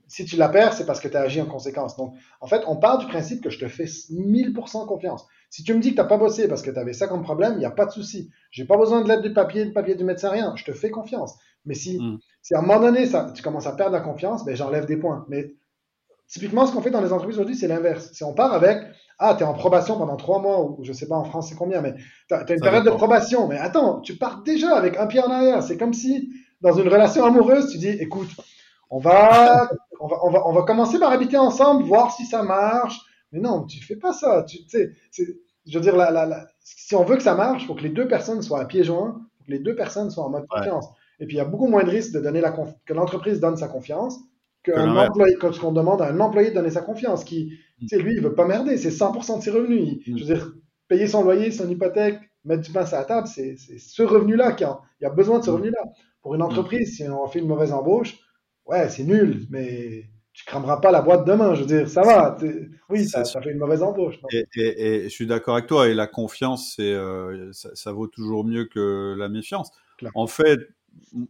si 0.07 0.24
tu 0.24 0.36
la 0.36 0.49
perds, 0.49 0.73
c'est 0.73 0.86
parce 0.86 1.01
que 1.01 1.09
tu 1.09 1.16
as 1.16 1.23
agi 1.23 1.40
en 1.40 1.47
conséquence. 1.47 1.97
Donc, 1.97 2.15
en 2.40 2.47
fait, 2.47 2.62
on 2.66 2.77
part 2.77 2.99
du 2.99 3.07
principe 3.07 3.43
que 3.43 3.51
je 3.51 3.59
te 3.59 3.69
fais 3.69 3.85
1000% 3.85 4.86
confiance. 4.86 5.27
Si 5.51 5.65
tu 5.65 5.75
me 5.75 5.81
dis 5.81 5.91
que 5.91 5.95
tu 5.95 6.01
n'as 6.01 6.07
pas 6.07 6.19
bossé 6.19 6.47
parce 6.47 6.62
que 6.62 6.70
tu 6.70 6.79
avais 6.79 6.93
ça 6.93 7.07
comme 7.07 7.23
problème, 7.23 7.55
il 7.55 7.59
n'y 7.59 7.65
a 7.65 7.70
pas 7.70 7.87
de 7.87 7.91
souci. 7.91 8.31
J'ai 8.51 8.66
pas 8.66 8.77
besoin 8.77 9.03
de 9.03 9.09
l'aide 9.09 9.23
du 9.23 9.33
papier, 9.33 9.65
du 9.65 9.73
papier 9.73 9.95
du 9.95 10.05
médecin, 10.05 10.31
rien. 10.31 10.55
Je 10.57 10.65
te 10.65 10.73
fais 10.73 10.91
confiance. 10.91 11.37
Mais 11.65 11.75
si, 11.75 11.99
hmm. 11.99 12.19
si 12.43 12.55
à 12.55 12.59
un 12.59 12.62
moment 12.62 12.81
donné, 12.81 13.07
ça, 13.07 13.31
tu 13.35 13.43
commences 13.43 13.66
à 13.66 13.73
perdre 13.73 13.93
la 13.93 14.01
confiance, 14.01 14.45
ben, 14.45 14.55
j'enlève 14.55 14.87
des 14.87 14.97
points. 14.97 15.25
Mais 15.29 15.55
typiquement, 16.27 16.66
ce 16.66 16.73
qu'on 16.73 16.83
fait 16.83 16.91
dans 16.91 17.01
les 17.01 17.12
entreprises 17.12 17.37
aujourd'hui, 17.37 17.57
c'est 17.57 17.69
l'inverse. 17.69 18.11
Si 18.12 18.25
on 18.25 18.35
part 18.35 18.53
avec, 18.53 18.79
ah, 19.19 19.35
tu 19.37 19.43
es 19.43 19.47
en 19.47 19.55
probation 19.55 19.97
pendant 19.97 20.16
trois 20.16 20.41
mois, 20.41 20.62
ou 20.62 20.85
je 20.85 20.93
sais 20.93 21.09
pas 21.09 21.16
en 21.16 21.25
France 21.25 21.49
c'est 21.49 21.57
combien, 21.57 21.81
mais 21.81 21.95
tu 22.29 22.35
as, 22.35 22.53
une 22.53 22.61
période 22.61 22.85
de 22.85 22.91
probation. 22.91 23.49
Mais 23.49 23.59
attends, 23.59 24.01
tu 24.01 24.16
pars 24.16 24.43
déjà 24.43 24.77
avec 24.77 24.99
un 24.99 25.07
pied 25.07 25.20
en 25.20 25.31
arrière. 25.31 25.62
C'est 25.62 25.79
comme 25.79 25.95
si, 25.95 26.31
dans 26.61 26.73
une 26.73 26.89
relation 26.89 27.25
amoureuse, 27.25 27.70
tu 27.70 27.79
dis, 27.79 27.89
écoute, 27.89 28.29
on 28.91 28.99
va, 28.99 29.70
on 29.99 30.09
va, 30.09 30.19
on 30.25 30.31
va, 30.31 30.47
on 30.47 30.53
va 30.53 30.62
commencer 30.62 30.99
par 30.99 31.11
habiter 31.11 31.39
ensemble, 31.39 31.85
voir 31.85 32.12
si 32.12 32.27
ça 32.27 32.43
marche 32.43 33.01
mais 33.33 33.41
non, 33.41 33.65
tu 33.65 33.83
fais 33.83 33.97
pas 33.97 34.13
ça. 34.13 34.45
Tu 34.45 34.59
sais, 34.69 34.93
je 35.67 35.79
veux 35.79 35.83
dire, 35.83 35.97
la, 35.97 36.47
si 36.61 36.95
on 36.95 37.05
veut 37.05 37.17
que 37.17 37.23
ça 37.23 37.35
marche, 37.35 37.63
il 37.63 37.67
faut 37.67 37.75
que 37.75 37.83
les 37.83 37.91
deux 37.91 38.09
personnes 38.09 38.43
soient 38.43 38.61
à 38.61 38.65
pieds 38.65 38.85
joints, 38.85 39.21
faut 39.39 39.45
que 39.45 39.51
les 39.51 39.59
deux 39.59 39.75
personnes 39.75 40.11
soient 40.11 40.25
en 40.25 40.31
mode 40.31 40.47
confiance. 40.49 40.87
Et 41.21 41.27
puis, 41.27 41.37
il 41.37 41.39
y 41.39 41.43
a 41.43 41.45
beaucoup 41.45 41.67
moins 41.67 41.85
de 41.85 41.91
risques 41.91 42.13
de 42.13 42.21
donner 42.21 42.41
la 42.41 42.53
que 42.53 42.95
l'entreprise 42.95 43.41
donne 43.41 43.57
sa 43.57 43.69
confiance 43.69 44.19
qu'un 44.63 44.97
employé, 44.97 45.37
quand 45.37 45.53
on 45.65 45.73
demande 45.73 46.03
à 46.03 46.09
un 46.09 46.21
employé 46.21 46.51
de 46.51 46.55
donner 46.55 46.71
sa 46.71 46.83
confiance, 46.83 47.25
qui, 47.25 47.53
mm. 47.81 47.87
tu 47.87 47.89
sais, 47.89 47.99
lui, 48.03 48.15
il 48.15 48.23
veut 48.23 48.35
pas 48.35 48.47
merder, 48.47 48.77
c'est 48.77 48.91
100% 48.91 49.39
de 49.39 49.43
ses 49.43 49.51
revenus. 49.51 49.99
Mm. 50.07 50.19
Je 50.19 50.25
veux 50.25 50.35
dire, 50.35 50.53
payer 50.89 51.07
son 51.07 51.23
loyer, 51.23 51.51
son 51.51 51.69
hypothèque, 51.69 52.19
mettre 52.45 52.63
du 52.63 52.73
pain 52.73 52.85
à 52.85 52.91
la 52.91 53.05
table, 53.05 53.27
c'est 53.27 53.57
ce 53.57 54.03
revenu-là 54.03 54.53
qui 54.53 54.65
a, 54.65 54.81
il 55.01 55.05
y 55.05 55.07
a 55.07 55.11
besoin 55.11 55.39
de 55.39 55.45
ce 55.45 55.51
mm. 55.51 55.55
revenu-là. 55.55 55.83
Pour 56.23 56.35
une 56.35 56.43
entreprise, 56.43 56.97
si 56.97 57.05
on 57.09 57.27
fait 57.29 57.39
une 57.39 57.47
mauvaise 57.47 57.73
embauche, 57.73 58.19
ouais, 58.67 58.89
c'est 58.89 59.05
nul, 59.05 59.47
mais 59.51 60.05
tu 60.39 60.44
crameras 60.44 60.77
pas 60.77 60.93
la 60.93 61.02
boîte 61.02 61.27
demain. 61.27 61.55
Je 61.56 61.62
veux 61.62 61.66
dire, 61.66 61.89
ça 61.89 62.02
va. 62.02 62.39
Oui, 62.89 63.06
ça, 63.06 63.24
fait 63.24 63.51
une 63.51 63.59
mauvaise 63.59 63.82
embauche. 63.82 64.20
Et, 64.32 65.02
je 65.02 65.09
suis 65.09 65.27
d'accord 65.27 65.56
avec 65.56 65.66
toi. 65.66 65.89
Et 65.89 65.94
la 65.94 66.06
confiance, 66.06 66.74
c'est, 66.77 66.93
euh, 66.93 67.51
ça, 67.52 67.93
vaut 67.93 68.06
toujours 68.06 68.44
mieux 68.44 68.66
que 68.66 69.16
la 69.19 69.28
méfiance. 69.28 69.73
En 70.15 70.28
fait, 70.28 70.60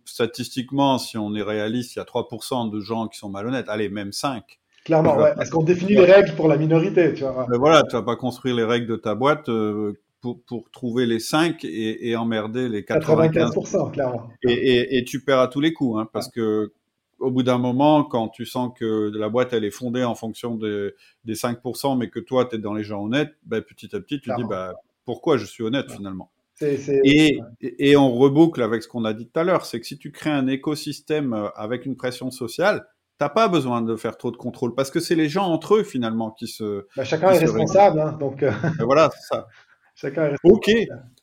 statistiquement, 0.05 0.99
si 0.99 1.17
on 1.17 1.35
est 1.35 1.43
réaliste, 1.43 1.97
il 1.97 2.01
y 2.01 2.03
a 2.03 2.05
3% 2.05 2.71
de 2.71 2.81
gens 2.81 3.09
qui 3.09 3.19
sont 3.19 3.31
malhonnêtes. 3.31 3.71
Allez, 3.71 3.89
même 3.89 4.13
5. 4.13 4.45
Clairement, 4.85 5.17
ouais. 5.17 5.33
Est-ce 5.41 5.51
qu'on 5.51 5.63
définit 5.63 5.95
les 5.95 6.05
règles 6.05 6.35
pour 6.35 6.47
la 6.47 6.59
minorité, 6.59 7.15
tu 7.15 7.23
vois? 7.23 7.47
Mais 7.49 7.57
voilà, 7.57 7.85
tu 7.85 7.97
vas 7.97 8.03
pas 8.03 8.17
construire 8.17 8.57
les 8.57 8.65
règles 8.65 8.89
de 8.89 8.97
ta 8.97 9.15
boîte 9.15 9.49
euh, 9.49 9.95
pour, 10.21 10.39
pour, 10.43 10.71
trouver 10.71 11.07
les 11.07 11.19
5 11.19 11.65
et, 11.65 12.15
emmerder 12.15 12.69
les 12.69 12.83
95%. 12.83 13.31
95% 13.55 13.91
clairement. 13.91 14.29
Et, 14.47 15.03
tu 15.07 15.25
perds 15.25 15.41
à 15.41 15.49
tous 15.49 15.63
les 15.63 15.73
coups, 15.73 15.99
hein, 15.99 16.09
parce 16.13 16.29
que 16.29 16.73
au 17.19 17.31
bout 17.31 17.43
d'un 17.43 17.59
moment, 17.59 18.05
quand 18.05 18.29
tu 18.29 18.47
sens 18.47 18.73
que 18.77 19.11
la 19.15 19.29
boîte 19.29 19.53
elle 19.53 19.65
est 19.65 19.71
fondée 19.71 20.05
en 20.05 20.15
fonction 20.15 20.55
des 20.55 20.93
5%, 21.27 21.99
mais 21.99 22.11
que 22.11 22.21
toi 22.21 22.47
tu 22.47 22.57
es 22.57 22.59
dans 22.59 22.75
les 22.75 22.85
gens 22.85 23.05
honnêtes, 23.05 23.35
ben, 23.45 23.63
petit 23.63 23.95
à 23.95 24.01
petit 24.01 24.21
tu 24.21 24.31
dis 24.37 24.45
bah, 24.45 24.75
pourquoi 25.05 25.37
je 25.37 25.45
suis 25.47 25.63
honnête 25.63 25.91
finalement? 25.91 26.31
Et, 26.61 27.41
et, 27.63 27.97
on 27.97 28.13
reboucle 28.13 28.63
avec 28.63 28.83
ce 28.83 28.89
qu'on 28.89 29.05
a 29.05 29.13
dit 29.13 29.29
tout 29.29 29.39
à 29.39 29.45
l'heure, 29.45 29.65
c'est 29.65 29.81
que 29.81 29.87
si 29.87 29.97
tu 29.97 30.11
crées 30.11 30.31
un 30.31 30.49
écosystème 30.49 31.33
euh, 31.33 31.49
avec 31.55 31.87
une 31.87 31.95
pression 31.95 32.33
sociale, 32.33 32.87
t'as 33.19 33.29
pas 33.29 33.49
besoin 33.49 33.81
de 33.81 33.95
faire 33.97 34.17
trop 34.17 34.31
de 34.31 34.37
contrôle 34.37 34.75
parce 34.75 34.91
que 34.91 35.01
c'est 35.01 35.15
les 35.15 35.29
gens 35.29 35.47
entre 35.47 35.77
eux 35.77 35.83
finalement 35.85 36.33
qui 36.33 36.49
se. 36.49 36.87
Bah, 36.97 37.05
chacun 37.05 37.31
est 37.31 37.39
responsable, 37.39 38.01
hein, 38.01 38.17
donc. 38.19 38.43
Euh, 38.43 38.51
voilà, 38.81 39.11
c'est 39.15 39.35
ça. 39.35 39.47
chacun 39.95 40.25
est 40.25 40.29
responsable. 40.31 40.57
Ok, 40.57 40.71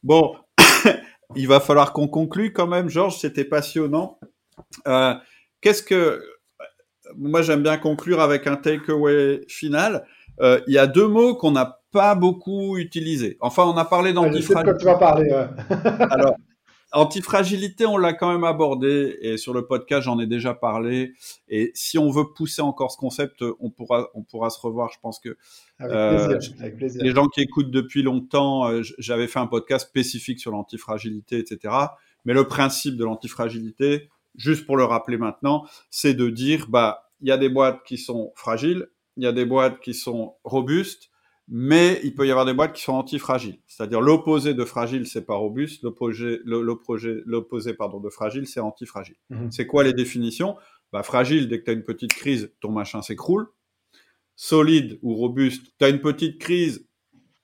bon, 0.04 0.36
il 1.36 1.48
va 1.48 1.60
falloir 1.60 1.92
qu'on 1.92 2.08
conclue 2.08 2.54
quand 2.54 2.68
même, 2.68 2.90
Georges, 2.90 3.18
c'était 3.18 3.46
passionnant. 3.46 4.20
Euh, 4.88 5.16
Qu'est-ce 5.66 5.82
que 5.82 6.22
moi 7.18 7.42
j'aime 7.42 7.64
bien 7.64 7.78
conclure 7.78 8.22
avec 8.22 8.46
un 8.46 8.56
takeaway 8.56 9.42
final. 9.48 10.06
Euh, 10.40 10.62
il 10.68 10.76
y 10.76 10.78
a 10.78 10.86
deux 10.86 11.08
mots 11.08 11.34
qu'on 11.34 11.50
n'a 11.50 11.82
pas 11.92 12.14
beaucoup 12.14 12.78
utilisés. 12.78 13.36
Enfin, 13.40 13.64
on 13.64 13.76
a 13.76 13.84
parlé 13.84 14.14
d'antifragilité. 14.14 14.78
tu 14.78 14.86
vas 14.86 15.00
parler. 15.00 15.32
Alors, 16.12 16.36
antifragilité, 16.92 17.88
on 17.88 17.98
l'a 17.98 18.14
quand 18.14 18.32
même 18.32 18.44
abordé 18.44 19.18
et 19.22 19.38
sur 19.38 19.56
le 19.56 19.66
podcast, 19.66 20.04
j'en 20.04 20.20
ai 20.20 20.28
déjà 20.28 20.54
parlé. 20.54 21.14
Et 21.48 21.72
si 21.74 21.98
on 21.98 22.12
veut 22.12 22.26
pousser 22.36 22.62
encore 22.62 22.92
ce 22.92 22.98
concept, 22.98 23.44
on 23.60 23.72
pourra, 23.72 24.10
on 24.14 24.22
pourra 24.22 24.52
se 24.52 24.60
revoir. 24.60 24.92
Je 24.94 25.00
pense 25.02 25.20
que 25.20 25.36
euh, 25.82 26.38
plaisir, 26.78 27.02
les 27.02 27.12
gens 27.12 27.26
qui 27.26 27.42
écoutent 27.42 27.72
depuis 27.72 28.04
longtemps, 28.04 28.68
euh, 28.68 28.84
j'avais 29.00 29.26
fait 29.26 29.40
un 29.40 29.48
podcast 29.48 29.88
spécifique 29.88 30.40
sur 30.40 30.52
l'antifragilité, 30.52 31.40
etc. 31.40 31.74
Mais 32.24 32.36
le 32.36 32.44
principe 32.44 32.98
de 32.98 33.04
l'antifragilité, 33.04 34.10
juste 34.38 34.66
pour 34.66 34.78
le 34.78 34.84
rappeler 34.84 35.18
maintenant, 35.18 35.66
c'est 35.90 36.14
de 36.14 36.30
dire, 36.30 36.68
bah, 36.70 37.12
il 37.22 37.28
y 37.28 37.32
a 37.32 37.38
des 37.38 37.50
boîtes 37.50 37.84
qui 37.84 37.98
sont 37.98 38.32
fragiles, 38.36 38.88
il 39.18 39.24
y 39.24 39.28
a 39.28 39.32
des 39.32 39.46
boîtes 39.46 39.80
qui 39.80 39.94
sont 39.94 40.36
robustes, 40.44 41.10
mais 41.48 42.00
il 42.04 42.16
peut 42.16 42.28
y 42.28 42.32
avoir 42.32 42.46
des 42.46 42.54
boîtes 42.54 42.74
qui 42.74 42.82
sont 42.82 42.94
antifragiles. 42.94 43.60
C'est-à-dire 43.68 44.02
l'opposé 44.02 44.54
de 44.54 44.66
fragile, 44.66 45.06
c'est 45.06 45.26
pas 45.26 45.36
robuste, 45.36 45.84
l'opposé, 45.84 46.40
l'opposé, 46.46 47.74
pardon, 47.74 48.00
de 48.00 48.10
fragile, 48.10 48.48
c'est 48.48 48.60
antifragile. 48.60 49.16
Mhm. 49.30 49.52
C'est 49.52 49.68
quoi 49.68 49.84
les 49.84 49.94
définitions? 49.94 50.56
Bah 50.92 51.04
fragile, 51.04 51.48
dès 51.48 51.60
que 51.60 51.66
tu 51.66 51.72
as 51.72 51.74
une 51.74 51.84
petite 51.84 52.14
crise, 52.14 52.52
ton 52.62 52.72
machin 52.72 53.02
s'écroule. 53.02 53.48
Solide 54.36 55.00
ou 55.02 55.16
robuste, 55.16 55.74
tu 55.78 55.86
as 55.86 55.90
une 55.90 56.02
petite 56.02 56.40
crise, 56.40 56.88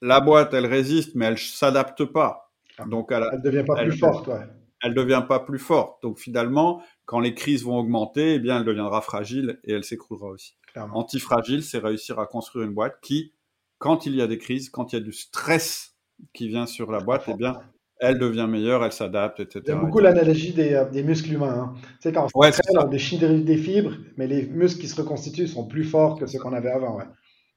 la 0.02 0.20
boîte, 0.20 0.54
elle 0.54 0.66
résiste, 0.66 1.16
mais 1.16 1.26
elle 1.26 1.38
s'adapte 1.38 2.04
pas. 2.06 2.52
Donc 2.88 3.12
elle, 3.12 3.24
elle 3.32 3.42
devient 3.42 3.64
pas 3.66 3.84
plus 3.84 3.98
forte, 3.98 4.28
ouais 4.28 4.48
elle 4.82 4.94
devient 4.94 5.24
pas 5.28 5.40
plus 5.40 5.60
forte. 5.60 6.02
Donc 6.02 6.20
finalement, 6.20 6.82
quand 7.06 7.20
les 7.20 7.34
crises 7.34 7.64
vont 7.64 7.78
augmenter, 7.78 8.36
eh 8.36 8.40
bien, 8.40 8.58
elle 8.58 8.66
deviendra 8.66 9.02
fragile 9.02 9.60
et 9.64 9.74
elle 9.74 9.84
s'écroulera 9.84 10.28
aussi. 10.28 10.56
Antifragile, 10.76 11.64
c'est 11.64 11.80
réussir 11.80 12.20
à 12.20 12.26
construire 12.26 12.66
une 12.66 12.74
boîte 12.74 13.00
qui, 13.02 13.34
quand 13.78 14.06
il 14.06 14.16
y 14.16 14.22
a 14.22 14.28
des 14.28 14.38
crises, 14.38 14.70
quand 14.70 14.94
il 14.94 14.96
y 14.98 15.02
a 15.02 15.04
du 15.04 15.12
stress 15.12 15.96
qui 16.34 16.48
vient 16.48 16.66
sur 16.66 16.92
la 16.92 17.00
boîte, 17.00 17.24
eh 17.28 17.34
bien, 17.34 17.60
elle 18.00 18.18
devient 18.18 18.48
meilleure, 18.50 18.84
elle 18.84 18.92
s'adapte, 18.92 19.40
etc. 19.40 19.62
J'aime 19.68 19.82
beaucoup 19.82 20.00
l'analogie 20.00 20.54
des, 20.54 20.74
euh, 20.74 20.90
des, 20.90 21.04
muscles 21.04 21.34
humains. 21.34 21.54
Hein. 21.54 21.74
Tu 21.76 22.10
sais, 22.10 22.14
quand 22.14 22.28
on 22.34 22.40
ouais, 22.40 22.52
on 22.78 22.88
déchire 22.88 23.30
des 23.30 23.58
fibres, 23.58 23.94
mais 24.18 24.28
les 24.28 24.48
muscles 24.48 24.82
qui 24.82 24.88
se 24.88 25.00
reconstituent 25.00 25.48
sont 25.48 25.68
plus 25.68 25.84
forts 25.84 26.18
que 26.18 26.26
ceux 26.26 26.40
qu'on 26.40 26.54
avait 26.54 26.72
avant. 26.72 26.98
Ouais. 26.98 27.06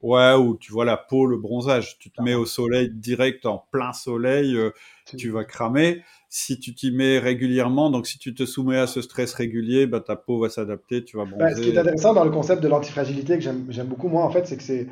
Ouais, 0.01 0.33
ou 0.33 0.55
tu 0.57 0.71
vois 0.71 0.85
la 0.85 0.97
peau, 0.97 1.25
le 1.25 1.37
bronzage. 1.37 1.97
Tu 1.97 2.11
te 2.11 2.21
mets 2.21 2.35
au 2.35 2.45
soleil 2.45 2.91
direct, 2.91 3.47
en 3.47 3.65
plein 3.71 3.91
soleil, 3.91 4.55
euh, 4.55 4.69
tu 5.17 5.31
vas 5.31 5.45
cramer. 5.45 6.03
Si 6.37 6.59
tu 6.59 6.75
t'y 6.75 6.91
mets 6.91 7.17
régulièrement, 7.17 7.89
donc 7.89 8.07
si 8.07 8.19
tu 8.19 8.33
te 8.35 8.45
soumets 8.45 8.77
à 8.77 8.87
ce 8.87 9.01
stress 9.01 9.33
régulier, 9.33 9.87
bah, 9.87 10.01
ta 10.01 10.17
peau 10.17 10.37
va 10.37 10.49
s'adapter, 10.49 11.01
tu 11.01 11.15
vas 11.15 11.23
bronzer. 11.23 11.45
Bah, 11.45 11.55
ce 11.55 11.61
qui 11.61 11.69
est 11.69 11.77
intéressant 11.77 12.13
dans 12.13 12.25
le 12.25 12.29
concept 12.29 12.61
de 12.61 12.67
l'antifragilité 12.67 13.39
que 13.39 13.41
j'aime 13.41 13.87
beaucoup, 13.87 14.09
moi, 14.09 14.25
en 14.25 14.29
fait, 14.29 14.45
c'est 14.45 14.57
que 14.57 14.63
c'est 14.63 14.87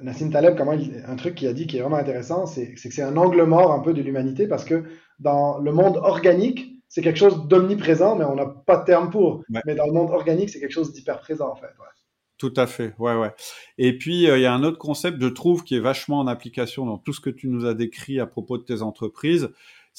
Nassim 0.00 0.30
Taleb, 0.30 0.56
comment 0.56 0.72
un 0.72 1.16
truc 1.16 1.34
qu'il 1.34 1.48
a 1.48 1.52
dit 1.52 1.66
qui 1.66 1.76
est 1.76 1.82
vraiment 1.82 1.98
intéressant, 1.98 2.46
c'est 2.46 2.72
que 2.72 2.80
c'est 2.80 3.02
un 3.02 3.18
angle 3.18 3.42
mort 3.42 3.72
un 3.72 3.80
peu 3.80 3.92
de 3.92 4.00
l'humanité 4.00 4.48
parce 4.48 4.64
que 4.64 4.84
dans 5.18 5.58
le 5.58 5.70
monde 5.70 5.98
organique, 5.98 6.72
c'est 6.88 7.02
quelque 7.02 7.18
chose 7.18 7.46
d'omniprésent, 7.46 8.16
mais 8.16 8.24
on 8.24 8.34
n'a 8.34 8.46
pas 8.46 8.78
de 8.78 8.86
terme 8.86 9.10
pour. 9.10 9.44
Mais 9.66 9.74
dans 9.74 9.86
le 9.86 9.92
monde 9.92 10.10
organique, 10.12 10.48
c'est 10.48 10.60
quelque 10.60 10.72
chose 10.72 10.94
d'hyper 10.94 11.20
présent, 11.20 11.50
en 11.50 11.56
fait. 11.56 11.66
Ouais. 11.66 11.90
Tout 12.38 12.54
à 12.56 12.66
fait, 12.66 12.94
ouais, 12.98 13.14
ouais. 13.16 13.32
Et 13.76 13.98
puis, 13.98 14.30
euh, 14.30 14.38
il 14.38 14.40
y 14.40 14.46
a 14.46 14.54
un 14.54 14.64
autre 14.64 14.78
concept, 14.78 15.20
je 15.20 15.26
trouve, 15.26 15.62
qui 15.62 15.76
est 15.76 15.80
vachement 15.80 16.20
en 16.20 16.26
application 16.26 16.86
dans 16.86 16.96
tout 16.96 17.12
ce 17.12 17.20
que 17.20 17.28
tu 17.28 17.48
nous 17.48 17.66
as 17.66 17.74
décrit 17.74 18.18
à 18.18 18.24
propos 18.24 18.56
de 18.56 18.62
tes 18.62 18.80
entreprises. 18.80 19.50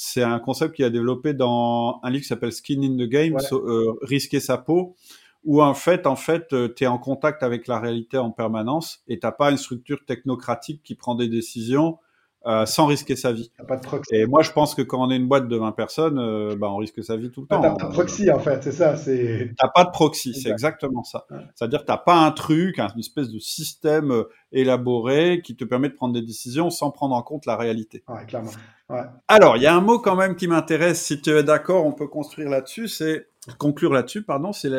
C'est 0.04 0.24
un 0.24 0.40
concept 0.40 0.76
qui 0.76 0.84
a 0.84 0.90
développé 0.90 1.36
dans 1.36 2.00
un 2.02 2.10
livre 2.10 2.24
qui 2.24 2.28
s'appelle 2.28 2.52
Skin 2.52 2.82
in 2.82 2.98
the 2.98 3.08
Game, 3.08 3.38
euh, 3.52 3.94
risquer 4.02 4.40
sa 4.40 4.58
peau, 4.58 4.96
où 5.44 5.62
en 5.62 5.76
fait, 5.76 6.08
en 6.08 6.16
fait, 6.16 6.52
euh, 6.54 6.74
tu 6.76 6.86
es 6.86 6.88
en 6.88 6.98
contact 6.98 7.44
avec 7.44 7.68
la 7.68 7.80
réalité 7.80 8.18
en 8.18 8.32
permanence 8.32 9.04
et 9.08 9.20
t'as 9.20 9.32
pas 9.32 9.52
une 9.52 9.58
structure 9.58 10.04
technocratique 10.08 10.82
qui 10.82 10.96
prend 10.96 11.14
des 11.14 11.28
décisions 11.28 12.00
euh, 12.48 12.66
sans 12.66 12.88
risquer 12.88 13.16
sa 13.16 13.32
vie. 13.32 13.52
Pas 13.68 13.78
de 13.78 13.84
proxy. 13.84 14.16
Et 14.16 14.26
moi, 14.26 14.42
je 14.42 14.52
pense 14.52 14.74
que 14.74 14.82
quand 14.82 15.00
on 15.00 15.12
est 15.12 15.16
une 15.16 15.28
boîte 15.28 15.48
de 15.48 15.56
20 15.56 15.74
personnes, 15.74 16.18
euh, 16.18 16.56
bah, 16.56 16.72
on 16.72 16.78
risque 16.78 17.04
sa 17.04 17.16
vie 17.16 17.30
tout 17.30 17.42
le 17.42 17.48
temps. 17.48 17.62
T'as 17.62 17.76
pas 17.76 17.86
de 17.86 17.92
proxy, 17.92 18.32
en 18.32 18.40
fait, 18.40 18.64
c'est 18.64 18.72
ça. 18.72 18.96
T'as 19.60 19.68
pas 19.68 19.84
de 19.84 19.92
proxy, 19.92 20.34
c'est 20.34 20.50
exactement 20.50 21.04
ça. 21.04 21.28
C'est-à-dire, 21.54 21.86
t'as 21.86 21.98
pas 21.98 22.16
un 22.16 22.32
truc, 22.32 22.80
une 22.80 23.00
espèce 23.00 23.30
de 23.30 23.38
système 23.38 24.12
euh, 24.12 24.24
élaboré 24.52 25.42
qui 25.44 25.56
te 25.56 25.64
permet 25.66 25.90
de 25.90 25.94
prendre 25.94 26.16
des 26.16 26.24
décisions 26.24 26.72
sans 26.72 26.90
prendre 26.90 27.14
en 27.14 27.22
compte 27.22 27.46
la 27.46 27.56
réalité. 27.56 28.04
Ouais, 28.08 28.26
clairement. 28.26 28.50
Ouais. 28.90 29.04
Alors, 29.28 29.58
il 29.58 29.64
y 29.64 29.68
a 29.68 29.76
un 29.76 29.82
mot 29.82 30.00
quand 30.00 30.16
même 30.16 30.36
qui 30.36 30.48
m'intéresse. 30.48 31.00
Si 31.00 31.22
tu 31.22 31.30
es 31.30 31.44
d'accord, 31.44 31.86
on 31.86 31.94
peut 31.94 32.08
construire 32.08 32.50
là-dessus. 32.50 32.88
C'est 32.88 33.28
conclure 33.60 33.94
là-dessus, 33.94 34.24
pardon. 34.24 34.52
C'est 34.52 34.72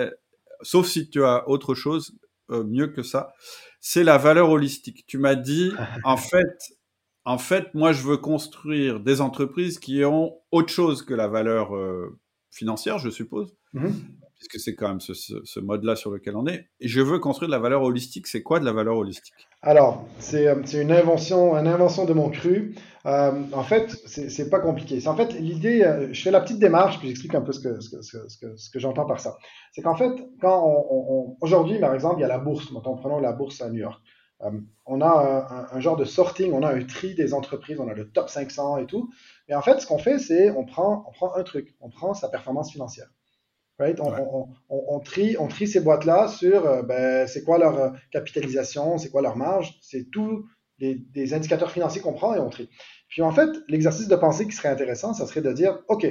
sauf 0.63 0.89
si 0.89 1.09
tu 1.11 1.25
as 1.25 1.49
autre 1.49 1.75
chose 1.75 2.17
mieux 2.49 2.89
que 2.89 3.05
ça. 3.05 3.33
C'est 3.81 4.03
la 4.03 4.19
valeur 4.19 4.51
holistique. 4.51 5.05
Tu 5.07 5.19
m'as 5.19 5.37
dit, 5.37 5.73
en 6.05 6.17
fait, 6.17 6.75
en 7.25 7.39
fait, 7.39 7.73
moi, 7.75 7.93
je 7.93 8.03
veux 8.03 8.17
construire 8.17 9.01
des 9.01 9.21
entreprises 9.21 9.79
qui 9.79 10.05
ont 10.05 10.39
autre 10.51 10.71
chose 10.71 11.03
que 11.03 11.15
la 11.15 11.29
valeur 11.29 11.75
euh, 11.77 12.19
financière, 12.51 12.99
je 12.99 13.11
suppose, 13.11 13.55
mhm. 13.75 13.93
puisque 14.37 14.59
c'est 14.59 14.75
quand 14.75 14.89
même 14.89 15.01
ce, 15.01 15.61
mode-là 15.61 15.95
sur 15.95 16.11
lequel 16.11 16.35
on 16.37 16.47
est. 16.47 16.67
Et 16.81 16.89
je 16.89 17.01
veux 17.01 17.21
construire 17.21 17.49
de 17.49 17.55
la 17.55 17.61
valeur 17.61 17.83
holistique. 17.83 18.27
C'est 18.27 18.43
quoi 18.43 18.59
de 18.59 18.65
la 18.65 18.73
valeur 18.73 18.97
holistique? 18.97 19.35
Alors, 19.63 20.05
c'est 20.19 20.49
euh, 20.49 20.63
une 20.73 20.91
invention, 20.91 21.55
une 21.57 21.69
invention 21.69 22.07
de 22.07 22.13
mon 22.13 22.29
cru. 22.29 22.75
Euh, 23.07 23.33
en 23.53 23.63
fait, 23.63 23.91
c'est 24.07 24.51
pas 24.51 24.59
compliqué. 24.59 25.01
C'est 25.01 25.09
en 25.09 25.17
fait 25.17 25.33
l'idée. 25.35 26.09
je 26.11 26.21
fais 26.21 26.33
la 26.33 26.41
petite 26.41 26.59
démarche, 26.59 26.99
puis 26.99 27.09
j'explique 27.09 27.37
un 27.37 27.41
peu 27.41 27.53
ce 27.53 27.61
que, 27.61 27.81
ce 27.81 28.71
que, 28.71 28.79
j'entends 28.81 29.07
par 29.07 29.21
ça. 29.21 29.37
C'est 29.73 29.83
qu'en 29.83 29.97
fait, 29.97 30.13
quand 30.41 30.61
on, 30.67 31.37
aujourd'hui, 31.41 31.79
par 31.79 31.95
exemple, 31.95 32.17
il 32.19 32.23
y 32.23 32.25
a 32.25 32.29
la 32.29 32.39
bourse. 32.39 32.73
Maintenant, 32.73 32.97
prenons 32.97 33.21
la 33.21 33.33
bourse 33.33 33.61
à 33.61 33.71
New 33.71 33.79
York. 33.79 34.01
Euh, 34.43 34.51
on 34.87 35.01
a 35.01 35.69
un, 35.73 35.81
genre 35.81 35.97
de 35.97 36.05
sorting, 36.05 36.53
on 36.53 36.63
a 36.63 36.75
un 36.75 36.85
tri 36.85 37.15
des 37.15 37.35
entreprises, 37.35 37.79
on 37.79 37.89
a 37.89 37.95
le 37.95 38.11
top 38.11 38.29
500 38.29 38.79
et 38.79 38.87
tout. 38.87 39.11
Mais 39.49 39.55
en 39.55 39.63
fait, 39.63 39.81
ce 39.81 39.87
qu'on 39.87 39.99
fait, 39.99 40.19
c'est 40.19 40.51
on 40.51 40.65
prend, 40.65 41.05
on 41.09 41.13
prend 41.13 41.35
un 41.35 41.43
truc, 41.45 41.77
on 41.81 41.91
prend 41.91 42.15
sa 42.15 42.29
performance 42.29 42.73
financière. 42.73 43.09
Right? 43.79 43.99
On, 44.01 45.01
trie, 45.01 45.37
on 45.39 45.49
trie 45.49 45.67
ces 45.67 45.81
boîtes-là 45.81 46.29
sur 46.29 46.67
euh, 46.67 46.83
ben, 46.83 47.27
c'est 47.27 47.43
quoi 47.43 47.59
leur 47.59 47.79
euh, 47.79 47.91
capitalisation, 48.13 48.99
c'est 48.99 49.11
quoi 49.11 49.23
leur 49.23 49.37
marge, 49.37 49.79
c'est 49.81 50.11
tous 50.11 50.47
les, 50.79 50.95
des 50.95 51.35
indicateurs 51.35 51.71
financiers 51.71 52.01
qu'on 52.01 52.13
prend 52.13 52.35
et 52.35 52.39
on 52.39 52.51
trie. 52.51 52.69
Puis 53.09 53.23
en 53.23 53.33
fait, 53.33 53.51
l'exercice 53.69 54.09
de 54.09 54.17
pensée 54.17 54.47
qui 54.47 54.53
serait 54.53 54.69
intéressant, 54.69 55.15
ça 55.15 55.27
serait 55.27 55.43
de 55.43 55.53
dire, 55.53 55.79
OK, 55.89 56.07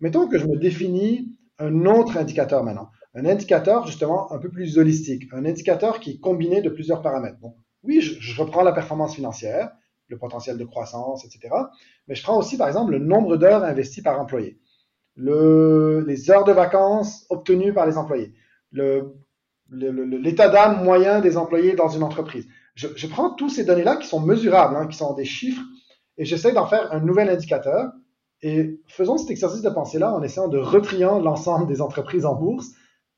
mettons 0.00 0.28
que 0.28 0.38
je 0.38 0.46
me 0.46 0.56
définis 0.56 1.34
un 1.58 1.86
autre 1.86 2.16
indicateur 2.16 2.64
maintenant. 2.64 2.90
Un 3.14 3.26
indicateur 3.26 3.86
justement 3.86 4.32
un 4.32 4.38
peu 4.38 4.50
plus 4.50 4.76
holistique, 4.76 5.24
un 5.32 5.44
indicateur 5.44 6.00
qui 6.00 6.12
est 6.12 6.20
combiné 6.20 6.62
de 6.62 6.68
plusieurs 6.68 7.00
paramètres. 7.00 7.38
Bon, 7.38 7.54
oui, 7.84 8.00
je, 8.00 8.40
reprends 8.40 8.62
la 8.62 8.72
performance 8.72 9.14
financière, 9.14 9.70
le 10.08 10.18
potentiel 10.18 10.58
de 10.58 10.64
croissance, 10.64 11.24
etc. 11.24 11.54
Mais 12.08 12.14
je 12.14 12.22
prends 12.22 12.38
aussi, 12.38 12.56
par 12.56 12.68
exemple, 12.68 12.92
le 12.92 12.98
nombre 12.98 13.36
d'heures 13.36 13.62
investies 13.62 14.02
par 14.02 14.20
employé, 14.20 14.58
les 15.16 16.30
heures 16.30 16.44
de 16.44 16.52
vacances 16.52 17.26
obtenues 17.30 17.72
par 17.72 17.86
les 17.86 17.96
employés, 17.96 18.32
l'état 19.70 20.48
d'âme 20.48 20.82
moyen 20.82 21.20
des 21.20 21.36
employés 21.36 21.74
dans 21.74 21.88
une 21.88 22.02
entreprise. 22.02 22.46
Je, 22.74 23.06
prends 23.06 23.30
tous 23.30 23.50
ces 23.50 23.64
données-là 23.64 23.96
qui 23.96 24.08
sont 24.08 24.20
mesurables, 24.20 24.76
hein, 24.76 24.88
qui 24.88 24.96
sont 24.96 25.14
des 25.14 25.24
chiffres, 25.24 25.62
et 26.16 26.24
j'essaie 26.24 26.52
d'en 26.52 26.66
faire 26.66 26.92
un 26.92 27.00
nouvel 27.00 27.28
indicateur. 27.28 27.92
Et 28.42 28.80
faisons 28.88 29.16
cet 29.16 29.30
exercice 29.30 29.62
de 29.62 29.70
pensée-là 29.70 30.12
en 30.12 30.22
essayant 30.22 30.48
de 30.48 30.58
retrier 30.58 31.04
l'ensemble 31.04 31.66
des 31.66 31.80
entreprises 31.80 32.26
en 32.26 32.34
bourse. 32.34 32.66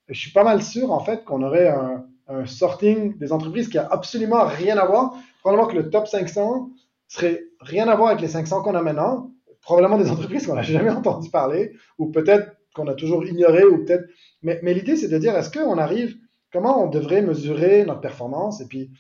je 0.08 0.18
suis 0.18 0.30
pas 0.30 0.44
mal 0.44 0.62
sûr, 0.62 0.92
en 0.92 1.00
fait, 1.00 1.24
qu'on 1.24 1.42
aurait 1.42 1.68
un, 1.68 2.06
un 2.28 2.46
sorting 2.46 3.16
des 3.18 3.32
entreprises 3.32 3.68
qui 3.68 3.78
a 3.78 3.86
absolument 3.86 4.44
rien 4.44 4.76
à 4.78 4.86
voir. 4.86 5.14
Probablement 5.40 5.68
que 5.68 5.76
le 5.76 5.90
top 5.90 6.06
500 6.08 6.70
serait 7.08 7.44
rien 7.60 7.88
à 7.88 7.96
voir 7.96 8.08
avec 8.08 8.20
les 8.20 8.28
500 8.28 8.62
qu'on 8.62 8.74
a 8.74 8.82
maintenant. 8.82 9.30
Probablement 9.62 9.98
des 9.98 10.10
entreprises 10.10 10.46
qu'on 10.46 10.54
n'a 10.54 10.62
jamais 10.62 10.90
entendu 11.00 11.30
parler, 11.30 11.72
ou 11.98 12.10
peut-être 12.10 12.52
qu'on 12.74 12.88
a 12.88 12.94
toujours 12.94 13.24
ignoré, 13.24 13.64
ou 13.64 13.84
peut-être. 13.84 14.04
Mais, 14.42 14.60
l'idée, 14.74 14.96
c'est 14.96 15.08
de 15.08 15.18
dire, 15.18 15.36
est-ce 15.36 15.50
qu'on 15.50 15.78
arrive, 15.78 16.16
comment 16.52 16.84
on 16.84 16.88
devrait 16.88 17.22
mesurer 17.22 17.84
notre 17.84 18.00
performance? 18.00 18.60
Et 18.60 18.66
puis, 18.66 18.90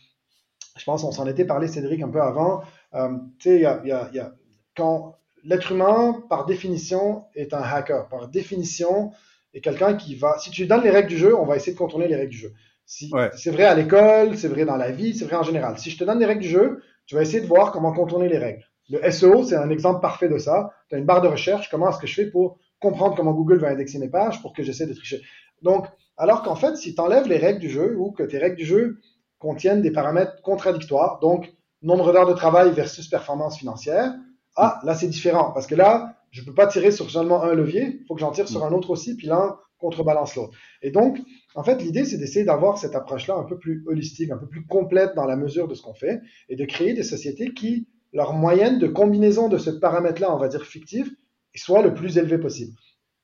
je 0.76 0.84
pense 0.84 1.02
qu'on 1.02 1.12
s'en 1.12 1.26
était 1.26 1.44
parlé, 1.44 1.68
Cédric, 1.68 2.02
un 2.02 2.08
peu 2.08 2.20
avant. 2.20 2.62
Euh, 2.94 3.10
tu 3.38 3.50
sais, 3.50 3.56
il 3.56 3.88
y 3.88 3.92
a, 3.92 4.34
quand 4.76 5.16
l'être 5.44 5.72
humain, 5.72 6.22
par 6.28 6.46
définition, 6.46 7.24
est 7.34 7.54
un 7.54 7.62
hacker. 7.62 8.08
Par 8.08 8.28
définition, 8.28 9.12
est 9.54 9.60
quelqu'un 9.60 9.94
qui 9.94 10.14
va. 10.14 10.38
Si 10.38 10.50
tu 10.50 10.66
donnes 10.66 10.82
les 10.82 10.90
règles 10.90 11.08
du 11.08 11.16
jeu, 11.16 11.36
on 11.36 11.44
va 11.44 11.56
essayer 11.56 11.72
de 11.72 11.78
contourner 11.78 12.08
les 12.08 12.16
règles 12.16 12.30
du 12.30 12.38
jeu. 12.38 12.52
C'est 12.86 13.50
vrai 13.50 13.64
à 13.64 13.74
l'école, 13.74 14.36
c'est 14.38 14.48
vrai 14.48 14.64
dans 14.64 14.76
la 14.76 14.90
vie, 14.90 15.14
c'est 15.14 15.24
vrai 15.24 15.36
en 15.36 15.42
général. 15.42 15.78
Si 15.78 15.90
je 15.90 15.98
te 15.98 16.04
donne 16.04 16.20
des 16.20 16.24
règles 16.24 16.42
du 16.42 16.48
jeu, 16.48 16.82
tu 17.06 17.14
vas 17.14 17.22
essayer 17.22 17.40
de 17.40 17.46
voir 17.46 17.72
comment 17.72 17.92
contourner 17.92 18.28
les 18.28 18.38
règles. 18.38 18.64
Le 18.88 19.10
SEO, 19.10 19.42
c'est 19.42 19.56
un 19.56 19.70
exemple 19.70 20.00
parfait 20.00 20.28
de 20.28 20.38
ça. 20.38 20.70
Tu 20.88 20.94
as 20.94 20.98
une 20.98 21.04
barre 21.04 21.20
de 21.20 21.28
recherche, 21.28 21.68
comment 21.70 21.90
est-ce 21.90 21.98
que 21.98 22.06
je 22.06 22.14
fais 22.14 22.26
pour 22.26 22.58
comprendre 22.78 23.16
comment 23.16 23.32
Google 23.32 23.58
va 23.58 23.68
indexer 23.68 23.98
mes 23.98 24.08
pages 24.08 24.40
pour 24.42 24.52
que 24.52 24.62
j'essaie 24.62 24.86
de 24.86 24.94
tricher. 24.94 25.22
Donc, 25.62 25.86
alors 26.16 26.42
qu'en 26.42 26.54
fait, 26.54 26.76
si 26.76 26.94
tu 26.94 27.00
enlèves 27.00 27.26
les 27.26 27.38
règles 27.38 27.58
du 27.58 27.68
jeu 27.68 27.96
ou 27.98 28.12
que 28.12 28.22
tes 28.22 28.38
règles 28.38 28.56
du 28.56 28.64
jeu 28.64 28.98
contiennent 29.38 29.82
des 29.82 29.90
paramètres 29.90 30.40
contradictoires, 30.42 31.18
donc 31.20 31.52
nombre 31.82 32.12
d'heures 32.12 32.28
de 32.28 32.34
travail 32.34 32.70
versus 32.72 33.08
performance 33.08 33.58
financière, 33.58 34.14
ah, 34.56 34.80
là 34.84 34.94
c'est 34.94 35.08
différent 35.08 35.52
parce 35.52 35.66
que 35.66 35.74
là, 35.74 36.14
je 36.30 36.40
ne 36.42 36.46
peux 36.46 36.54
pas 36.54 36.66
tirer 36.66 36.90
sur 36.90 37.10
seulement 37.10 37.42
un 37.42 37.54
levier, 37.54 37.98
il 38.00 38.06
faut 38.06 38.14
que 38.14 38.20
j'en 38.20 38.30
tire 38.30 38.48
sur 38.48 38.64
un 38.64 38.72
autre 38.72 38.90
aussi, 38.90 39.16
puis 39.16 39.26
l'un 39.26 39.58
contrebalance 39.78 40.34
l'autre. 40.36 40.56
Et 40.82 40.90
donc, 40.90 41.18
en 41.54 41.62
fait, 41.62 41.82
l'idée, 41.82 42.04
c'est 42.04 42.18
d'essayer 42.18 42.44
d'avoir 42.44 42.78
cette 42.78 42.94
approche-là 42.94 43.34
un 43.34 43.44
peu 43.44 43.58
plus 43.58 43.84
holistique, 43.86 44.30
un 44.30 44.38
peu 44.38 44.48
plus 44.48 44.66
complète 44.66 45.14
dans 45.14 45.26
la 45.26 45.36
mesure 45.36 45.68
de 45.68 45.74
ce 45.74 45.82
qu'on 45.82 45.94
fait, 45.94 46.20
et 46.48 46.56
de 46.56 46.64
créer 46.64 46.94
des 46.94 47.02
sociétés 47.02 47.52
qui, 47.54 47.86
leur 48.12 48.32
moyenne 48.32 48.78
de 48.78 48.86
combinaison 48.86 49.48
de 49.48 49.58
ce 49.58 49.70
paramètre-là, 49.70 50.34
on 50.34 50.38
va 50.38 50.48
dire 50.48 50.64
fictif, 50.64 51.10
soit 51.54 51.82
le 51.82 51.94
plus 51.94 52.18
élevé 52.18 52.38
possible. 52.38 52.72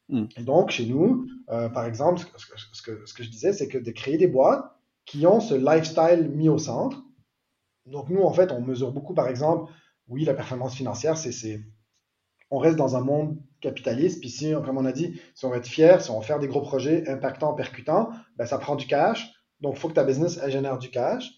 Hmm. 0.09 0.25
Et 0.37 0.43
donc, 0.43 0.71
chez 0.71 0.87
nous, 0.87 1.27
euh, 1.51 1.69
par 1.69 1.87
exemple, 1.87 2.21
ce 2.21 2.83
que, 2.83 3.07
ce 3.07 3.15
que 3.15 3.23
je 3.23 3.31
disais, 3.31 3.53
c'est 3.53 3.69
que 3.69 3.79
de 3.79 3.91
créer 3.91 4.19
des 4.19 4.27
boîtes 4.27 4.65
qui 5.05 5.27
ont 5.27 5.41
ce 5.41 5.55
lifestyle 5.55 6.31
mis 6.31 6.49
au 6.49 6.59
centre. 6.59 7.03
Donc, 7.87 8.09
nous, 8.09 8.23
en 8.23 8.33
fait, 8.33 8.53
on 8.53 8.61
mesure 8.61 8.93
beaucoup, 8.93 9.15
par 9.15 9.29
exemple, 9.29 9.71
oui, 10.09 10.25
la 10.25 10.35
performance 10.35 10.75
financière, 10.75 11.17
c'est 11.17 11.61
on 12.51 12.59
reste 12.59 12.77
dans 12.77 12.97
un 12.97 13.01
monde 13.01 13.39
capitaliste. 13.63 14.21
Puis 14.21 14.29
si, 14.29 14.53
comme 14.65 14.77
on 14.77 14.85
a 14.85 14.93
dit, 14.93 15.19
si 15.35 15.45
on 15.47 15.51
va 15.51 15.57
être 15.57 15.67
fier, 15.67 16.03
si 16.03 16.11
on 16.11 16.21
va 16.21 16.27
faire 16.27 16.39
des 16.39 16.49
gros 16.49 16.61
projets 16.61 17.09
impactants, 17.09 17.55
percutants, 17.55 18.11
ben, 18.37 18.45
ça 18.45 18.59
prend 18.59 18.77
du 18.77 18.87
cash. 18.87 19.33
Donc, 19.61 19.75
il 19.77 19.81
faut 19.81 19.89
que 19.89 19.95
ta 19.95 20.05
business 20.05 20.39
elle 20.43 20.51
génère 20.51 20.79
du 20.79 20.91
cash. 20.91 21.31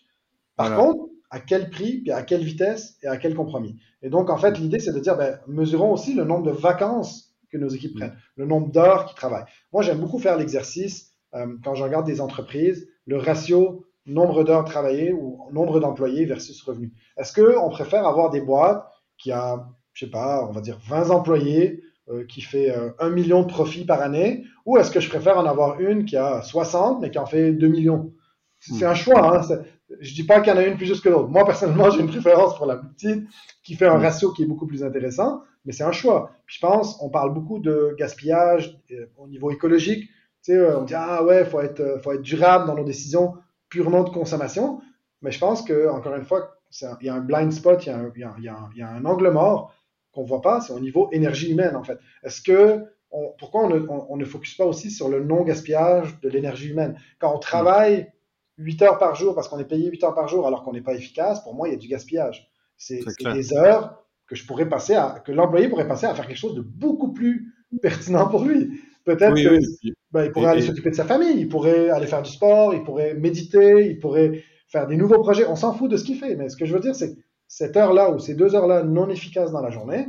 Par 0.57 0.75
contre, 0.77 1.11
à 1.31 1.41
quel 1.41 1.71
prix, 1.71 1.99
puis 1.99 2.11
à 2.11 2.23
quelle 2.23 2.43
vitesse 2.43 2.97
et 3.03 3.07
à 3.07 3.17
quel 3.17 3.35
compromis? 3.35 3.77
Et 4.03 4.09
donc, 4.09 4.31
en 4.31 4.37
fait, 4.37 4.59
l'idée, 4.59 4.79
c'est 4.79 4.93
de 4.93 5.01
dire, 5.01 5.17
ben, 5.17 5.39
mesurons 5.47 5.93
aussi 5.93 6.15
le 6.15 6.25
nombre 6.25 6.45
de 6.45 6.51
vacances 6.51 7.35
que 7.51 7.59
nos 7.59 7.69
équipes 7.69 7.97
prennent, 7.97 8.17
le 8.37 8.47
nombre 8.47 8.73
d'heures 8.73 9.07
qu'ils 9.07 9.17
travaillent. 9.17 9.45
Moi, 9.73 9.83
j'aime 9.83 10.01
beaucoup 10.01 10.19
faire 10.19 10.37
l'exercice, 10.37 11.13
euh, 11.35 11.57
quand 11.63 11.75
je 11.75 11.85
regarde 11.85 12.07
des 12.07 12.21
entreprises, 12.21 12.89
le 13.07 13.19
ratio 13.19 13.87
nombre 14.07 14.45
d'heures 14.45 14.65
travaillées 14.65 15.13
ou 15.13 15.39
nombre 15.53 15.81
d'employés 15.81 16.25
versus 16.25 16.61
revenus. 16.63 16.93
Est-ce 17.17 17.33
qu'on 17.33 17.71
préfère 17.71 18.07
avoir 18.07 18.31
des 18.31 18.41
boîtes 18.41 18.87
qui 19.17 19.33
a 19.33 19.67
je 19.95 20.05
sais 20.05 20.11
pas, 20.11 20.45
on 20.47 20.53
va 20.53 20.61
dire 20.61 20.79
20 20.89 21.11
employés 21.11 21.84
euh, 22.11 22.25
qui 22.27 22.43
fait 22.43 22.71
euh, 22.71 22.91
1 22.99 23.11
million 23.11 23.43
de 23.43 23.47
profits 23.47 23.87
par 23.87 24.03
année, 24.03 24.45
ou 24.67 24.77
est-ce 24.77 24.91
que 24.91 25.01
je 25.01 25.09
préfère 25.09 25.39
en 25.39 25.47
avoir 25.47 25.81
une 25.81 26.05
qui 26.05 26.17
a 26.17 26.43
60 26.43 27.01
mais 27.01 27.11
qui 27.11 27.19
en 27.19 27.27
fait 27.27 27.53
2 27.53 27.67
millions? 27.67 28.13
C'est 28.61 28.85
un 28.85 28.95
choix. 28.95 29.39
Hein, 29.39 29.59
je 30.01 30.15
dis 30.15 30.25
pas 30.25 30.41
qu'il 30.41 30.53
y 30.53 30.57
en 30.57 30.59
a 30.59 30.65
une 30.65 30.77
plus 30.77 30.87
juste 30.87 31.03
que 31.03 31.09
l'autre. 31.09 31.29
Moi, 31.29 31.45
personnellement, 31.45 31.91
j'ai 31.91 32.01
une 32.01 32.09
préférence 32.09 32.57
pour 32.57 32.67
la 32.67 32.77
plus 32.77 32.89
petite, 32.89 33.29
qui 33.63 33.75
fait 33.75 33.87
un 33.87 33.99
ratio 33.99 34.33
qui 34.33 34.43
est 34.43 34.47
beaucoup 34.47 34.67
plus 34.67 34.83
intéressant, 34.83 35.43
mais 35.65 35.73
c'est 35.73 35.85
un 35.85 35.93
choix. 35.93 36.33
Puis 36.47 36.57
je 36.57 36.67
pense, 36.67 36.99
on 37.01 37.09
parle 37.09 37.33
beaucoup 37.33 37.59
de 37.59 37.95
gaspillage 37.99 38.79
euh, 38.93 39.07
au 39.17 39.27
niveau 39.27 39.51
écologique. 39.51 40.05
Tu 40.43 40.53
sais, 40.53 40.59
euh, 40.59 40.81
on 40.81 40.85
dit, 40.85 40.95
ah 40.95 41.25
ouais, 41.25 41.45
faut 41.45 41.61
être, 41.61 42.01
faut 42.03 42.13
être 42.13 42.23
durable 42.23 42.67
dans 42.67 42.75
nos 42.75 42.85
décisions 42.85 43.35
purement 43.69 44.05
de 44.05 44.11
consommation. 44.11 44.81
Mais 45.23 45.31
je 45.31 45.39
pense 45.39 45.63
que, 45.63 45.89
encore 45.89 46.15
une 46.17 46.25
fois, 46.25 46.59
il 47.01 47.07
y 47.07 47.09
a 47.09 47.15
un 47.15 47.21
blind 47.21 47.53
spot, 47.53 47.87
y 47.87 47.91
y 47.91 47.93
y 47.93 48.27
il 48.37 48.79
y 48.79 48.83
a 48.83 48.91
un 48.91 49.05
angle 49.05 49.31
mort 49.31 49.75
qu'on 50.15 50.24
voit 50.24 50.41
pas, 50.41 50.61
c'est 50.61 50.73
au 50.73 50.81
niveau 50.81 51.09
énergie 51.12 51.51
humaine, 51.51 51.77
en 51.77 51.85
fait. 51.85 51.99
Est-ce 52.23 52.41
que, 52.41 52.85
on, 53.11 53.32
pourquoi 53.39 53.65
on 53.65 53.69
ne, 53.69 53.81
on, 53.89 54.07
on 54.09 54.16
ne 54.16 54.24
focus 54.24 54.57
pas 54.57 54.65
aussi 54.65 54.91
sur 54.91 55.09
le 55.09 55.23
non-gaspillage 55.23 56.20
de 56.20 56.28
l'énergie 56.28 56.70
humaine? 56.70 56.97
Quand 57.19 57.35
on 57.35 57.39
travaille 57.39 58.12
8 58.59 58.82
heures 58.82 58.99
par 58.99 59.15
jour 59.15 59.35
parce 59.35 59.49
qu'on 59.49 59.59
est 59.59 59.65
payé 59.65 59.91
8 59.91 60.05
heures 60.05 60.15
par 60.15 60.28
jour 60.28 60.47
alors 60.47 60.62
qu'on 60.62 60.73
n'est 60.73 60.81
pas 60.81 60.95
efficace, 60.95 61.43
pour 61.43 61.55
moi, 61.55 61.69
il 61.69 61.73
y 61.73 61.74
a 61.74 61.78
du 61.78 61.89
gaspillage. 61.89 62.51
C'est 62.77 63.01
des 63.32 63.55
heures 63.55 64.05
que 64.27 64.35
je 64.35 64.47
pourrais 64.47 64.69
passer 64.69 64.95
à, 64.95 65.23
que 65.24 65.32
l'employé 65.32 65.69
pourrait 65.69 65.89
passer 65.89 66.07
à 66.07 66.15
faire 66.15 66.27
quelque 66.27 66.39
chose 66.39 66.55
de 66.55 66.61
beaucoup 66.61 67.12
plus 67.12 67.53
pertinent 67.82 68.28
pour 68.28 68.45
lui. 68.45 68.81
Peut-être 69.05 69.35
qu'il 69.35 69.95
ben, 70.12 70.32
pourrait 70.32 70.51
aller 70.51 70.62
s'occuper 70.62 70.91
de 70.91 70.95
sa 70.95 71.05
famille, 71.05 71.39
il 71.39 71.49
pourrait 71.49 71.91
aller 71.91 72.07
faire 72.07 72.23
du 72.23 72.31
sport, 72.31 72.74
il 72.74 72.82
pourrait 72.85 73.15
méditer, 73.15 73.86
il 73.91 73.99
pourrait 73.99 74.43
faire 74.69 74.86
des 74.86 74.97
nouveaux 74.97 75.20
projets. 75.20 75.47
On 75.47 75.57
s'en 75.57 75.74
fout 75.74 75.91
de 75.91 75.97
ce 75.97 76.05
qu'il 76.05 76.16
fait. 76.16 76.36
Mais 76.36 76.49
ce 76.49 76.57
que 76.57 76.65
je 76.65 76.73
veux 76.73 76.81
dire, 76.81 76.95
c'est 76.95 77.15
cette 77.49 77.77
heure-là 77.77 78.11
ou 78.11 78.19
ces 78.19 78.35
deux 78.35 78.55
heures-là 78.55 78.83
non 78.83 79.09
efficaces 79.09 79.53
dans 79.53 79.62
la 79.62 79.71
journée, 79.71 80.09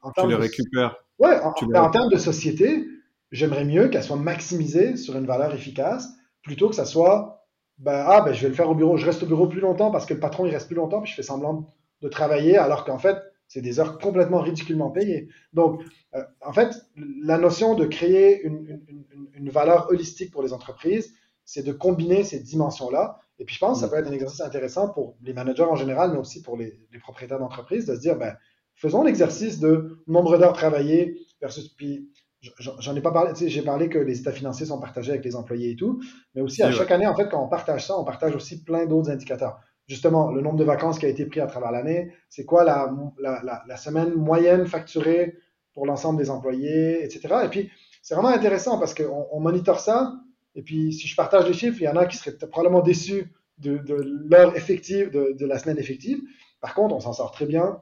en 0.00 0.10
tu 0.12 0.26
les 0.28 0.34
récupères. 0.34 0.96
Ouais, 1.18 1.38
en, 1.40 1.52
en 1.52 1.90
termes 1.90 2.10
de 2.10 2.18
société, 2.18 2.86
j'aimerais 3.30 3.64
mieux 3.64 3.88
qu'elle 3.88 4.02
soit 4.02 4.16
maximisée 4.16 4.96
sur 4.96 5.16
une 5.16 5.26
valeur 5.26 5.54
efficace 5.54 6.08
plutôt 6.42 6.68
que 6.68 6.74
ça 6.74 6.84
soit 6.84 7.34
ben, 7.78 8.04
ah, 8.06 8.20
ben, 8.20 8.32
je 8.32 8.42
vais 8.42 8.48
le 8.48 8.54
faire 8.54 8.70
au 8.70 8.74
bureau. 8.74 8.96
Je 8.96 9.06
reste 9.06 9.22
au 9.22 9.26
bureau 9.26 9.48
plus 9.48 9.60
longtemps 9.60 9.90
parce 9.90 10.06
que 10.06 10.14
le 10.14 10.20
patron, 10.20 10.46
il 10.46 10.52
reste 10.52 10.66
plus 10.66 10.76
longtemps, 10.76 11.00
puis 11.00 11.10
je 11.10 11.16
fais 11.16 11.22
semblant 11.22 11.68
de 12.02 12.08
travailler, 12.08 12.56
alors 12.56 12.84
qu'en 12.84 12.98
fait, 12.98 13.16
c'est 13.48 13.60
des 13.60 13.80
heures 13.80 13.98
complètement 13.98 14.40
ridiculement 14.40 14.90
payées. 14.90 15.28
Donc, 15.52 15.82
euh, 16.14 16.22
en 16.40 16.52
fait, 16.52 16.74
la 16.96 17.38
notion 17.38 17.74
de 17.74 17.84
créer 17.84 18.42
une, 18.42 18.82
une, 18.88 19.28
une, 19.34 19.50
valeur 19.50 19.88
holistique 19.90 20.30
pour 20.30 20.42
les 20.42 20.52
entreprises, 20.52 21.14
c'est 21.44 21.62
de 21.62 21.72
combiner 21.72 22.24
ces 22.24 22.40
dimensions-là. 22.40 23.20
Et 23.38 23.44
puis, 23.44 23.54
je 23.54 23.60
pense 23.60 23.78
que 23.78 23.86
ça 23.86 23.90
peut 23.90 23.98
être 23.98 24.08
un 24.08 24.12
exercice 24.12 24.40
intéressant 24.40 24.88
pour 24.90 25.16
les 25.22 25.32
managers 25.32 25.64
en 25.64 25.76
général, 25.76 26.12
mais 26.12 26.18
aussi 26.18 26.42
pour 26.42 26.56
les, 26.56 26.80
les 26.92 26.98
propriétaires 26.98 27.38
d'entreprise, 27.38 27.86
de 27.86 27.94
se 27.94 28.00
dire, 28.00 28.16
ben, 28.16 28.36
faisons 28.74 29.02
l'exercice 29.02 29.60
de 29.60 30.02
nombre 30.06 30.38
d'heures 30.38 30.52
travaillées 30.52 31.18
versus, 31.40 31.68
puis 31.68 32.10
j'en 32.58 32.94
ai 32.94 33.00
pas 33.00 33.10
parlé, 33.10 33.32
tu 33.32 33.40
sais, 33.40 33.48
j'ai 33.48 33.62
parlé 33.62 33.88
que 33.88 33.98
les 33.98 34.20
états 34.20 34.32
financiers 34.32 34.66
sont 34.66 34.78
partagés 34.78 35.12
avec 35.12 35.24
les 35.24 35.36
employés 35.36 35.70
et 35.70 35.76
tout, 35.76 36.02
mais 36.34 36.42
aussi 36.42 36.62
à 36.62 36.70
chaque 36.70 36.90
année, 36.90 37.06
en 37.06 37.14
fait, 37.14 37.28
quand 37.28 37.42
on 37.42 37.48
partage 37.48 37.86
ça, 37.86 37.98
on 37.98 38.04
partage 38.04 38.34
aussi 38.34 38.62
plein 38.62 38.86
d'autres 38.86 39.10
indicateurs. 39.10 39.58
Justement, 39.86 40.30
le 40.30 40.40
nombre 40.40 40.56
de 40.56 40.64
vacances 40.64 40.98
qui 40.98 41.06
a 41.06 41.08
été 41.08 41.26
pris 41.26 41.40
à 41.40 41.46
travers 41.46 41.70
l'année, 41.70 42.12
c'est 42.28 42.44
quoi 42.44 42.64
la, 42.64 42.90
la, 43.18 43.62
la, 43.66 43.76
semaine 43.76 44.14
moyenne 44.14 44.66
facturée 44.66 45.36
pour 45.74 45.86
l'ensemble 45.86 46.18
des 46.18 46.30
employés, 46.30 47.04
etc. 47.04 47.34
Et 47.44 47.48
puis, 47.48 47.70
c'est 48.02 48.14
vraiment 48.14 48.28
intéressant 48.28 48.78
parce 48.78 48.94
qu'on 48.94 49.26
on 49.30 49.40
monitore 49.40 49.80
ça, 49.80 50.14
et 50.54 50.62
puis 50.62 50.92
si 50.92 51.08
je 51.08 51.16
partage 51.16 51.46
les 51.46 51.52
chiffres, 51.52 51.78
il 51.80 51.84
y 51.84 51.88
en 51.88 51.96
a 51.96 52.06
qui 52.06 52.16
seraient 52.16 52.36
probablement 52.36 52.82
déçus 52.82 53.32
de, 53.58 53.78
de 53.78 53.94
l'heure 53.94 54.56
effective, 54.56 55.10
de, 55.10 55.34
de 55.38 55.46
la 55.46 55.58
semaine 55.58 55.78
effective. 55.78 56.20
Par 56.60 56.74
contre, 56.74 56.94
on 56.94 57.00
s'en 57.00 57.12
sort 57.12 57.32
très 57.32 57.46
bien. 57.46 57.80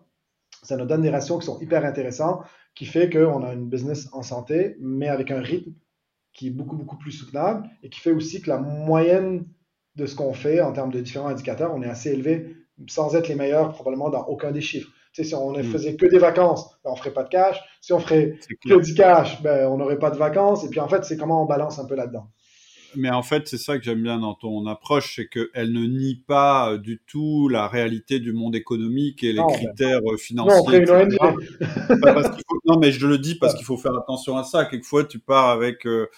Ça 0.62 0.76
nous 0.76 0.86
donne 0.86 1.02
des 1.02 1.10
ratios 1.10 1.38
qui 1.40 1.46
sont 1.46 1.60
hyper 1.60 1.84
intéressants 1.84 2.42
qui 2.74 2.86
fait 2.86 3.10
qu'on 3.10 3.42
a 3.42 3.52
une 3.52 3.68
business 3.68 4.08
en 4.12 4.22
santé, 4.22 4.76
mais 4.80 5.08
avec 5.08 5.30
un 5.30 5.40
rythme 5.40 5.72
qui 6.32 6.46
est 6.46 6.50
beaucoup, 6.50 6.76
beaucoup 6.76 6.96
plus 6.96 7.12
soutenable 7.12 7.68
et 7.82 7.90
qui 7.90 8.00
fait 8.00 8.12
aussi 8.12 8.40
que 8.40 8.48
la 8.48 8.58
moyenne 8.58 9.46
de 9.96 10.06
ce 10.06 10.16
qu'on 10.16 10.32
fait 10.32 10.62
en 10.62 10.72
termes 10.72 10.90
de 10.90 11.00
différents 11.00 11.28
indicateurs, 11.28 11.74
on 11.74 11.82
est 11.82 11.88
assez 11.88 12.10
élevé 12.10 12.56
sans 12.88 13.14
être 13.14 13.28
les 13.28 13.34
meilleurs 13.34 13.72
probablement 13.72 14.08
dans 14.08 14.24
aucun 14.24 14.50
des 14.50 14.62
chiffres. 14.62 14.90
Tu 15.12 15.22
sais, 15.22 15.28
si 15.28 15.34
on 15.34 15.52
ne 15.52 15.62
mm. 15.62 15.64
faisait 15.64 15.96
que 15.96 16.06
des 16.06 16.18
vacances, 16.18 16.70
ben, 16.82 16.90
on 16.90 16.94
ne 16.94 16.98
ferait 16.98 17.12
pas 17.12 17.24
de 17.24 17.28
cash. 17.28 17.60
Si 17.82 17.92
on 17.92 18.00
ferait 18.00 18.38
que 18.64 18.80
du 18.80 18.94
cash, 18.94 19.42
ben, 19.42 19.68
on 19.68 19.76
n'aurait 19.76 19.98
pas 19.98 20.10
de 20.10 20.16
vacances. 20.16 20.64
Et 20.64 20.70
puis 20.70 20.80
en 20.80 20.88
fait, 20.88 21.04
c'est 21.04 21.18
comment 21.18 21.42
on 21.42 21.46
balance 21.46 21.78
un 21.78 21.84
peu 21.84 21.94
là-dedans 21.94 22.28
mais 22.96 23.10
en 23.10 23.22
fait, 23.22 23.48
c'est 23.48 23.58
ça 23.58 23.78
que 23.78 23.84
j'aime 23.84 24.02
bien 24.02 24.18
dans 24.18 24.34
ton 24.34 24.66
approche, 24.66 25.16
c'est 25.16 25.26
qu'elle 25.26 25.72
ne 25.72 25.84
nie 25.86 26.16
pas 26.16 26.72
euh, 26.72 26.78
du 26.78 27.00
tout 27.06 27.48
la 27.48 27.68
réalité 27.68 28.18
du 28.18 28.32
monde 28.32 28.54
économique 28.54 29.22
et 29.24 29.32
les 29.32 29.42
critères 29.52 30.00
euh, 30.06 30.16
financiers. 30.16 30.84
Non, 30.84 31.34
non, 32.64 32.78
mais 32.78 32.92
je 32.92 33.06
le 33.06 33.18
dis 33.18 33.34
parce 33.34 33.54
qu'il 33.54 33.64
faut 33.64 33.76
faire 33.76 33.96
attention 33.96 34.36
à 34.36 34.44
ça. 34.44 34.64
Quelquefois, 34.64 35.04
tu 35.04 35.18
pars 35.18 35.50
avec 35.50 35.86
euh, 35.86 36.08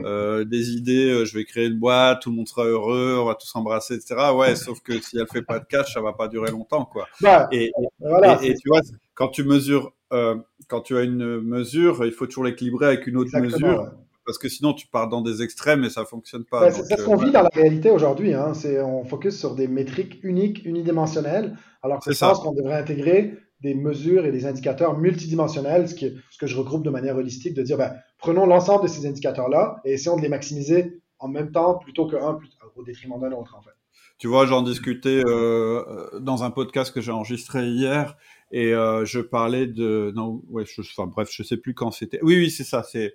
euh 0.00 0.44
des 0.44 0.70
idées, 0.70 1.24
je 1.26 1.36
vais 1.36 1.44
créer 1.44 1.66
une 1.66 1.78
boîte, 1.78 2.22
tout 2.22 2.30
le 2.30 2.36
monde 2.36 2.48
sera 2.48 2.64
heureux, 2.64 3.18
on 3.20 3.26
va 3.26 3.34
tous 3.34 3.46
s'embrasser, 3.46 3.94
etc. 3.94 4.16
Ouais, 4.34 4.56
sauf 4.56 4.80
que 4.80 4.98
si 5.00 5.18
elle 5.18 5.26
fait 5.30 5.42
pas 5.42 5.58
de 5.58 5.66
cash, 5.66 5.92
ça 5.94 6.00
va 6.00 6.12
pas 6.12 6.28
durer 6.28 6.50
longtemps, 6.50 6.84
quoi. 6.84 7.06
Bah, 7.20 7.48
et, 7.52 7.70
voilà, 8.00 8.42
et, 8.42 8.54
tu 8.54 8.68
vois, 8.68 8.80
quand 9.14 9.28
tu 9.28 9.44
mesures, 9.44 9.92
quand 10.10 10.80
tu 10.82 10.96
as 10.96 11.02
une 11.02 11.40
mesure, 11.40 12.04
il 12.04 12.12
faut 12.12 12.26
toujours 12.26 12.44
l'équilibrer 12.44 12.86
avec 12.86 13.06
une 13.06 13.16
autre 13.16 13.38
mesure 13.38 13.92
parce 14.24 14.38
que 14.38 14.48
sinon 14.48 14.72
tu 14.72 14.86
pars 14.86 15.08
dans 15.08 15.20
des 15.20 15.42
extrêmes 15.42 15.84
et 15.84 15.90
ça 15.90 16.04
fonctionne 16.04 16.44
pas. 16.44 16.70
c'est 16.70 16.98
ce 16.98 17.04
qu'on 17.04 17.20
euh, 17.20 17.24
vit 17.24 17.32
dans 17.32 17.42
la 17.42 17.50
réalité 17.52 17.90
aujourd'hui. 17.90 18.34
Hein. 18.34 18.54
C'est 18.54 18.80
on 18.80 19.04
focus 19.04 19.38
sur 19.38 19.54
des 19.54 19.68
métriques 19.68 20.20
uniques, 20.22 20.64
unidimensionnelles, 20.64 21.56
alors 21.82 22.00
que 22.00 22.12
je 22.12 22.18
pense 22.18 22.40
qu'on 22.40 22.52
devrait 22.52 22.78
intégrer 22.78 23.36
des 23.60 23.74
mesures 23.74 24.26
et 24.26 24.32
des 24.32 24.46
indicateurs 24.46 24.98
multidimensionnels, 24.98 25.88
ce, 25.88 25.94
qui 25.94 26.12
ce 26.30 26.38
que 26.38 26.46
je 26.46 26.56
regroupe 26.56 26.84
de 26.84 26.90
manière 26.90 27.16
holistique, 27.16 27.54
de 27.54 27.62
dire 27.62 27.78
ben, 27.78 27.94
prenons 28.18 28.46
l'ensemble 28.46 28.84
de 28.84 28.88
ces 28.88 29.06
indicateurs-là 29.06 29.80
et 29.84 29.92
essayons 29.92 30.16
de 30.16 30.22
les 30.22 30.28
maximiser 30.28 31.00
en 31.18 31.28
même 31.28 31.52
temps 31.52 31.78
plutôt 31.78 32.06
qu'un 32.06 32.38
au 32.74 32.82
détriment 32.82 33.20
d'un 33.20 33.32
autre 33.32 33.56
en 33.56 33.62
fait. 33.62 33.70
Tu 34.18 34.28
vois, 34.28 34.46
j'en 34.46 34.62
discutais 34.62 35.22
euh, 35.26 36.20
dans 36.20 36.44
un 36.44 36.50
podcast 36.50 36.92
que 36.94 37.00
j'ai 37.00 37.12
enregistré 37.12 37.66
hier 37.66 38.16
et 38.52 38.72
euh, 38.74 39.04
je 39.04 39.20
parlais 39.20 39.66
de 39.66 40.12
non 40.14 40.42
ouais 40.48 40.64
je, 40.66 40.82
enfin 40.82 41.06
bref 41.06 41.28
je 41.32 41.42
sais 41.42 41.56
plus 41.56 41.74
quand 41.74 41.90
c'était 41.90 42.20
oui 42.22 42.36
oui 42.36 42.50
c'est 42.50 42.64
ça 42.64 42.82
c'est 42.82 43.14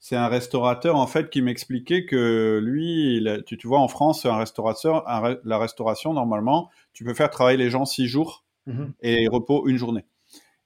c'est 0.00 0.16
un 0.16 0.28
restaurateur 0.28 0.96
en 0.96 1.06
fait 1.06 1.30
qui 1.30 1.40
m'expliquait 1.42 2.04
que 2.04 2.60
lui, 2.62 3.26
tu, 3.46 3.56
tu, 3.56 3.66
vois, 3.66 3.80
en 3.80 3.88
France, 3.88 4.26
un 4.26 4.36
restaurateur, 4.36 5.04
la 5.44 5.58
restauration 5.58 6.12
normalement, 6.12 6.70
tu 6.92 7.04
peux 7.04 7.14
faire 7.14 7.30
travailler 7.30 7.56
les 7.56 7.70
gens 7.70 7.84
six 7.84 8.06
jours 8.06 8.44
mhm. 8.66 8.92
et 9.02 9.28
repos 9.28 9.66
une 9.66 9.78
journée. 9.78 10.04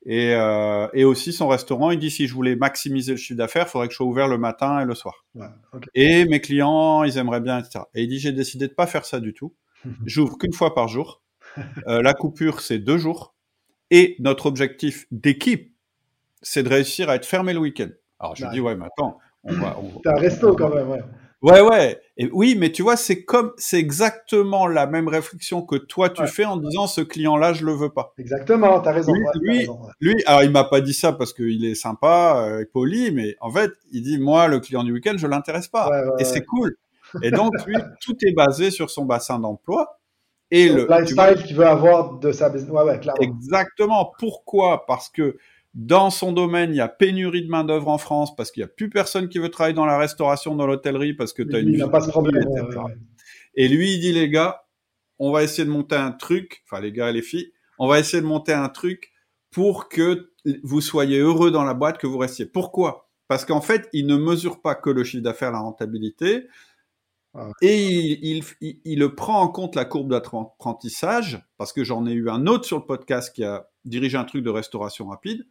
Et, 0.07 0.33
euh, 0.33 0.89
et, 0.95 1.05
aussi 1.05 1.33
son 1.33 1.49
restaurant, 1.49 1.91
il 1.91 1.99
dit 1.99 2.11
si 2.11 2.27
je 2.27 2.35
voulais 2.35 2.57
maximiser 2.57 3.13
le 3.13 3.19
chiffre 3.19 3.37
d'affaires, 3.37 3.67
il 3.67 3.71
faudrait 3.71 3.89
que 3.89 3.93
je 3.93 3.97
sois 3.97 4.07
ouvert 4.07 4.29
le 4.29 4.39
matin 4.39 4.81
et 4.81 4.85
le 4.85 4.95
soir. 4.95 5.27
Et 5.95 6.25
mes 6.25 6.41
clients, 6.41 7.03
ils 7.03 7.19
aimeraient 7.19 7.41
bien, 7.41 7.59
etc. 7.59 7.85
Et 7.95 8.05
il 8.05 8.09
dit 8.09 8.19
j'ai 8.19 8.33
décidé 8.33 8.69
de 8.69 8.73
pas 8.73 8.87
faire 8.87 9.05
ça 9.05 9.21
du 9.21 9.35
tout. 9.35 9.55
J'ouvre 10.07 10.39
qu'une 10.39 10.53
fois 10.53 10.75
par 10.75 10.89
jour. 10.89 11.23
Euh, 11.87 12.03
la 12.03 12.15
coupure, 12.15 12.61
c'est 12.61 12.79
deux 12.79 12.99
jours. 12.99 13.35
Et 13.91 14.17
notre 14.19 14.47
objectif 14.47 15.07
d'équipe, 15.11 15.75
c'est 16.43 16.63
de 16.63 16.69
réussir 16.69 17.11
à 17.11 17.17
être 17.17 17.27
fermé 17.27 17.53
le 17.53 17.59
week-end. 17.59 17.89
Alors 18.21 18.37
je 18.37 18.47
dis 18.47 18.61
ouais, 18.61 18.77
mais 18.77 18.87
attends, 18.87 19.19
c'est 19.47 20.09
un 20.09 20.17
resto 20.17 20.55
quand 20.55 20.75
même, 20.75 20.89
ouais. 20.91 21.03
Ouais, 21.41 21.61
ouais. 21.61 22.01
Et 22.17 22.29
oui, 22.33 22.57
mais 22.59 22.73
tu 22.73 22.83
vois, 22.83 22.97
c'est 22.97 23.25
comme, 23.25 23.53
c'est 23.59 23.79
exactement 23.79 24.67
la 24.67 24.89
même 24.89 25.07
réflexion 25.07 25.63
que 25.63 25.77
toi 25.77 26.11
tu 26.11 26.27
fais 26.27 26.45
en 26.45 26.57
disant 26.57 26.89
ce 26.89 27.01
client-là, 27.01 27.53
je 27.53 27.65
le 27.65 27.73
veux 27.73 27.91
pas. 27.91 28.13
Exactement, 28.19 28.81
t'as 28.81 28.91
raison. 28.91 29.13
Lui, 29.41 29.59
raison, 29.59 29.79
lui, 30.01 30.17
alors 30.27 30.43
il 30.43 30.51
m'a 30.51 30.65
pas 30.65 30.81
dit 30.81 30.95
ça 30.95 31.13
parce 31.13 31.33
qu'il 31.33 31.65
est 31.65 31.77
sympa, 31.77 32.45
euh, 32.45 32.65
poli, 32.73 33.13
mais 33.13 33.37
en 33.41 33.53
fait, 33.53 33.71
il 33.93 34.03
dit 34.03 34.19
moi, 34.19 34.49
le 34.49 34.59
client 34.59 34.83
du 34.83 34.93
week-end, 34.93 35.15
je 35.17 35.29
l'intéresse 35.29 35.69
pas. 35.69 35.89
et 36.19 36.25
c'est 36.25 36.45
cool. 36.45 36.77
Et 37.23 37.31
donc 37.31 37.53
lui, 37.67 37.77
tout 38.03 38.17
est 38.27 38.33
basé 38.33 38.73
sur 38.73 38.91
son 38.91 39.05
bassin 39.05 39.39
d'emploi 39.39 39.99
et 40.51 40.69
le 40.69 40.87
lifestyle 40.89 41.45
qu'il 41.45 41.57
veut 41.57 41.67
avoir 41.67 42.19
de 42.19 42.33
sa 42.33 42.49
business. 42.49 42.71
Ouais, 42.71 42.83
ouais, 42.83 42.99
clairement. 42.99 43.21
Exactement. 43.21 44.13
Pourquoi? 44.19 44.87
Parce 44.87 45.09
que 45.09 45.37
dans 45.79 46.11
son 46.11 46.33
domaine, 46.33 46.73
il 46.73 46.77
y 46.79 46.81
a 46.81 46.89
pénurie 46.89 47.45
de 47.45 47.49
main-d'œuvre 47.49 47.87
en 47.87 47.99
France 47.99 48.35
parce 48.35 48.51
qu'il 48.51 48.63
n'y 48.63 48.65
a 48.65 48.69
plus 48.69 48.91
personne 48.91 49.29
qui 49.29 49.39
veut 49.39 49.49
travailler 49.49 49.77
dans 49.77 49.87
la 49.87 49.97
restauration, 49.97 50.57
dans 50.57 50.67
l'hôtellerie 50.67 51.15
parce 51.15 51.33
que 51.33 51.45
tu 51.45 51.55
as 51.55 51.61
une. 51.61 51.69
Il 51.69 51.79
n'a 51.79 51.89
pas 51.89 52.01
ce 52.01 52.11
problème. 52.11 52.45
Et 53.55 53.69
lui, 53.69 53.93
il 53.95 54.01
dit, 54.01 54.13
les 54.13 54.29
gars, 54.29 54.65
on 55.21 55.31
va 55.31 55.45
essayer 55.45 55.65
de 55.65 55.71
monter 55.71 55.95
un 55.95 56.11
truc, 56.11 56.65
enfin, 56.65 56.83
les 56.83 56.91
gars 56.91 57.11
et 57.11 57.13
les 57.13 57.23
filles, 57.23 57.53
on 57.79 57.87
va 57.87 58.01
essayer 58.01 58.21
de 58.21 58.27
monter 58.27 58.53
un 58.53 58.69
truc 58.69 59.13
pour 59.53 59.89
que 59.89 60.33
vous 60.65 60.81
soyez 60.81 61.21
heureux 61.21 61.53
dans 61.53 61.63
la 61.63 61.75
boîte, 61.75 61.99
que 61.99 62.09
vous 62.09 62.19
restiez. 62.19 62.47
Pourquoi? 62.47 63.09
Parce 63.29 63.45
qu'en 63.45 63.61
fait, 63.61 63.89
il 63.93 64.09
ne 64.09 64.17
mesure 64.17 64.61
pas 64.61 64.75
que 64.75 64.91
le 64.91 65.05
chiffre 65.05 65.23
d'affaires, 65.23 65.53
la 65.53 65.61
rentabilité, 65.61 66.49
ah 67.35 67.51
et 67.63 67.87
il, 67.87 68.43
il, 68.61 68.81
il, 68.85 68.99
le 68.99 69.15
prend 69.15 69.41
en 69.41 69.49
compte 69.49 69.77
la 69.77 69.85
courbe 69.85 70.11
d'apprentissage, 70.11 71.47
parce 71.57 71.73
que 71.73 71.85
j'en 71.85 72.05
ai 72.05 72.13
eu 72.13 72.31
un 72.31 72.49
autre 72.49 72.65
sur 72.65 72.79
le 72.79 72.85
podcast 72.85 73.33
qui 73.33 73.45
a 73.45 73.69
dirigé 73.85 74.17
un 74.19 74.25
truc 74.25 74.43
de 74.43 74.51
restauration 74.51 75.07
rapide 75.07 75.47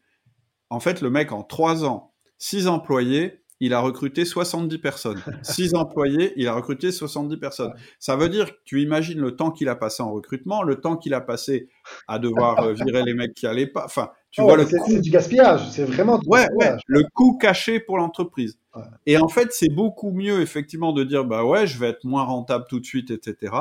en 0.70 0.80
fait, 0.80 1.02
le 1.02 1.10
mec, 1.10 1.32
en 1.32 1.44
trois 1.44 1.86
ans, 1.86 2.14
six 2.38 2.68
employés, 2.68 3.42
il 3.60 3.74
a 3.74 3.80
recruté 3.80 4.26
70 4.26 4.78
personnes. 4.78 5.22
Six 5.42 5.74
employés, 5.74 6.34
il 6.36 6.48
a 6.48 6.54
recruté 6.54 6.92
70 6.92 7.38
personnes. 7.38 7.74
Ça 8.00 8.16
veut 8.16 8.30
dire 8.30 8.52
que 8.52 8.58
tu 8.66 8.82
imagines 8.82 9.20
le 9.20 9.36
temps 9.36 9.52
qu'il 9.52 9.68
a 9.68 9.76
passé 9.76 10.04
en 10.04 10.12
recrutement, 10.12 10.62
le 10.62 10.80
temps 10.80 10.96
qu'il 10.96 11.14
a 11.14 11.22
passé 11.22 11.70
à 12.08 12.20
devoir 12.20 12.60
euh, 12.60 12.74
virer 12.74 13.04
les 13.04 13.14
mecs 13.14 13.34
qui 13.34 13.48
allaient 13.48 13.68
pas. 13.68 13.86
Enfin, 13.86 14.12
tu 14.30 14.42
vois 14.42 14.58
le 14.58 14.66
C'est 14.66 15.02
du 15.02 15.10
gaspillage, 15.10 15.70
c'est 15.72 15.86
vraiment 15.86 16.20
du 16.20 16.28
ouais, 16.28 16.48
Ouais, 16.56 16.76
le 16.86 17.04
coût 17.14 17.38
caché 17.38 17.80
pour 17.80 17.98
l'entreprise. 17.98 18.60
Et 19.08 19.18
en 19.18 19.28
fait, 19.28 19.52
c'est 19.52 19.74
beaucoup 19.74 20.12
mieux 20.12 20.42
effectivement 20.42 20.94
de 20.94 21.04
dire 21.04 21.26
bah 21.26 21.44
ouais, 21.44 21.66
je 21.66 21.80
vais 21.80 21.88
être 21.88 22.04
moins 22.04 22.24
rentable 22.24 22.66
tout 22.70 22.80
de 22.80 22.86
suite, 22.86 23.10
etc. 23.10 23.54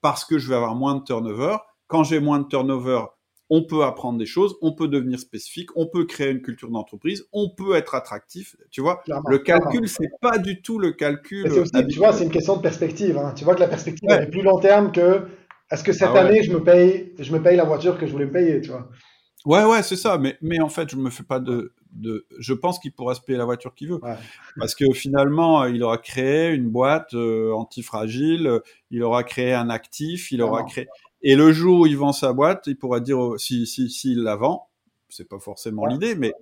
parce 0.00 0.24
que 0.24 0.38
je 0.38 0.48
vais 0.48 0.54
avoir 0.54 0.74
moins 0.74 0.94
de 0.94 1.04
turnover. 1.04 1.56
Quand 1.86 2.02
j'ai 2.02 2.18
moins 2.18 2.38
de 2.38 2.46
turnover, 2.46 3.00
on 3.50 3.62
peut 3.62 3.84
apprendre 3.84 4.18
des 4.18 4.26
choses, 4.26 4.56
on 4.62 4.72
peut 4.72 4.88
devenir 4.88 5.18
spécifique, 5.18 5.68
on 5.76 5.86
peut 5.86 6.04
créer 6.04 6.30
une 6.30 6.42
culture 6.42 6.70
d'entreprise, 6.70 7.24
on 7.32 7.50
peut 7.50 7.74
être 7.76 7.94
attractif. 7.94 8.56
Tu 8.70 8.80
vois, 8.80 9.02
le 9.28 9.38
calcul, 9.38 9.88
c'est 9.88 10.10
pas 10.20 10.38
du 10.38 10.62
tout 10.62 10.78
le 10.78 10.92
calcul. 10.92 11.44
tu 11.88 11.98
vois, 11.98 12.12
c'est 12.12 12.24
une 12.24 12.30
question 12.30 12.56
de 12.56 12.62
perspective. 12.62 13.18
Hein. 13.18 13.32
Tu 13.36 13.44
vois 13.44 13.54
que 13.54 13.60
la 13.60 13.68
perspective 13.68 14.10
est 14.10 14.30
plus 14.30 14.42
long 14.42 14.58
terme 14.58 14.92
que 14.92 15.26
est-ce 15.70 15.82
que 15.82 15.92
cette 15.92 16.10
ah 16.14 16.20
année 16.20 16.42
je 16.42 16.52
me 16.52 16.62
paye, 16.62 17.12
je 17.18 17.32
me 17.32 17.42
paye 17.42 17.56
la 17.56 17.64
voiture 17.64 17.98
que 17.98 18.06
je 18.06 18.12
voulais 18.12 18.26
me 18.26 18.32
payer, 18.32 18.60
tu 18.60 18.70
vois? 18.70 18.88
Ouais, 19.44 19.64
ouais, 19.64 19.82
c'est 19.82 19.96
ça. 19.96 20.18
Mais, 20.18 20.38
mais 20.40 20.60
en 20.60 20.68
fait, 20.68 20.90
je 20.90 20.96
me 20.96 21.10
fais 21.10 21.22
pas 21.22 21.38
de, 21.38 21.74
de. 21.92 22.26
Je 22.38 22.54
pense 22.54 22.78
qu'il 22.78 22.92
pourra 22.92 23.14
se 23.14 23.20
payer 23.20 23.38
la 23.38 23.44
voiture 23.44 23.74
qu'il 23.74 23.88
veut. 23.88 24.00
Parce 24.58 24.74
que 24.74 24.90
finalement, 24.92 25.64
il 25.64 25.82
aura 25.82 25.98
créé 25.98 26.52
une 26.52 26.68
boîte 26.70 27.14
euh, 27.14 27.52
antifragile, 27.52 28.60
il 28.90 29.02
aura 29.02 29.22
créé 29.22 29.52
un 29.52 29.68
actif, 29.68 30.32
il 30.32 30.42
aura 30.42 30.62
créé. 30.64 30.86
Et 31.26 31.36
le 31.36 31.52
jour 31.52 31.80
où 31.80 31.86
il 31.86 31.96
vend 31.96 32.12
sa 32.12 32.34
boîte, 32.34 32.64
il 32.66 32.76
pourra 32.76 33.00
dire, 33.00 33.18
si, 33.38 33.66
si, 33.66 33.90
s'il 33.90 34.22
la 34.22 34.36
vend, 34.36 34.68
c'est 35.08 35.28
pas 35.28 35.38
forcément 35.38 35.86
l'idée, 35.86 36.14
mais 36.14 36.32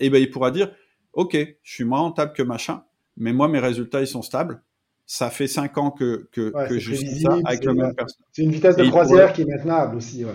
eh 0.00 0.10
ben, 0.10 0.20
il 0.20 0.30
pourra 0.30 0.50
dire, 0.50 0.70
OK, 1.12 1.36
je 1.62 1.72
suis 1.72 1.84
moins 1.84 2.00
rentable 2.00 2.32
que 2.32 2.42
machin, 2.42 2.82
mais 3.16 3.32
moi, 3.32 3.46
mes 3.46 3.60
résultats, 3.60 4.00
ils 4.00 4.06
sont 4.06 4.22
stables. 4.22 4.60
Ça 5.06 5.30
fait 5.30 5.46
cinq 5.46 5.78
ans 5.78 5.92
que, 5.92 6.28
que, 6.32 6.52
que 6.68 6.78
je 6.78 6.94
fais 6.94 7.20
ça 7.20 7.38
avec 7.44 7.64
le 7.64 7.74
même 7.74 7.94
personne. 7.94 8.24
C'est 8.32 8.42
une 8.42 8.50
vitesse 8.50 8.76
de 8.76 8.84
croisière 8.88 9.32
qui 9.32 9.42
est 9.42 9.46
maintenable 9.46 9.96
aussi, 9.96 10.24
ouais. 10.24 10.32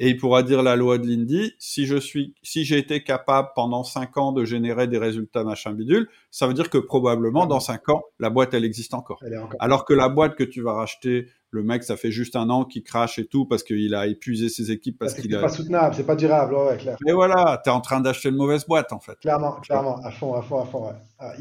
Et 0.00 0.10
il 0.10 0.16
pourra 0.16 0.44
dire 0.44 0.62
la 0.62 0.76
loi 0.76 0.98
de 0.98 1.06
Lindy, 1.08 1.54
si 1.58 1.84
je 1.84 1.96
suis, 1.96 2.32
si 2.42 2.64
j'ai 2.64 2.78
été 2.78 3.02
capable 3.02 3.48
pendant 3.56 3.82
cinq 3.82 4.16
ans 4.16 4.30
de 4.30 4.44
générer 4.44 4.86
des 4.86 4.98
résultats 4.98 5.42
machin 5.42 5.72
bidule, 5.72 6.08
ça 6.30 6.46
veut 6.46 6.54
dire 6.54 6.70
que 6.70 6.78
probablement 6.78 7.46
dans 7.46 7.58
cinq 7.58 7.88
ans, 7.88 8.04
la 8.20 8.30
boîte, 8.30 8.54
elle 8.54 8.64
existe 8.64 8.94
encore. 8.94 9.20
Alors 9.58 9.84
que 9.84 9.94
la 9.94 10.08
boîte 10.08 10.36
que 10.36 10.44
tu 10.44 10.62
vas 10.62 10.74
racheter, 10.74 11.26
le 11.50 11.62
mec, 11.62 11.82
ça 11.82 11.96
fait 11.96 12.10
juste 12.10 12.36
un 12.36 12.50
an 12.50 12.64
qu'il 12.64 12.82
crache 12.82 13.18
et 13.18 13.26
tout 13.26 13.46
parce 13.46 13.62
qu'il 13.62 13.94
a 13.94 14.06
épuisé 14.06 14.48
ses 14.48 14.70
équipes 14.70 14.98
parce, 14.98 15.14
qu'il 15.14 15.34
a. 15.34 15.38
C'est 15.38 15.42
pas 15.42 15.48
soutenable, 15.48 15.94
c'est 15.94 16.06
pas 16.06 16.16
durable, 16.16 16.54
ouais, 16.54 16.76
clair. 16.76 16.96
Mais 17.06 17.12
voilà, 17.12 17.60
t'es 17.64 17.70
en 17.70 17.80
train 17.80 18.00
d'acheter 18.00 18.28
une 18.28 18.36
mauvaise 18.36 18.66
boîte, 18.66 18.92
en 18.92 19.00
fait. 19.00 19.18
Clairement, 19.20 19.52
clairement, 19.60 19.98
à 20.04 20.10
fond, 20.10 20.34
à 20.34 20.42
fond, 20.42 20.60
à 20.60 20.66
fond, 20.66 20.88
ouais. 20.88 20.94
Ah, 21.18 21.32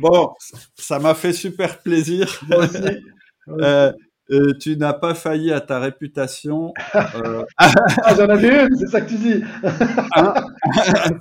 bon, 0.00 0.30
ça 0.74 0.98
m'a 0.98 1.14
fait 1.14 1.32
super 1.32 1.78
plaisir. 1.78 2.28
Moi 2.48 2.58
aussi. 2.58 2.76
euh, 3.48 3.92
euh, 4.30 4.52
tu 4.58 4.76
n'as 4.76 4.92
pas 4.92 5.14
failli 5.14 5.52
à 5.52 5.60
ta 5.60 5.78
réputation. 5.80 6.72
Euh... 6.94 7.44
ah, 7.58 8.14
j'en 8.16 8.28
avais 8.28 8.66
une, 8.66 8.76
c'est 8.76 8.86
ça 8.86 9.00
que 9.00 9.08
tu 9.08 9.16
dis. 9.16 9.42
Hein 10.16 10.34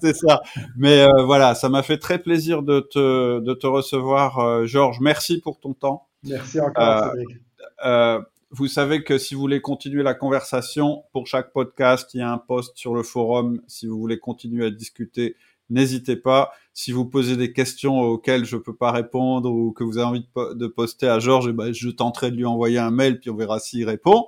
c'est 0.01 0.15
ça. 0.15 0.41
Mais 0.77 1.05
voilà, 1.25 1.55
ça 1.55 1.67
m'a 1.67 1.83
fait 1.83 1.97
très 1.97 2.19
plaisir 2.19 2.61
de 2.61 2.79
te, 2.79 3.39
de 3.39 3.53
te 3.53 3.67
recevoir, 3.67 4.65
Georges. 4.65 4.99
Merci 5.01 5.39
pour 5.39 5.59
ton 5.59 5.73
temps. 5.73 6.07
Merci 6.23 6.61
encore, 6.61 7.11
Cédric. 7.11 7.39
Vous 8.55 8.67
savez 8.67 9.03
que 9.03 9.17
si 9.17 9.33
vous 9.33 9.41
voulez 9.41 9.61
continuer 9.61 10.03
la 10.03 10.13
conversation, 10.13 11.05
pour 11.11 11.25
chaque 11.25 11.51
podcast, 11.53 12.13
il 12.13 12.19
y 12.19 12.21
a 12.21 12.31
un 12.31 12.37
post 12.37 12.77
sur 12.77 12.93
le 12.93 13.01
forum. 13.01 13.59
Si 13.65 13.87
vous 13.87 13.97
voulez 13.97 14.19
continuer 14.19 14.67
à 14.67 14.69
discuter, 14.69 15.35
n'hésitez 15.71 16.15
pas. 16.15 16.51
Si 16.71 16.91
vous 16.91 17.05
posez 17.05 17.35
des 17.35 17.51
questions 17.51 17.99
auxquelles 17.99 18.45
je 18.45 18.55
peux 18.55 18.75
pas 18.75 18.91
répondre 18.91 19.51
ou 19.51 19.71
que 19.71 19.83
vous 19.83 19.97
avez 19.97 20.05
envie 20.05 20.27
de, 20.55 20.67
poster 20.67 21.07
à 21.07 21.17
Georges, 21.17 21.47
eh 21.49 21.51
ben, 21.51 21.73
je 21.73 21.89
tenterai 21.89 22.29
de 22.29 22.35
lui 22.35 22.45
envoyer 22.45 22.77
un 22.77 22.91
mail 22.91 23.19
puis 23.19 23.31
on 23.31 23.35
verra 23.35 23.57
s'il 23.57 23.89
répond. 23.89 24.27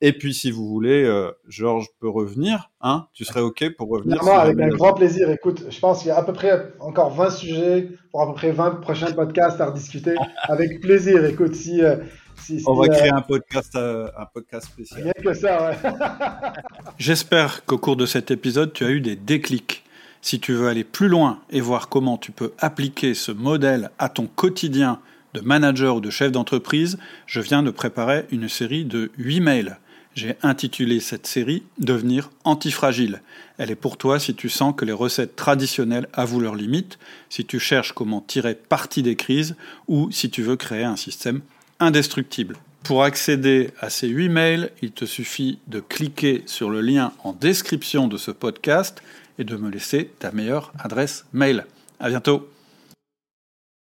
Et 0.00 0.14
puis, 0.14 0.32
si 0.32 0.50
vous 0.50 0.66
voulez, 0.66 1.04
euh, 1.04 1.30
Georges 1.46 1.88
peut 2.00 2.08
revenir. 2.08 2.70
Hein 2.80 3.08
tu 3.12 3.26
serais 3.26 3.40
OK 3.42 3.64
pour 3.76 3.90
revenir 3.90 4.22
Moi, 4.22 4.38
avec 4.38 4.58
un 4.60 4.68
grand 4.68 4.94
plaisir. 4.94 5.28
Écoute, 5.28 5.64
je 5.68 5.78
pense 5.78 5.98
qu'il 5.98 6.08
y 6.08 6.10
a 6.12 6.16
à 6.16 6.22
peu 6.22 6.32
près 6.32 6.72
encore 6.80 7.10
20 7.10 7.30
sujets 7.30 7.90
pour 8.12 8.22
à 8.22 8.28
peu 8.28 8.34
près 8.34 8.52
20 8.52 8.76
prochains 8.76 9.12
podcasts 9.12 9.60
à 9.60 9.66
rediscuter. 9.66 10.14
avec 10.44 10.80
plaisir. 10.80 11.22
Écoute, 11.26 11.54
si. 11.54 11.82
Euh, 11.82 11.96
si, 12.40 12.62
On 12.66 12.74
va 12.74 12.86
euh, 12.86 12.88
créer 12.88 13.10
un 13.10 13.20
podcast, 13.20 13.76
un 13.76 14.26
podcast 14.32 14.66
spécial. 14.66 15.02
Rien 15.02 15.12
que 15.22 15.34
ça, 15.34 15.70
ouais. 15.70 15.76
J'espère 16.98 17.64
qu'au 17.64 17.78
cours 17.78 17.96
de 17.96 18.06
cet 18.06 18.30
épisode, 18.30 18.72
tu 18.72 18.84
as 18.84 18.90
eu 18.90 19.00
des 19.00 19.16
déclics 19.16 19.84
si 20.20 20.40
tu 20.40 20.52
veux 20.52 20.68
aller 20.68 20.84
plus 20.84 21.08
loin 21.08 21.40
et 21.50 21.60
voir 21.60 21.88
comment 21.88 22.18
tu 22.18 22.32
peux 22.32 22.52
appliquer 22.58 23.14
ce 23.14 23.32
modèle 23.32 23.90
à 23.98 24.08
ton 24.08 24.26
quotidien 24.26 25.00
de 25.34 25.40
manager 25.40 25.96
ou 25.96 26.00
de 26.00 26.10
chef 26.10 26.32
d'entreprise, 26.32 26.98
je 27.26 27.40
viens 27.40 27.62
de 27.62 27.70
préparer 27.70 28.26
une 28.30 28.48
série 28.48 28.84
de 28.84 29.10
8 29.18 29.40
mails. 29.40 29.78
J'ai 30.14 30.36
intitulé 30.42 30.98
cette 30.98 31.26
série 31.26 31.62
Devenir 31.78 32.30
antifragile. 32.42 33.22
Elle 33.56 33.70
est 33.70 33.76
pour 33.76 33.96
toi 33.96 34.18
si 34.18 34.34
tu 34.34 34.48
sens 34.48 34.74
que 34.76 34.84
les 34.84 34.92
recettes 34.92 35.36
traditionnelles 35.36 36.08
avouent 36.12 36.40
leurs 36.40 36.56
limites, 36.56 36.98
si 37.28 37.44
tu 37.44 37.60
cherches 37.60 37.92
comment 37.92 38.20
tirer 38.20 38.54
parti 38.54 39.02
des 39.02 39.14
crises 39.14 39.54
ou 39.86 40.10
si 40.10 40.28
tu 40.28 40.42
veux 40.42 40.56
créer 40.56 40.84
un 40.84 40.96
système 40.96 41.40
indestructible. 41.80 42.56
Pour 42.82 43.02
accéder 43.02 43.70
à 43.80 43.90
ces 43.90 44.08
8 44.08 44.28
mails, 44.28 44.70
il 44.82 44.92
te 44.92 45.04
suffit 45.04 45.58
de 45.66 45.80
cliquer 45.80 46.42
sur 46.46 46.70
le 46.70 46.80
lien 46.80 47.12
en 47.24 47.32
description 47.32 48.08
de 48.08 48.16
ce 48.16 48.30
podcast 48.30 49.02
et 49.38 49.44
de 49.44 49.56
me 49.56 49.70
laisser 49.70 50.10
ta 50.18 50.32
meilleure 50.32 50.72
adresse 50.78 51.26
mail. 51.32 51.66
À 52.00 52.08
bientôt. 52.08 52.48